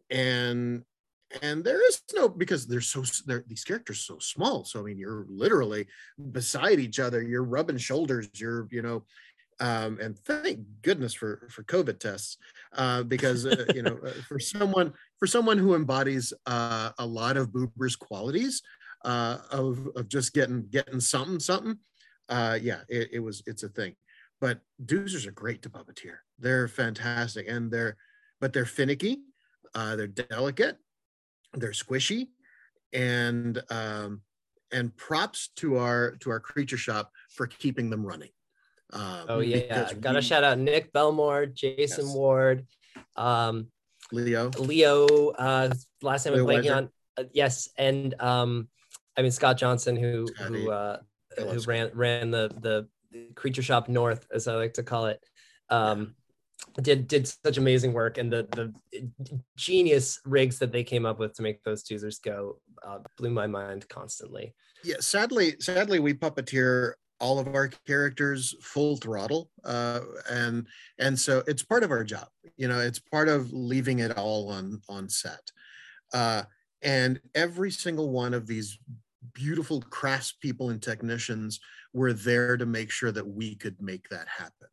and 0.09 0.83
and 1.41 1.63
there 1.63 1.85
is 1.87 2.01
no 2.15 2.27
because 2.27 2.65
they're 2.65 2.81
so 2.81 3.03
they're, 3.25 3.43
these 3.47 3.63
characters 3.63 4.01
so 4.01 4.17
small. 4.19 4.65
So 4.65 4.79
I 4.79 4.83
mean, 4.83 4.97
you're 4.97 5.25
literally 5.29 5.87
beside 6.31 6.79
each 6.79 6.99
other. 6.99 7.21
You're 7.21 7.43
rubbing 7.43 7.77
shoulders. 7.77 8.29
You're 8.35 8.67
you 8.71 8.81
know. 8.81 9.03
Um, 9.61 9.99
and 10.01 10.17
thank 10.17 10.59
goodness 10.83 11.13
for 11.13 11.47
for 11.51 11.63
COVID 11.63 11.99
tests, 11.99 12.37
uh, 12.73 13.03
because 13.03 13.45
uh, 13.45 13.65
you 13.75 13.83
know 13.83 13.99
uh, 14.05 14.11
for 14.27 14.39
someone 14.39 14.93
for 15.17 15.27
someone 15.27 15.57
who 15.57 15.75
embodies 15.75 16.33
uh, 16.45 16.91
a 16.97 17.05
lot 17.05 17.35
of 17.35 17.49
Boober's 17.49 17.97
qualities, 17.97 18.61
uh, 19.03 19.37
of 19.51 19.89
of 19.95 20.07
just 20.07 20.33
getting 20.33 20.65
getting 20.69 21.01
something 21.01 21.39
something. 21.39 21.77
Uh, 22.29 22.57
yeah, 22.61 22.81
it, 22.87 23.09
it 23.13 23.19
was 23.19 23.43
it's 23.47 23.63
a 23.63 23.69
thing. 23.69 23.95
But 24.39 24.61
doozers 24.85 25.27
are 25.27 25.31
great 25.31 25.61
to 25.63 25.69
puppeteer. 25.69 26.19
They're 26.39 26.69
fantastic, 26.69 27.45
and 27.49 27.69
they're 27.69 27.97
but 28.39 28.53
they're 28.53 28.65
finicky. 28.65 29.23
They're 29.75 30.07
delicate. 30.07 30.77
They're 31.53 31.71
squishy, 31.71 32.27
and 32.93 33.61
um, 33.69 34.21
and 34.71 34.95
props 34.95 35.49
to 35.57 35.77
our 35.77 36.15
to 36.21 36.29
our 36.29 36.39
creature 36.39 36.77
shop 36.77 37.11
for 37.29 37.47
keeping 37.47 37.89
them 37.89 38.05
running. 38.05 38.29
Um, 38.91 39.25
oh 39.29 39.39
yeah, 39.39 39.93
gotta 39.93 40.21
shout 40.21 40.43
out 40.43 40.59
Nick 40.59 40.91
Belmore, 40.93 41.45
Jason 41.45 42.05
yes. 42.05 42.15
Ward, 42.15 42.65
um, 43.15 43.67
Leo, 44.11 44.49
Leo. 44.57 45.29
Uh, 45.29 45.69
last 46.01 46.23
time 46.23 46.33
I'm 46.33 46.39
blanking 46.39 46.75
on. 46.75 46.89
Uh, 47.17 47.23
yes, 47.33 47.69
and 47.77 48.19
um, 48.21 48.67
I 49.17 49.21
mean 49.21 49.31
Scott 49.31 49.57
Johnson, 49.57 49.95
who 49.95 50.27
who 50.37 50.71
uh, 50.71 50.97
who 51.37 51.59
ran 51.61 51.91
ran 51.93 52.31
the 52.31 52.51
the 52.59 52.87
Creature 53.35 53.63
Shop 53.63 53.89
North, 53.89 54.27
as 54.31 54.47
I 54.47 54.55
like 54.55 54.73
to 54.75 54.83
call 54.83 55.07
it, 55.07 55.23
um. 55.69 56.15
Did 56.81 57.07
did 57.07 57.27
such 57.27 57.57
amazing 57.57 57.93
work, 57.93 58.17
and 58.17 58.31
the 58.31 58.47
the 58.51 58.73
genius 59.57 60.19
rigs 60.25 60.59
that 60.59 60.71
they 60.71 60.83
came 60.83 61.05
up 61.05 61.19
with 61.19 61.33
to 61.35 61.41
make 61.41 61.63
those 61.63 61.83
Doozers 61.83 62.21
go 62.21 62.57
uh, 62.85 62.99
blew 63.17 63.29
my 63.29 63.47
mind 63.47 63.87
constantly. 63.89 64.53
Yeah, 64.83 64.97
sadly, 64.99 65.55
sadly, 65.59 65.99
we 65.99 66.13
puppeteer 66.13 66.93
all 67.19 67.37
of 67.37 67.53
our 67.53 67.69
characters 67.85 68.55
full 68.61 68.95
throttle 68.95 69.49
uh, 69.65 69.99
and 70.29 70.65
and 70.99 71.19
so 71.19 71.43
it's 71.47 71.63
part 71.63 71.83
of 71.83 71.91
our 71.91 72.01
job 72.01 72.29
you 72.55 72.65
know 72.65 72.79
it's 72.79 72.99
part 72.99 73.27
of 73.27 73.51
leaving 73.51 73.99
it 73.99 74.17
all 74.17 74.49
on 74.49 74.81
on 74.87 75.09
set 75.09 75.41
uh, 76.13 76.43
and 76.81 77.19
every 77.35 77.71
single 77.71 78.09
one 78.09 78.33
of 78.33 78.47
these 78.47 78.79
beautiful 79.33 79.81
craftspeople 79.81 80.71
and 80.71 80.81
technicians 80.81 81.59
were 81.93 82.13
there 82.13 82.57
to 82.57 82.65
make 82.65 82.91
sure 82.91 83.11
that 83.11 83.27
we 83.27 83.55
could 83.55 83.81
make 83.81 84.07
that 84.09 84.27
happen. 84.27 84.67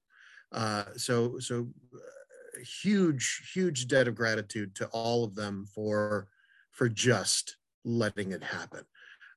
Uh, 0.53 0.84
so, 0.97 1.38
so 1.38 1.68
uh, 1.94 2.61
huge, 2.82 3.51
huge 3.53 3.88
debt 3.88 4.09
of 4.09 4.14
gratitude 4.14 4.74
to 4.76 4.86
all 4.88 5.24
of 5.24 5.34
them 5.34 5.66
for 5.74 6.28
for 6.70 6.88
just 6.90 7.57
letting 7.84 8.32
it 8.32 8.42
happen. 8.42 8.84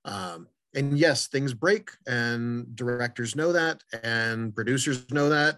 Um, 0.04 0.48
and 0.76 1.00
yes, 1.00 1.28
things 1.28 1.54
break, 1.54 1.90
and 2.06 2.76
directors 2.76 3.36
know 3.36 3.54
that, 3.54 3.82
and 4.04 4.54
producers 4.54 5.10
know 5.10 5.30
that, 5.30 5.58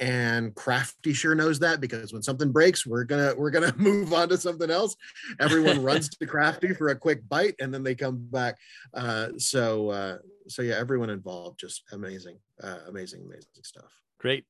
and 0.00 0.54
crafty 0.54 1.12
sure 1.12 1.34
knows 1.34 1.58
that 1.58 1.80
because 1.80 2.12
when 2.12 2.22
something 2.22 2.50
breaks 2.50 2.86
we're 2.86 3.04
gonna 3.04 3.34
we're 3.36 3.50
gonna 3.50 3.74
move 3.78 4.12
on 4.12 4.28
to 4.30 4.38
something 4.38 4.70
else. 4.70 4.96
Everyone 5.38 5.82
runs 5.82 6.08
to 6.08 6.26
crafty 6.26 6.74
for 6.74 6.88
a 6.88 6.96
quick 6.96 7.28
bite 7.28 7.54
and 7.60 7.72
then 7.72 7.82
they 7.82 7.94
come 7.94 8.26
back. 8.30 8.56
Uh, 8.94 9.28
so 9.36 9.90
uh, 9.90 10.18
so 10.48 10.62
yeah 10.62 10.76
everyone 10.76 11.10
involved 11.10 11.60
just 11.60 11.84
amazing 11.92 12.38
uh, 12.62 12.78
amazing 12.88 13.22
amazing 13.22 13.62
stuff. 13.62 13.92
Great 14.18 14.44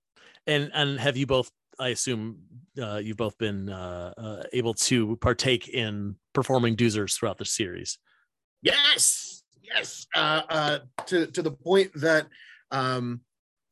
and 0.47 0.71
and 0.75 0.99
have 0.99 1.17
you 1.17 1.27
both 1.27 1.51
i 1.79 1.89
assume 1.89 2.39
uh, 2.81 2.97
you've 2.97 3.17
both 3.17 3.37
been 3.39 3.69
uh, 3.69 4.13
uh, 4.17 4.43
able 4.53 4.75
to 4.75 5.17
partake 5.17 5.69
in 5.69 6.15
performing 6.33 6.77
doozers 6.77 7.17
throughout 7.17 7.39
the 7.39 7.45
series 7.45 7.99
yes 8.63 9.43
yes 9.63 10.07
to 10.15 11.27
to 11.27 11.43
the 11.43 11.51
point 11.51 11.91
that 11.95 12.27
um, 12.73 13.21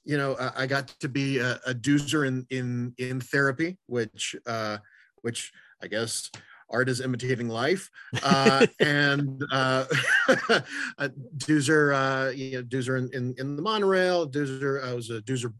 you 0.09 0.17
know, 0.17 0.37
I 0.57 0.67
got 0.67 0.89
to 1.01 1.09
be 1.09 1.37
a, 1.37 1.61
a 1.67 1.75
doozer 1.75 2.27
in 2.27 2.47
in 2.49 2.95
in 2.97 3.21
therapy, 3.21 3.77
which 3.87 4.35
uh, 4.47 4.79
which 5.21 5.53
I 5.83 5.87
guess 5.87 6.31
art 6.71 6.89
is 6.89 7.03
imitating 7.03 7.49
life, 7.49 7.91
uh, 8.23 8.67
and 8.81 9.45
uh, 9.53 9.85
a 10.99 11.11
doozer, 11.37 11.93
uh, 11.95 12.31
you 12.31 12.53
know, 12.53 12.63
doozer 12.63 12.99
in, 12.99 13.11
in, 13.13 13.35
in 13.37 13.55
the 13.55 13.61
monorail. 13.61 14.27
Doozer, 14.27 14.83
I 14.83 14.95
was 14.95 15.11
a 15.11 15.21
doozer. 15.21 15.53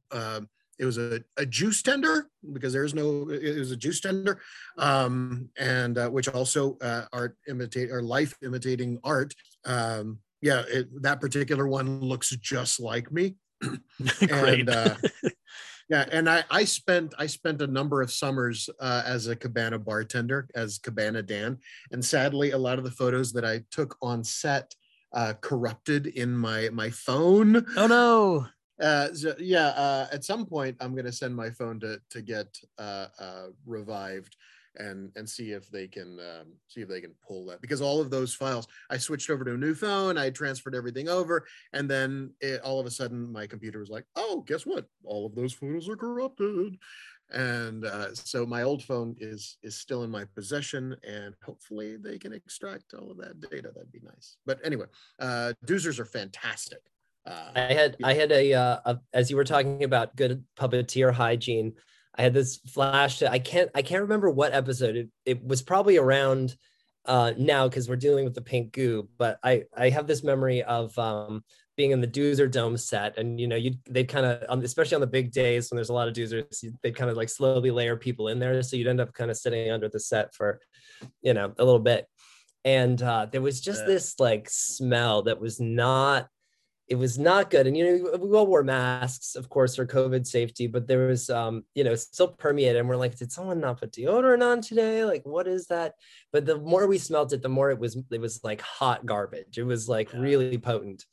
It 0.79 0.85
was 0.85 0.99
a, 0.99 1.21
a 1.37 1.45
juice 1.45 1.83
tender 1.83 2.29
because 2.53 2.73
there 2.73 2.85
is 2.85 2.95
no. 2.95 3.29
It 3.31 3.59
was 3.59 3.73
a 3.73 3.77
juice 3.77 4.01
tender, 4.01 4.41
um, 4.77 5.49
and 5.59 5.99
uh, 5.99 6.09
which 6.09 6.29
also 6.29 6.77
uh, 6.81 7.07
art 7.13 7.37
imitate 7.49 7.91
or 7.91 8.03
life 8.03 8.35
imitating 8.43 9.01
art. 9.03 9.35
Um, 9.65 10.19
yeah, 10.41 10.63
it, 10.69 11.03
that 11.03 11.21
particular 11.21 11.67
one 11.67 12.01
looks 12.01 12.31
just 12.31 12.81
like 12.81 13.11
me. 13.11 13.37
and 14.31 14.71
uh, 14.71 14.95
yeah, 15.89 16.05
and 16.13 16.29
I, 16.29 16.45
I 16.51 16.65
spent 16.65 17.15
I 17.19 17.27
spent 17.27 17.63
a 17.63 17.67
number 17.67 18.03
of 18.03 18.13
summers 18.13 18.69
uh, 18.81 19.03
as 19.05 19.27
a 19.27 19.37
cabana 19.37 19.79
bartender 19.79 20.49
as 20.55 20.79
Cabana 20.79 21.23
Dan, 21.23 21.59
and 21.91 22.05
sadly, 22.05 22.53
a 22.53 22.59
lot 22.59 22.79
of 22.79 22.85
the 22.85 22.91
photos 22.91 23.33
that 23.33 23.45
I 23.45 23.63
took 23.71 23.97
on 24.01 24.23
set 24.23 24.75
uh, 25.13 25.35
corrupted 25.41 26.07
in 26.07 26.37
my 26.37 26.69
my 26.71 26.91
phone. 26.91 27.67
Oh 27.77 27.87
no! 27.87 28.47
Uh, 28.81 29.13
so, 29.13 29.35
yeah, 29.39 29.69
uh, 29.69 30.07
at 30.13 30.25
some 30.25 30.47
point, 30.47 30.77
I'm 30.81 30.93
going 30.93 31.05
to 31.05 31.13
send 31.13 31.35
my 31.35 31.51
phone 31.51 31.81
to 31.81 32.01
to 32.11 32.23
get 32.23 32.59
uh, 32.79 33.07
uh, 33.19 33.47
revived 33.67 34.37
and 34.77 35.11
and 35.17 35.29
see 35.29 35.51
if 35.51 35.69
they 35.71 35.89
can 35.89 36.21
um, 36.21 36.53
see 36.69 36.81
if 36.83 36.89
they 36.89 37.01
can 37.01 37.15
pull 37.27 37.47
that 37.47 37.61
because 37.61 37.81
all 37.81 38.01
of 38.01 38.11
those 38.11 38.33
files 38.33 38.69
i 38.91 38.97
switched 38.97 39.29
over 39.29 39.43
to 39.43 39.55
a 39.55 39.57
new 39.57 39.75
phone 39.75 40.17
i 40.17 40.31
transferred 40.31 40.75
everything 40.75 41.09
over 41.09 41.45
and 41.73 41.91
then 41.91 42.31
it, 42.41 42.61
all 42.61 42.79
of 42.79 42.87
a 42.87 42.91
sudden 42.91 43.33
my 43.33 43.45
computer 43.45 43.81
was 43.81 43.89
like 43.89 44.05
oh 44.15 44.29
guess 44.47 44.67
what? 44.67 44.87
All 45.05 45.27
of 45.27 45.35
those 45.35 45.53
photos 45.53 45.89
are 45.89 45.97
corrupted. 45.97 46.79
And 47.31 47.85
uh, 47.85 48.15
so 48.15 48.47
my 48.47 48.63
old 48.63 48.83
phone 48.83 49.15
is 49.19 49.59
is 49.63 49.77
still 49.77 50.03
in 50.03 50.11
my 50.11 50.25
possession 50.35 50.97
and 51.07 51.35
hopefully 51.45 51.97
they 51.97 52.19
can 52.19 52.33
extract 52.33 52.95
all 52.95 53.11
of 53.11 53.19
that 53.19 53.39
data. 53.51 53.71
That'd 53.75 53.93
be 53.93 54.01
nice. 54.03 54.37
But 54.47 54.61
anyway 54.65 54.87
uh 55.19 55.53
doozers 55.67 55.99
are 55.99 56.07
fantastic 56.07 56.81
uh, 57.29 57.51
i 57.55 57.73
had 57.73 57.97
i 58.03 58.15
had 58.15 58.33
a, 58.33 58.53
uh, 58.55 58.81
a 58.85 58.99
as 59.13 59.31
you 59.31 59.37
were 59.37 59.45
talking 59.45 59.85
about 59.85 60.17
good 60.17 60.45
puppeteer 60.59 61.13
hygiene 61.13 61.75
I 62.19 62.23
had 62.23 62.35
this 62.35 62.57
flash 62.67 63.21
to 63.21 63.31
I 63.31 63.39
can't 63.39 63.71
I 63.77 63.83
can't 63.83 64.03
remember 64.03 64.29
what 64.29 64.53
episode 64.53 64.97
it, 64.97 65.09
it 65.25 65.45
was 65.45 65.63
probably 65.63 65.99
around 65.99 66.57
uh, 67.09 67.33
now 67.39 67.69
because 67.69 67.89
we're 67.89 67.97
dealing 67.97 68.25
with 68.25 68.35
the 68.35 68.43
pink 68.43 68.73
goo, 68.73 69.09
but 69.17 69.39
I 69.43 69.65
I 69.75 69.89
have 69.89 70.07
this 70.07 70.23
memory 70.23 70.63
of 70.63 70.97
um, 70.99 71.43
being 71.77 71.93
in 71.93 72.01
the 72.01 72.07
Doozer 72.07 72.51
Dome 72.51 72.77
set, 72.77 73.17
and 73.17 73.41
you 73.41 73.47
know 73.47 73.57
you 73.57 73.75
they 73.89 74.05
kind 74.05 74.27
of 74.27 74.63
especially 74.63 74.97
on 74.97 75.01
the 75.01 75.07
big 75.07 75.33
days 75.33 75.71
when 75.71 75.77
there's 75.77 75.89
a 75.89 75.95
lot 75.95 76.09
of 76.09 76.15
Doozers, 76.15 76.65
they'd 76.83 76.97
kind 76.97 77.11
of 77.11 77.17
like 77.17 77.31
slowly 77.31 77.71
layer 77.71 77.97
people 77.97 78.29
in 78.29 78.39
there, 78.39 78.63
so 78.63 78.77
you'd 78.77 78.89
end 78.89 79.01
up 79.01 79.15
kind 79.15 79.31
of 79.31 79.39
sitting 79.39 79.71
under 79.71 79.89
the 79.89 80.01
set 80.01 80.35
for 80.35 80.61
you 81.23 81.33
know 81.33 81.55
a 81.59 81.65
little 81.65 81.81
bit, 81.81 82.07
and 82.65 83.01
uh, 83.01 83.27
there 83.27 83.41
was 83.41 83.61
just 83.61 83.83
yeah. 83.83 83.95
this 83.95 84.21
like 84.21 84.49
smell 84.51 85.23
that 85.23 85.41
was 85.41 85.61
not 85.61 86.29
it 86.89 86.97
was 86.97 87.19
not 87.19 87.51
good. 87.51 87.67
And 87.67 87.77
you 87.77 87.85
know, 87.85 88.17
we 88.19 88.37
all 88.37 88.47
wore 88.47 88.63
masks, 88.63 89.35
of 89.35 89.49
course, 89.49 89.77
for 89.77 89.87
COVID 89.87 90.27
safety, 90.27 90.67
but 90.67 90.87
there 90.87 91.07
was 91.07 91.29
um, 91.29 91.65
you 91.75 91.85
know, 91.85 91.95
still 91.95 92.29
permeated. 92.29 92.77
And 92.77 92.89
we're 92.89 92.97
like, 92.97 93.17
did 93.17 93.31
someone 93.31 93.61
not 93.61 93.79
put 93.79 93.93
deodorant 93.93 94.43
on 94.43 94.63
today? 94.63 95.05
Like, 95.05 95.25
what 95.27 95.47
is 95.47 95.67
that? 95.67 95.95
But 96.33 96.47
the 96.47 96.59
more 96.59 96.87
we 96.87 96.99
smelt 96.99 97.33
it, 97.33 97.43
the 97.43 97.49
more 97.49 97.71
it 97.71 97.79
was 97.79 97.99
it 98.11 98.21
was 98.21 98.41
like 98.43 98.63
hot 98.63 99.05
garbage. 99.05 99.59
It 99.59 99.65
was 99.65 99.89
like 99.89 100.13
yeah. 100.13 100.21
really 100.21 100.59
potent. 100.59 101.05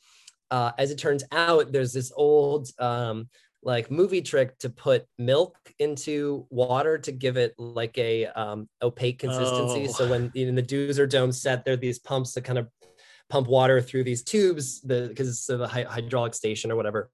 Uh, 0.50 0.72
as 0.78 0.92
it 0.92 0.98
turns 0.98 1.24
out, 1.32 1.72
there's 1.72 1.94
this 1.94 2.12
old 2.16 2.70
um 2.80 3.30
like 3.66 3.90
movie 3.90 4.22
trick 4.22 4.58
to 4.60 4.70
put 4.70 5.06
milk 5.18 5.58
into 5.80 6.46
water 6.52 7.00
to 7.00 7.12
give 7.12 7.36
it 7.36 7.54
like 7.58 7.98
a 7.98 8.28
um, 8.28 8.70
opaque 8.84 9.18
consistency. 9.18 9.88
Oh. 9.90 9.92
So 9.92 10.10
when 10.10 10.32
in 10.36 10.54
the 10.54 10.62
Doozer 10.62 11.10
Dome 11.10 11.32
set, 11.32 11.66
there 11.66 11.74
are 11.74 11.78
these 11.78 11.98
pumps 11.98 12.34
that 12.34 12.44
kind 12.44 12.60
of 12.60 12.70
pump 13.30 13.48
water 13.48 13.82
through 13.82 14.04
these 14.04 14.24
tubes 14.24 14.80
because 14.80 15.30
it's 15.30 15.72
hy- 15.72 15.84
hydraulic 15.84 16.34
station 16.34 16.72
or 16.72 16.76
whatever. 16.76 17.10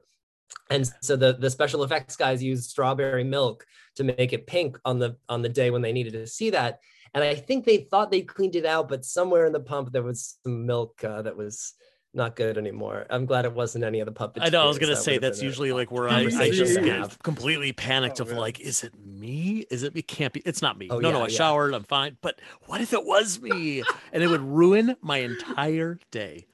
And 0.70 0.92
so 1.02 1.16
the, 1.16 1.34
the 1.34 1.50
special 1.50 1.84
effects 1.84 2.16
guys 2.16 2.44
used 2.44 2.70
strawberry 2.70 3.24
milk 3.24 3.66
to 3.96 4.04
make 4.04 4.34
it 4.34 4.48
pink 4.48 4.78
on 4.86 5.00
the 5.00 5.18
on 5.30 5.42
the 5.42 5.50
day 5.50 5.70
when 5.70 5.82
they 5.82 5.94
needed 5.94 6.14
to 6.14 6.28
see 6.28 6.50
that. 6.52 6.80
And 7.14 7.24
I 7.24 7.36
think 7.36 7.66
they 7.66 7.78
thought 7.78 8.12
they 8.12 8.22
cleaned 8.22 8.56
it 8.56 8.66
out, 8.66 8.88
but 8.88 9.04
somewhere 9.04 9.46
in 9.46 9.54
the 9.54 9.60
pump 9.60 9.92
there 9.92 10.04
was 10.04 10.38
some 10.44 10.66
milk 10.66 11.04
uh, 11.04 11.22
that 11.24 11.36
was 11.36 11.74
not 12.14 12.36
good 12.36 12.58
anymore. 12.58 13.06
I'm 13.10 13.26
glad 13.26 13.46
it 13.46 13.54
wasn't 13.54 13.86
any 13.86 14.02
of 14.02 14.06
the 14.06 14.12
puppets. 14.12 14.46
I 14.46 14.50
know. 14.50 14.64
I 14.64 14.66
was 14.68 14.80
gonna 14.80 14.96
say 14.96 15.18
that's 15.18 15.42
usually 15.42 15.72
like 15.72 15.92
where 15.92 16.10
I, 16.10 16.20
I 16.20 16.24
conversation 16.24 16.66
just 16.66 16.76
to 16.76 16.82
get 16.84 17.24
completely 17.24 17.72
panicked 17.72 18.20
Oh, 18.20 18.24
of 18.24 18.30
man. 18.30 18.38
like, 18.38 18.60
is 18.60 18.84
it 18.84 18.94
me? 19.00 19.66
Is 19.70 19.84
it? 19.84 19.96
It 19.96 20.08
can't 20.08 20.34
be. 20.34 20.42
It's 20.46 20.62
not 20.62 20.78
me. 20.78 20.88
Oh, 20.90 21.00
no, 21.00 21.12
no. 21.12 21.20
I 21.20 21.28
yeah. 21.28 21.38
showered. 21.38 21.74
I'm 21.74 21.84
fine. 21.84 22.18
But 22.22 22.40
what 22.66 22.82
if 22.82 22.92
it 22.94 23.06
was 23.06 23.42
me? 23.42 23.84
and 24.12 24.22
it 24.24 24.28
would 24.28 24.42
ruin 24.42 24.96
my 25.02 25.20
entire 25.20 26.00
day. 26.12 26.48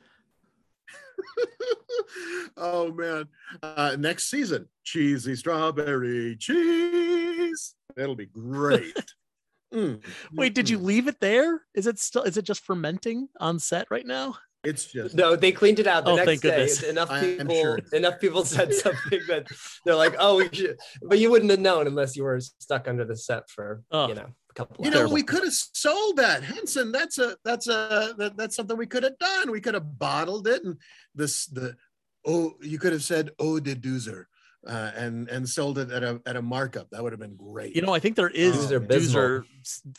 oh 2.57 2.91
man. 2.93 3.27
Uh, 3.63 3.95
next 3.99 4.29
season, 4.29 4.67
cheesy 4.83 5.35
strawberry 5.35 6.35
cheese. 6.37 7.73
That'll 7.95 8.15
be 8.15 8.27
great. 8.27 8.93
Mm, 9.73 10.01
Wait, 10.31 10.55
did 10.55 10.69
you 10.69 10.77
leave 10.77 11.09
it 11.09 11.19
there? 11.19 11.61
Is 11.75 11.87
it 11.87 11.99
still? 11.99 12.23
Is 12.23 12.37
it 12.37 12.43
just 12.43 12.63
fermenting 12.63 13.27
on 13.37 13.59
set 13.59 13.85
right 13.91 14.05
now? 14.05 14.37
It's 14.63 14.85
just 14.91 15.15
No, 15.15 15.35
they 15.35 15.51
cleaned 15.51 15.79
it 15.79 15.87
out 15.87 16.03
the 16.05 16.11
Oh, 16.11 16.15
next 16.15 16.41
day. 16.41 16.67
Enough 16.89 17.09
people, 17.21 17.55
sure. 17.55 17.79
enough 17.93 18.19
people 18.19 18.43
said 18.43 18.73
something 18.85 19.21
that 19.27 19.47
they're 19.85 19.95
like, 19.95 20.15
"Oh, 20.19 20.37
we 20.37 20.49
should," 20.51 20.77
but 21.03 21.19
you 21.19 21.29
wouldn't 21.31 21.51
have 21.51 21.59
known 21.59 21.87
unless 21.87 22.15
you 22.15 22.23
were 22.23 22.39
stuck 22.39 22.87
under 22.87 23.05
the 23.05 23.15
set 23.15 23.49
for 23.49 23.83
Oh. 23.91 24.07
you 24.09 24.15
know 24.15 24.27
a 24.49 24.53
couple. 24.53 24.83
you 24.83 24.89
of 24.89 24.93
know 24.93 24.99
Terrible. 25.01 25.13
we 25.13 25.23
could 25.23 25.43
have 25.43 25.53
sold 25.53 26.17
that 26.17 26.43
henson 26.43 26.91
that's 26.91 27.17
a 27.19 27.37
that's 27.45 27.67
a 27.67 28.13
that, 28.17 28.35
that's 28.35 28.55
something 28.55 28.75
we 28.77 28.87
could 28.87 29.03
have 29.03 29.17
done 29.19 29.51
we 29.51 29.61
could 29.61 29.75
have 29.75 29.97
bottled 29.99 30.47
it 30.47 30.63
and 30.63 30.77
this 31.13 31.45
the 31.45 31.75
oh 32.25 32.55
you 32.61 32.79
could 32.79 32.91
have 32.93 33.03
said 33.03 33.29
oh 33.39 33.59
de 33.59 33.75
doozer 33.75 34.25
uh, 34.65 34.91
and 34.95 35.29
and 35.29 35.47
sold 35.47 35.77
it 35.77 35.91
at 35.91 36.03
a 36.03 36.21
at 36.25 36.35
a 36.35 36.41
markup 36.41 36.89
that 36.89 37.01
would 37.03 37.13
have 37.13 37.19
been 37.19 37.35
great 37.35 37.75
You 37.75 37.81
know, 37.83 37.93
I 37.93 37.99
think 37.99 38.15
there 38.15 38.29
is 38.29 38.55
Doozer 38.71 38.87
Doozer 38.87 39.43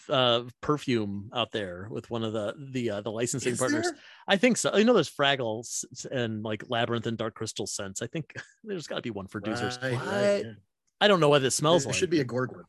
uh, 0.08 0.42
perfume 0.60 1.30
out 1.34 1.52
there 1.52 1.88
with 1.90 2.10
one 2.10 2.24
of 2.24 2.32
the 2.32 2.54
the 2.72 2.90
uh, 2.90 3.00
the 3.00 3.10
licensing 3.10 3.52
Is 3.52 3.58
partners. 3.58 3.84
there? 3.84 3.96
I 4.26 4.36
think 4.36 4.56
so. 4.56 4.76
You 4.76 4.84
know, 4.84 4.94
there's 4.94 5.10
Fraggles 5.10 5.84
and 6.10 6.42
like 6.42 6.64
Labyrinth 6.68 7.06
and 7.06 7.16
Dark 7.16 7.34
Crystal 7.34 7.66
scents. 7.66 8.02
I 8.02 8.06
think 8.08 8.34
there's 8.64 8.86
got 8.86 8.96
to 8.96 9.02
be 9.02 9.10
one 9.10 9.26
for 9.26 9.40
Doozers. 9.40 9.80
Right, 9.82 9.92
right, 9.92 10.00
What? 10.04 10.44
yeah. 10.44 10.52
I 11.00 11.08
don't 11.08 11.20
know 11.20 11.28
what 11.28 11.42
it 11.44 11.50
smells 11.52 11.84
like. 11.86 11.92
there 11.92 11.92
like. 11.92 11.98
should 12.00 12.10
be 12.10 12.20
a 12.20 12.24
gorg 12.24 12.50
one 12.52 12.64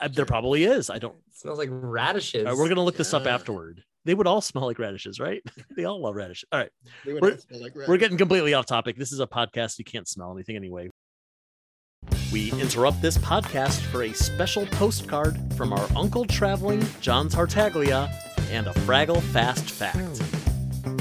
Uh, 0.00 0.08
there 0.08 0.26
probably 0.26 0.64
is. 0.64 0.90
I 0.90 0.98
don't. 0.98 1.14
It 1.28 1.36
smells 1.36 1.58
like 1.58 1.68
radishes. 1.70 2.44
All 2.44 2.52
right, 2.52 2.58
we're 2.58 2.68
gonna 2.68 2.82
look 2.84 2.96
this 2.96 3.14
up 3.14 3.26
afterward. 3.26 3.82
They 4.04 4.14
would 4.14 4.26
all 4.26 4.40
smell 4.40 4.64
like 4.66 4.78
radishes, 4.78 5.20
right? 5.20 5.42
they 5.76 5.84
all 5.84 6.00
love 6.00 6.14
radishes. 6.16 6.46
All 6.50 6.58
right, 6.58 6.70
They 7.04 7.12
would 7.12 7.22
We're- 7.22 7.38
smell 7.38 7.60
like 7.62 7.74
we're 7.74 7.96
getting 7.98 8.18
completely 8.18 8.54
off 8.54 8.66
topic. 8.66 8.96
This 8.96 9.12
is 9.12 9.20
a 9.20 9.26
podcast. 9.26 9.78
You 9.78 9.84
can't 9.84 10.08
smell 10.08 10.32
anything 10.32 10.56
anyway. 10.56 10.88
We 12.32 12.52
interrupt 12.60 13.00
this 13.00 13.16
podcast 13.16 13.80
for 13.80 14.02
a 14.02 14.12
special 14.12 14.66
postcard 14.66 15.38
from 15.56 15.72
our 15.72 15.88
uncle 15.96 16.26
traveling 16.26 16.84
John 17.00 17.30
Tartaglia 17.30 18.10
and 18.50 18.66
a 18.66 18.72
Fraggle 18.72 19.22
fast 19.22 19.70
fact. 19.70 20.20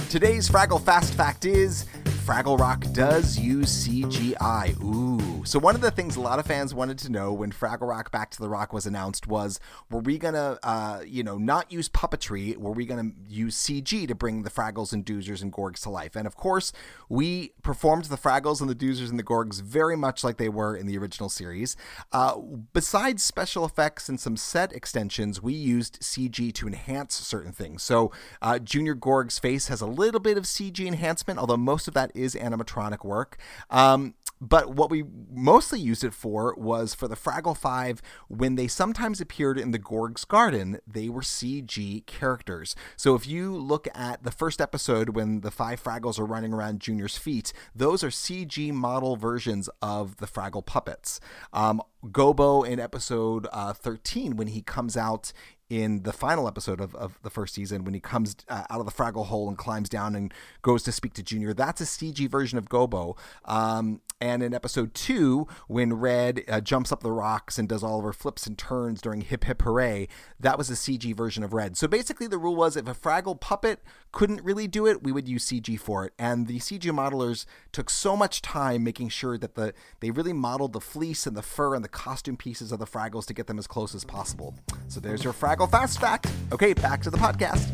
Today's 0.10 0.50
Fraggle 0.50 0.82
Fast 0.82 1.14
Fact 1.16 1.44
is 1.44 1.86
Fraggle 2.28 2.60
Rock 2.60 2.84
does 2.92 3.40
use 3.40 3.88
CGI. 3.88 4.78
Ooh. 4.84 5.46
So, 5.46 5.60
one 5.60 5.76
of 5.76 5.82
the 5.82 5.92
things 5.92 6.18
a 6.18 6.20
lot 6.20 6.40
of 6.40 6.46
fans 6.46 6.74
wanted 6.74 6.98
to 6.98 7.10
know 7.10 7.32
when 7.32 7.54
Fraggle 7.54 7.88
Rock 7.88 8.12
Back 8.12 8.32
to 8.32 8.42
the 8.42 8.50
Rock 8.50 8.74
was 8.74 8.86
announced 8.86 9.28
was 9.28 9.62
were 9.90 10.02
we 10.02 10.18
going 10.18 10.34
to, 10.34 10.60
uh, 10.62 11.04
you 11.08 11.24
know, 11.24 11.38
not 11.38 11.72
use 11.72 11.88
puppetry? 11.88 12.58
Were 12.58 12.74
we 12.74 12.86
going 12.86 13.12
to 13.12 13.34
use 13.34 13.56
CG 13.56 14.10
to 14.10 14.14
bring 14.14 14.44
the 14.44 14.50
Fraggles 14.50 14.92
and 14.92 15.06
Doozers 15.06 15.42
and 15.42 15.54
Gorgs 15.54 15.80
to 15.84 15.90
life? 15.90 16.18
And 16.18 16.28
of 16.28 16.36
course, 16.36 16.74
we 17.08 17.54
performed 17.64 18.04
the 18.06 18.18
Fraggles 18.18 18.60
and 18.60 18.70
the 18.70 18.76
Doozers 18.76 19.10
and 19.10 19.18
the 19.18 19.24
Gorgs 19.24 19.62
very 19.62 19.96
much 19.96 20.22
like 20.22 20.36
they 20.36 20.50
were 20.50 20.76
in 20.76 20.86
the 20.86 20.98
original 20.98 21.30
series. 21.30 21.78
Uh, 22.12 22.36
besides 22.74 23.24
special 23.24 23.64
effects 23.64 24.10
and 24.10 24.20
some 24.20 24.36
set 24.36 24.74
extensions, 24.74 25.42
we 25.42 25.54
used 25.54 26.02
CG 26.02 26.54
to 26.56 26.68
enhance 26.68 27.16
certain 27.16 27.54
things. 27.54 27.84
So, 27.84 28.12
uh, 28.42 28.60
Junior 28.60 28.96
Gorg's 28.96 29.40
face 29.40 29.70
has 29.70 29.80
a 29.80 29.88
little 29.88 30.20
bit 30.20 30.38
of 30.38 30.44
CG 30.44 30.86
enhancement, 30.86 31.40
although 31.40 31.56
most 31.56 31.88
of 31.88 31.94
that 31.94 32.12
is 32.18 32.36
animatronic 32.36 33.06
work. 33.06 33.38
Um, 33.70 34.16
but 34.40 34.76
what 34.76 34.90
we 34.90 35.04
mostly 35.32 35.80
used 35.80 36.04
it 36.04 36.14
for 36.14 36.54
was 36.58 36.94
for 36.94 37.08
the 37.08 37.16
Fraggle 37.16 37.58
Five 37.58 38.02
when 38.28 38.56
they 38.56 38.68
sometimes 38.68 39.20
appeared 39.20 39.58
in 39.58 39.72
the 39.72 39.80
Gorg's 39.80 40.26
Garden, 40.26 40.80
they 40.86 41.10
were 41.10 41.22
CG 41.22 42.06
characters. 42.06 42.76
So 42.96 43.16
if 43.16 43.28
you 43.28 43.56
look 43.56 43.88
at 43.96 44.24
the 44.24 44.32
first 44.32 44.62
episode 44.62 45.10
when 45.10 45.42
the 45.42 45.52
five 45.52 45.84
Fraggles 45.84 46.20
are 46.20 46.26
running 46.26 46.54
around 46.54 46.82
Junior's 46.82 47.18
feet, 47.18 47.52
those 47.76 48.04
are 48.04 48.10
CG 48.10 48.72
model 48.72 49.16
versions 49.16 49.70
of 49.82 50.18
the 50.18 50.28
Fraggle 50.28 50.66
puppets. 50.66 51.20
Um, 51.52 51.82
Gobo 52.06 52.68
in 52.68 52.80
episode 52.80 53.48
uh, 53.52 53.74
13, 53.74 54.36
when 54.36 54.48
he 54.48 54.62
comes 54.62 54.96
out 54.96 55.34
in 55.70 56.04
the 56.04 56.14
final 56.14 56.48
episode 56.48 56.80
of, 56.80 56.96
of 56.96 57.20
the 57.24 57.30
first 57.30 57.54
season 57.54 57.84
when 57.84 57.94
he 57.94 58.00
comes 58.00 58.36
uh, 58.48 58.64
out 58.70 58.80
of 58.80 58.86
the 58.86 58.92
Fraggle 58.92 59.26
hole 59.26 59.48
and 59.50 59.58
climbs 59.58 59.90
down 59.90 60.16
and 60.16 60.34
goes 60.62 60.84
to 60.84 60.92
speak 60.92 61.14
to 61.14 61.24
Junior. 61.24 61.54
That's 61.54 61.82
a 61.82 61.86
CG 61.86 62.30
version 62.30 62.58
of 62.58 62.70
Gobo. 62.70 63.18
Um, 63.46 64.02
and 64.20 64.42
in 64.42 64.54
episode 64.54 64.94
two, 64.94 65.48
when 65.68 65.94
Red 65.94 66.44
uh, 66.48 66.62
jumps 66.62 66.92
up 66.92 67.04
the 67.04 67.12
rocks 67.12 67.60
and 67.60 67.68
does 67.68 67.84
all 67.84 68.00
of 68.00 68.06
her 68.06 68.14
flips 68.14 68.48
and 68.48 68.58
turns 68.58 69.02
during 69.02 69.22
Hip 69.22 69.44
Hip 69.44 69.62
Hooray, 69.62 70.08
that 70.40 70.58
was 70.58 70.70
a 70.70 70.74
CG 70.74 71.16
version 71.16 71.44
of 71.44 71.54
Red. 71.54 71.78
So 71.78 71.88
basically, 71.88 72.28
the 72.28 72.38
rule 72.38 72.56
was 72.56 72.76
if 72.76 72.88
a 72.88 72.96
Fraggle 72.96 73.40
puppet 73.40 73.82
couldn't 74.12 74.44
really 74.44 74.68
do 74.68 74.88
it, 74.88 75.04
we 75.04 75.12
would 75.12 75.28
use 75.28 75.46
CG 75.46 75.80
for 75.80 76.06
it. 76.06 76.14
And 76.18 76.48
the 76.48 76.60
CG 76.60 76.90
modelers 76.92 77.46
took 77.72 77.90
so 77.90 78.16
much 78.16 78.42
time 78.42 78.84
making 78.84 79.10
sure 79.10 79.38
that 79.38 79.56
the 79.56 79.74
they 80.00 80.10
really 80.10 80.34
modeled 80.34 80.74
the 80.74 80.82
fleece 80.82 81.28
and 81.28 81.36
the 81.36 81.44
fur 81.44 81.76
and 81.76 81.84
the 81.84 81.90
costume 81.90 82.38
pieces 82.38 82.72
of 82.72 82.80
the 82.80 82.88
Fraggles 82.88 83.26
to 83.28 83.34
get 83.34 83.48
them 83.48 83.60
as 83.60 83.68
close 83.68 83.94
as 83.94 84.04
possible. 84.04 84.56
So 84.88 85.00
there's 85.00 85.24
your 85.24 85.34
Fraggle 85.34 85.57
Fast 85.66 86.00
Fact. 86.00 86.28
Okay, 86.52 86.74
back 86.74 87.02
to 87.02 87.10
the 87.10 87.18
podcast. 87.18 87.68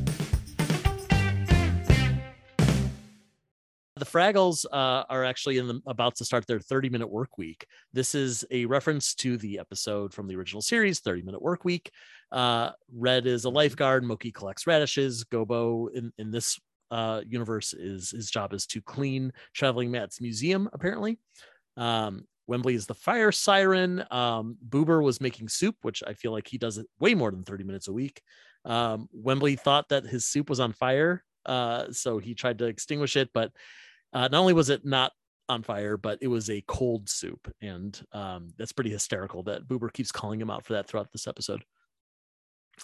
The 3.95 4.05
Fraggles 4.05 4.65
uh, 4.71 5.03
are 5.09 5.23
actually 5.23 5.59
the, 5.59 5.81
about 5.85 6.15
to 6.15 6.25
start 6.25 6.47
their 6.47 6.59
30 6.59 6.89
minute 6.89 7.09
work 7.09 7.37
week. 7.37 7.65
This 7.93 8.15
is 8.15 8.43
a 8.51 8.65
reference 8.65 9.13
to 9.15 9.37
the 9.37 9.59
episode 9.59 10.13
from 10.13 10.27
the 10.27 10.35
original 10.35 10.61
series, 10.61 10.99
30 10.99 11.21
minute 11.23 11.41
work 11.41 11.63
week. 11.63 11.91
Uh, 12.31 12.71
Red 12.93 13.27
is 13.27 13.45
a 13.45 13.49
lifeguard. 13.49 14.03
Mokey 14.03 14.33
collects 14.33 14.67
radishes. 14.67 15.23
Gobo 15.25 15.93
in, 15.93 16.11
in 16.17 16.31
this 16.31 16.59
uh, 16.91 17.21
universe 17.27 17.73
is 17.73 18.11
his 18.11 18.29
job 18.29 18.53
is 18.53 18.67
to 18.67 18.81
clean 18.81 19.31
Traveling 19.53 19.89
Matt's 19.89 20.21
museum, 20.21 20.69
apparently. 20.73 21.17
Um, 21.77 22.25
Wembley 22.47 22.75
is 22.75 22.85
the 22.85 22.95
fire 22.95 23.31
siren. 23.31 24.03
Um, 24.11 24.57
Boober 24.67 25.03
was 25.03 25.21
making 25.21 25.49
soup, 25.49 25.75
which 25.81 26.03
I 26.05 26.13
feel 26.13 26.31
like 26.31 26.47
he 26.47 26.57
does 26.57 26.77
it 26.77 26.87
way 26.99 27.13
more 27.15 27.31
than 27.31 27.43
30 27.43 27.63
minutes 27.63 27.87
a 27.87 27.93
week. 27.93 28.21
Um, 28.65 29.07
Wembley 29.11 29.55
thought 29.55 29.89
that 29.89 30.05
his 30.05 30.25
soup 30.25 30.49
was 30.49 30.59
on 30.59 30.73
fire, 30.73 31.23
uh, 31.45 31.91
so 31.91 32.17
he 32.17 32.33
tried 32.33 32.59
to 32.59 32.65
extinguish 32.65 33.15
it, 33.15 33.29
but 33.33 33.51
uh, 34.13 34.29
not 34.29 34.35
only 34.39 34.53
was 34.53 34.69
it 34.69 34.85
not 34.85 35.11
on 35.49 35.63
fire, 35.63 35.97
but 35.97 36.19
it 36.21 36.27
was 36.27 36.49
a 36.49 36.63
cold 36.67 37.09
soup, 37.09 37.51
and 37.61 38.01
um, 38.13 38.53
that's 38.57 38.71
pretty 38.71 38.89
hysterical 38.89 39.43
that 39.43 39.67
Boober 39.67 39.91
keeps 39.91 40.11
calling 40.11 40.39
him 40.39 40.49
out 40.49 40.65
for 40.65 40.73
that 40.73 40.87
throughout 40.87 41.11
this 41.11 41.27
episode. 41.27 41.63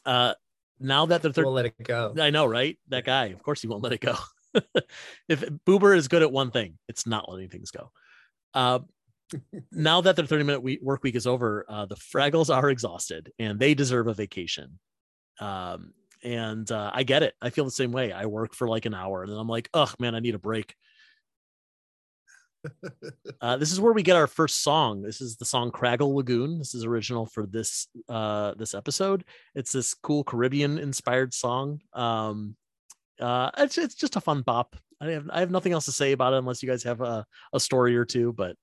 Uh, 0.06 0.34
now 0.80 1.06
that 1.06 1.22
the 1.22 1.32
third, 1.32 1.46
We'll 1.46 1.54
let 1.54 1.66
it 1.66 1.76
go. 1.82 2.14
I 2.20 2.30
know, 2.30 2.46
right? 2.46 2.78
That 2.90 3.06
guy, 3.06 3.28
of 3.28 3.44
course, 3.44 3.62
he 3.62 3.68
won't 3.68 3.84
let 3.84 3.94
it 3.94 4.02
go. 4.02 4.16
if 5.30 5.42
Boober 5.68 5.96
is 5.96 6.08
good 6.08 6.22
at 6.22 6.32
one 6.32 6.52
thing, 6.52 6.78
it's 6.88 7.06
not 7.06 7.30
letting 7.30 7.50
things 7.50 7.72
go. 7.72 7.92
Uh, 8.54 8.80
now 9.72 10.02
that 10.02 10.16
their 10.16 10.26
30 10.26 10.44
minute 10.44 10.62
week, 10.62 10.80
work 10.82 11.04
week 11.04 11.16
is 11.16 11.28
over, 11.28 11.66
uh, 11.70 11.86
the 11.86 11.96
Fraggles 11.96 12.54
are 12.54 12.70
exhausted 12.70 13.32
and 13.40 13.60
they 13.60 13.74
deserve 13.74 14.08
a 14.08 14.14
vacation. 14.14 14.80
Um, 15.40 15.94
and 16.24 16.70
uh, 16.72 16.92
I 16.94 17.04
get 17.04 17.24
it. 17.24 17.34
I 17.42 17.50
feel 17.50 17.66
the 17.66 17.72
same 17.72 17.92
way. 17.92 18.12
I 18.12 18.26
work 18.26 18.54
for 18.54 18.68
like 18.68 18.86
an 18.86 18.94
hour 18.94 19.24
and 19.24 19.32
then 19.32 19.40
I'm 19.40 19.48
like, 19.48 19.70
oh 19.74 19.92
man, 20.00 20.16
I 20.16 20.20
need 20.20 20.36
a 20.36 20.40
break. 20.40 20.76
Uh, 23.42 23.56
this 23.56 23.72
is 23.72 23.80
where 23.80 23.94
we 23.94 24.04
get 24.04 24.18
our 24.18 24.28
first 24.28 24.64
song. 24.64 25.02
This 25.02 25.22
is 25.22 25.38
the 25.38 25.46
song 25.46 25.72
Craggle 25.72 26.14
Lagoon. 26.14 26.58
This 26.58 26.76
is 26.76 26.84
original 26.84 27.26
for 27.26 27.46
this 27.46 27.88
uh, 28.10 28.54
this 28.56 28.74
episode. 28.74 29.24
It's 29.56 29.72
this 29.72 29.94
cool 29.94 30.26
Caribbean 30.26 30.78
inspired 30.78 31.34
song. 31.34 31.80
Um, 31.94 32.58
uh, 33.20 33.52
it's 33.58 33.78
it's 33.78 33.96
just 33.96 34.18
a 34.18 34.22
fun 34.22 34.42
bop. 34.42 34.76
I 35.00 35.12
have 35.12 35.30
I 35.32 35.40
have 35.40 35.52
nothing 35.52 35.72
else 35.72 35.86
to 35.86 35.94
say 35.94 36.12
about 36.12 36.34
it 36.34 36.38
unless 36.40 36.62
you 36.62 36.70
guys 36.70 36.84
have 36.84 37.00
a, 37.00 37.26
a 37.54 37.60
story 37.62 37.96
or 37.96 38.04
two. 38.04 38.34
But 38.34 38.58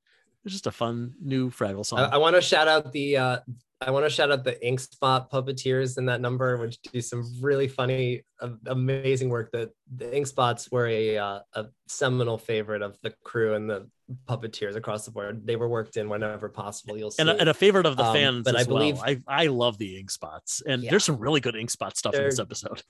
it's 0.47 0.55
just 0.55 0.67
a 0.69 0.73
fun 0.73 1.13
new 1.21 1.51
Fraggle 1.51 1.85
song. 1.85 1.99
I, 1.99 2.05
I 2.05 2.17
want 2.19 2.37
to 2.37 2.41
shout 2.41 2.69
out 2.69 2.93
the 2.93 3.17
uh, 3.17 3.39
I 3.81 3.91
want 3.91 4.07
to 4.07 4.11
shout 4.11 4.31
out 4.31 4.45
the 4.45 4.65
Ink 4.67 4.79
Spot 4.81 5.29
puppeteers 5.31 5.99
in 5.99 6.07
that 6.07 6.21
number, 6.21 6.57
which 6.57 6.81
do 6.81 7.01
some 7.01 7.25
really 7.41 7.67
funny, 7.69 8.23
uh, 8.41 8.51
amazing 8.67 9.29
work. 9.29 9.51
That 9.51 9.71
the 9.95 10.17
Ink 10.17 10.29
Spots 10.29 10.71
were 10.71 10.87
a 10.87 11.19
uh, 11.19 11.41
a 11.55 11.67
seminal 11.89 12.39
favorite 12.39 12.81
of 12.83 12.97
the 13.03 13.13
crew 13.25 13.55
and 13.55 13.69
the 13.69 13.89
puppeteers 14.29 14.77
across 14.77 15.05
the 15.05 15.11
board. 15.11 15.45
They 15.45 15.57
were 15.57 15.69
worked 15.69 15.97
in 15.97 16.09
whenever 16.09 16.49
possible. 16.49 16.97
You'll 16.97 17.11
see. 17.11 17.23
And 17.23 17.31
a, 17.31 17.41
and 17.41 17.49
a 17.49 17.55
favorite 17.55 17.87
of 17.87 17.97
the 17.97 18.05
fans. 18.05 18.17
Um, 18.17 18.23
fans 18.23 18.45
but 18.45 18.57
I 18.57 18.61
as 18.61 18.67
believe- 18.69 18.97
well. 18.99 19.05
I 19.05 19.21
I 19.27 19.47
love 19.49 19.79
the 19.79 19.99
ink 19.99 20.13
spots, 20.13 20.63
and 20.65 20.83
Yeah. 20.83 20.91
there's 20.91 21.05
some 21.05 21.19
really 21.19 21.41
good 21.41 21.57
ink 21.57 21.71
spot 21.71 21.97
stuff 21.97 22.15
in 22.15 22.23
this 22.23 22.39
episode. 22.39 22.83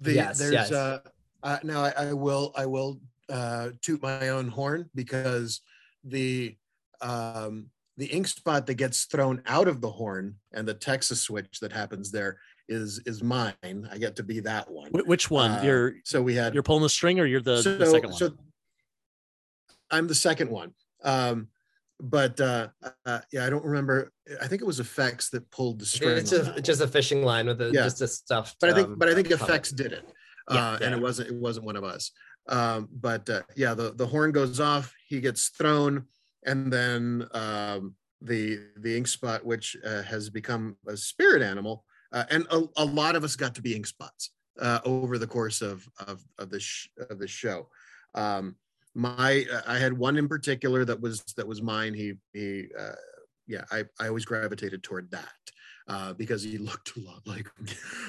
The, 0.00 0.14
Yes, 0.14 0.38
there's 0.38 0.52
yes. 0.52 0.72
uh, 0.72 1.00
uh 1.42 1.58
now 1.62 1.82
I, 1.82 1.92
I 1.96 2.12
will 2.12 2.52
I 2.56 2.66
will 2.66 3.00
uh 3.30 3.70
toot 3.82 4.02
my 4.02 4.28
own 4.28 4.48
horn 4.48 4.90
because 4.94 5.60
the 6.04 6.56
um 7.00 7.66
the 7.96 8.06
ink 8.06 8.26
spot 8.26 8.66
that 8.66 8.74
gets 8.74 9.04
thrown 9.04 9.42
out 9.46 9.68
of 9.68 9.80
the 9.80 9.90
horn 9.90 10.36
and 10.52 10.66
the 10.66 10.74
Texas 10.74 11.22
switch 11.22 11.60
that 11.60 11.72
happens 11.72 12.10
there 12.10 12.38
is 12.68 13.00
is 13.06 13.22
mine. 13.22 13.88
I 13.90 13.98
get 13.98 14.16
to 14.16 14.22
be 14.22 14.40
that 14.40 14.70
one. 14.70 14.90
Which 14.92 15.30
one? 15.30 15.50
Uh, 15.50 15.62
you're 15.62 15.94
so 16.04 16.22
we 16.22 16.34
had 16.34 16.54
you're 16.54 16.62
pulling 16.62 16.82
the 16.82 16.88
string, 16.88 17.20
or 17.20 17.26
you're 17.26 17.40
the, 17.40 17.62
so, 17.62 17.76
the 17.76 17.86
second 17.86 18.10
one? 18.10 18.18
so 18.18 18.32
I'm 19.90 20.08
the 20.08 20.14
second 20.14 20.50
one. 20.50 20.72
Um 21.02 21.48
but 22.00 22.40
uh, 22.40 22.68
uh 23.06 23.20
yeah, 23.32 23.46
I 23.46 23.50
don't 23.50 23.64
remember. 23.64 24.12
I 24.42 24.48
think 24.48 24.62
it 24.62 24.66
was 24.66 24.80
effects 24.80 25.30
that 25.30 25.48
pulled 25.50 25.78
the 25.78 25.86
string. 25.86 26.18
it's 26.18 26.32
on 26.32 26.60
just, 26.62 26.80
a 26.80 26.88
fishing 26.88 27.22
line 27.22 27.46
with 27.46 27.60
a, 27.60 27.66
Yeah. 27.66 27.84
just 27.84 28.00
a 28.00 28.08
stuffed. 28.08 28.56
but 28.60 28.70
I 28.70 28.74
think 28.74 28.88
um, 28.88 28.98
but 28.98 29.08
I 29.08 29.14
think 29.14 29.30
effects 29.30 29.70
did 29.70 29.92
it. 29.92 30.04
Yeah, 30.50 30.72
uh, 30.72 30.78
and 30.82 30.94
it 30.94 31.00
wasn't 31.00 31.28
it 31.30 31.34
wasn't 31.34 31.66
one 31.66 31.76
of 31.76 31.84
us. 31.84 32.10
Um, 32.48 32.88
but 32.92 33.28
uh, 33.30 33.42
yeah, 33.56 33.74
the 33.74 33.92
the 33.94 34.06
horn 34.06 34.32
goes 34.32 34.60
off, 34.60 34.92
he 35.08 35.20
gets 35.20 35.48
thrown, 35.48 36.04
and 36.44 36.72
then 36.72 37.26
um, 37.32 37.94
the 38.20 38.60
the 38.76 38.96
ink 38.96 39.06
spot, 39.06 39.44
which 39.44 39.76
uh, 39.84 40.02
has 40.02 40.28
become 40.30 40.76
a 40.86 40.96
spirit 40.96 41.42
animal, 41.42 41.84
uh, 42.12 42.24
and 42.30 42.46
a, 42.50 42.64
a 42.76 42.84
lot 42.84 43.16
of 43.16 43.24
us 43.24 43.36
got 43.36 43.54
to 43.54 43.62
be 43.62 43.74
ink 43.74 43.86
spots 43.86 44.30
uh, 44.60 44.80
over 44.84 45.18
the 45.18 45.26
course 45.26 45.62
of 45.62 45.88
of 46.06 46.22
of 46.38 46.50
the 46.50 46.60
sh- 46.60 46.88
of 47.10 47.18
the 47.18 47.28
show. 47.28 47.68
Um, 48.14 48.56
my 48.94 49.44
I 49.66 49.78
had 49.78 49.92
one 49.92 50.16
in 50.16 50.28
particular 50.28 50.84
that 50.84 51.00
was 51.00 51.22
that 51.36 51.46
was 51.46 51.62
mine. 51.62 51.94
He 51.94 52.14
he 52.32 52.68
uh, 52.78 52.92
yeah, 53.46 53.64
I 53.70 53.84
I 53.98 54.08
always 54.08 54.24
gravitated 54.24 54.82
toward 54.82 55.10
that 55.10 55.32
uh, 55.88 56.12
because 56.14 56.42
he 56.42 56.58
looked 56.58 56.96
a 56.96 57.00
lot 57.00 57.20
like 57.26 57.48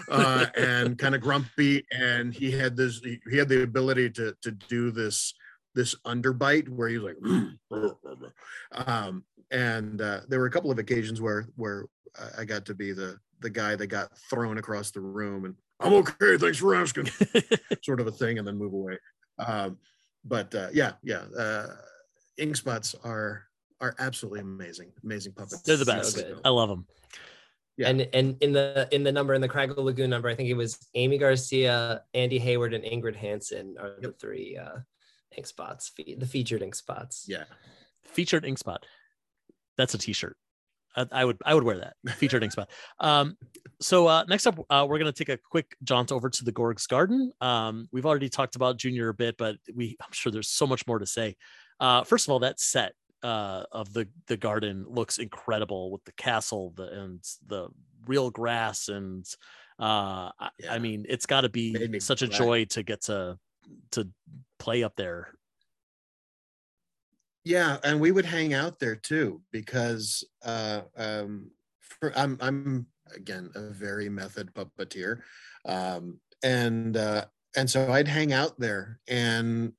uh, 0.09 0.45
and 0.57 0.97
kind 0.97 1.15
of 1.15 1.21
grumpy, 1.21 1.86
and 1.91 2.34
he 2.34 2.51
had 2.51 2.76
this 2.76 2.99
he, 2.99 3.38
had 3.38 3.49
the 3.49 3.63
ability 3.63 4.09
to 4.11 4.36
to 4.41 4.51
do 4.51 4.91
this 4.91 5.34
this 5.73 5.95
underbite 6.05 6.69
where 6.69 6.88
he 6.88 6.97
was 6.97 7.13
like, 7.13 7.91
um, 8.88 9.23
and 9.51 10.01
uh, 10.01 10.21
there 10.30 10.39
were 10.39 10.45
a 10.45 10.51
couple 10.51 10.71
of 10.71 10.80
occasions 10.80 11.21
where 11.21 11.47
where 11.55 11.86
I 12.38 12.45
got 12.45 12.65
to 12.65 12.73
be 12.73 12.93
the 12.93 13.17
the 13.41 13.49
guy 13.49 13.76
that 13.76 13.88
got 13.88 14.17
thrown 14.30 14.57
across 14.57 14.91
the 14.91 15.01
room, 15.01 15.45
and 15.45 15.55
I'm 15.80 15.93
okay, 15.93 16.38
thanks 16.38 16.57
for 16.57 16.76
asking, 16.76 17.09
sort 17.84 17.99
of 17.99 18.07
a 18.07 18.11
thing, 18.11 18.38
and 18.38 18.47
then 18.47 18.57
move 18.57 18.73
away. 18.73 18.97
Um, 19.39 19.78
but 20.23 20.53
uh, 20.55 20.69
yeah, 20.73 20.93
yeah, 21.03 21.23
uh, 21.38 21.67
ink 22.38 22.55
spots 22.55 22.95
are 23.03 23.43
are 23.82 23.95
absolutely 23.99 24.39
amazing, 24.39 24.91
amazing 25.03 25.34
puppets. 25.34 25.61
They're 25.61 25.78
the 25.78 25.86
best. 25.86 26.23
I 26.43 26.49
love 26.49 26.69
them. 26.69 26.86
Yeah. 27.78 27.89
And 27.89 28.07
and 28.13 28.38
in 28.41 28.53
the 28.53 28.88
in 28.91 29.03
the 29.03 29.11
number 29.11 29.34
in 29.34 29.41
the 29.41 29.49
Craggle 29.49 29.84
Lagoon 29.84 30.09
number, 30.09 30.30
I 30.30 30.36
think 30.36 30.49
it 30.49 30.53
was 30.53 30.88
Amy 30.93 31.17
Garcia, 31.17 32.03
Andy 32.13 32.39
Hayward, 32.39 32.73
and 32.73 32.84
Ingrid 32.84 33.15
Hansen 33.15 33.76
are 33.80 33.95
the 33.99 34.13
three 34.13 34.57
uh, 34.57 34.80
ink 35.36 35.45
spots, 35.45 35.89
fe- 35.89 36.15
the 36.15 36.26
featured 36.26 36.61
ink 36.61 36.76
spots. 36.76 37.26
Yeah, 37.28 37.43
Featured 38.05 38.45
ink 38.45 38.57
spot. 38.57 38.86
That's 39.78 39.93
a 39.93 39.97
T-shirt. 39.97 40.38
I, 40.95 41.05
I 41.11 41.26
would 41.26 41.38
I 41.45 41.53
would 41.53 41.63
wear 41.63 41.80
that 41.80 41.95
featured 42.15 42.43
ink 42.43 42.53
spot. 42.53 42.69
Um, 42.99 43.38
so 43.82 44.07
uh, 44.07 44.23
next 44.30 44.47
up, 44.47 44.57
uh, 44.69 44.86
we're 44.88 44.97
gonna 44.97 45.11
take 45.11 45.28
a 45.28 45.38
quick 45.38 45.76
jaunt 45.84 46.13
over 46.13 46.30
to 46.30 46.45
the 46.45 46.53
Gorg's 46.53 46.88
Garden. 46.88 47.34
Um, 47.41 47.89
we've 47.91 48.05
already 48.05 48.30
talked 48.30 48.55
about 48.55 48.78
Junior 48.78 49.09
a 49.09 49.13
bit, 49.13 49.36
but 49.38 49.57
we 49.73 49.97
I'm 50.01 50.11
sure 50.11 50.32
there's 50.32 50.47
so 50.49 50.65
much 50.65 50.88
more 50.88 50.99
to 50.99 51.05
say. 51.05 51.36
Uh, 51.82 52.05
first 52.05 52.26
of 52.26 52.32
all, 52.32 52.39
that 52.39 52.61
set 52.61 52.93
uh, 53.26 53.63
of 53.71 53.91
the 53.93 54.07
the 54.28 54.38
garden 54.38 54.86
looks 54.88 55.17
incredible 55.17 55.91
with 55.91 56.03
the 56.05 56.11
castle 56.13 56.73
the, 56.76 56.88
and 57.01 57.23
the 57.47 57.67
real 58.05 58.30
grass 58.30 58.88
and 58.89 59.26
uh, 59.80 60.30
I, 60.39 60.49
Yeah. 60.59 60.73
I 60.76 60.80
mean 60.80 61.05
it's 61.09 61.26
got 61.26 61.41
to 61.41 61.49
be 61.49 61.99
such 61.99 62.21
a 62.21 62.28
glad. 62.28 62.38
joy 62.38 62.65
to 62.65 62.84
get 62.84 63.01
to 63.03 63.38
to 63.91 64.07
play 64.59 64.84
up 64.84 64.95
there. 64.95 65.34
Yeah, 67.43 67.78
and 67.84 67.99
we 67.99 68.11
would 68.11 68.26
hang 68.26 68.53
out 68.53 68.80
there 68.80 68.95
too 68.95 69.41
because 69.51 70.23
uh, 70.43 70.82
um, 70.97 71.51
for, 71.80 72.11
I'm 72.17 72.38
I'm 72.41 72.88
again 73.15 73.51
a 73.55 73.69
very 73.69 74.09
method 74.09 74.53
puppeteer, 74.53 75.21
um, 75.65 76.19
and 76.43 76.97
uh, 76.97 77.26
and 77.55 77.69
so 77.69 77.91
I'd 77.91 78.07
hang 78.07 78.34
out 78.34 78.59
there 78.59 78.99
and 79.07 79.73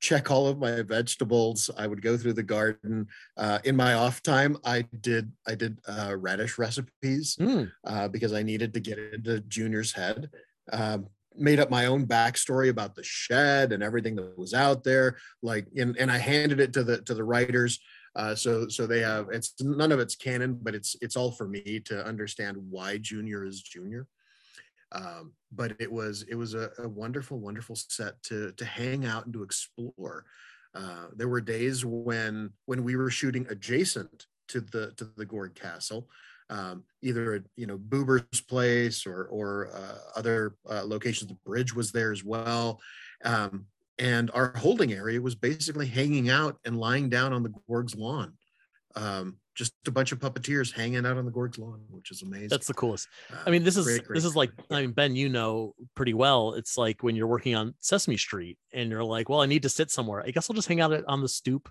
check 0.00 0.30
all 0.30 0.48
of 0.48 0.58
my 0.58 0.82
vegetables. 0.82 1.70
I 1.76 1.86
would 1.86 2.02
go 2.02 2.16
through 2.16 2.32
the 2.32 2.42
garden. 2.42 3.06
Uh, 3.36 3.58
in 3.64 3.76
my 3.76 3.94
off 3.94 4.22
time, 4.22 4.56
I 4.64 4.82
did 5.00 5.30
I 5.46 5.54
did 5.54 5.78
uh, 5.86 6.16
radish 6.18 6.58
recipes 6.58 7.36
Mm, 7.40 7.70
uh, 7.86 8.08
because 8.08 8.32
I 8.32 8.42
needed 8.42 8.74
to 8.74 8.80
get 8.80 8.98
into 8.98 9.40
Junior's 9.40 9.92
head. 9.92 10.30
Um, 10.72 11.06
made 11.36 11.60
up 11.60 11.70
my 11.70 11.86
own 11.86 12.06
backstory 12.06 12.70
about 12.70 12.94
the 12.94 13.04
shed 13.04 13.72
and 13.72 13.82
everything 13.82 14.16
that 14.16 14.36
was 14.36 14.52
out 14.52 14.82
there. 14.82 15.16
Like, 15.42 15.66
and, 15.76 15.96
and 15.96 16.10
I 16.10 16.18
handed 16.18 16.60
it 16.60 16.72
to 16.74 16.82
the 16.82 17.02
to 17.02 17.14
the 17.14 17.24
writers. 17.24 17.78
Uh, 18.16 18.34
so 18.34 18.68
so 18.68 18.86
they 18.86 19.00
have 19.00 19.28
it's 19.30 19.54
none 19.60 19.92
of 19.92 20.00
it's 20.00 20.16
canon, 20.16 20.58
but 20.60 20.74
it's 20.74 20.96
it's 21.00 21.16
all 21.16 21.30
for 21.30 21.46
me 21.46 21.80
to 21.84 22.04
understand 22.04 22.56
why 22.70 22.98
Junior 22.98 23.44
is 23.44 23.62
Junior. 23.62 24.06
Um, 24.92 25.32
but 25.52 25.74
it 25.78 25.90
was 25.90 26.24
it 26.28 26.34
was 26.34 26.54
a, 26.54 26.70
a 26.78 26.88
wonderful 26.88 27.38
wonderful 27.38 27.76
set 27.76 28.22
to 28.24 28.52
to 28.52 28.64
hang 28.64 29.04
out 29.04 29.24
and 29.24 29.34
to 29.34 29.42
explore. 29.42 30.24
Uh, 30.74 31.06
there 31.16 31.28
were 31.28 31.40
days 31.40 31.84
when 31.84 32.50
when 32.66 32.84
we 32.84 32.96
were 32.96 33.10
shooting 33.10 33.46
adjacent 33.50 34.26
to 34.48 34.60
the 34.60 34.92
to 34.96 35.04
the 35.16 35.26
Gorg 35.26 35.54
Castle, 35.54 36.08
um, 36.48 36.84
either 37.02 37.34
at 37.34 37.42
you 37.56 37.66
know 37.66 37.78
Boober's 37.78 38.40
place 38.40 39.06
or 39.06 39.24
or 39.24 39.70
uh, 39.74 39.98
other 40.16 40.56
uh, 40.68 40.84
locations. 40.84 41.28
The 41.28 41.38
bridge 41.44 41.74
was 41.74 41.90
there 41.90 42.12
as 42.12 42.24
well, 42.24 42.80
um, 43.24 43.66
and 43.98 44.30
our 44.32 44.56
holding 44.56 44.92
area 44.92 45.20
was 45.20 45.34
basically 45.34 45.86
hanging 45.86 46.30
out 46.30 46.58
and 46.64 46.78
lying 46.78 47.08
down 47.08 47.32
on 47.32 47.42
the 47.42 47.52
Gorg's 47.68 47.96
lawn. 47.96 48.34
Um, 48.94 49.38
just 49.54 49.72
a 49.86 49.90
bunch 49.90 50.12
of 50.12 50.18
puppeteers 50.20 50.72
hanging 50.72 51.04
out 51.04 51.16
on 51.18 51.24
the 51.24 51.30
Gorg's 51.30 51.58
lawn, 51.58 51.80
which 51.90 52.10
is 52.10 52.22
amazing. 52.22 52.48
that's 52.48 52.66
the 52.66 52.74
coolest. 52.74 53.08
Uh, 53.32 53.36
I 53.46 53.50
mean, 53.50 53.64
this 53.64 53.76
is 53.76 53.84
great, 53.84 54.04
great, 54.04 54.14
this 54.16 54.24
is 54.24 54.36
like. 54.36 54.50
I 54.70 54.82
mean, 54.82 54.92
Ben, 54.92 55.16
you 55.16 55.28
know 55.28 55.74
pretty 55.94 56.14
well. 56.14 56.54
It's 56.54 56.76
like 56.78 57.02
when 57.02 57.16
you're 57.16 57.26
working 57.26 57.54
on 57.54 57.74
Sesame 57.80 58.16
Street 58.16 58.58
and 58.72 58.90
you're 58.90 59.04
like, 59.04 59.28
well, 59.28 59.40
I 59.40 59.46
need 59.46 59.62
to 59.62 59.68
sit 59.68 59.90
somewhere. 59.90 60.22
I 60.26 60.30
guess 60.30 60.48
I'll 60.48 60.54
just 60.56 60.68
hang 60.68 60.80
out 60.80 60.92
on 61.08 61.20
the 61.20 61.28
stoop. 61.28 61.68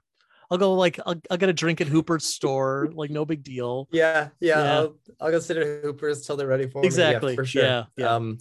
I'll 0.51 0.57
go 0.57 0.73
like 0.73 0.99
I'll, 1.05 1.15
I'll 1.29 1.37
get 1.37 1.49
a 1.49 1.53
drink 1.53 1.79
at 1.79 1.87
Hooper's 1.87 2.25
store, 2.25 2.89
like 2.93 3.11
no 3.11 3.23
big 3.25 3.43
deal. 3.43 3.87
Yeah, 3.91 4.29
yeah. 4.39 4.63
Yeah. 4.63 4.73
I'll, 4.79 4.95
I'll 5.21 5.31
go 5.31 5.39
sit 5.39 5.57
at 5.57 5.83
Hooper's 5.83 6.25
till 6.25 6.37
they're 6.37 6.47
ready 6.47 6.67
for 6.67 6.81
me. 6.81 6.87
Exactly, 6.87 7.33
Yeah, 7.33 7.35
for 7.35 7.45
sure. 7.45 7.63
yeah, 7.63 7.83
yeah. 7.97 8.15
Um, 8.15 8.39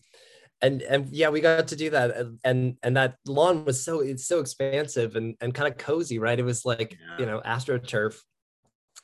and 0.61 0.82
and 0.82 1.09
yeah, 1.11 1.28
we 1.28 1.41
got 1.41 1.68
to 1.68 1.76
do 1.76 1.91
that, 1.91 2.16
and 2.16 2.39
and, 2.43 2.76
and 2.82 2.97
that 2.97 3.16
lawn 3.26 3.64
was 3.64 3.84
so 3.84 4.01
it's 4.01 4.26
so 4.26 4.41
expansive 4.41 5.14
and 5.14 5.36
and 5.41 5.55
kind 5.55 5.70
of 5.70 5.78
cozy, 5.78 6.18
right? 6.18 6.36
It 6.39 6.43
was 6.45 6.64
like 6.64 6.97
you 7.18 7.26
know 7.26 7.41
astroturf, 7.45 8.16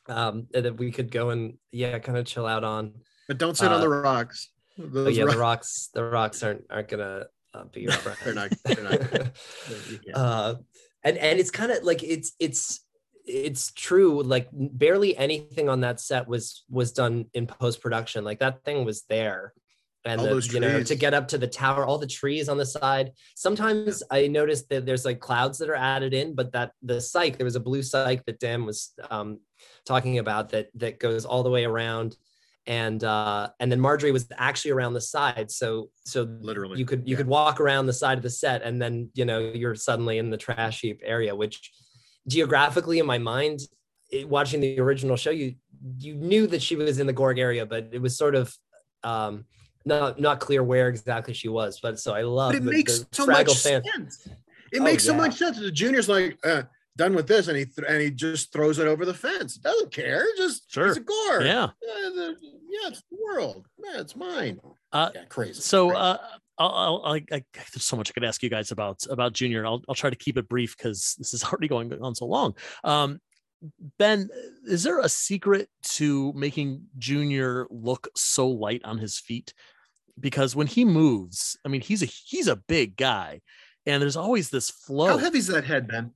um, 0.08 0.46
that 0.52 0.76
we 0.76 0.90
could 0.92 1.10
go 1.10 1.30
and 1.30 1.54
yeah, 1.72 1.98
kind 1.98 2.18
of 2.18 2.26
chill 2.26 2.46
out 2.46 2.64
on. 2.64 2.92
but 3.28 3.38
don't 3.38 3.56
sit 3.56 3.66
on 3.68 3.74
uh, 3.74 3.78
the 3.80 3.88
rocks. 3.88 4.50
But 4.76 4.92
Those 4.92 5.16
yeah, 5.16 5.24
ro- 5.24 5.32
the 5.32 5.38
rocks, 5.38 5.90
the 5.94 6.04
rocks 6.04 6.42
aren't 6.42 6.64
aren't 6.70 6.88
gonna 6.88 7.26
uh, 7.54 7.64
be 7.72 7.82
your 7.82 7.92
friend. 8.04 8.18
They're 8.24 8.34
not- 8.34 8.52
they're 8.64 8.84
not- 8.84 9.30
yeah. 10.06 10.16
uh, 10.16 10.54
and 11.02 11.16
and 11.18 11.38
it's 11.38 11.50
kind 11.50 11.70
of 11.72 11.84
like 11.84 12.02
it's 12.02 12.32
it's 12.40 12.80
it's 13.26 13.72
true 13.72 14.22
like 14.22 14.48
barely 14.52 15.16
anything 15.16 15.68
on 15.68 15.80
that 15.80 16.00
set 16.00 16.28
was 16.28 16.64
was 16.68 16.92
done 16.92 17.24
in 17.32 17.46
post 17.46 17.80
production 17.80 18.22
like 18.22 18.40
that 18.40 18.62
thing 18.64 18.84
was 18.84 19.04
there 19.08 19.54
and 20.04 20.20
All 20.20 20.26
the- 20.26 20.34
those 20.34 20.52
you 20.52 20.60
know 20.60 20.82
to 20.82 20.94
get 20.94 21.14
up 21.14 21.28
to 21.28 21.38
the 21.38 21.46
tower 21.46 21.84
all 21.84 21.98
the 21.98 22.06
trees 22.06 22.48
on 22.48 22.58
the 22.58 22.66
side. 22.66 23.12
Sometimes 23.34 24.02
i 24.10 24.26
noticed 24.26 24.68
that 24.68 24.86
there's 24.86 25.04
like 25.04 25.20
clouds 25.20 25.58
that 25.58 25.68
are 25.68 25.74
added 25.74 26.14
in 26.14 26.34
but 26.34 26.52
that 26.52 26.72
the 26.82 26.94
cyc 26.94 27.36
there 27.36 27.44
was 27.44 27.56
a 27.56 27.60
blue 27.60 27.80
cyc 27.80 28.24
that 28.26 28.38
dan 28.38 28.64
was 28.64 28.92
um, 29.10 29.38
talking 29.86 30.18
about 30.18 30.50
that 30.50 30.68
that 30.74 30.98
goes 30.98 31.24
all 31.24 31.42
the 31.42 31.50
way 31.50 31.64
around. 31.64 32.16
And 32.66 33.04
uh 33.04 33.50
and 33.60 33.70
then 33.70 33.78
marjory 33.78 34.10
was 34.10 34.26
actually 34.38 34.70
around 34.70 34.94
the 34.94 35.00
side. 35.00 35.50
So 35.50 35.90
so 36.06 36.22
Literally, 36.40 36.78
you 36.78 36.86
could 36.86 37.06
you 37.06 37.12
yeah. 37.12 37.18
could 37.18 37.26
walk 37.26 37.60
around 37.60 37.84
the 37.86 37.92
side 37.92 38.16
of 38.16 38.22
the 38.22 38.30
set 38.30 38.62
and 38.62 38.80
then 38.80 39.10
you 39.14 39.26
know 39.26 39.38
you're 39.38 39.74
suddenly 39.74 40.16
in 40.16 40.30
the 40.30 40.38
trash 40.38 40.80
heap 40.80 41.00
area 41.04 41.34
which 41.36 41.70
geographically 42.26 42.98
in 43.00 43.06
my 43.06 43.18
mind 43.18 43.60
it, 44.10 44.26
watching 44.26 44.60
the 44.60 44.80
original 44.80 45.16
show 45.16 45.30
you 45.30 45.56
you 45.98 46.14
knew 46.14 46.46
that 46.46 46.62
she 46.62 46.74
was 46.74 46.98
in 46.98 47.06
the 47.06 47.12
gorg 47.12 47.38
area 47.38 47.66
but 47.66 47.90
it 47.92 48.00
was 48.00 48.16
sort 48.16 48.34
of 48.34 48.54
um 49.02 49.44
not 49.84 50.18
not 50.20 50.40
clear 50.40 50.62
where 50.62 50.88
exactly 50.88 51.34
she 51.34 51.48
was 51.48 51.78
but 51.80 51.98
so 51.98 52.14
i 52.14 52.22
love 52.22 52.52
but 52.52 52.56
it 52.56 52.64
the, 52.64 52.70
makes 52.70 53.00
the 53.00 53.06
so 53.12 53.26
Fraggle 53.26 53.46
much 53.48 53.58
fan- 53.62 53.82
sense. 53.84 54.28
It 54.72 54.80
Oh, 54.80 54.82
makes 54.84 55.04
so 55.04 55.14
much 55.14 55.34
sense. 55.36 55.60
The 55.60 55.70
junior's 55.70 56.08
like 56.08 56.36
uh, 56.42 56.62
done 56.96 57.14
with 57.14 57.28
this, 57.28 57.46
and 57.46 57.56
he 57.56 57.64
th- 57.64 57.86
and 57.88 58.02
he 58.02 58.10
just 58.10 58.52
throws 58.52 58.80
it 58.80 58.88
over 58.88 59.04
the 59.04 59.14
fence. 59.14 59.56
Doesn't 59.56 59.92
care. 59.92 60.24
Just 60.36 60.68
Sure. 60.72 60.88
It's 60.88 60.96
a 60.96 61.00
gore. 61.00 61.42
Yeah. 61.42 61.64
Uh, 61.66 61.70
the- 62.10 62.36
yeah, 62.42 62.88
it's 62.88 63.00
the 63.08 63.16
world. 63.22 63.66
Yeah, 63.78 64.00
it's 64.00 64.16
mine. 64.16 64.58
Uh, 64.90 65.10
yeah, 65.14 65.24
crazy. 65.26 65.60
So 65.60 65.90
crazy. 65.90 66.00
uh, 66.00 66.16
I'll, 66.58 66.70
I'll, 66.70 67.02
I, 67.04 67.16
I, 67.30 67.44
there's 67.54 67.84
so 67.84 67.96
much 67.96 68.10
I 68.10 68.14
could 68.14 68.24
ask 68.24 68.42
you 68.42 68.50
guys 68.50 68.72
about 68.72 69.06
about 69.08 69.32
Junior. 69.32 69.64
I'll, 69.64 69.80
I'll 69.88 69.94
try 69.94 70.10
to 70.10 70.16
keep 70.16 70.36
it 70.38 70.48
brief 70.48 70.76
because 70.76 71.14
this 71.18 71.34
is 71.34 71.44
already 71.52 71.68
going 71.68 71.92
on 72.02 72.16
so 72.16 72.24
long. 72.26 72.56
Um, 72.82 73.20
ben, 73.98 74.28
is 74.66 74.82
there 74.82 74.98
a 74.98 75.08
secret 75.08 75.68
to 75.82 76.32
making 76.32 76.82
Junior 76.98 77.68
look 77.70 78.08
so 78.16 78.48
light 78.48 78.82
on 78.84 78.98
his 78.98 79.20
feet? 79.20 79.54
Because 80.18 80.54
when 80.54 80.66
he 80.66 80.84
moves, 80.84 81.56
I 81.64 81.68
mean, 81.68 81.80
he's 81.80 82.02
a 82.02 82.06
he's 82.06 82.48
a 82.48 82.56
big 82.56 82.96
guy, 82.96 83.40
and 83.84 84.00
there's 84.00 84.16
always 84.16 84.50
this 84.50 84.70
flow. 84.70 85.08
How 85.08 85.18
heavy 85.18 85.38
is 85.38 85.48
that 85.48 85.64
head, 85.64 85.88
Ben? 85.88 86.12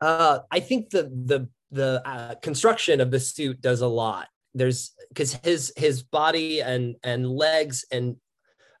Uh, 0.00 0.40
I 0.50 0.60
think 0.60 0.90
the 0.90 1.04
the 1.04 1.48
the 1.70 2.02
uh, 2.04 2.34
construction 2.36 3.00
of 3.00 3.10
the 3.10 3.20
suit 3.20 3.60
does 3.60 3.80
a 3.80 3.86
lot. 3.86 4.28
There's 4.54 4.92
because 5.08 5.34
his 5.42 5.72
his 5.76 6.02
body 6.02 6.60
and 6.60 6.96
and 7.02 7.28
legs 7.28 7.84
and 7.90 8.16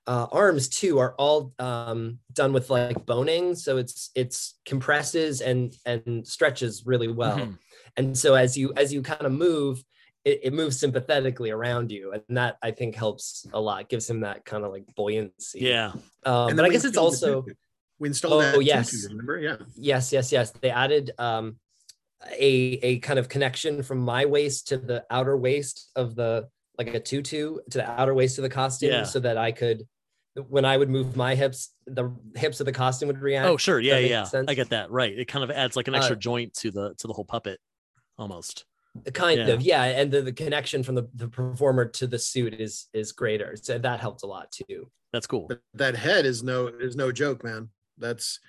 uh, 0.06 0.26
arms 0.30 0.68
too 0.68 0.98
are 0.98 1.14
all 1.18 1.52
um, 1.58 2.18
done 2.32 2.52
with 2.52 2.70
like 2.70 3.04
boning, 3.06 3.54
so 3.54 3.76
it's 3.76 4.10
it's 4.14 4.58
compresses 4.64 5.40
and 5.40 5.74
and 5.84 6.26
stretches 6.26 6.84
really 6.86 7.08
well. 7.08 7.38
Mm-hmm. 7.38 7.52
And 7.96 8.16
so 8.16 8.34
as 8.34 8.56
you 8.56 8.72
as 8.76 8.92
you 8.92 9.02
kind 9.02 9.22
of 9.22 9.32
move, 9.32 9.82
it, 10.26 10.40
it, 10.42 10.52
moves 10.52 10.78
sympathetically 10.78 11.52
around 11.52 11.92
you, 11.92 12.12
and 12.12 12.36
that 12.36 12.58
I 12.60 12.72
think 12.72 12.96
helps 12.96 13.46
a 13.52 13.60
lot. 13.60 13.88
Gives 13.88 14.10
him 14.10 14.20
that 14.20 14.44
kind 14.44 14.64
of 14.64 14.72
like 14.72 14.84
buoyancy. 14.96 15.60
Yeah. 15.60 15.92
Um, 16.24 16.56
but 16.56 16.64
I 16.64 16.68
guess 16.68 16.84
it's 16.84 16.96
also 16.96 17.46
we 18.00 18.08
installed 18.08 18.42
oh, 18.42 18.52
that. 18.52 18.64
yes. 18.64 18.90
Tutu, 18.90 19.08
remember? 19.08 19.38
Yeah. 19.38 19.56
Yes, 19.76 20.12
yes, 20.12 20.32
yes. 20.32 20.50
They 20.50 20.70
added 20.70 21.12
um, 21.18 21.56
a 22.32 22.50
a 22.82 22.98
kind 22.98 23.20
of 23.20 23.28
connection 23.28 23.84
from 23.84 23.98
my 23.98 24.24
waist 24.26 24.68
to 24.68 24.78
the 24.78 25.04
outer 25.10 25.36
waist 25.36 25.92
of 25.94 26.16
the 26.16 26.48
like 26.76 26.92
a 26.92 27.00
tutu 27.00 27.58
to 27.70 27.78
the 27.78 27.88
outer 27.88 28.12
waist 28.12 28.38
of 28.38 28.42
the 28.42 28.50
costume, 28.50 28.90
yeah. 28.90 29.02
so 29.04 29.20
that 29.20 29.38
I 29.38 29.52
could 29.52 29.86
when 30.48 30.64
I 30.64 30.76
would 30.76 30.90
move 30.90 31.16
my 31.16 31.36
hips, 31.36 31.70
the 31.86 32.12
hips 32.34 32.58
of 32.58 32.66
the 32.66 32.72
costume 32.72 33.06
would 33.06 33.22
react. 33.22 33.48
Oh, 33.48 33.56
sure. 33.56 33.80
Yeah, 33.80 33.98
yeah. 33.98 34.24
Sense. 34.24 34.50
I 34.50 34.54
get 34.54 34.70
that. 34.70 34.90
Right. 34.90 35.16
It 35.16 35.28
kind 35.28 35.44
of 35.44 35.50
adds 35.50 35.76
like 35.76 35.88
an 35.88 35.94
extra 35.94 36.16
uh, 36.16 36.18
joint 36.18 36.52
to 36.54 36.72
the 36.72 36.94
to 36.98 37.06
the 37.06 37.12
whole 37.12 37.24
puppet 37.24 37.60
almost. 38.18 38.64
Kind 39.14 39.40
yeah. 39.40 39.46
of, 39.48 39.62
yeah. 39.62 39.84
And 39.84 40.10
the, 40.10 40.22
the 40.22 40.32
connection 40.32 40.82
from 40.82 40.94
the, 40.94 41.08
the 41.14 41.28
performer 41.28 41.84
to 41.86 42.06
the 42.06 42.18
suit 42.18 42.54
is 42.54 42.88
is 42.92 43.12
greater. 43.12 43.56
So 43.60 43.78
that 43.78 44.00
helped 44.00 44.22
a 44.22 44.26
lot 44.26 44.50
too. 44.52 44.90
That's 45.12 45.26
cool. 45.26 45.46
But 45.48 45.60
that 45.74 45.96
head 45.96 46.26
is 46.26 46.42
no 46.42 46.68
is 46.68 46.96
no 46.96 47.12
joke, 47.12 47.44
man. 47.44 47.70
That's 47.98 48.40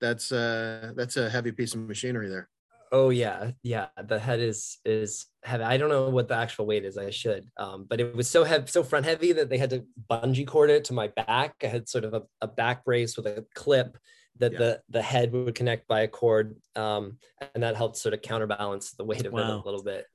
that's 0.00 0.32
uh 0.32 0.92
that's 0.94 1.16
a 1.16 1.28
heavy 1.28 1.52
piece 1.52 1.74
of 1.74 1.80
machinery 1.80 2.28
there. 2.28 2.48
Oh 2.92 3.10
yeah, 3.10 3.50
yeah. 3.62 3.86
The 4.00 4.18
head 4.18 4.40
is 4.40 4.78
is 4.84 5.26
heavy. 5.42 5.64
I 5.64 5.76
don't 5.76 5.88
know 5.88 6.08
what 6.08 6.28
the 6.28 6.36
actual 6.36 6.66
weight 6.66 6.84
is. 6.84 6.96
I 6.96 7.10
should, 7.10 7.46
um, 7.56 7.86
but 7.88 8.00
it 8.00 8.14
was 8.14 8.30
so 8.30 8.44
heavy, 8.44 8.66
so 8.68 8.84
front 8.84 9.04
heavy 9.04 9.32
that 9.32 9.48
they 9.48 9.58
had 9.58 9.70
to 9.70 9.84
bungee 10.08 10.46
cord 10.46 10.70
it 10.70 10.84
to 10.84 10.92
my 10.92 11.08
back. 11.08 11.54
I 11.62 11.66
had 11.66 11.88
sort 11.88 12.04
of 12.04 12.14
a, 12.14 12.22
a 12.40 12.46
back 12.46 12.84
brace 12.84 13.16
with 13.16 13.26
a 13.26 13.44
clip 13.54 13.98
that 14.38 14.52
yeah. 14.52 14.58
the 14.58 14.82
the 14.90 15.02
head 15.02 15.32
would 15.32 15.54
connect 15.54 15.88
by 15.88 16.02
a 16.02 16.08
cord, 16.08 16.56
um, 16.74 17.18
and 17.54 17.62
that 17.62 17.76
helped 17.76 17.96
sort 17.96 18.14
of 18.14 18.22
counterbalance 18.22 18.92
the 18.92 19.04
weight 19.04 19.26
of 19.26 19.32
wow. 19.32 19.40
it 19.40 19.50
a 19.50 19.64
little 19.64 19.82
bit. 19.82 20.06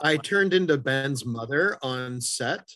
I 0.00 0.16
turned 0.16 0.54
into 0.54 0.78
Ben's 0.78 1.26
mother 1.26 1.76
on 1.82 2.20
set. 2.20 2.68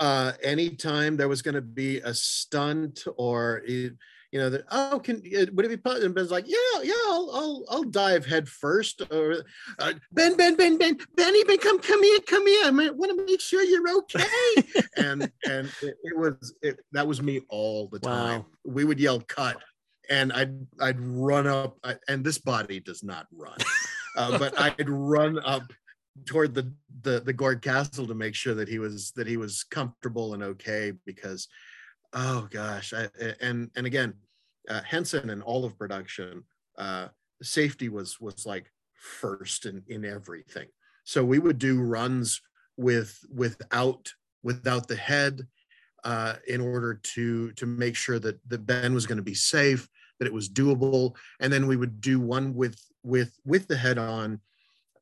Uh, 0.00 0.32
anytime 0.42 1.16
there 1.16 1.28
was 1.28 1.42
going 1.42 1.54
to 1.54 1.60
be 1.60 1.98
a 1.98 2.14
stunt 2.14 3.04
or 3.16 3.62
it, 3.66 3.94
you 4.30 4.38
know, 4.38 4.50
that 4.50 4.64
oh, 4.70 5.00
can 5.02 5.22
would 5.54 5.64
it 5.64 5.68
be 5.68 5.76
possible? 5.76 6.06
And 6.06 6.14
Ben's 6.14 6.30
like, 6.30 6.46
yeah, 6.46 6.82
yeah, 6.82 6.92
I'll, 7.06 7.30
I'll, 7.32 7.64
I'll 7.70 7.82
dive 7.84 8.26
head 8.26 8.48
first. 8.48 9.02
Or 9.10 9.44
uh, 9.78 9.92
Ben, 10.12 10.36
Ben, 10.36 10.54
Ben, 10.54 10.76
Ben, 10.76 10.98
Benny, 11.16 11.44
Ben, 11.44 11.58
come, 11.58 11.80
come 11.80 12.02
here, 12.02 12.18
come 12.26 12.46
here. 12.46 12.66
I 12.66 12.70
want 12.70 13.16
to 13.16 13.24
make 13.24 13.40
sure 13.40 13.62
you're 13.62 13.96
okay. 13.98 14.24
and 14.96 15.30
and 15.46 15.72
it, 15.82 15.96
it 16.02 16.18
was 16.18 16.54
it, 16.62 16.78
that 16.92 17.06
was 17.06 17.22
me 17.22 17.40
all 17.48 17.88
the 17.88 17.98
time. 17.98 18.40
Wow. 18.40 18.46
We 18.64 18.84
would 18.84 19.00
yell 19.00 19.20
cut, 19.20 19.56
and 20.08 20.32
I'd 20.32 20.66
I'd 20.80 21.00
run 21.00 21.46
up, 21.46 21.78
and 22.08 22.24
this 22.24 22.38
body 22.38 22.80
does 22.80 23.02
not 23.02 23.26
run, 23.32 23.58
uh, 24.16 24.38
but 24.38 24.58
I'd 24.58 24.88
run 24.88 25.38
up 25.44 25.64
toward 26.24 26.54
the, 26.54 26.72
the 27.02 27.20
the 27.20 27.32
Gorg 27.32 27.62
Castle 27.62 28.06
to 28.06 28.14
make 28.14 28.34
sure 28.34 28.54
that 28.54 28.68
he 28.68 28.78
was 28.78 29.12
that 29.12 29.26
he 29.26 29.36
was 29.36 29.64
comfortable 29.64 30.34
and 30.34 30.42
okay 30.42 30.92
because 31.06 31.48
oh 32.12 32.48
gosh 32.50 32.92
I, 32.92 33.08
and 33.40 33.70
and 33.76 33.86
again 33.86 34.14
uh, 34.68 34.82
henson 34.82 35.30
and 35.30 35.42
all 35.42 35.64
of 35.64 35.78
production 35.78 36.44
uh, 36.78 37.08
safety 37.42 37.88
was 37.88 38.20
was 38.20 38.46
like 38.46 38.70
first 38.94 39.66
in 39.66 39.82
in 39.88 40.04
everything. 40.04 40.68
So 41.04 41.24
we 41.24 41.38
would 41.38 41.58
do 41.58 41.80
runs 41.80 42.40
with 42.76 43.18
without 43.34 44.12
without 44.42 44.88
the 44.88 44.96
head 44.96 45.46
uh, 46.04 46.34
in 46.46 46.60
order 46.60 47.00
to 47.14 47.52
to 47.52 47.66
make 47.66 47.96
sure 47.96 48.18
that 48.18 48.38
the 48.48 48.58
ben 48.58 48.94
was 48.94 49.06
going 49.06 49.16
to 49.16 49.22
be 49.22 49.34
safe 49.34 49.88
that 50.18 50.26
it 50.26 50.32
was 50.32 50.48
doable 50.48 51.14
and 51.40 51.52
then 51.52 51.66
we 51.66 51.76
would 51.76 52.00
do 52.00 52.20
one 52.20 52.54
with 52.54 52.78
with 53.02 53.32
with 53.44 53.68
the 53.68 53.76
head 53.76 53.98
on 53.98 54.40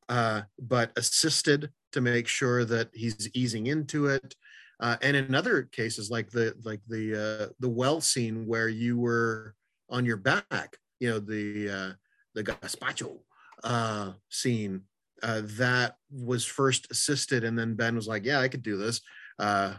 uh, 0.09 0.43
but 0.61 0.93
assisted 0.97 1.71
to 1.93 2.01
make 2.01 2.29
sure 2.29 2.65
that 2.65 2.91
he's 2.93 3.29
easing 3.35 3.67
into 3.67 4.07
it 4.07 4.35
uh, 4.81 4.97
and 5.03 5.17
in 5.17 5.35
other 5.35 5.63
cases, 5.63 6.11
like 6.11 6.31
the 6.31 6.55
like 6.65 6.81
the 6.87 7.15
uh, 7.15 7.53
the 7.61 7.69
well 7.69 8.01
scene 8.01 8.47
where 8.47 8.69
you 8.69 8.99
were 8.99 9.55
on 9.89 10.05
your 10.05 10.19
back, 10.19 10.77
you 11.01 11.09
know, 11.09 11.19
the 11.19 11.71
uh, 11.71 11.93
the 12.35 12.45
gazpacho 12.45 13.19
uh, 13.65 14.13
scene 14.29 14.83
uh, 15.23 15.43
that 15.45 15.97
was 16.11 16.45
first 16.45 16.91
assisted, 16.91 17.43
and 17.43 17.59
then 17.59 17.75
Ben 17.75 17.97
was 17.97 18.07
like, 18.07 18.25
"Yeah, 18.25 18.41
I 18.41 18.49
could 18.49 18.63
do 18.63 18.77
this." 18.77 19.01
Uh, 19.39 19.75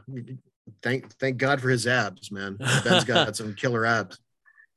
thank 0.82 1.14
thank 1.18 1.38
God 1.38 1.62
for 1.62 1.70
his 1.70 1.86
abs, 1.86 2.32
man. 2.32 2.58
Ben's 2.84 3.04
got 3.04 3.36
some 3.36 3.54
killer 3.54 3.86
abs. 3.86 4.18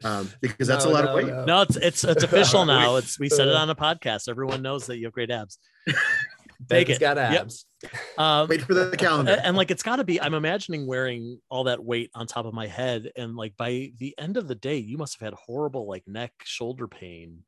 Um, 0.03 0.31
because 0.41 0.67
that's 0.67 0.85
no, 0.85 0.91
a 0.91 0.93
lot 0.93 1.05
no, 1.05 1.11
of 1.11 1.17
weight. 1.17 1.27
No. 1.27 1.45
no, 1.45 1.61
it's 1.63 1.77
it's 1.77 2.05
it's 2.05 2.25
official 2.25 2.65
now. 2.67 2.97
It's 2.97 3.19
we 3.19 3.29
said 3.29 3.49
it 3.49 3.55
on 3.55 3.69
a 3.69 3.75
podcast. 3.75 4.29
Everyone 4.29 4.63
knows 4.63 4.87
that 4.87 4.99
you 4.99 5.05
have 5.05 5.13
great 5.13 5.31
abs. 5.31 5.59
Take 6.69 6.91
it. 6.91 7.01
got 7.01 7.19
abs. 7.19 7.67
Yep. 7.83 7.93
Um, 8.19 8.49
Wait 8.49 8.63
for 8.63 8.75
the 8.75 8.97
calendar. 8.97 9.33
And, 9.33 9.47
and 9.47 9.57
like 9.57 9.71
it's 9.71 9.83
got 9.83 9.97
to 9.97 10.05
be. 10.05 10.21
I'm 10.21 10.35
imagining 10.35 10.87
wearing 10.87 11.41
all 11.49 11.65
that 11.65 11.83
weight 11.83 12.11
on 12.15 12.27
top 12.27 12.47
of 12.47 12.55
my 12.55 12.67
head, 12.67 13.11
and 13.17 13.37
like 13.37 13.57
by 13.57 13.93
the 13.99 14.15
end 14.19 14.37
of 14.37 14.49
the 14.49 14.55
day, 14.55 14.77
you 14.77 14.99
must 14.99 15.19
have 15.19 15.27
had 15.27 15.35
horrible 15.35 15.87
like 15.87 16.05
neck, 16.07 16.33
shoulder 16.45 16.87
pain. 16.87 17.45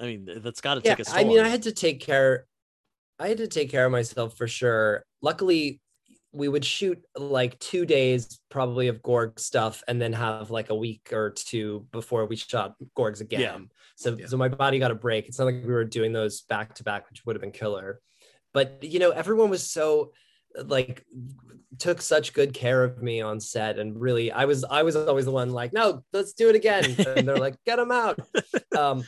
I 0.00 0.04
mean, 0.04 0.28
that's 0.42 0.60
got 0.60 0.74
to 0.74 0.80
yeah, 0.84 0.94
take 0.94 1.08
a. 1.08 1.10
I 1.12 1.24
mean, 1.24 1.40
I 1.40 1.48
had 1.48 1.62
to 1.62 1.72
take 1.72 2.00
care. 2.00 2.46
I 3.18 3.28
had 3.28 3.38
to 3.38 3.48
take 3.48 3.70
care 3.70 3.86
of 3.86 3.92
myself 3.92 4.36
for 4.36 4.46
sure. 4.46 5.04
Luckily, 5.22 5.80
we 6.36 6.48
would 6.48 6.64
shoot 6.64 7.02
like 7.16 7.58
two 7.58 7.86
days 7.86 8.40
probably 8.50 8.88
of 8.88 9.02
Gorg 9.02 9.40
stuff 9.40 9.82
and 9.88 10.00
then 10.00 10.12
have 10.12 10.50
like 10.50 10.70
a 10.70 10.74
week 10.74 11.10
or 11.12 11.30
two 11.30 11.86
before 11.92 12.26
we 12.26 12.36
shot 12.36 12.74
Gorgs 12.96 13.20
again. 13.20 13.40
Yeah. 13.40 13.58
So, 13.96 14.16
yeah. 14.18 14.26
so 14.26 14.36
my 14.36 14.48
body 14.48 14.78
got 14.78 14.90
a 14.90 14.94
break. 14.94 15.26
It's 15.26 15.38
not 15.38 15.46
like 15.46 15.64
we 15.64 15.72
were 15.72 15.84
doing 15.84 16.12
those 16.12 16.42
back 16.42 16.74
to 16.74 16.84
back, 16.84 17.08
which 17.08 17.24
would 17.24 17.36
have 17.36 17.40
been 17.40 17.52
killer 17.52 18.00
but 18.56 18.82
you 18.82 18.98
know 18.98 19.10
everyone 19.10 19.50
was 19.50 19.70
so 19.70 20.12
like 20.64 21.04
took 21.78 22.00
such 22.00 22.32
good 22.32 22.54
care 22.54 22.82
of 22.82 23.02
me 23.02 23.20
on 23.20 23.38
set 23.38 23.78
and 23.78 24.00
really 24.00 24.32
i 24.32 24.46
was 24.46 24.64
i 24.64 24.82
was 24.82 24.96
always 24.96 25.26
the 25.26 25.30
one 25.30 25.50
like 25.50 25.74
no 25.74 26.02
let's 26.14 26.32
do 26.32 26.48
it 26.48 26.56
again 26.56 26.96
and 27.06 27.28
they're 27.28 27.36
like 27.36 27.54
get 27.66 27.76
them 27.76 27.92
out 27.92 28.18
um 28.78 29.04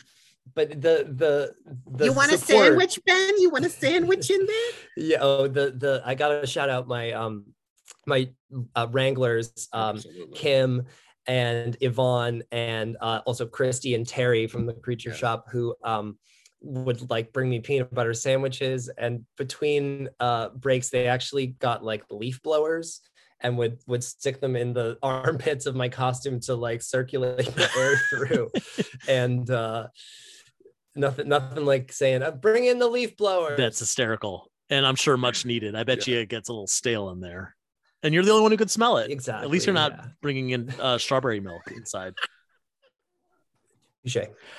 but 0.54 0.70
the 0.70 1.06
the, 1.16 1.54
the 1.86 2.04
you 2.06 2.12
want 2.12 2.30
support, 2.30 2.62
a 2.62 2.66
sandwich 2.68 3.00
ben 3.06 3.34
you 3.38 3.50
want 3.50 3.64
a 3.64 3.70
sandwich 3.70 4.30
in 4.30 4.44
there 4.46 4.70
yeah 4.96 5.18
oh 5.20 5.48
the 5.48 5.72
the 5.76 6.02
i 6.04 6.14
gotta 6.14 6.46
shout 6.46 6.68
out 6.68 6.86
my 6.86 7.12
um 7.12 7.44
my 8.06 8.28
uh, 8.74 8.86
wranglers 8.90 9.68
um 9.72 9.96
Absolutely. 9.96 10.36
kim 10.36 10.86
and 11.26 11.76
yvonne 11.80 12.42
and 12.52 12.96
uh, 13.00 13.20
also 13.26 13.46
christy 13.46 13.94
and 13.94 14.06
terry 14.06 14.46
from 14.46 14.66
the 14.66 14.72
creature 14.72 15.10
yeah. 15.10 15.16
shop 15.16 15.46
who 15.50 15.74
um 15.84 16.18
would 16.60 17.08
like 17.08 17.32
bring 17.32 17.48
me 17.48 17.60
peanut 17.60 17.92
butter 17.94 18.14
sandwiches 18.14 18.88
and 18.98 19.24
between 19.36 20.08
uh 20.20 20.48
breaks 20.50 20.90
they 20.90 21.06
actually 21.06 21.48
got 21.48 21.84
like 21.84 22.02
leaf 22.10 22.42
blowers 22.42 23.00
and 23.40 23.56
would 23.56 23.78
would 23.86 24.02
stick 24.02 24.40
them 24.40 24.56
in 24.56 24.72
the 24.72 24.98
armpits 25.02 25.66
of 25.66 25.76
my 25.76 25.88
costume 25.88 26.40
to 26.40 26.54
like 26.54 26.82
circulate 26.82 27.54
the 27.54 27.70
air 27.78 27.96
through 28.10 28.50
and 29.08 29.50
uh 29.50 29.86
nothing 30.98 31.28
nothing 31.28 31.64
like 31.64 31.92
saying 31.92 32.22
uh, 32.22 32.30
bring 32.30 32.64
in 32.64 32.78
the 32.78 32.86
leaf 32.86 33.16
blower 33.16 33.56
that's 33.56 33.78
hysterical 33.78 34.50
and 34.70 34.86
i'm 34.86 34.96
sure 34.96 35.16
much 35.16 35.44
needed 35.44 35.74
i 35.74 35.84
bet 35.84 36.06
yeah. 36.06 36.16
you 36.16 36.20
it 36.20 36.28
gets 36.28 36.48
a 36.48 36.52
little 36.52 36.66
stale 36.66 37.10
in 37.10 37.20
there 37.20 37.54
and 38.02 38.14
you're 38.14 38.24
the 38.24 38.30
only 38.30 38.42
one 38.42 38.50
who 38.50 38.56
could 38.56 38.70
smell 38.70 38.98
it 38.98 39.10
exactly 39.10 39.44
at 39.44 39.50
least 39.50 39.66
you're 39.66 39.74
not 39.74 39.92
yeah. 39.92 40.04
bringing 40.20 40.50
in 40.50 40.70
uh, 40.80 40.98
strawberry 40.98 41.40
milk 41.40 41.62
inside 41.74 42.14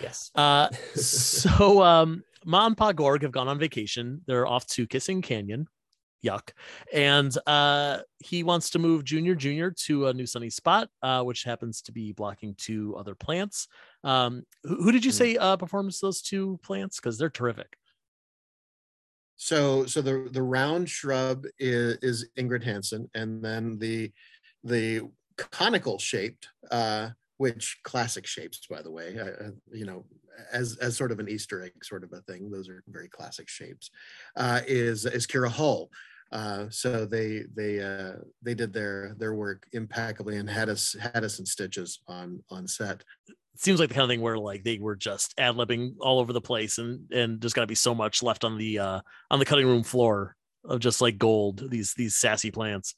Yes. 0.01 0.31
Uh, 0.35 0.69
so 0.95 1.81
um, 1.81 2.23
Ma 2.45 2.65
and 2.65 2.77
Pa 2.77 2.91
Gorg 2.91 3.23
have 3.23 3.31
gone 3.31 3.47
on 3.47 3.59
vacation. 3.59 4.21
They're 4.27 4.47
off 4.47 4.65
to 4.67 4.87
Kissing 4.87 5.21
Canyon. 5.21 5.67
Yuck. 6.25 6.51
And 6.93 7.35
uh, 7.47 7.99
he 8.19 8.43
wants 8.43 8.71
to 8.71 8.79
move 8.79 9.03
Junior 9.03 9.35
Junior 9.35 9.71
to 9.85 10.07
a 10.07 10.13
new 10.13 10.25
sunny 10.25 10.49
spot, 10.49 10.89
uh, 11.01 11.23
which 11.23 11.43
happens 11.43 11.81
to 11.83 11.91
be 11.91 12.11
blocking 12.11 12.55
two 12.57 12.95
other 12.97 13.15
plants. 13.15 13.67
Um, 14.03 14.43
who, 14.63 14.83
who 14.83 14.91
did 14.91 15.05
you 15.05 15.11
hmm. 15.11 15.17
say 15.17 15.37
uh, 15.37 15.57
performs 15.57 15.99
those 15.99 16.21
two 16.21 16.59
plants? 16.63 16.97
Because 16.97 17.17
they're 17.17 17.29
terrific. 17.29 17.75
So, 19.37 19.85
so 19.85 20.01
the 20.01 20.27
the 20.31 20.43
round 20.43 20.89
shrub 20.89 21.45
is, 21.57 21.97
is 22.01 22.29
Ingrid 22.37 22.63
Hansen, 22.63 23.09
and 23.15 23.41
then 23.41 23.79
the 23.79 24.11
the 24.65 25.09
conical 25.37 25.97
shaped, 25.97 26.49
uh, 26.69 27.09
which 27.39 27.79
classic 27.83 28.27
shapes, 28.27 28.59
by 28.69 28.81
the 28.81 28.91
way, 28.91 29.17
uh, 29.17 29.51
you 29.71 29.85
know, 29.85 30.03
as 30.51 30.77
as 30.77 30.97
sort 30.97 31.11
of 31.11 31.19
an 31.19 31.29
Easter 31.29 31.63
egg 31.63 31.71
sort 31.83 32.03
of 32.03 32.11
a 32.11 32.21
thing. 32.21 32.51
Those 32.51 32.67
are 32.67 32.83
very 32.87 33.07
classic 33.07 33.47
shapes. 33.47 33.89
Uh, 34.35 34.59
is 34.67 35.05
is 35.05 35.25
Kira 35.25 35.49
Hull. 35.49 35.89
Uh, 36.33 36.65
so 36.69 37.05
they 37.05 37.43
they 37.55 37.79
uh, 37.79 38.17
they 38.43 38.53
did 38.53 38.73
their 38.73 39.15
their 39.17 39.33
work 39.33 39.65
impeccably 39.71 40.35
and 40.35 40.49
had 40.49 40.67
us 40.67 40.95
had 41.13 41.23
us 41.23 41.39
in 41.39 41.45
stitches 41.45 42.01
on 42.09 42.43
on 42.51 42.67
set. 42.67 43.03
It 43.29 43.61
seems 43.61 43.79
like 43.79 43.87
the 43.87 43.95
kind 43.95 44.03
of 44.03 44.09
thing 44.09 44.21
where 44.21 44.37
like 44.37 44.65
they 44.65 44.77
were 44.77 44.97
just 44.97 45.33
ad 45.37 45.55
libbing 45.55 45.95
all 46.01 46.19
over 46.19 46.33
the 46.33 46.41
place 46.41 46.77
and 46.77 47.09
and 47.11 47.39
there's 47.39 47.53
got 47.53 47.61
to 47.61 47.67
be 47.67 47.75
so 47.75 47.95
much 47.95 48.21
left 48.21 48.43
on 48.43 48.57
the 48.57 48.79
uh, 48.79 48.99
on 49.31 49.39
the 49.39 49.45
cutting 49.45 49.65
room 49.65 49.83
floor 49.83 50.35
of 50.65 50.81
just 50.81 50.99
like 50.99 51.17
gold 51.17 51.71
these 51.71 51.93
these 51.93 52.17
sassy 52.17 52.51
plants 52.51 52.95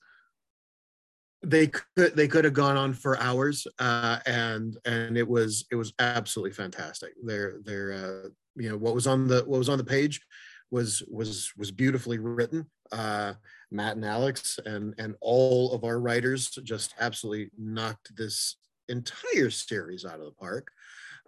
they 1.44 1.68
could 1.68 2.16
they 2.16 2.28
could 2.28 2.46
have 2.46 2.54
gone 2.54 2.78
on 2.78 2.94
for 2.94 3.20
hours 3.20 3.66
uh, 3.80 4.20
and 4.26 4.78
and 4.86 5.18
it 5.18 5.28
was 5.28 5.66
it 5.72 5.76
was 5.76 5.94
absolutely 6.00 6.52
fantastic. 6.54 7.14
They're 7.24 7.60
they're 7.64 7.94
uh, 7.94 8.30
you 8.56 8.70
know 8.70 8.78
what 8.78 8.94
was 8.94 9.08
on 9.08 9.28
the 9.28 9.44
what 9.46 9.58
was 9.58 9.70
on 9.70 9.78
the 9.78 9.84
page 9.84 10.22
was 10.70 11.04
was 11.10 11.52
was 11.58 11.72
beautifully 11.72 12.20
written. 12.20 12.66
Uh, 12.92 13.34
matt 13.74 13.96
and 13.96 14.04
alex 14.04 14.60
and 14.66 14.94
and 14.98 15.16
all 15.22 15.72
of 15.72 15.86
our 15.86 16.02
writers 16.02 16.50
just 16.62 16.94
absolutely 17.00 17.50
knocked 17.58 18.14
this 18.18 18.58
entire 18.90 19.50
series 19.50 20.06
out 20.06 20.20
of 20.20 20.26
the 20.26 20.32
park. 20.32 20.68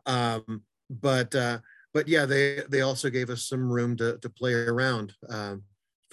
Um, 0.06 0.64
but 0.90 1.34
uh, 1.34 1.60
but 1.94 2.08
yeah 2.08 2.26
they 2.26 2.62
they 2.70 2.82
also 2.82 3.10
gave 3.10 3.30
us 3.30 3.48
some 3.48 3.72
room 3.72 3.96
to 3.98 4.18
to 4.20 4.30
play 4.30 4.54
around. 4.54 5.14
Um, 5.30 5.64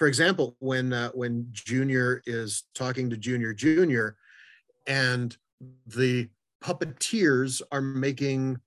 for 0.00 0.06
example, 0.06 0.56
when 0.60 0.94
uh, 0.94 1.10
when 1.10 1.46
Junior 1.52 2.22
is 2.24 2.64
talking 2.74 3.10
to 3.10 3.18
Junior 3.18 3.52
Junior, 3.52 4.16
and 4.86 5.36
the 5.86 6.30
puppeteers 6.64 7.60
are 7.70 7.82
making 7.82 8.58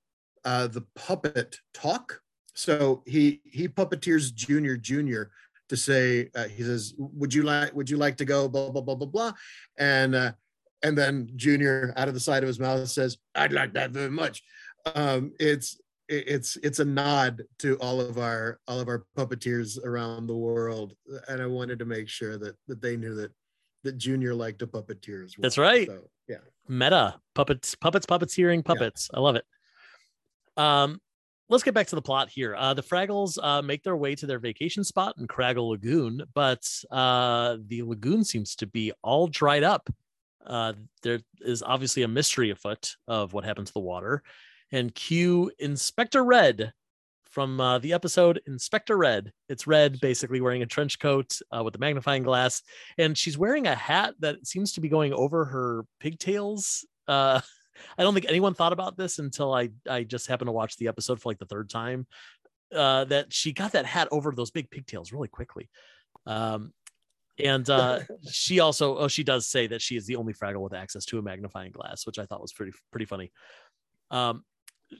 uh, 0.45 0.67
the 0.67 0.85
puppet 0.93 1.57
talk. 1.73 2.21
So 2.53 3.01
he 3.07 3.41
he 3.45 3.67
puppeteers 3.67 4.31
Junior 4.31 4.77
Junior 4.77 5.31
to 5.69 5.75
say 5.75 6.29
uh, 6.35 6.49
he 6.49 6.61
says, 6.61 6.93
"Would 6.99 7.33
you 7.33 7.41
like 7.41 7.73
Would 7.73 7.89
you 7.89 7.97
like 7.97 8.17
to 8.17 8.25
go?" 8.25 8.47
Blah 8.47 8.69
blah 8.69 8.81
blah 8.81 8.93
blah 8.93 9.07
blah, 9.07 9.31
and 9.79 10.13
uh, 10.13 10.33
and 10.83 10.95
then 10.95 11.31
Junior 11.35 11.95
out 11.97 12.07
of 12.07 12.13
the 12.13 12.19
side 12.19 12.43
of 12.43 12.47
his 12.47 12.59
mouth 12.59 12.87
says, 12.89 13.17
"I'd 13.33 13.53
like 13.53 13.73
that 13.73 13.89
very 13.89 14.11
much." 14.11 14.43
Um, 14.93 15.31
it's 15.39 15.81
it's 16.17 16.57
it's 16.57 16.79
a 16.79 16.85
nod 16.85 17.41
to 17.59 17.75
all 17.77 17.99
of 18.01 18.17
our 18.17 18.59
all 18.67 18.79
of 18.79 18.87
our 18.87 19.05
puppeteers 19.17 19.83
around 19.83 20.27
the 20.27 20.35
world 20.35 20.95
and 21.27 21.41
i 21.41 21.45
wanted 21.45 21.79
to 21.79 21.85
make 21.85 22.07
sure 22.07 22.37
that 22.37 22.55
that 22.67 22.81
they 22.81 22.95
knew 22.97 23.15
that 23.15 23.31
that 23.83 23.97
junior 23.97 24.33
liked 24.33 24.59
to 24.59 24.67
puppeteer 24.67 25.23
as 25.23 25.37
well 25.37 25.43
that's 25.43 25.57
right. 25.57 25.87
so, 25.87 26.09
yeah. 26.27 26.37
Meta 26.67 27.15
puppets 27.35 27.75
puppets 27.75 28.05
puppeteering 28.05 28.63
puppets. 28.63 29.09
Yeah. 29.11 29.19
i 29.19 29.21
love 29.21 29.35
it. 29.35 29.45
Um 30.57 31.01
let's 31.49 31.63
get 31.63 31.73
back 31.73 31.87
to 31.87 31.95
the 31.95 32.01
plot 32.01 32.29
here. 32.29 32.55
Uh 32.55 32.73
the 32.73 32.83
fraggles 32.83 33.37
uh 33.41 33.61
make 33.61 33.83
their 33.83 33.97
way 33.97 34.15
to 34.15 34.25
their 34.25 34.39
vacation 34.39 34.83
spot 34.83 35.15
in 35.17 35.27
craggle 35.27 35.69
lagoon 35.69 36.23
but 36.33 36.65
uh 36.91 37.57
the 37.67 37.83
lagoon 37.83 38.23
seems 38.23 38.55
to 38.55 38.67
be 38.67 38.93
all 39.03 39.27
dried 39.27 39.63
up. 39.63 39.89
Uh 40.45 40.73
there 41.01 41.19
is 41.41 41.61
obviously 41.61 42.03
a 42.03 42.07
mystery 42.07 42.49
afoot 42.49 42.95
of 43.07 43.33
what 43.33 43.43
happened 43.43 43.67
to 43.67 43.73
the 43.73 43.79
water 43.79 44.23
and 44.73 44.93
cue 44.93 45.51
Inspector 45.59 46.21
Red 46.21 46.73
from 47.23 47.61
uh, 47.61 47.77
the 47.79 47.93
episode 47.93 48.41
Inspector 48.47 48.95
Red. 48.95 49.31
It's 49.47 49.67
Red, 49.67 49.99
basically 50.01 50.41
wearing 50.41 50.63
a 50.63 50.65
trench 50.65 50.99
coat 50.99 51.39
uh, 51.55 51.63
with 51.63 51.75
a 51.75 51.77
magnifying 51.77 52.23
glass, 52.23 52.63
and 52.97 53.17
she's 53.17 53.37
wearing 53.37 53.67
a 53.67 53.75
hat 53.75 54.15
that 54.19 54.45
seems 54.45 54.73
to 54.73 54.81
be 54.81 54.89
going 54.89 55.13
over 55.13 55.45
her 55.45 55.85
pigtails. 55.99 56.85
Uh, 57.07 57.39
I 57.97 58.03
don't 58.03 58.13
think 58.13 58.25
anyone 58.27 58.55
thought 58.55 58.73
about 58.73 58.97
this 58.97 59.19
until 59.19 59.53
I 59.53 59.69
I 59.89 60.03
just 60.03 60.27
happened 60.27 60.47
to 60.47 60.53
watch 60.53 60.75
the 60.77 60.87
episode 60.87 61.21
for 61.21 61.29
like 61.29 61.39
the 61.39 61.45
third 61.45 61.69
time. 61.69 62.05
Uh, 62.75 63.05
that 63.05 63.31
she 63.31 63.53
got 63.53 63.73
that 63.73 63.85
hat 63.85 64.07
over 64.11 64.31
those 64.31 64.49
big 64.49 64.69
pigtails 64.71 65.11
really 65.11 65.27
quickly. 65.27 65.69
Um, 66.25 66.73
and 67.37 67.69
uh, 67.69 67.99
she 68.31 68.59
also 68.59 68.97
oh 68.97 69.07
she 69.07 69.23
does 69.23 69.47
say 69.47 69.67
that 69.67 69.81
she 69.81 69.95
is 69.95 70.07
the 70.07 70.15
only 70.15 70.33
fraggle 70.33 70.61
with 70.61 70.73
access 70.73 71.05
to 71.05 71.19
a 71.19 71.21
magnifying 71.21 71.71
glass 71.71 72.05
which 72.05 72.19
i 72.19 72.25
thought 72.27 72.41
was 72.41 72.53
pretty 72.53 72.71
pretty 72.91 73.05
funny 73.05 73.31
um, 74.11 74.43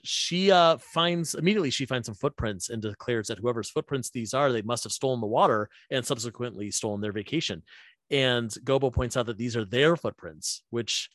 she 0.02 0.50
uh, 0.50 0.78
finds 0.78 1.34
immediately 1.34 1.70
she 1.70 1.86
finds 1.86 2.06
some 2.06 2.14
footprints 2.14 2.70
and 2.70 2.82
declares 2.82 3.28
that 3.28 3.38
whoever's 3.38 3.70
footprints 3.70 4.10
these 4.10 4.34
are, 4.34 4.52
they 4.52 4.62
must 4.62 4.84
have 4.84 4.92
stolen 4.92 5.20
the 5.20 5.26
water 5.26 5.68
and 5.90 6.04
subsequently 6.04 6.70
stolen 6.70 7.00
their 7.00 7.12
vacation. 7.12 7.62
And 8.10 8.50
Gobo 8.64 8.92
points 8.92 9.16
out 9.16 9.26
that 9.26 9.38
these 9.38 9.56
are 9.56 9.64
their 9.64 9.96
footprints, 9.96 10.62
which 10.70 11.10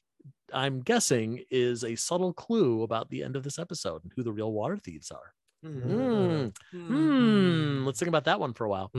I'm 0.53 0.81
guessing 0.81 1.43
is 1.51 1.83
a 1.83 1.95
subtle 1.95 2.33
clue 2.33 2.83
about 2.83 3.09
the 3.09 3.23
end 3.23 3.35
of 3.35 3.43
this 3.43 3.59
episode 3.59 4.03
and 4.03 4.11
who 4.15 4.23
the 4.23 4.31
real 4.33 4.51
water 4.51 4.77
thieves 4.77 5.11
are. 5.11 5.33
Mm. 5.65 6.53
Mm. 6.73 7.85
Let's 7.85 7.99
think 7.99 8.07
about 8.07 8.25
that 8.25 8.39
one 8.39 8.53
for 8.53 8.65
a 8.65 8.69
while. 8.69 8.91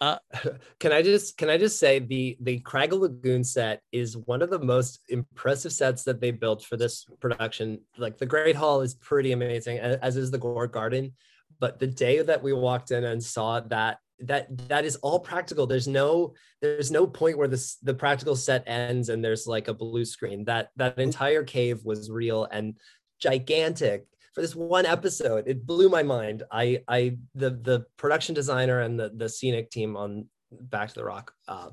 Uh, 0.00 0.18
can 0.80 0.92
I 0.92 1.02
just 1.02 1.36
can 1.36 1.50
I 1.50 1.58
just 1.58 1.78
say 1.78 1.98
the 1.98 2.36
the 2.40 2.60
Craggle 2.60 3.00
Lagoon 3.00 3.44
set 3.44 3.82
is 3.92 4.16
one 4.16 4.42
of 4.42 4.50
the 4.50 4.58
most 4.58 5.00
impressive 5.08 5.72
sets 5.72 6.04
that 6.04 6.20
they 6.20 6.30
built 6.30 6.64
for 6.64 6.76
this 6.76 7.06
production. 7.20 7.80
Like 7.96 8.18
the 8.18 8.26
Great 8.26 8.56
Hall 8.56 8.80
is 8.80 8.94
pretty 8.94 9.32
amazing, 9.32 9.78
as 9.78 10.16
is 10.16 10.30
the 10.30 10.38
Gorg 10.38 10.72
Garden. 10.72 11.14
But 11.60 11.78
the 11.78 11.86
day 11.86 12.22
that 12.22 12.42
we 12.42 12.52
walked 12.52 12.90
in 12.90 13.04
and 13.04 13.22
saw 13.22 13.60
that 13.60 13.98
that 14.20 14.68
that 14.68 14.84
is 14.84 14.96
all 14.96 15.20
practical. 15.20 15.66
There's 15.66 15.88
no 15.88 16.34
there's 16.60 16.90
no 16.90 17.06
point 17.06 17.38
where 17.38 17.48
this 17.48 17.76
the 17.76 17.94
practical 17.94 18.36
set 18.36 18.64
ends 18.66 19.08
and 19.08 19.24
there's 19.24 19.46
like 19.46 19.68
a 19.68 19.74
blue 19.74 20.04
screen. 20.04 20.44
That 20.44 20.70
that 20.76 20.98
entire 20.98 21.44
cave 21.44 21.84
was 21.84 22.10
real 22.10 22.44
and 22.50 22.76
gigantic 23.20 24.06
for 24.38 24.42
this 24.42 24.56
one 24.56 24.86
episode. 24.86 25.44
It 25.46 25.66
blew 25.66 25.88
my 25.88 26.02
mind. 26.02 26.44
I 26.50 26.82
I 26.86 27.18
the 27.34 27.50
the 27.50 27.86
production 27.96 28.34
designer 28.34 28.80
and 28.80 28.98
the 28.98 29.10
the 29.14 29.28
scenic 29.28 29.70
team 29.70 29.96
on 29.96 30.26
Back 30.50 30.88
to 30.88 30.94
the 30.94 31.04
Rock 31.04 31.34
uh, 31.46 31.70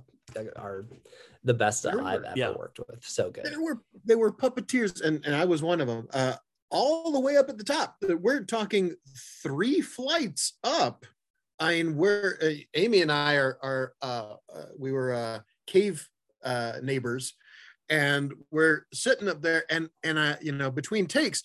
are 0.58 0.88
the 1.44 1.54
best 1.54 1.84
that 1.84 1.96
I've 1.96 2.24
ever 2.24 2.34
yeah. 2.36 2.50
worked 2.50 2.80
with. 2.80 3.06
So 3.06 3.30
good. 3.30 3.46
There 3.46 3.62
were 3.62 3.82
they 4.04 4.16
were 4.16 4.32
puppeteers, 4.32 5.02
and 5.02 5.24
and 5.26 5.36
I 5.36 5.46
was 5.46 5.62
one 5.62 5.80
of 5.80 5.88
them. 5.88 6.08
Uh, 6.14 6.34
all 6.72 7.12
the 7.12 7.20
way 7.20 7.38
up 7.38 7.48
at 7.50 7.58
the 7.58 7.64
top. 7.64 7.96
We're 8.02 8.44
talking 8.44 8.96
three 9.44 9.80
flights 9.82 10.58
up. 10.64 11.06
I 11.60 11.76
mean, 11.76 11.96
we're 11.96 12.38
uh, 12.42 12.50
Amy 12.74 13.02
and 13.02 13.12
I 13.12 13.36
are 13.36 13.58
are 13.62 13.94
uh, 14.02 14.34
uh, 14.54 14.66
we 14.78 14.92
were 14.92 15.14
uh, 15.14 15.40
cave 15.68 16.06
uh, 16.44 16.74
neighbors, 16.82 17.34
and 17.90 18.34
we're 18.52 18.88
sitting 18.92 19.30
up 19.30 19.42
there, 19.42 19.64
and 19.70 19.90
and 20.04 20.20
I 20.20 20.38
you 20.42 20.52
know 20.52 20.72
between 20.72 21.06
takes, 21.06 21.44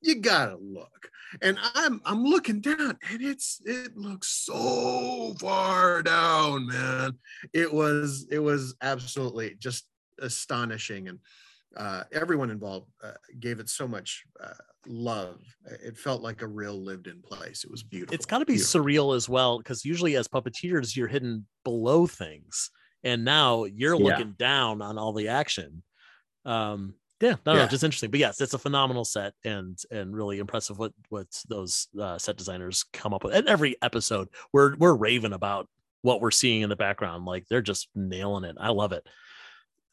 you 0.00 0.16
gotta 0.16 0.56
look. 0.56 1.10
And 1.42 1.58
I'm 1.74 2.00
I'm 2.04 2.24
looking 2.24 2.60
down 2.60 2.98
and 3.10 3.22
it's 3.22 3.60
it 3.64 3.96
looks 3.96 4.28
so 4.28 5.34
far 5.40 6.02
down, 6.02 6.68
man. 6.68 7.12
It 7.52 7.72
was 7.72 8.26
it 8.30 8.38
was 8.38 8.74
absolutely 8.80 9.56
just 9.58 9.86
astonishing 10.20 11.08
and 11.08 11.18
uh, 11.76 12.04
everyone 12.12 12.50
involved 12.50 12.86
uh, 13.04 13.12
gave 13.38 13.60
it 13.60 13.68
so 13.68 13.86
much 13.86 14.24
uh, 14.42 14.54
love. 14.86 15.40
It 15.84 15.96
felt 15.96 16.22
like 16.22 16.42
a 16.42 16.46
real 16.46 16.82
lived-in 16.82 17.20
place. 17.22 17.64
It 17.64 17.70
was 17.70 17.82
beautiful. 17.82 18.14
It's 18.14 18.26
got 18.26 18.38
to 18.38 18.46
be 18.46 18.54
beautiful. 18.54 18.82
surreal 18.82 19.16
as 19.16 19.28
well, 19.28 19.58
because 19.58 19.84
usually 19.84 20.16
as 20.16 20.28
puppeteers, 20.28 20.96
you're 20.96 21.06
hidden 21.06 21.46
below 21.64 22.06
things, 22.06 22.70
and 23.04 23.24
now 23.24 23.64
you're 23.64 23.96
yeah. 23.96 24.04
looking 24.04 24.34
down 24.38 24.80
on 24.80 24.96
all 24.96 25.12
the 25.12 25.28
action. 25.28 25.82
Um, 26.44 26.94
yeah, 27.20 27.36
no, 27.46 27.54
yeah. 27.54 27.58
no, 27.60 27.66
just 27.66 27.84
interesting. 27.84 28.10
But 28.10 28.20
yes, 28.20 28.40
it's 28.40 28.54
a 28.54 28.58
phenomenal 28.58 29.04
set 29.04 29.34
and 29.44 29.78
and 29.90 30.14
really 30.14 30.38
impressive 30.38 30.78
what 30.78 30.92
what 31.08 31.26
those 31.48 31.88
uh, 32.00 32.18
set 32.18 32.36
designers 32.36 32.84
come 32.92 33.14
up 33.14 33.24
with. 33.24 33.34
And 33.34 33.48
every 33.48 33.76
episode, 33.82 34.28
we're 34.52 34.76
we're 34.76 34.94
raving 34.94 35.32
about 35.32 35.68
what 36.02 36.20
we're 36.20 36.30
seeing 36.30 36.62
in 36.62 36.68
the 36.68 36.76
background. 36.76 37.24
Like 37.24 37.46
they're 37.48 37.62
just 37.62 37.88
nailing 37.94 38.44
it. 38.44 38.56
I 38.60 38.70
love 38.70 38.92
it. 38.92 39.06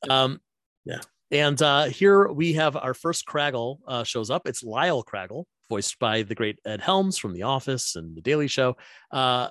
Um, 0.09 0.39
yeah. 0.85 0.99
And 1.31 1.59
uh, 1.61 1.85
here 1.85 2.27
we 2.31 2.53
have 2.53 2.75
our 2.75 2.93
first 2.93 3.25
Craggle 3.25 3.79
uh, 3.87 4.03
shows 4.03 4.29
up. 4.29 4.47
It's 4.47 4.63
Lyle 4.63 5.03
Craggle, 5.03 5.45
voiced 5.69 5.97
by 5.97 6.21
the 6.21 6.35
great 6.35 6.59
Ed 6.65 6.81
Helms 6.81 7.17
from 7.17 7.33
The 7.33 7.43
Office 7.43 7.95
and 7.95 8.15
The 8.15 8.21
Daily 8.21 8.47
Show. 8.47 8.77
Uh, 9.11 9.49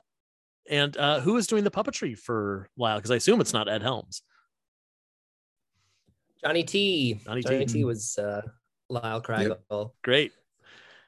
and 0.70 0.96
uh, 0.96 1.20
who 1.20 1.36
is 1.36 1.48
doing 1.48 1.64
the 1.64 1.70
puppetry 1.70 2.16
for 2.16 2.68
Lyle? 2.76 2.98
Because 2.98 3.10
I 3.10 3.16
assume 3.16 3.40
it's 3.40 3.52
not 3.52 3.68
Ed 3.68 3.82
Helms. 3.82 4.22
Johnny 6.44 6.64
T. 6.64 7.14
Johnny, 7.24 7.42
Johnny 7.42 7.66
T. 7.66 7.72
T. 7.72 7.84
was 7.84 8.18
uh, 8.18 8.42
Lyle 8.88 9.20
Craggle. 9.20 9.58
Yep. 9.70 9.88
Great. 10.02 10.32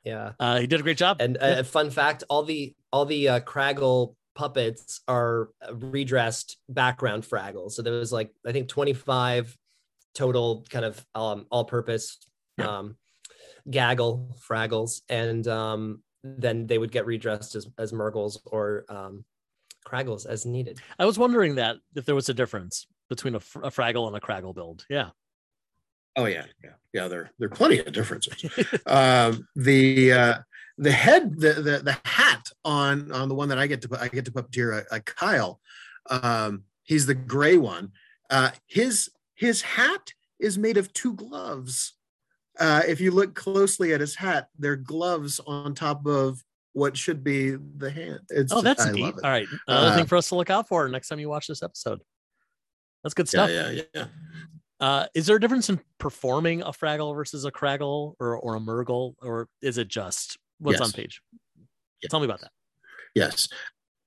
Yeah, 0.04 0.32
uh, 0.38 0.60
he 0.60 0.66
did 0.66 0.80
a 0.80 0.82
great 0.82 0.98
job. 0.98 1.16
And 1.20 1.36
a 1.36 1.60
uh, 1.60 1.62
fun 1.62 1.90
fact: 1.90 2.24
all 2.28 2.42
the 2.42 2.74
all 2.92 3.06
the 3.06 3.28
uh, 3.28 3.40
Craggle 3.40 4.14
puppets 4.34 5.00
are 5.08 5.50
redressed 5.72 6.58
background 6.68 7.24
Fraggles. 7.24 7.72
So 7.72 7.82
there 7.82 7.94
was 7.94 8.12
like 8.12 8.30
I 8.46 8.52
think 8.52 8.68
25 8.68 9.56
total 10.14 10.64
kind 10.70 10.84
of 10.84 11.04
um, 11.14 11.46
all-purpose 11.50 12.18
um, 12.58 12.96
gaggle 13.70 14.36
Fraggles, 14.48 15.00
and 15.08 15.46
um, 15.48 16.02
then 16.22 16.66
they 16.66 16.78
would 16.78 16.92
get 16.92 17.06
redressed 17.06 17.54
as 17.54 17.66
as 17.78 17.92
Murgles 17.92 18.40
or 18.46 18.84
um, 18.88 19.24
Craggles 19.86 20.26
as 20.26 20.44
needed. 20.44 20.80
I 20.98 21.06
was 21.06 21.18
wondering 21.18 21.54
that 21.56 21.76
if 21.94 22.04
there 22.04 22.14
was 22.14 22.28
a 22.28 22.34
difference 22.34 22.86
between 23.08 23.34
a, 23.34 23.38
a 23.38 23.70
Fraggle 23.70 24.06
and 24.06 24.16
a 24.16 24.20
Craggle 24.20 24.54
build. 24.54 24.86
Yeah. 24.88 25.10
Oh 26.16 26.26
yeah, 26.26 26.44
yeah, 26.62 26.70
yeah. 26.92 27.08
There, 27.08 27.30
there 27.38 27.46
are 27.46 27.50
plenty 27.50 27.78
of 27.78 27.92
differences. 27.92 28.44
um, 28.86 29.46
the 29.56 30.12
uh, 30.12 30.34
the 30.78 30.92
head, 30.92 31.38
the, 31.40 31.54
the 31.54 31.78
the 31.78 31.98
hat 32.04 32.48
on 32.64 33.10
on 33.12 33.28
the 33.28 33.34
one 33.34 33.48
that 33.48 33.58
I 33.58 33.66
get 33.66 33.82
to 33.82 33.98
I 34.00 34.08
get 34.08 34.24
to 34.26 34.32
puppeteer 34.32 34.84
a, 34.90 34.96
a 34.96 35.00
Kyle. 35.00 35.60
Um, 36.10 36.64
he's 36.84 37.06
the 37.06 37.14
gray 37.14 37.56
one. 37.56 37.92
Uh, 38.30 38.50
his 38.66 39.10
his 39.34 39.62
hat 39.62 40.12
is 40.38 40.58
made 40.58 40.76
of 40.76 40.92
two 40.92 41.14
gloves. 41.14 41.94
Uh, 42.60 42.82
if 42.86 43.00
you 43.00 43.10
look 43.10 43.34
closely 43.34 43.92
at 43.92 44.00
his 44.00 44.14
hat, 44.14 44.48
they're 44.58 44.76
gloves 44.76 45.40
on 45.46 45.74
top 45.74 46.06
of 46.06 46.44
what 46.72 46.96
should 46.96 47.24
be 47.24 47.56
the 47.78 47.90
hand. 47.90 48.20
It's, 48.30 48.52
oh, 48.52 48.60
that's 48.60 48.86
I 48.86 48.92
neat. 48.92 49.14
All 49.22 49.30
right, 49.30 49.46
another 49.66 49.88
Uh, 49.88 49.96
thing 49.96 50.06
for 50.06 50.16
us 50.16 50.28
to 50.28 50.36
look 50.36 50.50
out 50.50 50.68
for 50.68 50.88
next 50.88 51.08
time 51.08 51.18
you 51.18 51.28
watch 51.28 51.46
this 51.48 51.62
episode. 51.62 52.00
That's 53.02 53.14
good 53.14 53.28
stuff. 53.28 53.50
Yeah, 53.50 53.72
stuff. 53.72 53.86
yeah, 53.94 54.02
yeah. 54.02 54.06
Uh, 54.80 55.06
is 55.14 55.26
there 55.26 55.36
a 55.36 55.40
difference 55.40 55.68
in 55.68 55.80
performing 55.98 56.62
a 56.62 56.72
Fraggle 56.72 57.14
versus 57.14 57.44
a 57.44 57.52
Craggle 57.52 58.14
or 58.18 58.36
or 58.36 58.56
a 58.56 58.60
Murgle, 58.60 59.14
or 59.22 59.48
is 59.62 59.78
it 59.78 59.88
just 59.88 60.36
what's 60.58 60.80
on 60.80 60.92
page? 60.92 61.20
Yeah. 62.02 62.08
Tell 62.08 62.20
me 62.20 62.26
about 62.26 62.40
that. 62.40 62.50
Yes. 63.14 63.48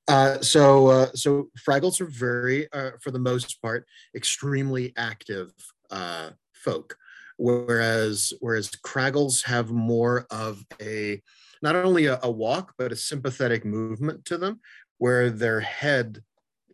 Uh, 0.08 0.40
so 0.42 0.88
uh, 0.88 1.08
so 1.14 1.50
Fraggles 1.68 2.00
are 2.00 2.06
very, 2.06 2.72
uh, 2.72 2.92
for 3.02 3.12
the 3.12 3.20
most 3.20 3.62
part, 3.62 3.86
extremely 4.16 4.94
active 4.96 5.52
uh, 5.92 6.30
folk, 6.54 6.98
whereas 7.38 8.34
whereas 8.40 8.70
Craggles 8.70 9.44
have 9.44 9.72
more 9.72 10.26
of 10.30 10.64
a 10.82 11.22
not 11.62 11.76
only 11.76 12.06
a, 12.06 12.20
a 12.24 12.30
walk 12.30 12.74
but 12.78 12.92
a 12.92 12.96
sympathetic 12.96 13.66
movement 13.66 14.24
to 14.26 14.38
them, 14.38 14.60
where 14.98 15.30
their 15.30 15.60
head 15.60 16.22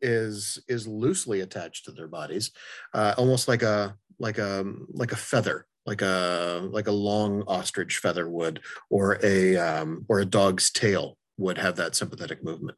is 0.04 0.62
is 0.68 0.86
loosely 0.88 1.42
attached 1.42 1.86
to 1.86 1.92
their 1.92 2.08
bodies, 2.08 2.52
uh, 2.94 3.16
almost 3.18 3.48
like 3.48 3.64
a 3.64 3.96
like 4.20 4.38
a 4.38 4.64
like 4.90 5.12
a 5.12 5.16
feather, 5.16 5.66
like 5.86 6.02
a 6.02 6.68
like 6.72 6.88
a 6.88 6.92
long 6.92 7.44
ostrich 7.48 7.98
feather 7.98 8.30
would, 8.30 8.60
or 8.90 9.18
a 9.24 9.58
um, 9.58 10.06
or 10.10 10.20
a 10.20 10.26
dog's 10.26 10.70
tail 10.70 11.18
would 11.38 11.58
have 11.58 11.78
that 11.78 11.96
sympathetic 11.96 12.44
movement. 12.44 12.78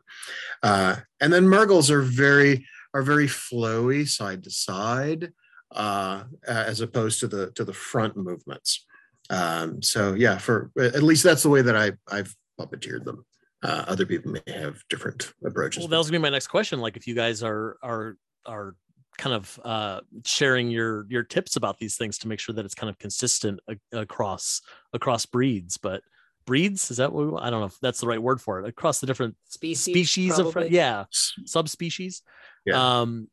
Uh, 0.64 0.98
and 1.20 1.34
then 1.34 1.48
Murgles 1.48 1.92
are 1.92 2.02
very 2.02 2.66
are 2.94 3.02
very 3.02 3.28
flowy 3.28 4.08
side 4.08 4.44
to 4.44 4.52
side, 4.52 5.34
uh, 5.72 6.24
as 6.48 6.80
opposed 6.80 7.20
to 7.20 7.28
the 7.28 7.52
to 7.52 7.66
the 7.66 7.74
front 7.74 8.16
movements. 8.16 8.86
Um, 9.30 9.82
so 9.82 10.14
yeah, 10.14 10.38
for 10.38 10.72
at 10.80 11.04
least 11.04 11.24
that's 11.24 11.44
the 11.44 11.50
way 11.50 11.62
that 11.64 11.76
I 11.76 11.94
I've 12.10 12.36
puppeteered 12.60 13.04
them. 13.04 13.26
Uh, 13.66 13.86
other 13.88 14.06
people 14.06 14.32
may 14.32 14.54
have 14.54 14.84
different 14.90 15.34
approaches. 15.44 15.82
Well, 15.82 15.88
that 15.88 15.98
was 15.98 16.08
gonna 16.08 16.20
be 16.20 16.24
my 16.24 16.30
next 16.30 16.48
question. 16.48 16.80
Like, 16.80 16.98
if 16.98 17.08
you 17.08 17.16
guys 17.16 17.42
are 17.42 17.78
are 17.82 18.18
are 18.46 18.76
kind 19.18 19.36
of 19.36 19.60
uh, 19.64 20.02
sharing 20.26 20.70
your 20.70 21.08
your 21.10 21.24
tips 21.24 21.56
about 21.56 21.80
these 21.80 21.98
things 21.98 22.18
to 22.20 22.28
make 22.28 22.40
sure 22.40 22.54
that 22.54 22.66
it's 22.66 22.76
kind 22.76 22.90
of 22.90 23.00
consistent 23.00 23.60
a- 23.68 24.00
across 24.00 24.62
across 24.94 25.26
breeds, 25.26 25.78
but 25.78 26.04
breeds 26.46 26.92
is 26.92 26.98
that 26.98 27.12
what 27.12 27.26
we, 27.26 27.40
I 27.40 27.50
don't 27.50 27.62
know 27.62 27.66
if 27.66 27.80
that's 27.82 28.00
the 28.00 28.08
right 28.08 28.22
word 28.22 28.40
for 28.40 28.60
it 28.60 28.68
across 28.68 29.00
the 29.00 29.08
different 29.08 29.36
Species, 29.48 29.94
species 29.94 30.40
of 30.40 30.56
yeah 30.70 31.06
subspecies. 31.10 32.22
Yeah. 32.66 33.02
Um, 33.02 33.30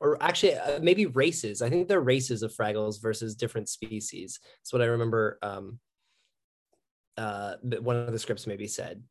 or 0.00 0.20
actually 0.22 0.54
uh, 0.54 0.80
maybe 0.80 1.06
races. 1.06 1.62
I 1.62 1.70
think 1.70 1.88
they're 1.88 2.00
races 2.00 2.42
of 2.42 2.52
Fraggles 2.52 3.00
versus 3.00 3.34
different 3.34 3.68
species. 3.68 4.38
That's 4.60 4.72
what 4.72 4.82
I 4.82 4.86
remember. 4.86 5.38
Um, 5.42 5.78
uh, 7.16 7.54
one 7.62 7.96
of 7.96 8.12
the 8.12 8.18
scripts 8.18 8.46
maybe 8.46 8.66
said. 8.66 9.02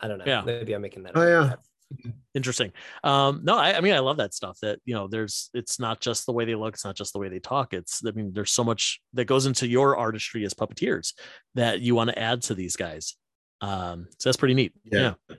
I 0.00 0.08
don't 0.08 0.18
know. 0.18 0.24
Yeah. 0.26 0.42
Maybe 0.44 0.72
I'm 0.72 0.82
making 0.82 1.02
that. 1.04 1.12
Oh, 1.14 1.42
up. 1.42 1.60
yeah. 2.04 2.10
interesting 2.34 2.72
um 3.04 3.40
no 3.44 3.56
I, 3.56 3.76
I 3.76 3.80
mean 3.80 3.92
i 3.94 3.98
love 4.00 4.16
that 4.16 4.34
stuff 4.34 4.58
that 4.62 4.80
you 4.84 4.94
know 4.94 5.06
there's 5.06 5.50
it's 5.54 5.78
not 5.78 6.00
just 6.00 6.24
the 6.26 6.32
way 6.32 6.44
they 6.46 6.54
look 6.56 6.74
it's 6.74 6.84
not 6.84 6.96
just 6.96 7.12
the 7.12 7.18
way 7.20 7.28
they 7.28 7.38
talk 7.38 7.72
it's 7.74 8.02
i 8.04 8.10
mean 8.10 8.32
there's 8.32 8.50
so 8.50 8.64
much 8.64 9.00
that 9.12 9.26
goes 9.26 9.44
into 9.46 9.68
your 9.68 9.96
artistry 9.96 10.44
as 10.44 10.54
puppeteers 10.54 11.12
that 11.54 11.80
you 11.80 11.94
want 11.94 12.08
to 12.10 12.18
add 12.18 12.42
to 12.44 12.54
these 12.54 12.74
guys 12.74 13.14
um 13.60 14.06
so 14.18 14.28
that's 14.28 14.36
pretty 14.38 14.54
neat 14.54 14.72
yeah, 14.90 15.12
Yeah. 15.28 15.36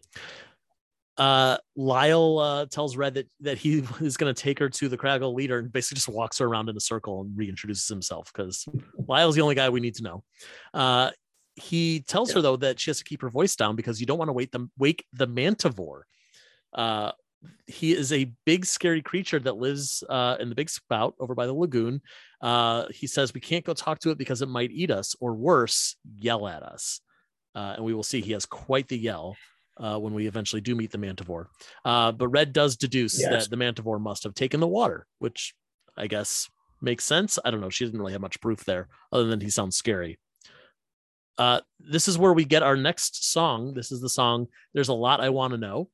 uh 1.17 1.57
lyle 1.75 2.37
uh 2.39 2.65
tells 2.67 2.95
red 2.95 3.15
that 3.15 3.27
that 3.41 3.57
he 3.57 3.79
is 4.01 4.15
going 4.15 4.33
to 4.33 4.39
take 4.41 4.59
her 4.59 4.69
to 4.69 4.87
the 4.87 4.97
craggle 4.97 5.33
leader 5.33 5.59
and 5.59 5.73
basically 5.73 5.95
just 5.95 6.07
walks 6.09 6.37
her 6.37 6.45
around 6.45 6.69
in 6.69 6.77
a 6.77 6.81
circle 6.81 7.21
and 7.21 7.37
reintroduces 7.37 7.89
himself 7.89 8.31
because 8.33 8.65
lyle's 9.07 9.35
the 9.35 9.41
only 9.41 9.55
guy 9.55 9.67
we 9.69 9.79
need 9.79 9.95
to 9.95 10.03
know 10.03 10.23
uh 10.73 11.09
he 11.55 12.01
tells 12.01 12.31
her 12.31 12.41
though 12.41 12.57
that 12.57 12.79
she 12.79 12.89
has 12.89 12.97
to 12.97 13.03
keep 13.03 13.21
her 13.21 13.29
voice 13.29 13.55
down 13.55 13.75
because 13.75 13.99
you 13.99 14.05
don't 14.05 14.17
want 14.17 14.29
to 14.29 14.33
wake 14.33 14.51
them 14.51 14.71
wake 14.77 15.05
the 15.13 15.27
mantivore 15.27 16.01
uh, 16.73 17.11
he 17.67 17.93
is 17.93 18.11
a 18.11 18.31
big, 18.45 18.65
scary 18.65 19.01
creature 19.01 19.39
that 19.39 19.57
lives 19.57 20.03
uh, 20.09 20.35
in 20.39 20.49
the 20.49 20.55
big 20.55 20.69
spout 20.69 21.15
over 21.19 21.35
by 21.35 21.45
the 21.45 21.53
lagoon. 21.53 22.01
Uh, 22.41 22.85
he 22.91 23.07
says 23.07 23.33
we 23.33 23.41
can't 23.41 23.65
go 23.65 23.73
talk 23.73 23.99
to 23.99 24.09
it 24.11 24.17
because 24.17 24.41
it 24.41 24.49
might 24.49 24.71
eat 24.71 24.91
us, 24.91 25.15
or 25.19 25.33
worse, 25.33 25.95
yell 26.17 26.47
at 26.47 26.63
us. 26.63 27.01
Uh, 27.53 27.73
and 27.77 27.85
we 27.85 27.93
will 27.93 28.03
see 28.03 28.21
he 28.21 28.33
has 28.33 28.45
quite 28.45 28.87
the 28.87 28.97
yell 28.97 29.35
uh, 29.77 29.97
when 29.97 30.13
we 30.13 30.27
eventually 30.27 30.61
do 30.61 30.75
meet 30.75 30.91
the 30.91 30.97
mantivore. 30.97 31.45
Uh, 31.83 32.11
but 32.11 32.27
Red 32.27 32.53
does 32.53 32.75
deduce 32.75 33.19
Yes. 33.19 33.47
that 33.47 33.49
the 33.49 33.63
mantivore 33.63 34.01
must 34.01 34.23
have 34.23 34.33
taken 34.33 34.59
the 34.59 34.67
water, 34.67 35.05
which 35.19 35.53
I 35.97 36.07
guess 36.07 36.49
makes 36.81 37.05
sense. 37.05 37.39
I 37.43 37.51
don't 37.51 37.61
know. 37.61 37.69
She 37.69 37.85
didn't 37.85 37.99
really 37.99 38.13
have 38.13 38.21
much 38.21 38.41
proof 38.41 38.65
there, 38.65 38.89
other 39.11 39.27
than 39.27 39.39
he 39.39 39.49
sounds 39.49 39.77
scary. 39.77 40.19
Uh, 41.37 41.61
this 41.79 42.07
is 42.07 42.17
where 42.17 42.33
we 42.33 42.45
get 42.45 42.63
our 42.63 42.77
next 42.77 43.31
song. 43.31 43.73
This 43.73 43.91
is 43.91 44.01
the 44.01 44.09
song 44.09 44.47
"There's 44.73 44.89
a 44.89 44.93
Lot 44.93 45.21
I 45.21 45.29
Want 45.29 45.51
to 45.51 45.57
Know." 45.57 45.89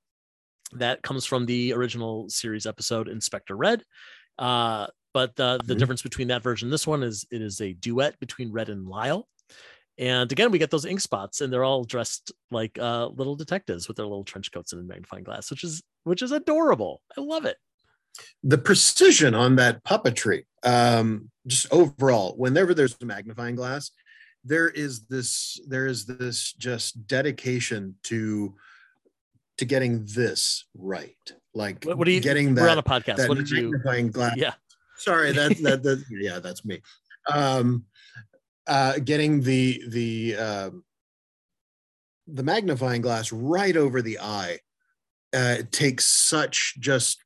that 0.74 1.02
comes 1.02 1.26
from 1.26 1.46
the 1.46 1.74
original 1.74 2.30
series 2.30 2.66
episode 2.66 3.10
Inspector 3.10 3.54
Red. 3.54 3.84
Uh, 4.40 4.88
but 5.14 5.36
the, 5.36 5.60
the 5.66 5.74
Mhm. 5.76 5.80
difference 5.80 6.02
between 6.02 6.30
that 6.30 6.42
version 6.42 6.68
and 6.68 6.74
this 6.74 6.88
one 6.88 7.04
is 7.04 7.26
it 7.30 7.42
is 7.42 7.60
a 7.60 7.74
duet 7.74 8.18
between 8.22 8.54
Red 8.54 8.70
and 8.70 8.88
Lyle. 8.88 9.28
And 9.98 10.32
again, 10.32 10.50
we 10.50 10.60
get 10.60 10.72
those 10.72 10.86
ink 10.86 11.02
spots, 11.02 11.42
and 11.42 11.52
they're 11.52 11.66
all 11.66 11.84
dressed 11.84 12.32
like 12.52 12.80
uh, 12.80 13.08
little 13.08 13.36
detectives 13.36 13.90
with 13.90 13.98
their 13.98 14.06
little 14.06 14.24
trench 14.24 14.50
coats 14.54 14.72
and 14.72 14.80
a 14.82 14.86
magnifying 14.86 15.26
glass, 15.26 15.52
which 15.52 15.66
is 15.66 15.84
which 16.06 16.22
is 16.22 16.32
adorable. 16.32 17.02
I 17.18 17.22
love 17.22 17.44
it. 17.46 17.58
the 18.44 18.58
precision 18.58 19.34
on 19.36 19.56
that 19.58 19.82
puppetry 19.86 20.44
um 20.64 21.32
just 21.48 21.66
overall 21.72 22.36
whenever 22.38 22.74
there's 22.74 22.96
a 23.02 23.06
magnifying 23.06 23.56
glass 23.56 23.92
there 24.44 24.70
is 24.70 25.06
this 25.06 25.60
there 25.68 25.86
is 25.88 26.06
this 26.06 26.54
just 26.54 27.06
dedication 27.08 27.96
to 28.04 28.56
to 29.58 29.66
getting 29.66 30.06
this 30.06 30.66
right 30.76 31.16
like 31.54 31.84
What, 31.84 31.98
what 31.98 32.06
do 32.06 32.12
you? 32.12 32.22
getting 32.22 32.56
we're 32.56 32.70
on 32.70 32.78
a 32.78 32.84
podcast. 32.84 33.18
that 33.18 33.30
What 33.30 33.38
did 33.38 33.50
you? 33.50 33.78
glass 34.10 34.36
Yeah, 34.36 34.54
sorry 34.98 35.32
that 35.34 35.58
that, 35.62 35.84
that 35.84 36.04
yeah 36.12 36.40
that's 36.40 36.66
me 36.66 36.82
um 37.32 37.86
uh 38.68 38.98
getting 39.04 39.42
the 39.42 39.84
the 39.90 40.36
um 40.36 40.84
the 42.28 42.44
magnifying 42.44 43.02
glass 43.02 43.32
right 43.32 43.76
over 43.78 44.02
the 44.02 44.18
eye 44.20 44.58
uh 45.36 45.56
it 45.60 45.72
takes 45.72 46.06
such 46.06 46.76
just 46.80 47.20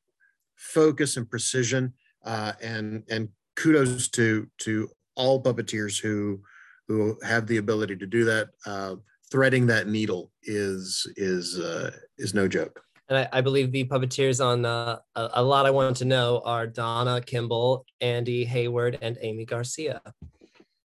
focus 0.55 1.16
and 1.18 1.30
precision 1.30 1.93
uh 2.26 2.53
and 2.61 3.03
and 3.09 3.30
kudos 3.55 4.09
to 4.09 4.47
to 4.57 4.89
all 5.16 5.41
puppeteers 5.41 6.01
who 6.01 6.41
who 6.88 7.18
have 7.24 7.48
the 7.48 7.58
ability 7.58 7.96
to 7.96 8.06
do 8.06 8.26
that 8.26 8.50
uh 8.66 8.96
threading 9.32 9.66
that 9.68 9.88
needle 9.88 10.32
is 10.44 11.06
is 11.18 11.60
uh 11.60 11.92
is 12.18 12.34
no 12.34 12.48
joke 12.48 12.82
And 13.10 13.18
I, 13.20 13.28
I 13.38 13.42
believe 13.42 13.72
the 13.72 13.86
puppeteers 13.86 14.44
on 14.44 14.66
uh, 14.66 14.98
a, 15.16 15.30
a 15.34 15.44
lot 15.44 15.66
I 15.66 15.72
want 15.72 15.98
to 15.98 16.06
know 16.06 16.42
are 16.44 16.66
Donna 16.66 17.22
Kimball, 17.22 17.86
Andy 18.02 18.44
Hayward, 18.46 18.98
and 19.02 19.16
Amy 19.22 19.46
Garcia. 19.46 20.02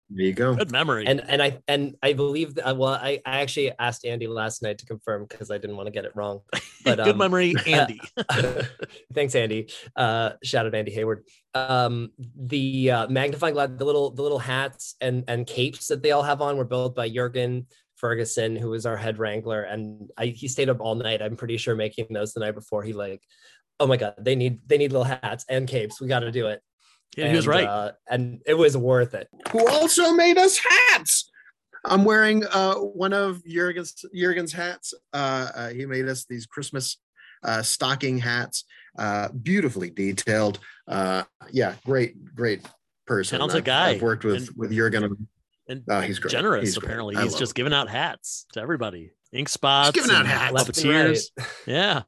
There 0.08 0.26
you 0.26 0.32
go 0.32 0.54
good 0.54 0.70
memory. 0.70 1.06
And 1.06 1.22
and 1.28 1.42
I 1.42 1.58
and 1.66 1.96
I 2.02 2.12
believe 2.12 2.54
that, 2.56 2.76
well, 2.76 2.94
I, 2.94 3.20
I 3.26 3.40
actually 3.40 3.72
asked 3.78 4.04
Andy 4.04 4.26
last 4.26 4.62
night 4.62 4.78
to 4.78 4.86
confirm 4.86 5.26
because 5.28 5.50
I 5.50 5.58
didn't 5.58 5.76
want 5.76 5.88
to 5.88 5.90
get 5.90 6.04
it 6.04 6.12
wrong. 6.14 6.40
But 6.84 6.98
good 6.98 7.08
um, 7.08 7.18
memory, 7.18 7.52
Andy. 7.66 8.00
Thanks, 9.12 9.34
Andy. 9.34 9.68
Uh, 9.96 10.34
shout 10.44 10.66
out 10.66 10.74
Andy 10.76 10.92
Hayward. 10.92 11.24
Um, 11.52 12.12
the 12.36 12.92
uh, 12.92 13.08
magnifying 13.08 13.54
glass, 13.54 13.70
the 13.76 13.84
little 13.84 14.12
the 14.12 14.22
little 14.22 14.38
hats 14.38 14.94
and 15.00 15.24
and 15.26 15.48
capes 15.48 15.88
that 15.88 16.04
they 16.04 16.12
all 16.12 16.22
have 16.22 16.40
on 16.40 16.56
were 16.56 16.64
built 16.64 16.94
by 16.94 17.08
Jurgen 17.08 17.66
Ferguson, 17.96 18.54
who 18.54 18.70
was 18.70 18.86
our 18.86 18.96
head 18.96 19.18
wrangler, 19.18 19.62
and 19.62 20.10
I, 20.16 20.26
he 20.26 20.46
stayed 20.46 20.68
up 20.68 20.80
all 20.80 20.94
night. 20.94 21.22
I'm 21.22 21.36
pretty 21.36 21.56
sure 21.56 21.74
making 21.74 22.06
those 22.10 22.32
the 22.32 22.40
night 22.40 22.54
before. 22.54 22.84
He 22.84 22.92
like, 22.92 23.22
oh 23.80 23.86
my 23.88 23.96
god, 23.96 24.14
they 24.18 24.36
need 24.36 24.60
they 24.66 24.78
need 24.78 24.92
little 24.92 25.04
hats 25.04 25.44
and 25.48 25.66
capes. 25.66 26.00
We 26.00 26.06
got 26.06 26.20
to 26.20 26.30
do 26.30 26.46
it. 26.46 26.62
Yeah, 27.16 27.28
he 27.30 27.36
was 27.36 27.46
right. 27.46 27.66
uh, 27.66 27.92
and 28.10 28.40
it 28.46 28.54
was 28.54 28.76
worth 28.76 29.14
it. 29.14 29.28
who 29.50 29.66
also 29.68 30.12
made 30.12 30.36
us 30.38 30.58
hats. 30.58 31.30
I'm 31.84 32.04
wearing 32.04 32.44
uh, 32.44 32.74
one 32.74 33.12
of 33.12 33.42
Jurgen's 33.46 34.04
Jurgen's 34.14 34.52
hats. 34.52 34.92
Uh, 35.12 35.48
uh, 35.54 35.68
he 35.70 35.86
made 35.86 36.08
us 36.08 36.24
these 36.28 36.44
Christmas 36.46 36.98
uh, 37.44 37.62
stocking 37.62 38.18
hats, 38.18 38.64
uh, 38.98 39.28
beautifully 39.30 39.90
detailed. 39.90 40.58
Uh, 40.88 41.22
yeah, 41.52 41.74
great, 41.84 42.34
great 42.34 42.66
person. 43.06 43.38
Talented 43.38 43.58
I've- 43.58 43.64
guy. 43.66 43.88
I've 43.90 44.02
worked 44.02 44.24
with 44.24 44.48
And- 44.48 44.56
with 44.56 44.72
Jurgen. 44.72 45.28
and 45.68 45.82
Oh, 45.88 46.00
he's 46.00 46.18
great. 46.18 46.32
generous. 46.32 46.64
He's 46.64 46.76
apparently, 46.76 47.16
I 47.16 47.22
he's 47.22 47.34
just 47.36 47.54
giving 47.54 47.72
out 47.72 47.88
hats 47.88 48.46
to 48.52 48.60
everybody. 48.60 49.12
Ink 49.32 49.48
spots. 49.48 49.92
giving 49.92 50.10
out 50.10 50.26
hats. 50.26 50.52
Left 50.54 50.76
and 50.78 50.90
right. 50.90 51.18
Yeah. 51.66 52.02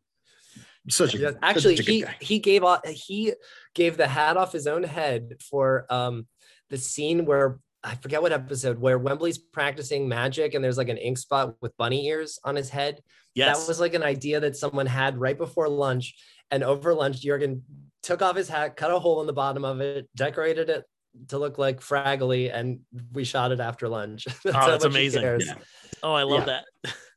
Such 0.91 1.15
a 1.15 1.19
Yes, 1.19 1.33
such 1.35 1.39
actually 1.43 1.75
a 1.75 1.77
good 1.77 1.87
he 1.87 2.01
guy. 2.03 2.17
he 2.21 2.39
gave 2.39 2.65
off 2.65 2.87
he 2.89 3.35
gave 3.79 3.97
the 3.97 4.09
hat 4.09 4.37
off 4.37 4.53
his 4.53 4.67
own 4.67 4.83
head 4.83 5.37
for 5.41 5.87
um 5.89 6.27
the 6.69 6.77
scene 6.77 7.25
where 7.25 7.61
I 7.85 7.95
forget 7.95 8.21
what 8.21 8.33
episode 8.33 8.79
where 8.81 8.99
Wembley's 8.99 9.39
practicing 9.39 10.09
magic 10.09 10.55
and 10.55 10.63
there's 10.63 10.77
like 10.77 10.89
an 10.89 10.99
ink 10.99 11.17
spot 11.17 11.55
with 11.63 11.77
bunny 11.77 12.07
ears 12.09 12.41
on 12.45 12.57
his 12.57 12.69
head. 12.69 13.01
Yes. 13.35 13.57
That 13.57 13.69
was 13.69 13.79
like 13.79 13.95
an 13.95 14.03
idea 14.03 14.41
that 14.41 14.57
someone 14.57 14.87
had 14.87 15.17
right 15.17 15.39
before 15.39 15.69
lunch. 15.69 16.17
And 16.51 16.65
over 16.65 16.93
lunch, 16.93 17.21
Jurgen 17.21 17.63
took 18.03 18.21
off 18.21 18.35
his 18.35 18.49
hat, 18.49 18.77
cut 18.77 18.91
a 18.91 18.99
hole 18.99 19.21
in 19.21 19.29
the 19.29 19.33
bottom 19.33 19.65
of 19.65 19.81
it, 19.81 20.09
decorated 20.17 20.69
it 20.71 20.85
to 21.29 21.39
look 21.39 21.57
like 21.57 21.81
Fraggly, 21.81 22.53
and 22.53 22.81
we 23.13 23.23
shot 23.23 23.53
it 23.53 23.61
after 23.61 23.89
lunch. 23.89 24.25
that's 24.45 24.57
oh, 24.57 24.71
that's 24.71 24.85
amazing. 24.85 25.23
Yeah. 25.23 25.55
Oh, 26.03 26.15
I 26.15 26.25
love 26.25 26.49
yeah. 26.49 26.63
that. 26.85 26.95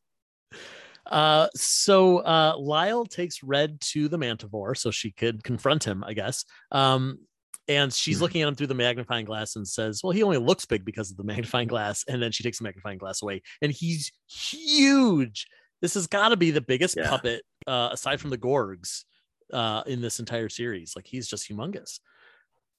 Uh, 1.11 1.47
so 1.55 2.19
uh, 2.19 2.55
Lyle 2.57 3.05
takes 3.05 3.43
Red 3.43 3.79
to 3.81 4.07
the 4.07 4.17
Mantivore 4.17 4.77
so 4.77 4.89
she 4.91 5.11
could 5.11 5.43
confront 5.43 5.83
him, 5.83 6.03
I 6.03 6.13
guess. 6.13 6.45
Um, 6.71 7.19
and 7.67 7.93
she's 7.93 8.15
mm-hmm. 8.15 8.23
looking 8.23 8.41
at 8.41 8.47
him 8.47 8.55
through 8.55 8.67
the 8.67 8.73
magnifying 8.73 9.25
glass 9.25 9.55
and 9.55 9.67
says, 9.67 10.01
Well, 10.03 10.11
he 10.11 10.23
only 10.23 10.37
looks 10.37 10.65
big 10.65 10.85
because 10.85 11.11
of 11.11 11.17
the 11.17 11.23
magnifying 11.25 11.67
glass. 11.67 12.03
And 12.07 12.21
then 12.21 12.31
she 12.31 12.43
takes 12.43 12.57
the 12.57 12.63
magnifying 12.63 12.97
glass 12.97 13.21
away, 13.21 13.41
and 13.61 13.71
he's 13.71 14.11
huge. 14.27 15.47
This 15.81 15.93
has 15.95 16.07
got 16.07 16.29
to 16.29 16.37
be 16.37 16.51
the 16.51 16.61
biggest 16.61 16.95
yeah. 16.95 17.09
puppet, 17.09 17.43
uh, 17.67 17.89
aside 17.91 18.19
from 18.21 18.29
the 18.29 18.37
Gorgs, 18.37 19.03
uh, 19.51 19.83
in 19.87 20.01
this 20.01 20.19
entire 20.19 20.49
series. 20.49 20.93
Like 20.95 21.07
he's 21.07 21.27
just 21.27 21.49
humongous. 21.49 21.99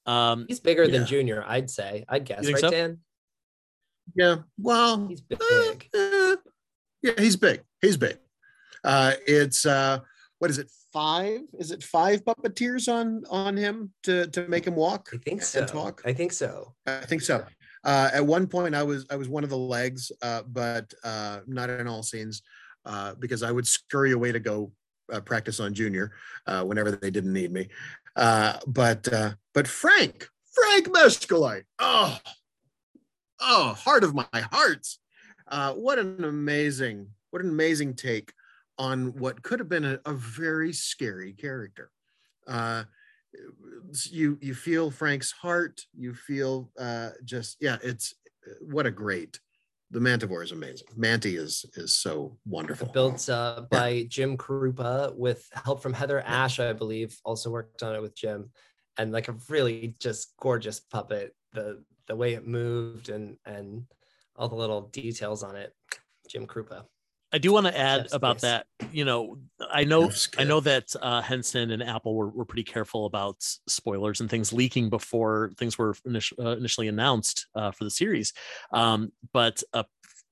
Um, 0.05 0.45
he's 0.47 0.59
bigger 0.59 0.83
yeah. 0.83 0.91
than 0.91 1.07
Junior, 1.07 1.43
I'd 1.47 1.69
say. 1.69 2.05
I'd 2.09 2.25
guess, 2.25 2.45
right, 2.45 2.57
so? 2.57 2.69
Dan? 2.69 2.99
Yeah. 4.15 4.37
Well, 4.57 5.07
he's 5.07 5.21
big. 5.21 5.39
Uh, 5.41 5.97
uh, 5.97 6.35
yeah, 7.03 7.13
he's 7.17 7.35
big. 7.35 7.61
He's 7.81 7.97
big. 7.97 8.17
Uh, 8.83 9.13
it's 9.27 9.65
uh, 9.65 9.99
what 10.39 10.49
is 10.49 10.57
it? 10.57 10.69
Five? 10.91 11.41
Is 11.57 11.71
it 11.71 11.83
five 11.83 12.23
puppeteers 12.23 12.91
on 12.91 13.23
on 13.29 13.57
him 13.57 13.91
to 14.03 14.27
to 14.27 14.47
make 14.47 14.65
him 14.65 14.75
walk? 14.75 15.09
I 15.13 15.17
think 15.17 15.41
so. 15.41 15.65
talk. 15.65 16.01
I 16.05 16.13
think 16.13 16.31
so. 16.31 16.73
I 16.85 17.05
think 17.05 17.21
so. 17.21 17.45
Uh, 17.83 18.09
at 18.13 18.25
one 18.25 18.47
point, 18.47 18.75
I 18.75 18.83
was 18.83 19.05
I 19.09 19.15
was 19.15 19.27
one 19.27 19.43
of 19.43 19.49
the 19.49 19.57
legs, 19.57 20.11
uh, 20.21 20.43
but 20.47 20.93
uh, 21.03 21.39
not 21.47 21.69
in 21.69 21.87
all 21.87 22.03
scenes, 22.03 22.41
uh, 22.85 23.15
because 23.15 23.43
I 23.43 23.51
would 23.51 23.67
scurry 23.67 24.11
away 24.11 24.31
to 24.31 24.39
go 24.39 24.71
uh, 25.11 25.19
practice 25.19 25.59
on 25.59 25.73
Junior 25.73 26.13
uh, 26.47 26.63
whenever 26.63 26.91
they 26.91 27.11
didn't 27.11 27.33
need 27.33 27.51
me. 27.51 27.69
Uh, 28.15 28.57
but 28.67 29.11
uh, 29.11 29.31
but 29.53 29.67
Frank, 29.67 30.29
Frank 30.51 30.87
Meschkuleit, 30.87 31.63
oh, 31.79 32.17
oh, 33.41 33.73
heart 33.73 34.03
of 34.03 34.13
my 34.13 34.27
hearts! 34.33 34.99
Uh, 35.53 35.71
what 35.73 35.99
an 35.99 36.23
amazing, 36.23 37.07
what 37.29 37.43
an 37.43 37.49
amazing 37.49 37.93
take 37.93 38.33
on 38.79 39.13
what 39.19 39.43
could 39.43 39.59
have 39.59 39.69
been 39.69 39.85
a, 39.85 39.99
a 40.07 40.13
very 40.13 40.73
scary 40.73 41.31
character. 41.31 41.91
Uh, 42.47 42.83
you 44.09 44.39
you 44.41 44.55
feel 44.55 44.89
Frank's 44.89 45.31
heart. 45.31 45.79
You 45.95 46.15
feel 46.15 46.71
uh, 46.79 47.11
just 47.23 47.57
yeah. 47.61 47.77
It's 47.83 48.15
what 48.61 48.87
a 48.87 48.91
great. 48.91 49.39
The 49.91 49.99
Mantivore 49.99 50.43
is 50.43 50.51
amazing. 50.51 50.87
Manti 50.95 51.35
is 51.35 51.67
is 51.75 51.95
so 51.95 52.35
wonderful. 52.47 52.87
Built 52.87 53.29
uh, 53.29 53.65
by 53.69 54.07
Jim 54.09 54.37
Kroupa 54.37 55.15
with 55.15 55.47
help 55.53 55.83
from 55.83 55.93
Heather 55.93 56.23
Asch, 56.25 56.59
I 56.59 56.73
believe. 56.73 57.15
Also 57.25 57.51
worked 57.51 57.83
on 57.83 57.93
it 57.93 58.01
with 58.01 58.15
Jim, 58.15 58.49
and 58.97 59.11
like 59.11 59.27
a 59.27 59.35
really 59.49 59.95
just 59.99 60.33
gorgeous 60.41 60.79
puppet. 60.79 61.35
The 61.51 61.83
the 62.07 62.15
way 62.15 62.33
it 62.33 62.47
moved 62.47 63.09
and 63.09 63.37
and 63.45 63.85
all 64.35 64.49
the 64.49 64.55
little 64.55 64.81
details 64.81 65.43
on 65.43 65.55
it. 65.55 65.73
Jim 66.29 66.47
Krupa. 66.47 66.85
I 67.33 67.39
do 67.39 67.51
want 67.51 67.65
to 67.65 67.77
add 67.77 68.07
about 68.13 68.41
that. 68.41 68.67
You 68.91 69.05
know, 69.05 69.39
I 69.71 69.83
know 69.85 70.11
I 70.37 70.43
know 70.43 70.59
that 70.59 70.95
uh, 71.01 71.19
Henson 71.19 71.71
and 71.71 71.81
Apple 71.81 72.15
were, 72.15 72.29
were 72.29 72.45
pretty 72.45 72.63
careful 72.63 73.07
about 73.07 73.37
spoilers 73.39 74.21
and 74.21 74.29
things 74.29 74.53
leaking 74.53 74.91
before 74.91 75.51
things 75.57 75.75
were 75.75 75.95
init- 76.07 76.37
uh, 76.37 76.55
initially 76.55 76.87
announced 76.87 77.47
uh, 77.55 77.71
for 77.71 77.85
the 77.85 77.89
series. 77.89 78.33
Um, 78.71 79.11
but 79.33 79.63
a 79.73 79.83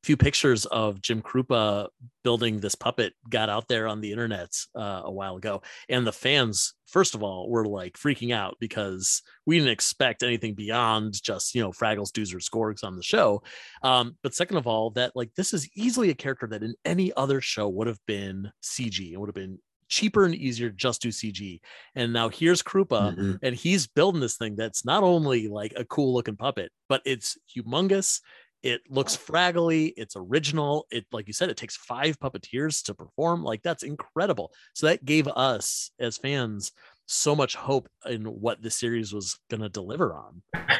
few 0.04 0.18
pictures 0.18 0.66
of 0.66 1.02
Jim 1.02 1.22
Kroupa 1.22 1.88
building 2.24 2.60
this 2.60 2.76
puppet 2.76 3.14
got 3.30 3.50
out 3.50 3.68
there 3.68 3.88
on 3.88 4.02
the 4.02 4.12
internet 4.12 4.50
uh, 4.76 5.02
a 5.06 5.12
while 5.12 5.36
ago, 5.36 5.62
and 5.90 6.06
the 6.06 6.12
fans, 6.12 6.74
first 6.88 7.16
of 7.16 7.24
all, 7.24 7.50
were 7.50 7.66
like 7.66 7.94
freaking 7.94 8.34
out 8.34 8.58
because 8.60 9.22
we 9.46 9.58
didn't 9.58 9.72
expect 9.72 10.24
anything 10.24 10.54
beyond 10.54 11.22
just 11.22 11.54
you 11.54 11.62
know 11.62 11.72
Fraggles, 11.72 12.12
Doozers, 12.12 12.50
Gorgs 12.50 12.84
on 12.84 12.96
the 12.96 13.04
show. 13.04 13.44
Um, 13.84 14.18
but 14.24 14.34
second 14.34 14.58
of 14.58 14.68
all, 14.68 14.92
that 14.92 15.16
like 15.16 15.32
this 15.36 15.54
is 15.54 15.70
easily 15.76 16.10
a 16.10 16.16
character 16.16 16.48
that 16.48 16.64
in 16.64 16.76
any 16.86 17.14
other 17.14 17.42
show 17.42 17.70
would 17.70 17.88
have 17.88 18.04
been 18.08 18.52
CG. 18.64 19.12
It 19.12 19.18
would 19.18 19.30
have 19.30 19.36
been 19.36 19.60
cheaper 19.92 20.24
and 20.24 20.34
easier 20.34 20.70
just 20.70 21.02
do 21.02 21.10
CG. 21.10 21.60
And 21.96 22.14
now 22.14 22.30
here's 22.30 22.64
Kroupa, 22.64 23.14
mm-hmm. 23.14 23.34
and 23.44 23.56
he's 23.56 23.88
building 23.88 24.22
this 24.22 24.38
thing 24.38 24.56
that's 24.56 24.86
not 24.86 25.04
only 25.04 25.50
like 25.50 25.74
a 25.76 25.86
cool 25.86 26.14
looking 26.14 26.38
puppet, 26.38 26.72
but 26.88 27.02
it's 27.06 27.38
humongous. 27.56 28.22
It 28.64 28.82
looks 28.90 29.18
fraggly. 29.18 29.94
It's 29.98 30.16
original. 30.16 30.86
It, 30.92 31.06
like 31.12 31.28
you 31.28 31.34
said, 31.34 31.50
it 31.50 31.58
takes 31.58 31.76
five 31.76 32.20
puppeteers 32.20 32.84
to 32.86 32.94
perform. 32.94 33.44
Like 33.44 33.64
that's 33.64 33.84
incredible. 33.84 34.52
So 34.74 34.88
that 34.88 35.04
gave 35.04 35.28
us 35.28 35.92
as 36.00 36.18
fans 36.18 36.72
so 37.08 37.36
much 37.36 37.56
hope 37.56 37.90
in 38.08 38.26
what 38.26 38.62
the 38.62 38.70
series 38.70 39.14
was 39.14 39.40
going 39.50 39.62
to 39.62 39.70
deliver 39.70 40.14
on. 40.14 40.42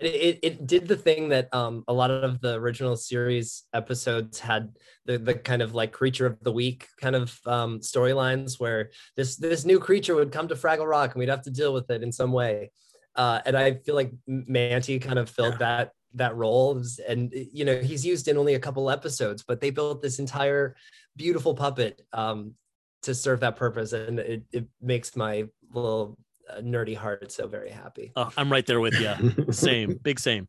It, 0.00 0.40
it 0.42 0.66
did 0.66 0.88
the 0.88 0.96
thing 0.96 1.28
that 1.28 1.48
um, 1.54 1.84
a 1.86 1.92
lot 1.92 2.10
of 2.10 2.40
the 2.40 2.54
original 2.54 2.96
series 2.96 3.62
episodes 3.72 4.38
had 4.38 4.74
the, 5.06 5.18
the 5.18 5.34
kind 5.34 5.62
of 5.62 5.74
like 5.74 5.92
creature 5.92 6.26
of 6.26 6.36
the 6.42 6.52
week 6.52 6.88
kind 7.00 7.14
of 7.14 7.38
um, 7.46 7.78
storylines 7.78 8.58
where 8.58 8.90
this 9.16 9.36
this 9.36 9.64
new 9.64 9.78
creature 9.78 10.14
would 10.16 10.32
come 10.32 10.48
to 10.48 10.56
Fraggle 10.56 10.88
Rock 10.88 11.14
and 11.14 11.20
we'd 11.20 11.28
have 11.28 11.42
to 11.42 11.50
deal 11.50 11.72
with 11.72 11.90
it 11.90 12.02
in 12.02 12.10
some 12.10 12.32
way. 12.32 12.70
Uh, 13.14 13.40
and 13.46 13.56
I 13.56 13.74
feel 13.74 13.94
like 13.94 14.12
Manti 14.26 14.98
kind 14.98 15.18
of 15.18 15.30
filled 15.30 15.60
that 15.60 15.92
that 16.14 16.36
role. 16.36 16.82
And 17.08 17.32
you 17.52 17.64
know 17.64 17.78
he's 17.78 18.04
used 18.04 18.28
in 18.28 18.36
only 18.36 18.54
a 18.54 18.60
couple 18.60 18.90
episodes 18.90 19.44
but 19.46 19.60
they 19.60 19.70
built 19.70 20.02
this 20.02 20.18
entire 20.18 20.76
beautiful 21.16 21.54
puppet 21.54 22.02
um, 22.12 22.54
to 23.02 23.14
serve 23.14 23.40
that 23.40 23.56
purpose. 23.56 23.92
And 23.92 24.18
it, 24.18 24.42
it 24.52 24.66
makes 24.80 25.16
my 25.16 25.44
little 25.72 26.18
uh, 26.50 26.60
nerdy 26.60 26.96
heart 26.96 27.32
so 27.32 27.46
very 27.46 27.70
happy. 27.70 28.12
Oh, 28.16 28.30
i'm 28.36 28.50
right 28.50 28.66
there 28.66 28.80
with 28.80 28.94
you 28.94 29.52
same 29.52 29.98
big 30.02 30.18
same. 30.18 30.48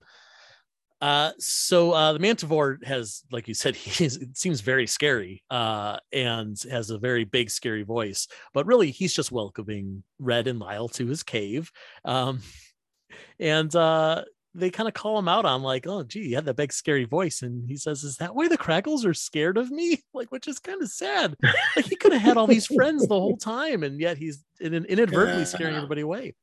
Uh, 1.02 1.32
so 1.38 1.92
uh, 1.92 2.14
the 2.14 2.20
Mantivore 2.20 2.84
has, 2.84 3.24
like 3.32 3.48
you 3.48 3.54
said, 3.54 3.76
he 3.76 4.06
it 4.06 4.38
seems 4.38 4.62
very 4.62 4.88
scary 4.88 5.44
uh, 5.50 5.98
and 6.12 6.58
has 6.72 6.90
a 6.90 6.98
very 6.98 7.26
big, 7.26 7.50
scary 7.50 7.84
voice. 7.84 8.28
But 8.54 8.66
really, 8.66 8.92
he's 8.92 9.14
just 9.14 9.32
welcoming 9.32 10.04
Red 10.20 10.48
and 10.48 10.60
Lyle 10.60 10.90
to 10.90 11.06
his 11.06 11.24
cave. 11.24 11.72
Um, 12.06 12.42
and 13.40 13.76
uh, 13.76 14.24
they 14.56 14.70
kind 14.70 14.88
of 14.88 14.94
call 14.94 15.20
him 15.20 15.28
out 15.28 15.46
on 15.46 15.62
like, 15.62 15.86
oh, 15.86 16.04
gee, 16.04 16.30
you 16.30 16.36
had 16.36 16.46
that 16.46 16.56
big 16.56 16.72
scary 16.72 17.04
voice, 17.04 17.42
and 17.42 17.68
he 17.68 17.76
says, 17.76 18.04
"Is 18.04 18.18
that 18.18 18.34
why 18.34 18.48
the 18.48 18.58
Craggles 18.58 19.06
are 19.06 19.14
scared 19.14 19.58
of 19.58 19.70
me?" 19.70 20.02
Like, 20.14 20.32
which 20.32 20.48
is 20.48 20.60
kind 20.60 20.82
of 20.82 20.90
sad. 20.90 21.36
like 21.76 21.86
he 21.86 21.98
could 21.98 22.14
have 22.14 22.22
had 22.22 22.38
all 22.38 22.48
these 22.48 22.68
friends 22.68 23.06
the 23.06 23.20
whole 23.20 23.36
time, 23.42 23.84
and 23.84 24.00
yet 24.00 24.18
he's 24.18 24.46
inadvertently 24.62 25.44
scaring 25.44 25.76
everybody 25.76 26.02
away. 26.02 26.36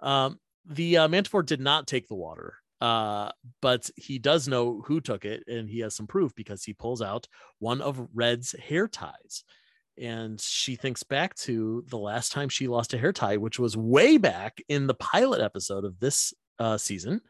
Um, 0.00 0.38
the 0.66 0.98
uh, 0.98 1.08
Mantivore 1.08 1.46
did 1.46 1.60
not 1.60 1.86
take 1.86 2.08
the 2.08 2.14
water, 2.14 2.56
uh, 2.82 3.30
but 3.62 3.88
he 3.96 4.18
does 4.18 4.48
know 4.48 4.82
who 4.84 5.00
took 5.00 5.24
it, 5.24 5.44
and 5.46 5.68
he 5.68 5.80
has 5.80 5.96
some 5.96 6.06
proof 6.06 6.34
because 6.34 6.62
he 6.62 6.74
pulls 6.74 7.00
out 7.00 7.26
one 7.58 7.80
of 7.80 8.06
Red's 8.12 8.52
hair 8.52 8.86
ties. 8.86 9.44
And 9.98 10.40
she 10.40 10.76
thinks 10.76 11.02
back 11.02 11.34
to 11.36 11.84
the 11.88 11.98
last 11.98 12.32
time 12.32 12.48
she 12.48 12.68
lost 12.68 12.94
a 12.94 12.98
hair 12.98 13.12
tie, 13.12 13.38
which 13.38 13.58
was 13.58 13.76
way 13.76 14.18
back 14.18 14.58
in 14.68 14.86
the 14.86 14.94
pilot 14.94 15.40
episode 15.40 15.84
of 15.84 16.00
this 16.00 16.32
uh, 16.60 16.78
season 16.78 17.20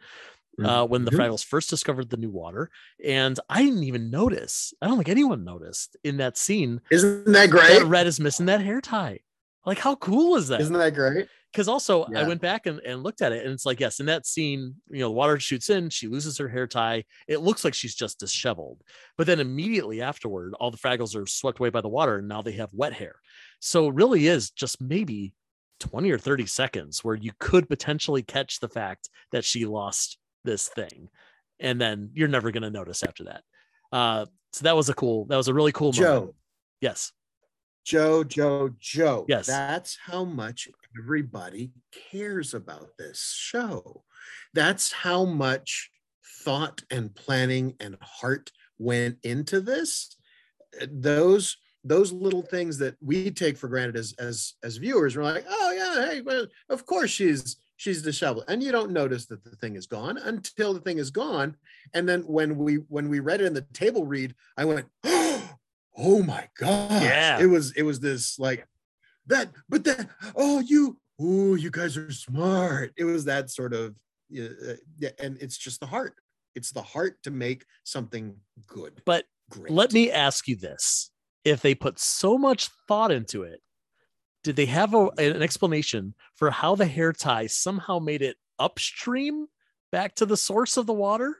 uh, 0.62 0.86
when 0.86 1.04
the 1.04 1.10
mm-hmm. 1.10 1.20
Fraggles 1.20 1.44
first 1.44 1.70
discovered 1.70 2.10
the 2.10 2.16
new 2.16 2.30
water. 2.30 2.70
And 3.04 3.38
I 3.48 3.62
didn't 3.62 3.84
even 3.84 4.10
notice. 4.10 4.74
I 4.82 4.88
don't 4.88 4.96
think 4.96 5.08
anyone 5.08 5.44
noticed 5.44 5.96
in 6.04 6.18
that 6.18 6.36
scene. 6.36 6.80
Isn't 6.90 7.32
that 7.32 7.50
great? 7.50 7.78
That 7.78 7.86
Red 7.86 8.06
is 8.06 8.20
missing 8.20 8.46
that 8.46 8.60
hair 8.60 8.80
tie. 8.80 9.20
Like, 9.64 9.78
how 9.78 9.94
cool 9.96 10.36
is 10.36 10.48
that? 10.48 10.60
Isn't 10.60 10.76
that 10.76 10.94
great? 10.94 11.28
Because 11.52 11.68
also, 11.68 12.06
yeah. 12.10 12.20
I 12.20 12.28
went 12.28 12.40
back 12.40 12.66
and, 12.66 12.80
and 12.80 13.02
looked 13.02 13.22
at 13.22 13.32
it, 13.32 13.44
and 13.44 13.52
it's 13.52 13.66
like, 13.66 13.80
yes, 13.80 13.98
in 13.98 14.06
that 14.06 14.24
scene, 14.24 14.76
you 14.88 15.00
know, 15.00 15.08
the 15.08 15.14
water 15.14 15.38
shoots 15.40 15.68
in, 15.68 15.90
she 15.90 16.06
loses 16.06 16.38
her 16.38 16.48
hair 16.48 16.68
tie. 16.68 17.04
It 17.26 17.40
looks 17.40 17.64
like 17.64 17.74
she's 17.74 17.94
just 17.94 18.20
disheveled. 18.20 18.82
But 19.18 19.26
then 19.26 19.40
immediately 19.40 20.00
afterward, 20.00 20.54
all 20.54 20.70
the 20.70 20.78
Fraggles 20.78 21.16
are 21.16 21.26
swept 21.26 21.58
away 21.58 21.70
by 21.70 21.80
the 21.80 21.88
water, 21.88 22.18
and 22.18 22.28
now 22.28 22.40
they 22.40 22.52
have 22.52 22.72
wet 22.72 22.92
hair. 22.92 23.16
So 23.58 23.88
it 23.88 23.94
really 23.94 24.28
is 24.28 24.50
just 24.50 24.80
maybe 24.80 25.34
20 25.80 26.10
or 26.10 26.18
30 26.18 26.46
seconds 26.46 27.02
where 27.02 27.14
you 27.14 27.32
could 27.38 27.68
potentially 27.68 28.22
catch 28.22 28.60
the 28.60 28.68
fact 28.68 29.08
that 29.32 29.44
she 29.44 29.66
lost 29.66 30.18
this 30.44 30.68
thing 30.68 31.08
and 31.58 31.80
then 31.80 32.10
you're 32.14 32.28
never 32.28 32.50
going 32.50 32.62
to 32.62 32.70
notice 32.70 33.02
after 33.02 33.24
that. 33.24 33.42
Uh 33.92 34.26
so 34.52 34.64
that 34.64 34.76
was 34.76 34.88
a 34.88 34.94
cool 34.94 35.26
that 35.26 35.36
was 35.36 35.48
a 35.48 35.54
really 35.54 35.72
cool 35.72 35.92
joe. 35.92 36.14
moment. 36.14 36.34
yes. 36.80 37.12
Joe 37.84 38.24
joe 38.24 38.70
joe. 38.78 39.24
Yes. 39.28 39.46
That's 39.46 39.96
how 40.04 40.24
much 40.24 40.68
everybody 40.98 41.72
cares 42.10 42.54
about 42.54 42.90
this 42.98 43.34
show. 43.36 44.04
That's 44.54 44.92
how 44.92 45.24
much 45.24 45.90
thought 46.44 46.82
and 46.90 47.14
planning 47.14 47.74
and 47.80 47.96
heart 48.00 48.50
went 48.78 49.18
into 49.22 49.60
this. 49.60 50.16
Those 50.88 51.56
those 51.84 52.12
little 52.12 52.42
things 52.42 52.78
that 52.78 52.96
we 53.00 53.30
take 53.30 53.56
for 53.56 53.68
granted 53.68 53.96
as 53.96 54.14
as 54.18 54.54
as 54.62 54.76
viewers 54.76 55.16
we're 55.16 55.22
like 55.22 55.44
oh 55.48 55.72
yeah 55.72 56.10
hey 56.10 56.20
well, 56.20 56.46
of 56.68 56.84
course 56.84 57.10
she's 57.10 57.56
she's 57.76 58.02
disheveled 58.02 58.44
and 58.48 58.62
you 58.62 58.70
don't 58.70 58.90
notice 58.90 59.24
that 59.26 59.42
the 59.42 59.56
thing 59.56 59.76
is 59.76 59.86
gone 59.86 60.18
until 60.18 60.74
the 60.74 60.80
thing 60.80 60.98
is 60.98 61.10
gone. 61.10 61.56
And 61.94 62.06
then 62.06 62.20
when 62.22 62.56
we 62.56 62.74
when 62.88 63.08
we 63.08 63.20
read 63.20 63.40
it 63.40 63.46
in 63.46 63.54
the 63.54 63.66
table 63.72 64.04
read 64.04 64.34
i 64.58 64.64
went 64.64 64.86
oh 65.04 66.22
my 66.22 66.48
god 66.58 67.02
Yeah. 67.02 67.40
it 67.40 67.46
was 67.46 67.72
it 67.72 67.82
was 67.82 68.00
this 68.00 68.38
like 68.38 68.66
that 69.26 69.48
but 69.68 69.84
that 69.84 70.08
oh 70.36 70.60
you 70.60 70.98
oh 71.18 71.54
you 71.54 71.70
guys 71.70 71.96
are 71.96 72.10
smart. 72.12 72.92
It 72.96 73.04
was 73.04 73.24
that 73.26 73.50
sort 73.50 73.72
of 73.72 73.94
uh, 74.38 74.74
yeah 74.98 75.10
and 75.18 75.38
it's 75.40 75.56
just 75.58 75.80
the 75.80 75.86
heart. 75.86 76.14
It's 76.54 76.72
the 76.72 76.82
heart 76.82 77.22
to 77.22 77.30
make 77.30 77.64
something 77.84 78.36
good. 78.66 79.00
But 79.06 79.24
great. 79.50 79.70
let 79.72 79.92
me 79.92 80.10
ask 80.10 80.48
you 80.48 80.56
this 80.56 81.10
if 81.44 81.62
they 81.62 81.74
put 81.74 81.98
so 81.98 82.36
much 82.36 82.68
thought 82.88 83.10
into 83.10 83.42
it 83.42 83.60
did 84.42 84.56
they 84.56 84.66
have 84.66 84.94
a, 84.94 85.08
an 85.18 85.42
explanation 85.42 86.14
for 86.34 86.50
how 86.50 86.74
the 86.74 86.86
hair 86.86 87.12
tie 87.12 87.46
somehow 87.46 87.98
made 87.98 88.22
it 88.22 88.36
upstream 88.58 89.46
back 89.92 90.14
to 90.14 90.26
the 90.26 90.36
source 90.36 90.76
of 90.76 90.86
the 90.86 90.92
water 90.92 91.36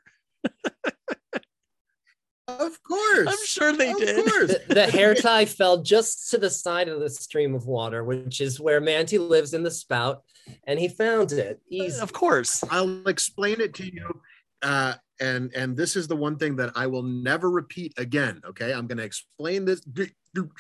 of 2.49 2.83
course 2.89 3.29
i'm 3.29 3.47
sure 3.47 3.73
they 3.73 3.91
of 3.91 3.99
did 3.99 4.25
course. 4.27 4.49
The, 4.69 4.75
the 4.75 4.87
hair 4.91 5.15
tie 5.15 5.45
fell 5.45 5.83
just 5.83 6.31
to 6.31 6.39
the 6.39 6.51
side 6.51 6.89
of 6.89 7.01
the 7.01 7.11
stream 7.11 7.55
of 7.55 7.67
water, 7.67 8.05
which 8.05 8.41
is 8.41 8.59
where 8.59 8.81
Manti 8.81 9.19
lives 9.19 9.53
in 9.53 9.63
the 9.63 9.71
spout, 9.71 10.23
and 10.67 10.79
he 10.79 10.89
found 10.89 11.33
it. 11.33 11.61
Easy. 11.69 12.01
of 12.01 12.13
course 12.13 12.65
I'll 12.71 13.07
explain 13.07 13.61
it 13.61 13.75
to 13.75 13.85
you. 13.85 14.21
Uh, 14.63 14.95
and 15.21 15.53
and 15.55 15.77
this 15.77 15.97
is 15.97 16.09
the 16.09 16.17
one 16.17 16.37
thing 16.37 16.57
that 16.57 16.73
I 16.75 16.87
will 16.87 17.03
never 17.03 17.51
repeat 17.51 17.93
again. 17.99 18.41
Okay, 18.45 18.73
I'm 18.73 18.87
going 18.87 18.99
to 18.99 19.05
explain 19.05 19.65
this. 19.65 19.83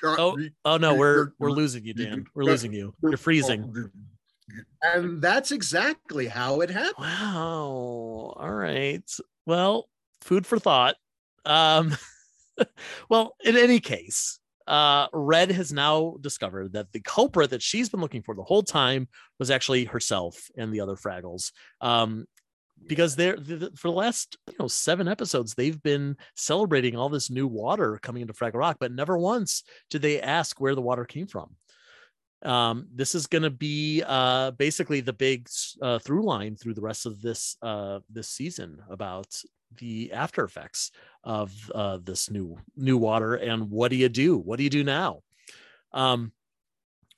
Oh, 0.04 0.38
oh 0.64 0.76
no 0.76 0.94
we're 0.94 1.32
we're 1.38 1.52
losing 1.52 1.84
you 1.84 1.94
dan 1.94 2.26
we're 2.34 2.42
losing 2.42 2.72
you 2.72 2.92
you're 3.02 3.16
freezing 3.16 3.88
And 4.82 5.22
that's 5.22 5.52
exactly 5.52 6.26
how 6.26 6.60
it 6.60 6.70
happened. 6.70 6.94
Wow. 6.98 8.34
All 8.36 8.52
right. 8.52 9.08
Well, 9.46 9.88
food 10.22 10.44
for 10.44 10.58
thought. 10.58 10.96
Um, 11.44 11.96
well, 13.08 13.36
in 13.44 13.56
any 13.56 13.78
case, 13.78 14.40
uh, 14.66 15.08
Red 15.12 15.50
has 15.52 15.72
now 15.72 16.16
discovered 16.20 16.72
that 16.72 16.92
the 16.92 17.00
culprit 17.00 17.50
that 17.50 17.62
she's 17.62 17.88
been 17.88 18.00
looking 18.00 18.22
for 18.22 18.34
the 18.34 18.42
whole 18.42 18.62
time 18.62 19.08
was 19.38 19.50
actually 19.50 19.84
herself 19.84 20.48
and 20.56 20.72
the 20.72 20.80
other 20.80 20.96
Fraggles. 20.96 21.52
Um, 21.80 22.26
because 22.86 23.16
they're 23.16 23.36
th- 23.36 23.60
th- 23.60 23.72
for 23.76 23.88
the 23.88 23.96
last 23.96 24.36
you 24.48 24.56
know 24.58 24.68
seven 24.68 25.08
episodes 25.08 25.54
they've 25.54 25.82
been 25.82 26.16
celebrating 26.34 26.96
all 26.96 27.08
this 27.08 27.30
new 27.30 27.46
water 27.46 27.98
coming 28.02 28.22
into 28.22 28.34
Fraggle 28.34 28.54
Rock, 28.54 28.76
but 28.80 28.92
never 28.92 29.18
once 29.18 29.62
did 29.90 30.02
they 30.02 30.20
ask 30.20 30.60
where 30.60 30.74
the 30.74 30.82
water 30.82 31.04
came 31.04 31.26
from 31.26 31.56
um, 32.44 32.86
this 32.94 33.14
is 33.14 33.26
going 33.26 33.42
to 33.42 33.50
be 33.50 34.02
uh, 34.06 34.52
basically 34.52 35.00
the 35.00 35.12
big 35.12 35.48
uh, 35.82 35.98
through 35.98 36.24
line 36.24 36.56
through 36.56 36.74
the 36.74 36.80
rest 36.80 37.06
of 37.06 37.20
this 37.20 37.56
uh, 37.62 38.00
this 38.08 38.28
season 38.28 38.78
about 38.88 39.26
the 39.78 40.12
after 40.12 40.44
effects 40.44 40.90
of 41.22 41.52
uh, 41.74 41.98
this 42.02 42.30
new 42.30 42.58
new 42.76 42.96
water 42.96 43.34
and 43.34 43.70
what 43.70 43.90
do 43.90 43.96
you 43.96 44.08
do? 44.08 44.38
What 44.38 44.56
do 44.56 44.64
you 44.64 44.70
do 44.70 44.84
now? 44.84 45.20
Um, 45.92 46.32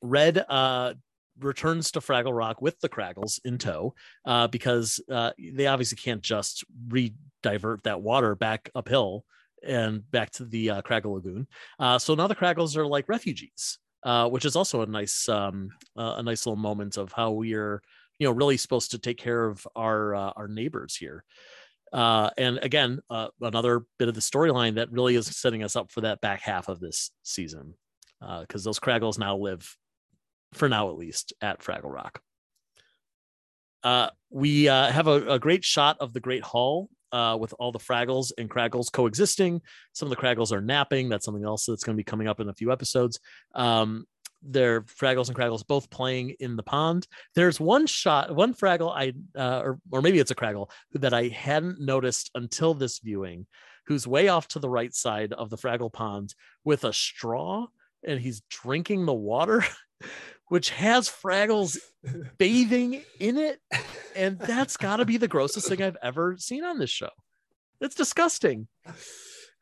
Red 0.01 0.45
uh, 0.49 0.95
returns 1.45 1.91
to 1.93 2.01
Fraggle 2.01 2.37
Rock 2.37 2.63
with 2.63 2.79
the 2.81 2.89
Craggles 2.89 3.41
in 3.45 3.59
tow 3.59 3.95
uh, 4.25 4.49
because 4.49 5.01
uh, 5.11 5.31
they 5.53 5.67
obviously 5.67 5.97
can't 5.97 6.23
just 6.23 6.65
re-divert 6.89 7.83
that 7.85 8.01
water 8.03 8.35
back 8.35 8.71
uphill 8.75 9.25
and 9.65 10.11
back 10.11 10.31
to 10.31 10.45
the 10.45 10.71
uh, 10.71 10.83
Craggle 10.83 11.15
Lagoon. 11.15 11.47
Uh, 11.79 11.99
so 11.99 12.15
now 12.15 12.27
the 12.27 12.35
Craggles 12.35 12.77
are 12.77 12.87
like 12.87 13.09
refugees 13.09 13.79
uh, 14.05 14.29
which 14.29 14.45
is 14.45 14.57
also 14.57 14.83
a 14.83 14.87
nice 14.87 15.29
um, 15.29 15.71
a 15.97 16.23
nice 16.23 16.47
little 16.47 16.57
moment 16.57 16.97
of 16.97 17.13
how 17.13 17.31
we're 17.31 17.83
you 18.19 18.27
know 18.27 18.33
really 18.33 18.57
supposed 18.57 18.91
to 18.91 18.99
take 18.99 19.19
care 19.19 19.47
of 19.47 19.67
our 19.77 20.15
uh, 20.15 20.33
our 20.37 20.49
neighbors 20.49 20.97
here. 20.97 21.25
And 21.93 22.59
again, 22.63 23.01
another 23.41 23.85
bit 23.99 24.09
of 24.09 24.15
the 24.15 24.21
storyline 24.21 24.75
that 24.77 24.91
really 24.91 25.15
is 25.15 25.27
setting 25.27 25.63
us 25.63 25.77
up 25.77 25.91
for 25.91 26.01
that 26.03 26.21
back 26.21 26.41
half 26.41 26.69
of 26.69 26.81
this 26.81 27.11
season, 27.23 27.75
because 28.41 28.65
those 28.65 28.81
Craggles 28.81 29.19
now 29.19 29.37
live, 29.37 29.77
for 30.53 30.69
now 30.69 30.91
at 30.91 30.97
least, 30.97 31.33
at 31.41 31.61
Fraggle 31.61 31.93
Rock. 31.93 32.21
Uh, 33.83 34.11
we 34.31 34.69
uh, 34.69 34.91
have 34.91 35.09
a, 35.09 35.33
a 35.33 35.39
great 35.39 35.65
shot 35.65 35.97
of 36.01 36.13
the 36.13 36.21
Great 36.21 36.43
Hall 36.45 36.89
uh, 37.11 37.37
with 37.39 37.53
all 37.59 37.73
the 37.73 37.79
Fraggles 37.79 38.33
and 38.39 38.49
Craggles 38.49 38.91
coexisting. 38.91 39.61
Some 39.93 40.07
of 40.07 40.11
the 40.11 40.17
Craggles 40.17 40.53
are 40.53 40.61
napping. 40.61 41.09
That's 41.09 41.25
something 41.25 41.45
else 41.45 41.67
that's 41.67 41.85
going 41.85 41.97
to 41.97 42.01
be 42.01 42.05
coming 42.05 42.29
up 42.29 42.41
in 42.41 42.49
a 42.49 42.55
few 42.55 42.73
episodes. 42.73 43.21
Um, 43.55 44.07
they're 44.43 44.83
Fraggles 44.83 45.29
and 45.29 45.37
Craggles 45.37 45.63
both 45.63 45.91
playing 45.91 46.35
in 46.41 46.57
the 46.57 46.63
pond. 46.63 47.07
There's 47.35 47.61
one 47.61 47.87
shot, 47.87 48.35
one 48.35 48.55
Fraggle 48.55 48.93
I, 48.93 49.13
uh, 49.39 49.61
or 49.61 49.79
or 49.91 50.03
maybe 50.03 50.19
it's 50.19 50.33
a 50.33 50.37
Craggle 50.37 50.71
that 50.95 51.15
I 51.15 51.29
hadn't 51.29 51.81
noticed 51.81 52.31
until 52.35 52.75
this 52.75 52.99
viewing, 52.99 53.47
who's 53.87 54.07
way 54.07 54.29
off 54.29 54.49
to 54.49 54.59
the 54.59 54.69
right 54.69 54.93
side 54.93 55.33
of 55.33 55.51
the 55.51 55.59
Fraggle 55.59 55.93
pond 55.93 56.35
with 56.65 56.85
a 56.85 56.93
straw, 56.93 57.67
and 58.05 58.19
he's 58.19 58.43
drinking 58.51 59.07
the 59.07 59.15
water, 59.15 59.65
which 60.53 60.69
has 60.69 61.09
Fraggles 61.09 61.79
bathing 62.39 63.03
in 63.19 63.39
it, 63.39 63.59
and 64.15 64.39
that's 64.39 64.77
got 64.77 64.97
to 64.97 65.07
be 65.07 65.17
the 65.17 65.27
grossest 65.27 65.67
thing 65.67 65.83
I've 65.83 65.97
ever 66.03 66.37
seen 66.37 66.63
on 66.63 66.79
this 66.79 66.91
show. 66.91 67.09
It's 67.81 67.95
disgusting. 67.95 68.69
I 68.87 68.93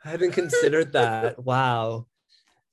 hadn't 0.02 0.32
considered 0.32 0.94
that. 0.94 1.38
Wow. 1.44 2.06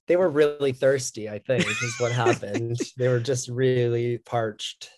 They 0.07 0.15
were 0.15 0.29
really 0.29 0.71
thirsty, 0.71 1.29
I 1.29 1.37
think, 1.37 1.67
is 1.67 1.95
what 1.99 2.11
happened. 2.25 2.79
they 2.97 3.07
were 3.07 3.19
just 3.19 3.49
really 3.49 4.17
parched. 4.17 4.89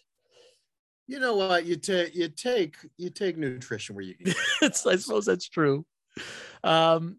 You 1.06 1.20
know 1.20 1.36
what? 1.36 1.66
You 1.66 1.76
take 1.76 2.16
you 2.16 2.30
take 2.30 2.78
you 2.96 3.10
take 3.10 3.38
nutrition 3.38 3.96
where 3.96 4.06
you 4.06 4.16
can. 4.16 4.28
Get 4.28 4.38
it. 4.38 4.46
it's, 4.62 4.88
I 4.88 4.96
suppose 4.96 5.26
that's 5.26 5.50
true. 5.50 5.86
Um, 6.64 7.18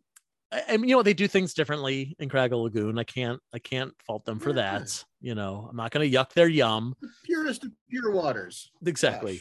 I, 0.53 0.63
I 0.71 0.77
mean, 0.77 0.89
you 0.89 0.97
know, 0.97 1.03
they 1.03 1.15
do 1.15 1.29
things 1.29 1.55
differently 1.55 2.15
in 2.19 2.29
Craggle 2.29 2.63
Lagoon. 2.65 2.99
I 2.99 3.05
can't, 3.05 3.41
I 3.55 3.59
can't 3.59 3.93
fault 4.07 4.25
them 4.25 4.39
for 4.41 4.51
Yeah. 4.51 4.79
that. 4.79 5.05
You 5.21 5.35
know, 5.35 5.67
I'm 5.71 5.77
not 5.77 5.91
going 5.91 6.11
to 6.11 6.17
yuck 6.17 6.33
their 6.33 6.49
yum. 6.49 6.95
purest 7.25 7.65
of 7.65 7.71
pure 7.89 8.11
waters. 8.13 8.71
Exactly. 8.85 9.41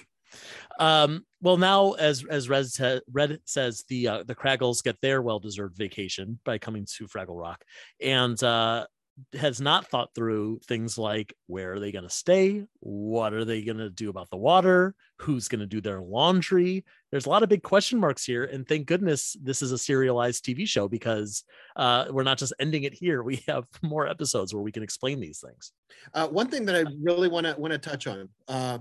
Um, 0.80 1.26
well, 1.42 1.58
now 1.58 1.94
as 1.94 2.24
as 2.26 2.50
Red, 2.50 2.68
sa- 2.68 3.00
Red 3.12 3.40
says, 3.46 3.84
the 3.90 4.08
uh, 4.08 4.24
the 4.24 4.36
Craggles 4.36 4.82
get 4.84 5.00
their 5.02 5.22
well 5.22 5.40
deserved 5.40 5.76
vacation 5.78 6.40
by 6.46 6.58
coming 6.58 6.86
to 6.98 7.08
Fraggle 7.08 7.40
Rock, 7.40 7.64
and 8.00 8.42
uh, 8.44 8.86
has 9.34 9.60
not 9.60 9.88
thought 9.88 10.14
through 10.14 10.60
things 10.68 10.98
like 10.98 11.34
where 11.48 11.74
are 11.74 11.80
they 11.80 11.92
going 11.92 12.04
to 12.04 12.10
stay, 12.10 12.64
what 12.80 13.34
are 13.34 13.44
they 13.44 13.64
going 13.64 13.80
to 13.80 13.90
do 13.90 14.10
about 14.10 14.30
the 14.30 14.38
water, 14.38 14.94
who's 15.18 15.48
going 15.48 15.60
to 15.62 15.66
do 15.68 15.82
their 15.82 16.00
laundry. 16.02 16.86
There's 17.12 17.26
a 17.26 17.30
lot 17.30 17.42
of 17.42 17.50
big 17.50 17.64
question 17.64 18.00
marks 18.00 18.24
here, 18.24 18.44
and 18.46 18.68
thank 18.68 18.86
goodness 18.86 19.36
this 19.42 19.62
is 19.62 19.72
a 19.72 19.78
serialized 19.78 20.46
TV 20.46 20.68
show 20.68 20.88
because 20.88 21.44
uh, 21.76 22.06
we're 22.12 22.24
not 22.24 22.38
just 22.38 22.54
ending 22.60 22.84
it 22.84 22.94
here. 22.94 23.24
We 23.24 23.44
have 23.48 23.66
more 23.82 24.08
episodes 24.08 24.54
where 24.54 24.62
we 24.62 24.72
can 24.72 24.84
explain 24.84 25.20
these 25.20 25.40
things. 25.40 25.72
Uh, 26.14 26.28
one 26.28 26.50
thing 26.50 26.66
that 26.66 26.76
I 26.76 26.90
really 27.02 27.28
want 27.28 27.48
to 27.48 27.56
want 27.58 27.74
to 27.74 27.80
touch 27.80 28.06
on 28.06 28.30
uh, 28.48 28.80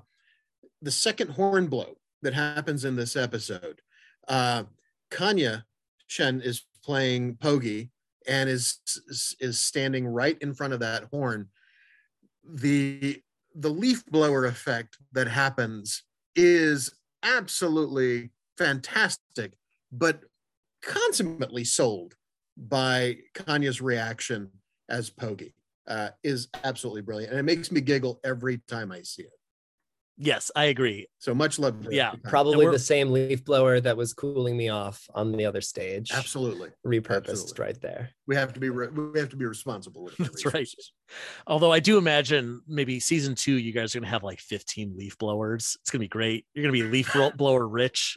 the 0.83 0.91
second 0.91 1.31
horn 1.31 1.69
blow 1.69 1.97
that 2.23 2.35
happens 2.35 2.85
in 2.85 2.97
this 2.97 3.17
episode. 3.17 3.81
Uh, 4.27 4.65
Kanya 5.11 5.65
Shen 6.07 6.43
is 6.43 6.65
playing 6.85 7.37
Pogi 7.37 7.91
and 8.27 8.51
is 8.51 8.79
is 9.41 9.59
standing 9.59 10.07
right 10.07 10.37
in 10.41 10.55
front 10.55 10.75
of 10.75 10.81
that 10.81 11.05
horn. 11.11 11.49
The 12.45 13.23
the 13.55 13.71
leaf 13.71 14.05
blower 14.07 14.45
effect 14.45 14.99
that 15.13 15.29
happens 15.29 16.03
is 16.37 16.93
absolutely 17.23 18.31
fantastic, 18.57 19.53
but 19.93 20.23
consummately 20.83 21.65
sold 21.65 22.15
by 22.57 23.17
Kanya's 23.35 23.81
reaction 23.81 24.51
as 24.89 25.11
Pogi 25.11 25.53
uh, 25.87 26.11
is 26.23 26.49
absolutely 26.65 27.03
brilliant, 27.03 27.31
and 27.31 27.41
it 27.41 27.45
makes 27.45 27.71
me 27.71 27.81
giggle 27.81 28.21
every 28.25 28.59
time 28.69 28.93
I 28.93 29.03
see 29.03 29.23
it. 29.23 29.38
Yes, 30.21 30.51
I 30.57 30.65
agree. 30.65 31.07
So 31.19 31.33
much 31.33 31.61
love. 31.61 31.85
for 31.85 31.93
Yeah, 31.93 32.13
Probably 32.25 32.67
the 32.67 32.79
same 32.79 33.11
leaf 33.11 33.45
blower 33.45 33.81
that 33.81 33.97
was 33.97 34.13
cooling 34.13 34.57
me 34.57 34.69
off 34.69 35.09
on 35.15 35.31
the 35.31 35.45
other 35.47 35.61
stage. 35.61 36.11
absolutely. 36.13 36.71
Repurposed 36.85 37.29
Absolutely. 37.31 37.65
right 37.65 37.81
there. 37.81 38.11
We 38.27 38.35
have 38.35 38.53
to 38.55 38.59
be 38.61 38.69
re- 38.69 38.89
we 38.89 39.21
have 39.21 39.29
to 39.29 39.37
be 39.37 39.47
responsible 39.47 40.03
with 40.05 40.21
our 40.21 40.27
That's 40.27 40.45
right. 40.47 40.69
Although 41.47 41.73
I 41.73 41.79
do 41.79 41.99
imagine 41.99 42.61
maybe 42.67 42.99
season 42.99 43.37
two, 43.37 43.53
you 43.59 43.73
guys 43.73 43.95
are 43.95 44.01
gonna 44.01 44.11
have 44.11 44.25
like 44.25 44.41
15 44.41 44.97
leaf 44.97 45.17
blowers. 45.19 45.77
It's 45.83 45.91
gonna 45.91 46.01
be 46.01 46.09
great. 46.09 46.47
You're 46.53 46.65
gonna 46.65 46.73
be 46.73 46.83
leaf 46.83 47.15
blower 47.37 47.69
rich. 47.69 48.17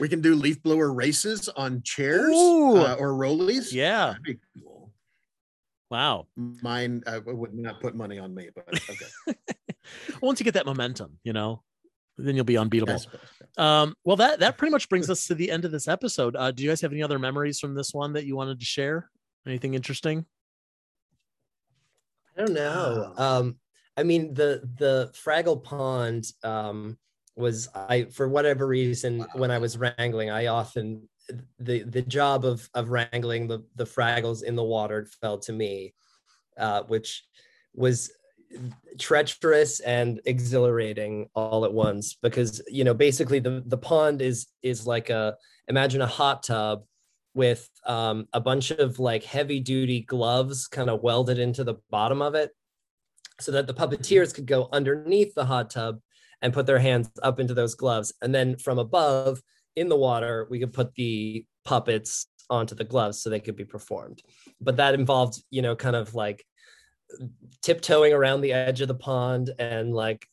We 0.00 0.08
can 0.08 0.22
do 0.22 0.34
leaf 0.34 0.62
blower 0.62 0.92
races 0.92 1.48
on 1.50 1.82
chairs 1.82 2.30
uh, 2.34 2.96
or 2.98 3.10
rollies. 3.12 3.70
Yeah. 3.72 4.14
That'd 5.90 6.26
be 6.26 6.26
cool. 6.36 6.56
Wow. 6.56 6.56
Mine, 6.62 7.02
I 7.06 7.18
would 7.18 7.54
not 7.54 7.80
put 7.80 7.94
money 7.94 8.18
on 8.18 8.34
me, 8.34 8.48
but 8.54 8.66
okay. 8.68 9.38
Once 10.22 10.40
you 10.40 10.44
get 10.44 10.54
that 10.54 10.66
momentum, 10.66 11.18
you 11.24 11.32
know, 11.32 11.62
then 12.16 12.36
you'll 12.36 12.44
be 12.44 12.56
unbeatable. 12.56 12.94
I 12.94 12.98
suppose. 12.98 13.20
Um, 13.56 13.94
well, 14.04 14.16
that 14.16 14.40
that 14.40 14.58
pretty 14.58 14.72
much 14.72 14.88
brings 14.88 15.10
us 15.10 15.26
to 15.26 15.34
the 15.34 15.50
end 15.50 15.64
of 15.64 15.72
this 15.72 15.88
episode. 15.88 16.36
Uh, 16.36 16.50
do 16.50 16.62
you 16.62 16.68
guys 16.68 16.80
have 16.80 16.92
any 16.92 17.02
other 17.02 17.18
memories 17.18 17.58
from 17.58 17.74
this 17.74 17.92
one 17.92 18.12
that 18.12 18.24
you 18.24 18.36
wanted 18.36 18.60
to 18.60 18.66
share? 18.66 19.10
Anything 19.46 19.74
interesting? 19.74 20.26
I 22.36 22.44
don't 22.44 22.54
know. 22.54 23.12
Um, 23.16 23.56
I 23.96 24.02
mean 24.02 24.34
the 24.34 24.62
the 24.78 25.12
Fraggle 25.14 25.62
Pond 25.62 26.26
um, 26.44 26.98
was 27.36 27.68
I 27.74 28.06
for 28.12 28.28
whatever 28.28 28.66
reason 28.66 29.26
when 29.34 29.50
I 29.50 29.58
was 29.58 29.76
wrangling, 29.76 30.30
I 30.30 30.46
often 30.46 31.08
the 31.58 31.82
the 31.82 32.02
job 32.02 32.44
of 32.44 32.68
of 32.74 32.90
wrangling 32.90 33.48
the 33.48 33.64
the 33.76 33.84
Fraggles 33.84 34.42
in 34.42 34.56
the 34.56 34.64
water 34.64 35.06
fell 35.20 35.38
to 35.38 35.52
me, 35.52 35.94
uh, 36.58 36.82
which 36.84 37.24
was 37.74 38.10
treacherous 38.98 39.80
and 39.80 40.20
exhilarating 40.24 41.28
all 41.36 41.64
at 41.64 41.72
once 41.72 42.14
because 42.14 42.60
you 42.68 42.82
know 42.82 42.94
basically 42.94 43.38
the 43.38 43.62
the 43.66 43.78
pond 43.78 44.20
is 44.20 44.48
is 44.62 44.86
like 44.86 45.08
a 45.08 45.36
imagine 45.68 46.02
a 46.02 46.06
hot 46.06 46.42
tub 46.42 46.82
with 47.34 47.68
um, 47.86 48.26
a 48.32 48.40
bunch 48.40 48.72
of 48.72 48.98
like 48.98 49.22
heavy 49.22 49.60
duty 49.60 50.00
gloves 50.00 50.66
kind 50.66 50.90
of 50.90 51.02
welded 51.02 51.38
into 51.38 51.62
the 51.62 51.76
bottom 51.90 52.20
of 52.20 52.34
it 52.34 52.50
so 53.40 53.52
that 53.52 53.66
the 53.66 53.74
puppeteers 53.74 54.34
could 54.34 54.46
go 54.46 54.68
underneath 54.72 55.34
the 55.34 55.44
hot 55.44 55.70
tub 55.70 56.00
and 56.42 56.52
put 56.52 56.66
their 56.66 56.78
hands 56.78 57.10
up 57.22 57.40
into 57.40 57.54
those 57.54 57.74
gloves. 57.74 58.12
And 58.22 58.34
then 58.34 58.56
from 58.56 58.78
above 58.78 59.42
in 59.76 59.88
the 59.88 59.96
water 59.96 60.46
we 60.50 60.58
could 60.58 60.72
put 60.72 60.94
the 60.94 61.44
puppets 61.64 62.26
onto 62.48 62.74
the 62.74 62.84
gloves 62.84 63.22
so 63.22 63.30
they 63.30 63.40
could 63.40 63.56
be 63.56 63.64
performed 63.64 64.22
but 64.60 64.76
that 64.76 64.94
involved 64.94 65.42
you 65.50 65.62
know 65.62 65.76
kind 65.76 65.96
of 65.96 66.14
like 66.14 66.44
tiptoeing 67.62 68.12
around 68.12 68.40
the 68.40 68.52
edge 68.52 68.80
of 68.80 68.88
the 68.88 68.94
pond 68.94 69.50
and 69.58 69.94
like 69.94 70.26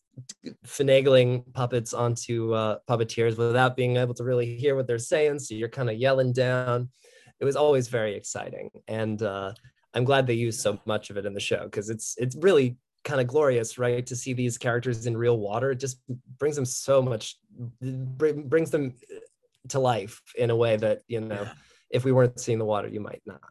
finagling 0.65 1.43
puppets 1.53 1.93
onto 1.93 2.53
uh, 2.53 2.77
puppeteers 2.89 3.37
without 3.37 3.75
being 3.75 3.97
able 3.97 4.13
to 4.15 4.23
really 4.23 4.55
hear 4.57 4.75
what 4.75 4.87
they're 4.87 4.97
saying. 4.97 5.39
So 5.39 5.55
you're 5.55 5.69
kind 5.69 5.89
of 5.89 5.97
yelling 5.97 6.33
down. 6.33 6.89
It 7.39 7.45
was 7.45 7.55
always 7.55 7.87
very 7.87 8.15
exciting, 8.15 8.71
and 8.87 9.21
uh, 9.21 9.53
I'm 9.93 10.05
glad 10.05 10.25
they 10.25 10.33
used 10.33 10.59
so 10.59 10.79
much 10.85 11.11
of 11.11 11.17
it 11.17 11.25
in 11.25 11.33
the 11.35 11.39
show 11.39 11.65
because 11.65 11.91
it's 11.91 12.15
it's 12.17 12.35
really 12.35 12.77
kind 13.03 13.21
of 13.21 13.27
glorious, 13.27 13.77
right? 13.77 14.03
To 14.07 14.15
see 14.15 14.33
these 14.33 14.57
characters 14.57 15.05
in 15.05 15.15
real 15.15 15.37
water, 15.37 15.71
it 15.71 15.79
just 15.79 16.01
brings 16.39 16.55
them 16.55 16.65
so 16.65 16.99
much, 16.99 17.37
brings 17.79 18.71
them 18.71 18.95
to 19.69 19.79
life 19.79 20.21
in 20.35 20.49
a 20.49 20.55
way 20.55 20.77
that 20.77 21.01
you 21.07 21.21
know, 21.21 21.43
yeah. 21.43 21.53
if 21.89 22.03
we 22.03 22.11
weren't 22.11 22.39
seeing 22.39 22.59
the 22.59 22.65
water, 22.65 22.87
you 22.87 22.99
might 22.99 23.21
not. 23.25 23.41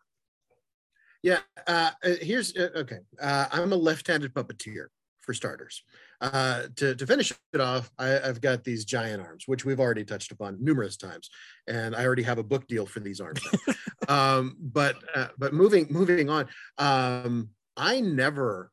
Yeah, 1.22 1.40
uh, 1.66 1.90
uh 2.04 2.14
here's 2.20 2.56
uh, 2.56 2.70
okay. 2.76 2.98
Uh, 3.20 3.46
I'm 3.50 3.72
a 3.72 3.76
left-handed 3.76 4.34
puppeteer 4.34 4.86
for 5.26 5.34
starters. 5.34 5.82
Uh, 6.20 6.62
to, 6.76 6.94
to 6.94 7.06
finish 7.06 7.32
it 7.52 7.60
off, 7.60 7.90
I, 7.98 8.06
have 8.06 8.40
got 8.40 8.64
these 8.64 8.84
giant 8.84 9.20
arms, 9.20 9.44
which 9.46 9.64
we've 9.64 9.80
already 9.80 10.04
touched 10.04 10.32
upon 10.32 10.56
numerous 10.64 10.96
times, 10.96 11.28
and 11.66 11.94
I 11.94 12.06
already 12.06 12.22
have 12.22 12.38
a 12.38 12.44
book 12.44 12.66
deal 12.68 12.86
for 12.86 13.00
these 13.00 13.20
arms. 13.20 13.40
um, 14.08 14.56
but 14.58 14.96
uh, 15.14 15.28
but 15.36 15.52
moving 15.52 15.88
moving 15.90 16.30
on, 16.30 16.46
um, 16.78 17.50
I 17.76 18.00
never 18.00 18.70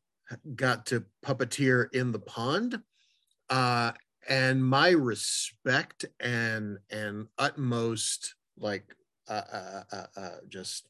got 0.54 0.86
to 0.86 1.04
puppeteer 1.24 1.88
in 1.92 2.12
the 2.12 2.20
pond, 2.20 2.80
uh, 3.50 3.92
and 4.28 4.64
my 4.64 4.90
respect 4.90 6.04
and 6.20 6.78
and 6.90 7.26
utmost 7.38 8.34
like 8.58 8.84
uh, 9.28 9.42
uh, 9.52 9.82
uh, 9.92 10.06
uh 10.16 10.30
just 10.48 10.88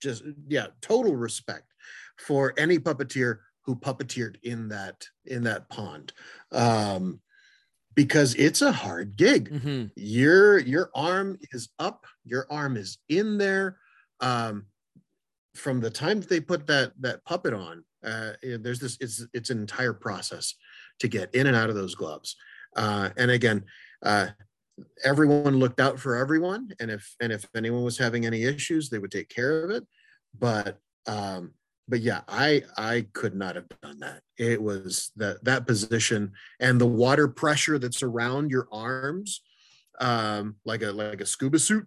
just 0.00 0.22
yeah 0.48 0.66
total 0.80 1.14
respect 1.14 1.72
for 2.18 2.54
any 2.58 2.78
puppeteer 2.78 3.38
who 3.64 3.76
puppeteered 3.76 4.36
in 4.42 4.68
that 4.68 5.06
in 5.26 5.44
that 5.44 5.68
pond. 5.68 6.12
Um, 6.50 7.20
because 7.94 8.34
it's 8.36 8.62
a 8.62 8.72
hard 8.72 9.16
gig. 9.16 9.50
Mm-hmm. 9.50 9.86
your 9.96 10.58
your 10.58 10.90
arm 10.94 11.38
is 11.52 11.68
up 11.78 12.06
your 12.24 12.46
arm 12.50 12.76
is 12.76 12.98
in 13.08 13.38
there. 13.38 13.78
Um, 14.20 14.66
from 15.54 15.80
the 15.80 15.90
time 15.90 16.20
that 16.20 16.28
they 16.28 16.40
put 16.40 16.66
that 16.66 16.92
that 17.00 17.24
puppet 17.24 17.52
on 17.52 17.84
uh, 18.04 18.32
there's 18.42 18.80
this 18.80 18.96
it's 19.00 19.24
it's 19.32 19.50
an 19.50 19.58
entire 19.58 19.92
process 19.92 20.54
to 21.00 21.08
get 21.08 21.34
in 21.34 21.46
and 21.46 21.56
out 21.56 21.70
of 21.70 21.74
those 21.74 21.94
gloves. 21.94 22.36
Uh, 22.76 23.10
and 23.16 23.30
again 23.30 23.64
uh, 24.02 24.28
everyone 25.04 25.58
looked 25.58 25.80
out 25.80 25.98
for 25.98 26.16
everyone. 26.16 26.70
And 26.80 26.90
if 26.90 27.14
and 27.20 27.32
if 27.32 27.46
anyone 27.54 27.84
was 27.84 27.98
having 27.98 28.26
any 28.26 28.44
issues 28.44 28.88
they 28.88 28.98
would 28.98 29.10
take 29.10 29.28
care 29.28 29.64
of 29.64 29.70
it. 29.70 29.86
But 30.38 30.78
um 31.06 31.52
but 31.88 32.00
yeah 32.00 32.20
i 32.28 32.62
i 32.76 33.04
could 33.12 33.34
not 33.34 33.56
have 33.56 33.68
done 33.82 33.98
that. 34.00 34.22
It 34.38 34.62
was 34.62 35.10
that 35.16 35.44
that 35.44 35.66
position 35.66 36.32
and 36.60 36.80
the 36.80 36.86
water 36.86 37.28
pressure 37.28 37.78
that's 37.78 38.02
around 38.02 38.50
your 38.50 38.68
arms 38.72 39.42
um 40.00 40.56
like 40.64 40.82
a 40.82 40.90
like 40.90 41.20
a 41.20 41.26
scuba 41.26 41.58
suit 41.58 41.86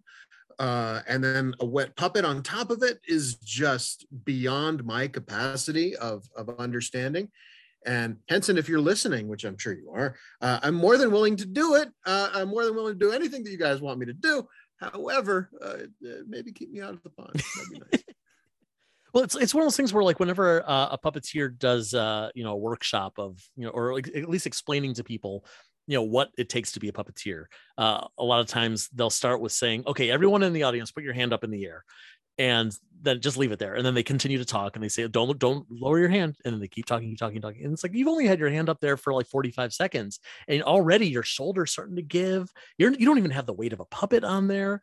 uh 0.59 1.01
and 1.07 1.23
then 1.23 1.53
a 1.59 1.65
wet 1.65 1.95
puppet 1.95 2.23
on 2.23 2.43
top 2.43 2.69
of 2.69 2.83
it 2.83 2.99
is 3.07 3.35
just 3.35 4.05
beyond 4.25 4.83
my 4.85 5.07
capacity 5.07 5.95
of 5.95 6.25
of 6.37 6.49
understanding 6.59 7.29
and 7.85 8.17
Henson, 8.27 8.57
if 8.57 8.67
you're 8.67 8.81
listening, 8.81 9.27
which 9.27 9.45
I'm 9.45 9.57
sure 9.57 9.73
you 9.73 9.91
are, 9.93 10.15
uh, 10.41 10.59
I'm 10.63 10.75
more 10.75 10.97
than 10.97 11.11
willing 11.11 11.35
to 11.37 11.45
do 11.45 11.75
it. 11.75 11.89
Uh, 12.05 12.29
I'm 12.33 12.49
more 12.49 12.65
than 12.65 12.75
willing 12.75 12.97
to 12.97 13.05
do 13.05 13.11
anything 13.11 13.43
that 13.43 13.51
you 13.51 13.57
guys 13.57 13.81
want 13.81 13.99
me 13.99 14.05
to 14.07 14.13
do. 14.13 14.47
However, 14.79 15.49
uh, 15.61 15.87
maybe 16.27 16.51
keep 16.51 16.71
me 16.71 16.81
out 16.81 16.93
of 16.93 17.03
the 17.03 17.09
pond. 17.09 17.33
That'd 17.33 17.71
be 17.71 17.79
nice. 17.79 18.03
Well, 19.13 19.23
it's 19.23 19.33
it's 19.37 19.53
one 19.53 19.61
of 19.61 19.67
those 19.67 19.77
things 19.77 19.93
where 19.93 20.03
like 20.03 20.19
whenever 20.19 20.61
uh, 20.69 20.89
a 20.91 20.97
puppeteer 20.97 21.57
does 21.57 21.93
uh, 21.93 22.31
you 22.35 22.43
know 22.43 22.51
a 22.51 22.57
workshop 22.57 23.13
of 23.17 23.39
you 23.55 23.63
know 23.63 23.69
or 23.69 23.93
like, 23.93 24.09
at 24.09 24.27
least 24.27 24.45
explaining 24.45 24.93
to 24.95 25.05
people 25.05 25.45
you 25.87 25.95
know 25.95 26.03
what 26.03 26.31
it 26.37 26.49
takes 26.49 26.73
to 26.73 26.81
be 26.81 26.89
a 26.89 26.91
puppeteer, 26.91 27.45
uh, 27.77 28.05
a 28.17 28.23
lot 28.25 28.41
of 28.41 28.47
times 28.47 28.89
they'll 28.89 29.09
start 29.09 29.39
with 29.39 29.53
saying, 29.53 29.83
"Okay, 29.87 30.11
everyone 30.11 30.43
in 30.43 30.51
the 30.51 30.63
audience, 30.63 30.91
put 30.91 31.05
your 31.05 31.13
hand 31.13 31.31
up 31.31 31.45
in 31.45 31.49
the 31.49 31.65
air," 31.65 31.85
and 32.37 32.77
then 33.01 33.21
just 33.21 33.37
leave 33.37 33.51
it 33.51 33.59
there. 33.59 33.75
And 33.75 33.85
then 33.85 33.93
they 33.93 34.03
continue 34.03 34.37
to 34.37 34.45
talk 34.45 34.75
and 34.75 34.83
they 34.83 34.89
say, 34.89 35.07
"Don't 35.07 35.37
don't 35.37 35.65
lower 35.69 35.99
your 35.99 36.09
hand," 36.09 36.37
and 36.43 36.53
then 36.53 36.59
they 36.59 36.67
keep 36.67 36.85
talking, 36.85 37.09
keep 37.09 37.19
talking, 37.19 37.41
talking. 37.41 37.63
And 37.63 37.73
it's 37.73 37.83
like 37.83 37.93
you've 37.93 38.07
only 38.07 38.25
had 38.25 38.39
your 38.39 38.49
hand 38.49 38.69
up 38.69 38.79
there 38.79 38.97
for 38.97 39.13
like 39.13 39.27
forty 39.27 39.51
five 39.51 39.73
seconds, 39.73 40.19
and 40.47 40.63
already 40.63 41.07
your 41.07 41.23
shoulder's 41.23 41.71
starting 41.71 41.95
to 41.97 42.01
give. 42.01 42.51
You're 42.77 42.93
you 42.93 43.05
don't 43.05 43.17
even 43.17 43.31
have 43.31 43.45
the 43.45 43.53
weight 43.53 43.73
of 43.73 43.79
a 43.79 43.85
puppet 43.85 44.23
on 44.23 44.47
there 44.47 44.81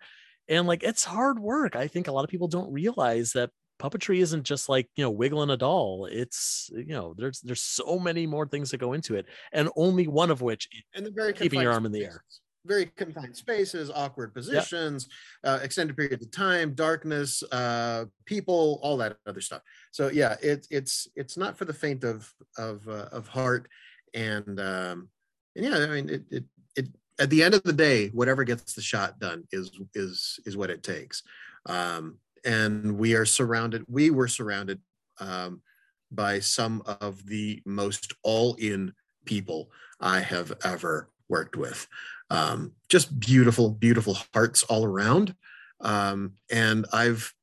and 0.48 0.66
like 0.66 0.82
it's 0.82 1.04
hard 1.04 1.38
work 1.38 1.76
i 1.76 1.86
think 1.86 2.08
a 2.08 2.12
lot 2.12 2.24
of 2.24 2.30
people 2.30 2.48
don't 2.48 2.72
realize 2.72 3.32
that 3.32 3.50
puppetry 3.78 4.18
isn't 4.18 4.44
just 4.44 4.68
like 4.68 4.88
you 4.96 5.04
know 5.04 5.10
wiggling 5.10 5.50
a 5.50 5.56
doll 5.56 6.06
it's 6.10 6.70
you 6.72 6.86
know 6.86 7.14
there's 7.16 7.40
there's 7.40 7.62
so 7.62 7.98
many 7.98 8.26
more 8.26 8.46
things 8.46 8.70
that 8.70 8.78
go 8.78 8.92
into 8.92 9.16
it 9.16 9.26
and 9.52 9.68
only 9.76 10.06
one 10.06 10.30
of 10.30 10.40
which 10.40 10.68
and 10.94 11.06
the 11.06 11.10
very 11.10 11.32
keeping 11.32 11.60
your 11.60 11.72
arm 11.72 11.86
in 11.86 11.92
the 11.92 12.04
air 12.04 12.22
very 12.64 12.86
confined 12.86 13.36
spaces 13.36 13.90
awkward 13.90 14.32
positions 14.34 15.08
uh, 15.44 15.58
extended 15.62 15.96
periods 15.96 16.24
of 16.24 16.30
time 16.30 16.74
darkness 16.74 17.42
uh, 17.52 18.04
people 18.24 18.78
all 18.82 18.96
that 18.96 19.16
other 19.26 19.40
stuff. 19.40 19.62
So 19.90 20.08
yeah 20.08 20.36
it, 20.42 20.66
it's 20.70 21.08
it's 21.16 21.36
not 21.36 21.56
for 21.56 21.64
the 21.64 21.74
faint 21.74 22.04
of 22.04 22.32
of 22.58 22.86
uh, 22.88 23.08
of 23.12 23.28
heart. 23.28 23.68
And 24.14 24.60
um 24.60 25.08
and 25.56 25.64
yeah 25.64 25.78
i 25.78 25.86
mean 25.86 26.10
it, 26.10 26.22
it 26.30 26.44
it 26.76 26.88
at 27.18 27.30
the 27.30 27.42
end 27.42 27.54
of 27.54 27.62
the 27.62 27.72
day 27.72 28.08
whatever 28.08 28.44
gets 28.44 28.74
the 28.74 28.82
shot 28.82 29.18
done 29.18 29.44
is 29.52 29.70
is 29.94 30.38
is 30.44 30.56
what 30.56 30.70
it 30.70 30.82
takes. 30.82 31.22
Um 31.66 32.18
and 32.44 32.98
we 32.98 33.14
are 33.14 33.24
surrounded 33.24 33.84
we 33.88 34.10
were 34.10 34.28
surrounded 34.28 34.80
um, 35.20 35.62
by 36.10 36.38
some 36.38 36.82
of 37.00 37.24
the 37.26 37.62
most 37.64 38.12
all-in 38.22 38.92
people 39.24 39.70
i 40.00 40.20
have 40.20 40.52
ever 40.64 41.08
worked 41.28 41.56
with 41.56 41.86
um, 42.32 42.72
just 42.88 43.18
beautiful 43.18 43.70
beautiful 43.70 44.16
hearts 44.34 44.62
all 44.64 44.84
around. 44.84 45.34
Um, 45.80 46.34
and 46.50 46.86
i've 46.92 47.34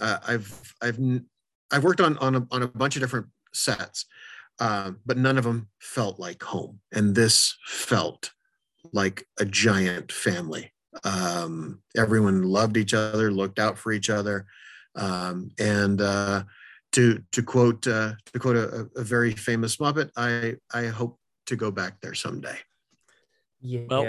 uh, 0.00 0.18
i've 0.26 0.74
i've 0.82 0.98
i've 1.70 1.84
worked 1.84 2.00
on 2.00 2.18
on 2.18 2.34
a, 2.34 2.46
on 2.50 2.62
a 2.62 2.68
bunch 2.68 2.96
of 2.96 3.02
different 3.02 3.26
sets 3.52 4.06
um, 4.60 5.00
but 5.04 5.16
none 5.16 5.38
of 5.38 5.44
them 5.44 5.68
felt 5.80 6.18
like 6.18 6.42
home. 6.42 6.80
And 6.92 7.14
this 7.14 7.56
felt 7.66 8.32
like 8.92 9.26
a 9.38 9.44
giant 9.44 10.12
family. 10.12 10.72
Um, 11.02 11.82
everyone 11.96 12.42
loved 12.42 12.76
each 12.76 12.94
other, 12.94 13.32
looked 13.32 13.58
out 13.58 13.78
for 13.78 13.90
each 13.90 14.10
other, 14.10 14.46
um, 14.94 15.50
and 15.58 16.00
uh, 16.00 16.44
to 16.92 17.20
to 17.32 17.42
quote 17.42 17.84
uh, 17.88 18.12
to 18.32 18.38
quote 18.38 18.54
a, 18.54 18.88
a, 18.94 19.02
very 19.02 19.32
famous 19.32 19.78
Muppet, 19.78 20.10
I 20.16 20.54
I 20.72 20.86
hope 20.86 21.18
to 21.46 21.56
go 21.56 21.72
back 21.72 22.00
there 22.00 22.14
someday. 22.14 22.56
Yeah, 23.66 23.86
well, 23.88 24.04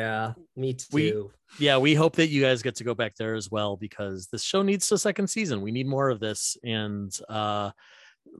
me 0.57 0.73
too. 0.73 0.87
We, 0.91 1.65
yeah, 1.65 1.77
we 1.77 1.95
hope 1.95 2.17
that 2.17 2.27
you 2.27 2.41
guys 2.41 2.61
get 2.61 2.75
to 2.75 2.83
go 2.83 2.93
back 2.93 3.15
there 3.15 3.35
as 3.35 3.49
well 3.49 3.77
because 3.77 4.27
this 4.27 4.43
show 4.43 4.61
needs 4.61 4.91
a 4.91 4.97
second 4.97 5.27
season. 5.27 5.61
We 5.61 5.71
need 5.71 5.87
more 5.87 6.09
of 6.09 6.19
this, 6.19 6.57
and 6.61 7.17
uh, 7.29 7.71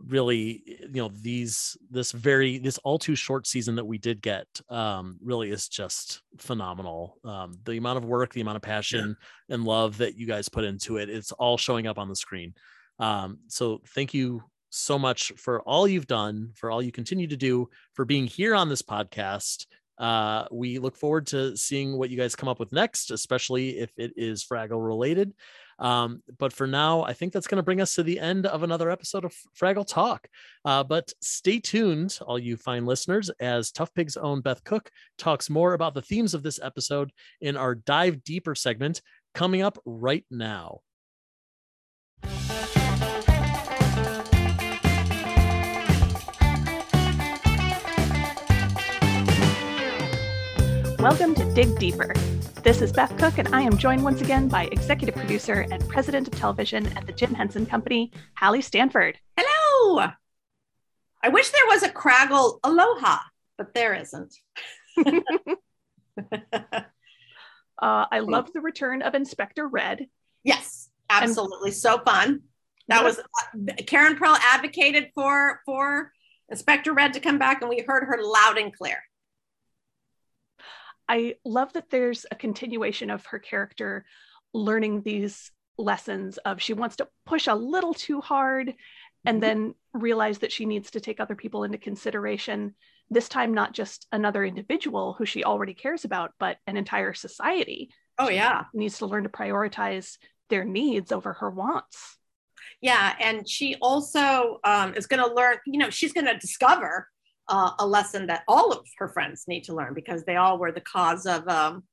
really 0.08 0.64
you 0.66 1.02
know 1.02 1.10
these 1.22 1.78
this 1.90 2.12
very 2.12 2.58
this 2.58 2.78
all 2.80 3.00
too 3.00 3.16
short 3.16 3.48
season 3.48 3.76
that 3.76 3.86
we 3.86 3.98
did 3.98 4.22
get 4.22 4.48
um 4.70 5.18
really 5.24 5.50
is 5.50 5.70
just 5.70 6.22
phenomenal 6.38 7.18
um 7.24 7.54
the 7.66 7.78
amount 7.78 7.98
of 7.98 8.06
work 8.06 8.34
the 8.34 8.42
amount 8.42 8.56
of 8.56 8.62
passion 8.62 9.16
yeah. 9.48 9.56
and 9.56 9.64
love 9.64 9.98
that 9.98 10.18
you 10.18 10.26
guys 10.26 10.50
put 10.50 10.66
into 10.66 10.98
it 10.98 11.10
it's 11.10 11.32
all 11.34 11.58
showing 11.58 11.88
up 11.88 11.98
on 11.98 12.10
the 12.10 12.16
screen 12.16 12.54
um 13.00 13.38
so 13.48 13.80
thank 13.94 14.14
you 14.14 14.44
so 14.70 15.00
much 15.00 15.32
for 15.38 15.62
all 15.62 15.88
you've 15.88 16.08
done 16.08 16.52
for 16.56 16.70
all 16.70 16.82
you 16.82 16.92
continue 16.92 17.28
to 17.28 17.38
do 17.38 17.70
for 17.94 18.04
being 18.04 18.28
here 18.28 18.54
on 18.54 18.68
this 18.68 18.82
podcast 18.82 19.66
uh 19.98 20.46
we 20.52 20.80
look 20.80 20.98
forward 20.98 21.26
to 21.28 21.56
seeing 21.56 21.98
what 21.98 22.10
you 22.10 22.18
guys 22.18 22.36
come 22.36 22.50
up 22.50 22.60
with 22.60 22.72
next 22.72 23.12
especially 23.12 23.80
if 23.80 23.92
it 23.98 24.14
is 24.18 24.44
fraggle 24.44 24.86
related 24.86 25.34
Um, 25.80 26.24
but 26.38 26.54
for 26.54 26.68
now, 26.68 27.04
I 27.04 27.14
think 27.14 27.34
that's 27.34 27.48
going 27.48 27.58
to 27.58 27.64
bring 27.64 27.82
us 27.82 27.96
to 27.96 28.04
the 28.04 28.20
end 28.20 28.46
of 28.46 28.64
another 28.64 28.90
episode 28.90 29.26
of 29.26 29.36
Fraggle 29.60 29.86
Talk. 29.86 30.28
Uh, 30.64 30.84
but 30.84 31.12
stay 31.22 31.60
tuned, 31.60 32.18
all 32.26 32.40
you 32.40 32.56
fine 32.58 32.86
listeners, 32.86 33.30
as 33.40 33.72
Tough 33.72 33.94
Pig's 33.94 34.18
own 34.18 34.42
Beth 34.42 34.64
Cook 34.64 34.90
talks 35.18 35.50
more 35.50 35.74
about 35.74 35.94
the 35.94 36.02
themes 36.02 36.34
of 36.34 36.44
this 36.44 36.60
episode 36.64 37.12
in 37.42 37.58
our 37.58 37.76
Dive 37.76 38.24
Deeper 38.24 38.56
segment 38.56 39.02
coming 39.34 39.62
up 39.62 39.78
right 39.86 40.26
now. 40.32 40.80
Welcome 51.06 51.36
to 51.36 51.45
Dig 51.53 51.77
Deeper. 51.77 52.15
This 52.64 52.82
is 52.82 52.91
Beth 52.91 53.15
Cook, 53.19 53.38
and 53.38 53.53
I 53.53 53.61
am 53.61 53.77
joined 53.77 54.03
once 54.03 54.22
again 54.22 54.48
by 54.48 54.64
executive 54.72 55.14
producer 55.14 55.68
and 55.69 55.88
president 55.88 56.27
of 56.27 56.34
television 56.34 56.88
at 56.98 57.06
the 57.06 57.14
Jim 57.14 57.32
Henson 57.32 57.68
Company, 57.68 58.11
Halle 58.34 58.60
Stanford. 58.60 59.19
Hello. 59.38 60.07
I 61.22 61.30
wish 61.30 61.52
there 61.52 61.68
was 61.68 61.84
a 61.84 61.90
Craggle 61.90 62.57
Aloha, 62.64 63.19
but 63.56 63.76
there 63.76 63.94
isn't. 63.94 64.34
uh, 64.98 65.11
I 67.80 68.19
love 68.22 68.52
the 68.52 68.61
return 68.61 69.03
of 69.03 69.14
Inspector 69.14 69.68
Red. 69.68 70.07
Yes, 70.44 70.90
absolutely. 71.11 71.69
And, 71.69 71.77
so 71.77 71.99
fun. 71.99 72.41
That 72.88 73.03
was 73.03 73.19
uh, 73.19 73.73
Karen 73.86 74.15
Prell 74.15 74.38
advocated 74.41 75.11
for 75.14 75.61
for 75.68 76.11
Inspector 76.49 76.91
Red 76.91 77.14
to 77.14 77.19
come 77.19 77.38
back, 77.38 77.61
and 77.61 77.69
we 77.69 77.86
heard 77.86 78.06
her 78.06 78.18
loud 78.23 78.57
and 78.57 78.76
clear. 78.76 79.03
I 81.07 81.36
love 81.45 81.73
that 81.73 81.90
there's 81.90 82.26
a 82.32 82.36
continuation 82.36 83.10
of 83.10 83.26
her 83.27 83.40
character 83.40 84.06
learning 84.53 85.02
these 85.02 85.52
lessons 85.77 86.38
of 86.40 86.61
she 86.61 86.73
wants 86.73 86.95
to 86.98 87.07
push 87.26 87.48
a 87.48 87.56
little 87.56 87.94
too 87.94 88.22
hard 88.22 88.73
and 89.26 89.36
mm-hmm. 89.36 89.40
then 89.40 89.76
realize 89.94 90.40
that 90.40 90.52
she 90.52 90.65
needs 90.65 90.91
to 90.91 90.99
take 90.99 91.19
other 91.19 91.36
people 91.36 91.64
into 91.64 91.77
consideration 91.77 92.73
this 93.10 93.30
time 93.30 93.53
not 93.53 93.73
just 93.73 94.07
another 94.11 94.44
individual 94.44 95.14
who 95.14 95.26
she 95.26 95.44
already 95.44 95.73
cares 95.73 96.06
about 96.06 96.32
but 96.40 96.57
an 96.68 96.77
entire 96.77 97.14
society. 97.14 97.90
Oh 98.18 98.30
yeah. 98.30 98.64
needs 98.73 98.99
to 98.99 99.06
learn 99.06 99.23
to 99.23 99.30
prioritize 99.30 100.18
their 100.49 100.64
needs 100.64 101.11
over 101.11 101.34
her 101.34 101.49
wants. 101.49 102.18
Yeah 102.82 103.14
and 103.19 103.48
she 103.48 103.76
also 103.82 104.60
um, 104.64 104.95
is 104.95 105.07
going 105.07 105.23
to 105.27 105.34
learn 105.34 105.57
you 105.65 105.80
know 105.80 105.90
she's 105.90 106.14
going 106.14 106.27
to 106.27 106.38
discover 106.38 107.10
uh, 107.48 107.72
a 107.80 107.86
lesson 107.86 108.28
that 108.28 108.44
all 108.48 108.72
of 108.72 108.86
her 108.98 109.10
friends 109.10 109.46
need 109.48 109.64
to 109.66 109.76
learn 109.76 109.94
because 109.94 110.24
they 110.24 110.36
all 110.36 110.58
were 110.58 110.72
the 110.72 110.82
cause 110.82 111.26
of 111.26 111.48
um, 111.48 111.84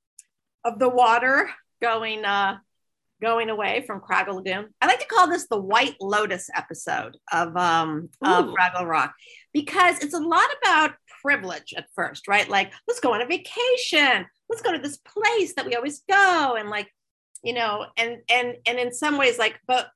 of 0.64 0.78
the 0.78 0.88
water 0.88 1.50
going 1.80 2.24
uh, 2.24 2.56
going 3.20 3.50
away 3.50 3.84
from 3.86 4.00
Craggle 4.00 4.34
Lagoon. 4.34 4.68
I 4.80 4.86
like 4.86 5.00
to 5.00 5.06
call 5.06 5.28
this 5.28 5.46
the 5.48 5.60
White 5.60 5.96
Lotus 6.00 6.50
episode 6.54 7.16
of 7.32 7.56
um, 7.56 8.08
of 8.22 8.46
Fraggle 8.46 8.86
Rock 8.86 9.14
because 9.52 10.02
it's 10.02 10.14
a 10.14 10.20
lot 10.20 10.48
about 10.62 10.94
privilege 11.22 11.72
at 11.76 11.86
first, 11.94 12.28
right? 12.28 12.48
Like 12.48 12.72
let's 12.88 13.00
go 13.00 13.14
on 13.14 13.22
a 13.22 13.26
vacation, 13.26 14.26
let's 14.48 14.62
go 14.62 14.72
to 14.72 14.78
this 14.78 14.98
place 14.98 15.54
that 15.54 15.66
we 15.66 15.74
always 15.74 16.02
go, 16.08 16.56
and 16.58 16.70
like 16.70 16.88
you 17.42 17.52
know, 17.52 17.86
and 17.96 18.18
and 18.30 18.56
and 18.66 18.78
in 18.78 18.92
some 18.92 19.18
ways, 19.18 19.38
like 19.38 19.58
but 19.66 19.88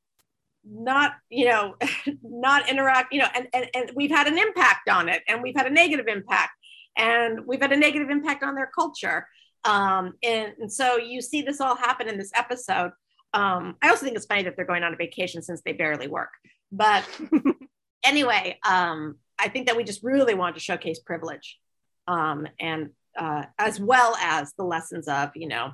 not 0.68 1.12
you 1.30 1.46
know 1.46 1.76
not 2.22 2.68
interact 2.68 3.12
you 3.12 3.20
know 3.20 3.28
and, 3.34 3.46
and 3.54 3.66
and 3.74 3.90
we've 3.94 4.10
had 4.10 4.26
an 4.26 4.38
impact 4.38 4.88
on 4.88 5.08
it 5.08 5.22
and 5.28 5.42
we've 5.42 5.56
had 5.56 5.66
a 5.66 5.70
negative 5.70 6.06
impact 6.08 6.52
and 6.96 7.46
we've 7.46 7.60
had 7.60 7.72
a 7.72 7.76
negative 7.76 8.10
impact 8.10 8.42
on 8.42 8.54
their 8.54 8.70
culture. 8.74 9.28
Um, 9.64 10.14
and, 10.22 10.52
and 10.58 10.72
so 10.72 10.96
you 10.96 11.20
see 11.20 11.42
this 11.42 11.60
all 11.60 11.76
happen 11.76 12.08
in 12.08 12.16
this 12.16 12.30
episode. 12.34 12.92
Um, 13.34 13.76
i 13.82 13.90
also 13.90 14.04
think 14.04 14.16
it's 14.16 14.24
funny 14.24 14.44
that 14.44 14.56
they're 14.56 14.64
going 14.64 14.82
on 14.82 14.94
a 14.94 14.96
vacation 14.96 15.42
since 15.42 15.60
they 15.62 15.72
barely 15.72 16.08
work. 16.08 16.30
But 16.72 17.04
anyway 18.06 18.58
um, 18.66 19.16
i 19.38 19.48
think 19.48 19.66
that 19.66 19.76
we 19.76 19.84
just 19.84 20.02
really 20.02 20.34
want 20.34 20.54
to 20.56 20.60
showcase 20.60 20.98
privilege 21.00 21.58
um, 22.08 22.46
and 22.60 22.90
uh, 23.18 23.44
as 23.58 23.80
well 23.80 24.14
as 24.22 24.52
the 24.56 24.64
lessons 24.64 25.08
of 25.08 25.30
you 25.34 25.48
know 25.48 25.72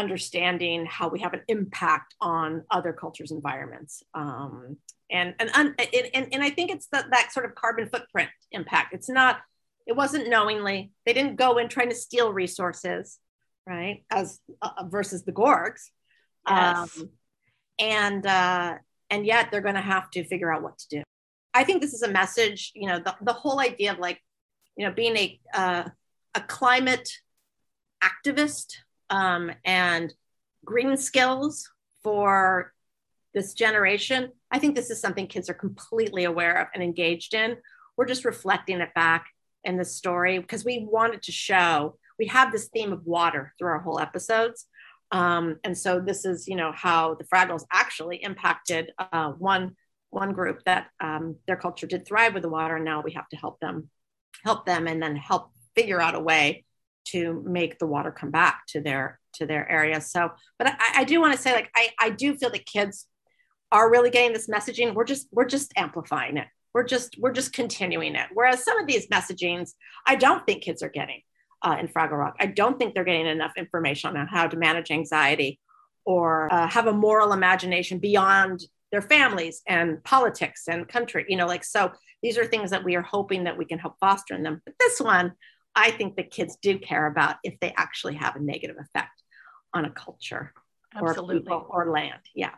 understanding 0.00 0.86
how 0.86 1.08
we 1.08 1.20
have 1.20 1.34
an 1.34 1.42
impact 1.46 2.14
on 2.20 2.64
other 2.70 2.92
cultures 2.92 3.30
environments. 3.30 4.02
Um, 4.14 4.78
and, 5.10 5.34
and, 5.38 5.52
and 5.58 6.28
and 6.32 6.42
i 6.42 6.50
think 6.50 6.70
it's 6.70 6.86
the, 6.86 7.04
that 7.10 7.32
sort 7.32 7.44
of 7.44 7.54
carbon 7.54 7.88
footprint 7.88 8.30
impact. 8.52 8.94
It's 8.94 9.08
not 9.08 9.38
it 9.86 9.96
wasn't 9.96 10.28
knowingly. 10.28 10.92
They 11.04 11.12
didn't 11.12 11.36
go 11.36 11.58
in 11.58 11.68
trying 11.68 11.88
to 11.88 11.94
steal 11.94 12.32
resources 12.32 13.18
right 13.66 14.04
as 14.10 14.40
uh, 14.62 14.84
versus 14.88 15.24
the 15.24 15.32
gorgs. 15.32 15.82
Yes. 16.48 16.96
um, 16.98 17.10
and 17.78 18.26
uh, 18.26 18.74
and 19.10 19.26
yet 19.26 19.50
they're 19.50 19.60
going 19.60 19.74
to 19.74 19.80
have 19.80 20.10
to 20.12 20.24
figure 20.24 20.52
out 20.52 20.62
what 20.62 20.78
to 20.78 20.86
do. 20.98 21.02
I 21.52 21.64
think 21.64 21.82
this 21.82 21.92
is 21.92 22.02
a 22.02 22.10
message 22.10 22.72
you 22.74 22.88
know 22.88 22.98
the, 22.98 23.14
the 23.20 23.32
whole 23.32 23.60
idea 23.60 23.92
of 23.92 23.98
like 23.98 24.20
you 24.76 24.86
know 24.86 24.92
being 24.92 25.16
a 25.16 25.40
uh, 25.54 25.84
a 26.34 26.40
climate 26.40 27.10
activist 28.02 28.76
um, 29.10 29.52
and 29.64 30.12
green 30.64 30.96
skills 30.96 31.68
for 32.02 32.72
this 33.34 33.54
generation, 33.54 34.32
I 34.50 34.58
think 34.58 34.74
this 34.74 34.90
is 34.90 35.00
something 35.00 35.26
kids 35.26 35.48
are 35.48 35.54
completely 35.54 36.24
aware 36.24 36.60
of 36.62 36.68
and 36.74 36.82
engaged 36.82 37.34
in. 37.34 37.56
We're 37.96 38.06
just 38.06 38.24
reflecting 38.24 38.80
it 38.80 38.94
back 38.94 39.26
in 39.64 39.76
the 39.76 39.84
story 39.84 40.38
because 40.38 40.64
we 40.64 40.86
wanted 40.90 41.22
to 41.22 41.32
show 41.32 41.98
we 42.18 42.26
have 42.26 42.52
this 42.52 42.68
theme 42.68 42.92
of 42.92 43.06
water 43.06 43.54
through 43.58 43.68
our 43.68 43.78
whole 43.80 43.98
episodes. 43.98 44.66
Um, 45.10 45.58
and 45.64 45.76
so 45.76 46.00
this 46.00 46.24
is, 46.24 46.46
you 46.46 46.56
know, 46.56 46.72
how 46.72 47.14
the 47.14 47.24
Fraggles 47.24 47.64
actually 47.72 48.22
impacted 48.22 48.92
uh, 48.98 49.30
one 49.32 49.76
one 50.10 50.32
group 50.32 50.60
that 50.66 50.88
um, 51.00 51.36
their 51.46 51.56
culture 51.56 51.86
did 51.86 52.04
thrive 52.04 52.34
with 52.34 52.42
the 52.42 52.48
water, 52.48 52.76
and 52.76 52.84
now 52.84 53.00
we 53.00 53.12
have 53.12 53.28
to 53.28 53.36
help 53.36 53.60
them, 53.60 53.88
help 54.44 54.66
them, 54.66 54.88
and 54.88 55.00
then 55.00 55.14
help 55.14 55.52
figure 55.76 56.00
out 56.00 56.16
a 56.16 56.20
way 56.20 56.64
to 57.06 57.42
make 57.46 57.78
the 57.78 57.86
water 57.86 58.10
come 58.10 58.30
back 58.30 58.62
to 58.68 58.80
their 58.80 59.18
to 59.34 59.46
their 59.46 59.70
area. 59.70 60.00
So 60.00 60.30
but 60.58 60.68
i, 60.68 61.00
I 61.00 61.04
do 61.04 61.20
want 61.20 61.34
to 61.34 61.40
say 61.40 61.52
like 61.52 61.70
I, 61.74 61.90
I 61.98 62.10
do 62.10 62.36
feel 62.36 62.50
that 62.50 62.66
kids 62.66 63.06
are 63.72 63.90
really 63.90 64.10
getting 64.10 64.32
this 64.32 64.48
messaging. 64.48 64.94
We're 64.94 65.04
just 65.04 65.28
we're 65.32 65.46
just 65.46 65.72
amplifying 65.76 66.36
it. 66.36 66.46
We're 66.74 66.84
just 66.84 67.16
we're 67.18 67.32
just 67.32 67.52
continuing 67.52 68.14
it. 68.14 68.28
Whereas 68.32 68.64
some 68.64 68.78
of 68.78 68.86
these 68.86 69.08
messagings 69.08 69.72
i 70.06 70.14
don't 70.14 70.44
think 70.46 70.62
kids 70.62 70.82
are 70.82 70.88
getting 70.88 71.22
uh, 71.62 71.76
in 71.78 71.88
fraggle 71.88 72.18
rock. 72.18 72.36
I 72.40 72.46
don't 72.46 72.78
think 72.78 72.94
they're 72.94 73.04
getting 73.04 73.26
enough 73.26 73.52
information 73.56 74.16
on 74.16 74.26
how 74.26 74.46
to 74.46 74.56
manage 74.56 74.90
anxiety 74.90 75.60
or 76.04 76.52
uh, 76.52 76.66
have 76.68 76.86
a 76.86 76.92
moral 76.92 77.32
imagination 77.32 77.98
beyond 77.98 78.64
their 78.90 79.02
families 79.02 79.62
and 79.68 80.02
politics 80.02 80.64
and 80.66 80.88
country 80.88 81.24
you 81.28 81.36
know 81.36 81.46
like 81.46 81.62
so 81.62 81.92
these 82.22 82.38
are 82.38 82.46
things 82.46 82.70
that 82.70 82.84
we 82.84 82.96
are 82.96 83.02
hoping 83.02 83.44
that 83.44 83.56
we 83.56 83.64
can 83.64 83.78
help 83.78 83.94
foster 83.98 84.34
in 84.34 84.42
them. 84.42 84.60
But 84.64 84.74
this 84.78 85.00
one 85.00 85.32
I 85.74 85.90
think 85.90 86.16
that 86.16 86.30
kids 86.30 86.58
do 86.60 86.78
care 86.78 87.06
about 87.06 87.36
if 87.44 87.58
they 87.60 87.72
actually 87.76 88.14
have 88.16 88.36
a 88.36 88.40
negative 88.40 88.76
effect 88.78 89.22
on 89.72 89.84
a 89.84 89.90
culture 89.90 90.52
Absolutely. 90.94 91.50
or 91.50 91.66
or 91.68 91.90
land. 91.90 92.20
Yeah. 92.34 92.54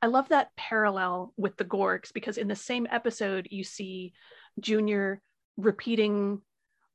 I 0.00 0.06
love 0.06 0.28
that 0.28 0.50
parallel 0.56 1.34
with 1.36 1.56
the 1.56 1.64
Gorgs 1.64 2.12
because 2.12 2.38
in 2.38 2.48
the 2.48 2.56
same 2.56 2.86
episode, 2.90 3.48
you 3.50 3.64
see 3.64 4.12
Junior 4.60 5.20
repeating, 5.56 6.40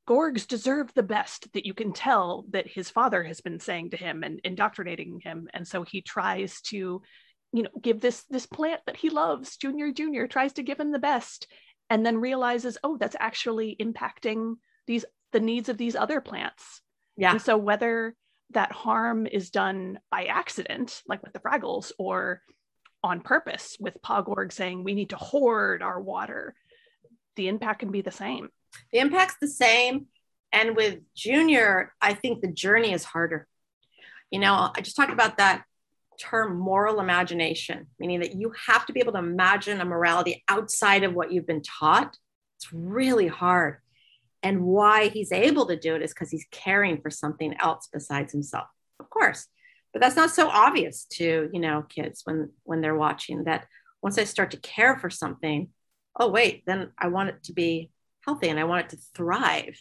Gorgs 0.07 0.47
deserve 0.47 0.91
the 0.93 1.03
best 1.03 1.51
that 1.53 1.65
you 1.65 1.73
can 1.73 1.93
tell 1.93 2.45
that 2.49 2.67
his 2.67 2.89
father 2.89 3.23
has 3.23 3.41
been 3.41 3.59
saying 3.59 3.91
to 3.91 3.97
him 3.97 4.23
and 4.23 4.39
indoctrinating 4.43 5.19
him. 5.19 5.47
And 5.53 5.67
so 5.67 5.83
he 5.83 6.01
tries 6.01 6.61
to, 6.63 7.01
you 7.53 7.63
know, 7.63 7.69
give 7.81 8.01
this 8.01 8.23
this 8.29 8.45
plant 8.45 8.81
that 8.87 8.97
he 8.97 9.09
loves, 9.09 9.57
Junior 9.57 9.91
Junior 9.91 10.27
tries 10.27 10.53
to 10.53 10.63
give 10.63 10.79
him 10.79 10.91
the 10.91 10.99
best 10.99 11.47
and 11.89 12.05
then 12.05 12.17
realizes, 12.17 12.77
oh, 12.83 12.97
that's 12.97 13.17
actually 13.19 13.75
impacting 13.79 14.55
these 14.87 15.05
the 15.31 15.39
needs 15.39 15.69
of 15.69 15.77
these 15.77 15.95
other 15.95 16.21
plants. 16.21 16.81
Yeah. 17.17 17.31
And 17.31 17.41
so 17.41 17.57
whether 17.57 18.15
that 18.51 18.71
harm 18.71 19.27
is 19.27 19.49
done 19.49 19.99
by 20.09 20.25
accident, 20.25 21.01
like 21.07 21.23
with 21.23 21.33
the 21.33 21.39
Fraggles, 21.39 21.91
or 21.97 22.41
on 23.03 23.21
purpose, 23.21 23.77
with 23.79 24.01
Pa 24.01 24.21
Gorg 24.21 24.51
saying 24.51 24.83
we 24.83 24.93
need 24.93 25.09
to 25.09 25.15
hoard 25.15 25.81
our 25.81 25.99
water, 25.99 26.55
the 27.35 27.47
impact 27.47 27.79
can 27.79 27.91
be 27.91 28.01
the 28.01 28.11
same. 28.11 28.49
The 28.91 28.99
impact's 28.99 29.37
the 29.39 29.47
same. 29.47 30.07
And 30.51 30.75
with 30.75 30.99
Junior, 31.15 31.93
I 32.01 32.13
think 32.13 32.41
the 32.41 32.51
journey 32.51 32.93
is 32.93 33.03
harder. 33.03 33.47
You 34.29 34.39
know, 34.39 34.71
I 34.75 34.81
just 34.81 34.95
talked 34.95 35.13
about 35.13 35.37
that 35.37 35.63
term 36.19 36.57
moral 36.57 36.99
imagination, 36.99 37.87
meaning 37.99 38.19
that 38.19 38.35
you 38.35 38.53
have 38.67 38.85
to 38.85 38.93
be 38.93 38.99
able 38.99 39.13
to 39.13 39.19
imagine 39.19 39.81
a 39.81 39.85
morality 39.85 40.43
outside 40.47 41.03
of 41.03 41.13
what 41.13 41.31
you've 41.31 41.47
been 41.47 41.63
taught. 41.63 42.15
It's 42.57 42.71
really 42.71 43.27
hard. 43.27 43.77
And 44.43 44.63
why 44.63 45.09
he's 45.09 45.31
able 45.31 45.68
to 45.68 45.77
do 45.77 45.95
it 45.95 46.01
is 46.01 46.13
because 46.13 46.31
he's 46.31 46.47
caring 46.51 47.01
for 47.01 47.09
something 47.09 47.55
else 47.59 47.88
besides 47.91 48.34
himself, 48.34 48.68
of 48.99 49.09
course. 49.09 49.47
But 49.93 50.01
that's 50.01 50.15
not 50.15 50.31
so 50.31 50.47
obvious 50.49 51.05
to 51.13 51.49
you 51.51 51.59
know 51.59 51.84
kids 51.84 52.22
when 52.23 52.49
when 52.63 52.81
they're 52.81 52.95
watching. 52.95 53.43
That 53.43 53.68
once 54.01 54.18
I 54.18 54.23
start 54.23 54.51
to 54.51 54.57
care 54.57 54.97
for 54.97 55.09
something, 55.09 55.69
oh 56.19 56.30
wait, 56.30 56.63
then 56.65 56.91
I 56.97 57.07
want 57.07 57.30
it 57.30 57.43
to 57.43 57.53
be 57.53 57.91
healthy 58.26 58.49
and 58.49 58.59
I 58.59 58.63
want 58.63 58.85
it 58.85 58.89
to 58.97 59.03
thrive. 59.15 59.77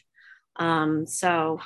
Um, 0.57 1.07
so 1.07 1.61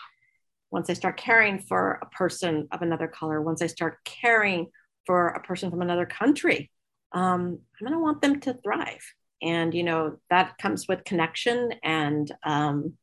once 0.70 0.90
I 0.90 0.94
start 0.94 1.16
caring 1.16 1.60
for 1.60 2.00
a 2.02 2.06
person 2.06 2.68
of 2.72 2.82
another 2.82 3.08
color, 3.08 3.40
once 3.40 3.62
I 3.62 3.66
start 3.66 3.98
caring 4.04 4.68
for 5.06 5.28
a 5.28 5.40
person 5.40 5.70
from 5.70 5.82
another 5.82 6.06
country, 6.06 6.70
um, 7.12 7.60
I'm 7.80 7.86
going 7.86 7.92
to 7.92 8.02
want 8.02 8.20
them 8.20 8.40
to 8.40 8.54
thrive. 8.54 9.04
And, 9.44 9.74
you 9.74 9.82
know, 9.82 10.16
that 10.30 10.56
comes 10.58 10.88
with 10.88 11.04
connection 11.04 11.74
and 11.82 12.30
um, 12.42 12.94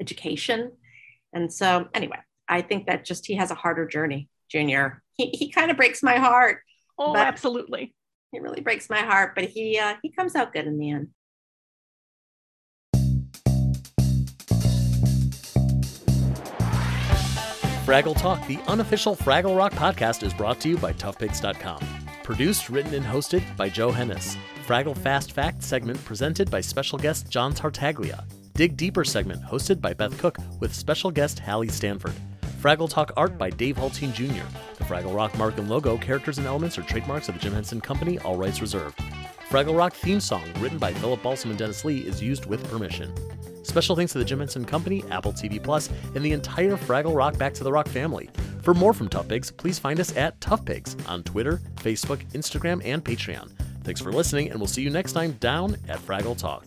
education. 0.00 0.72
And 1.32 1.52
so, 1.52 1.88
anyway, 1.92 2.18
I 2.48 2.62
think 2.62 2.86
that 2.86 3.04
just 3.04 3.26
he 3.26 3.34
has 3.34 3.50
a 3.50 3.56
harder 3.56 3.86
journey, 3.86 4.28
Junior. 4.48 5.02
He, 5.16 5.30
he 5.30 5.50
kind 5.50 5.70
of 5.70 5.76
breaks 5.76 6.02
my 6.02 6.16
heart. 6.16 6.60
Oh, 6.96 7.16
absolutely. 7.16 7.94
He 8.30 8.40
really 8.40 8.60
breaks 8.60 8.88
my 8.88 8.98
heart, 8.98 9.34
but 9.34 9.44
he 9.44 9.78
uh, 9.78 9.94
he 10.02 10.10
comes 10.10 10.34
out 10.34 10.52
good 10.52 10.66
in 10.66 10.78
the 10.78 10.90
end. 10.90 11.08
Fraggle 17.84 18.18
Talk, 18.18 18.46
the 18.46 18.58
unofficial 18.66 19.14
Fraggle 19.14 19.56
Rock 19.56 19.72
podcast, 19.74 20.22
is 20.22 20.32
brought 20.32 20.58
to 20.60 20.70
you 20.70 20.78
by 20.78 20.94
ToughPigs.com. 20.94 21.86
Produced, 22.22 22.70
written, 22.70 22.94
and 22.94 23.04
hosted 23.04 23.56
by 23.58 23.68
Joe 23.68 23.90
Hennes. 23.90 24.38
Fraggle 24.66 24.96
Fast 24.96 25.32
Fact 25.32 25.62
segment 25.62 26.02
presented 26.06 26.50
by 26.50 26.62
special 26.62 26.98
guest 26.98 27.28
John 27.28 27.52
Tartaglia. 27.52 28.24
Dig 28.54 28.78
Deeper 28.78 29.04
segment 29.04 29.42
hosted 29.42 29.78
by 29.78 29.92
Beth 29.92 30.16
Cook 30.16 30.38
with 30.58 30.74
special 30.74 31.10
guest 31.10 31.38
Halle 31.38 31.68
Stanford. 31.68 32.14
Fraggle 32.62 32.88
Talk 32.88 33.12
art 33.14 33.36
by 33.36 33.50
Dave 33.50 33.76
Haltine 33.76 34.14
Jr. 34.14 34.46
The 34.78 34.84
Fraggle 34.84 35.14
Rock 35.14 35.36
mark 35.36 35.58
and 35.58 35.68
logo, 35.68 35.98
characters, 35.98 36.38
and 36.38 36.46
elements 36.46 36.78
are 36.78 36.82
trademarks 36.82 37.28
of 37.28 37.34
the 37.34 37.40
Jim 37.42 37.52
Henson 37.52 37.78
Company, 37.78 38.18
all 38.20 38.36
rights 38.36 38.62
reserved. 38.62 38.98
Fraggle 39.50 39.76
Rock 39.76 39.92
theme 39.92 40.18
song, 40.18 40.44
written 40.60 40.78
by 40.78 40.94
Philip 40.94 41.22
Balsam 41.22 41.50
and 41.50 41.58
Dennis 41.58 41.84
Lee, 41.84 41.98
is 41.98 42.22
used 42.22 42.46
with 42.46 42.66
permission. 42.70 43.12
Special 43.64 43.94
thanks 43.94 44.12
to 44.12 44.18
the 44.18 44.24
Jim 44.24 44.38
Henson 44.38 44.64
Company, 44.64 45.04
Apple 45.10 45.34
TV 45.34 45.62
Plus, 45.62 45.90
and 46.14 46.24
the 46.24 46.32
entire 46.32 46.78
Fraggle 46.78 47.14
Rock 47.14 47.36
Back 47.36 47.52
to 47.52 47.64
the 47.64 47.72
Rock 47.72 47.88
family. 47.88 48.30
For 48.62 48.72
more 48.72 48.94
from 48.94 49.10
Tough 49.10 49.28
Pigs, 49.28 49.50
please 49.50 49.78
find 49.78 50.00
us 50.00 50.16
at 50.16 50.40
Tough 50.40 50.64
Pigs 50.64 50.96
on 51.06 51.22
Twitter, 51.22 51.60
Facebook, 51.76 52.24
Instagram, 52.32 52.80
and 52.82 53.04
Patreon. 53.04 53.53
Thanks 53.84 54.00
for 54.00 54.10
listening, 54.10 54.50
and 54.50 54.58
we'll 54.58 54.66
see 54.66 54.82
you 54.82 54.90
next 54.90 55.12
time 55.12 55.32
down 55.40 55.76
at 55.88 55.98
Fraggle 55.98 56.36
Talk. 56.36 56.66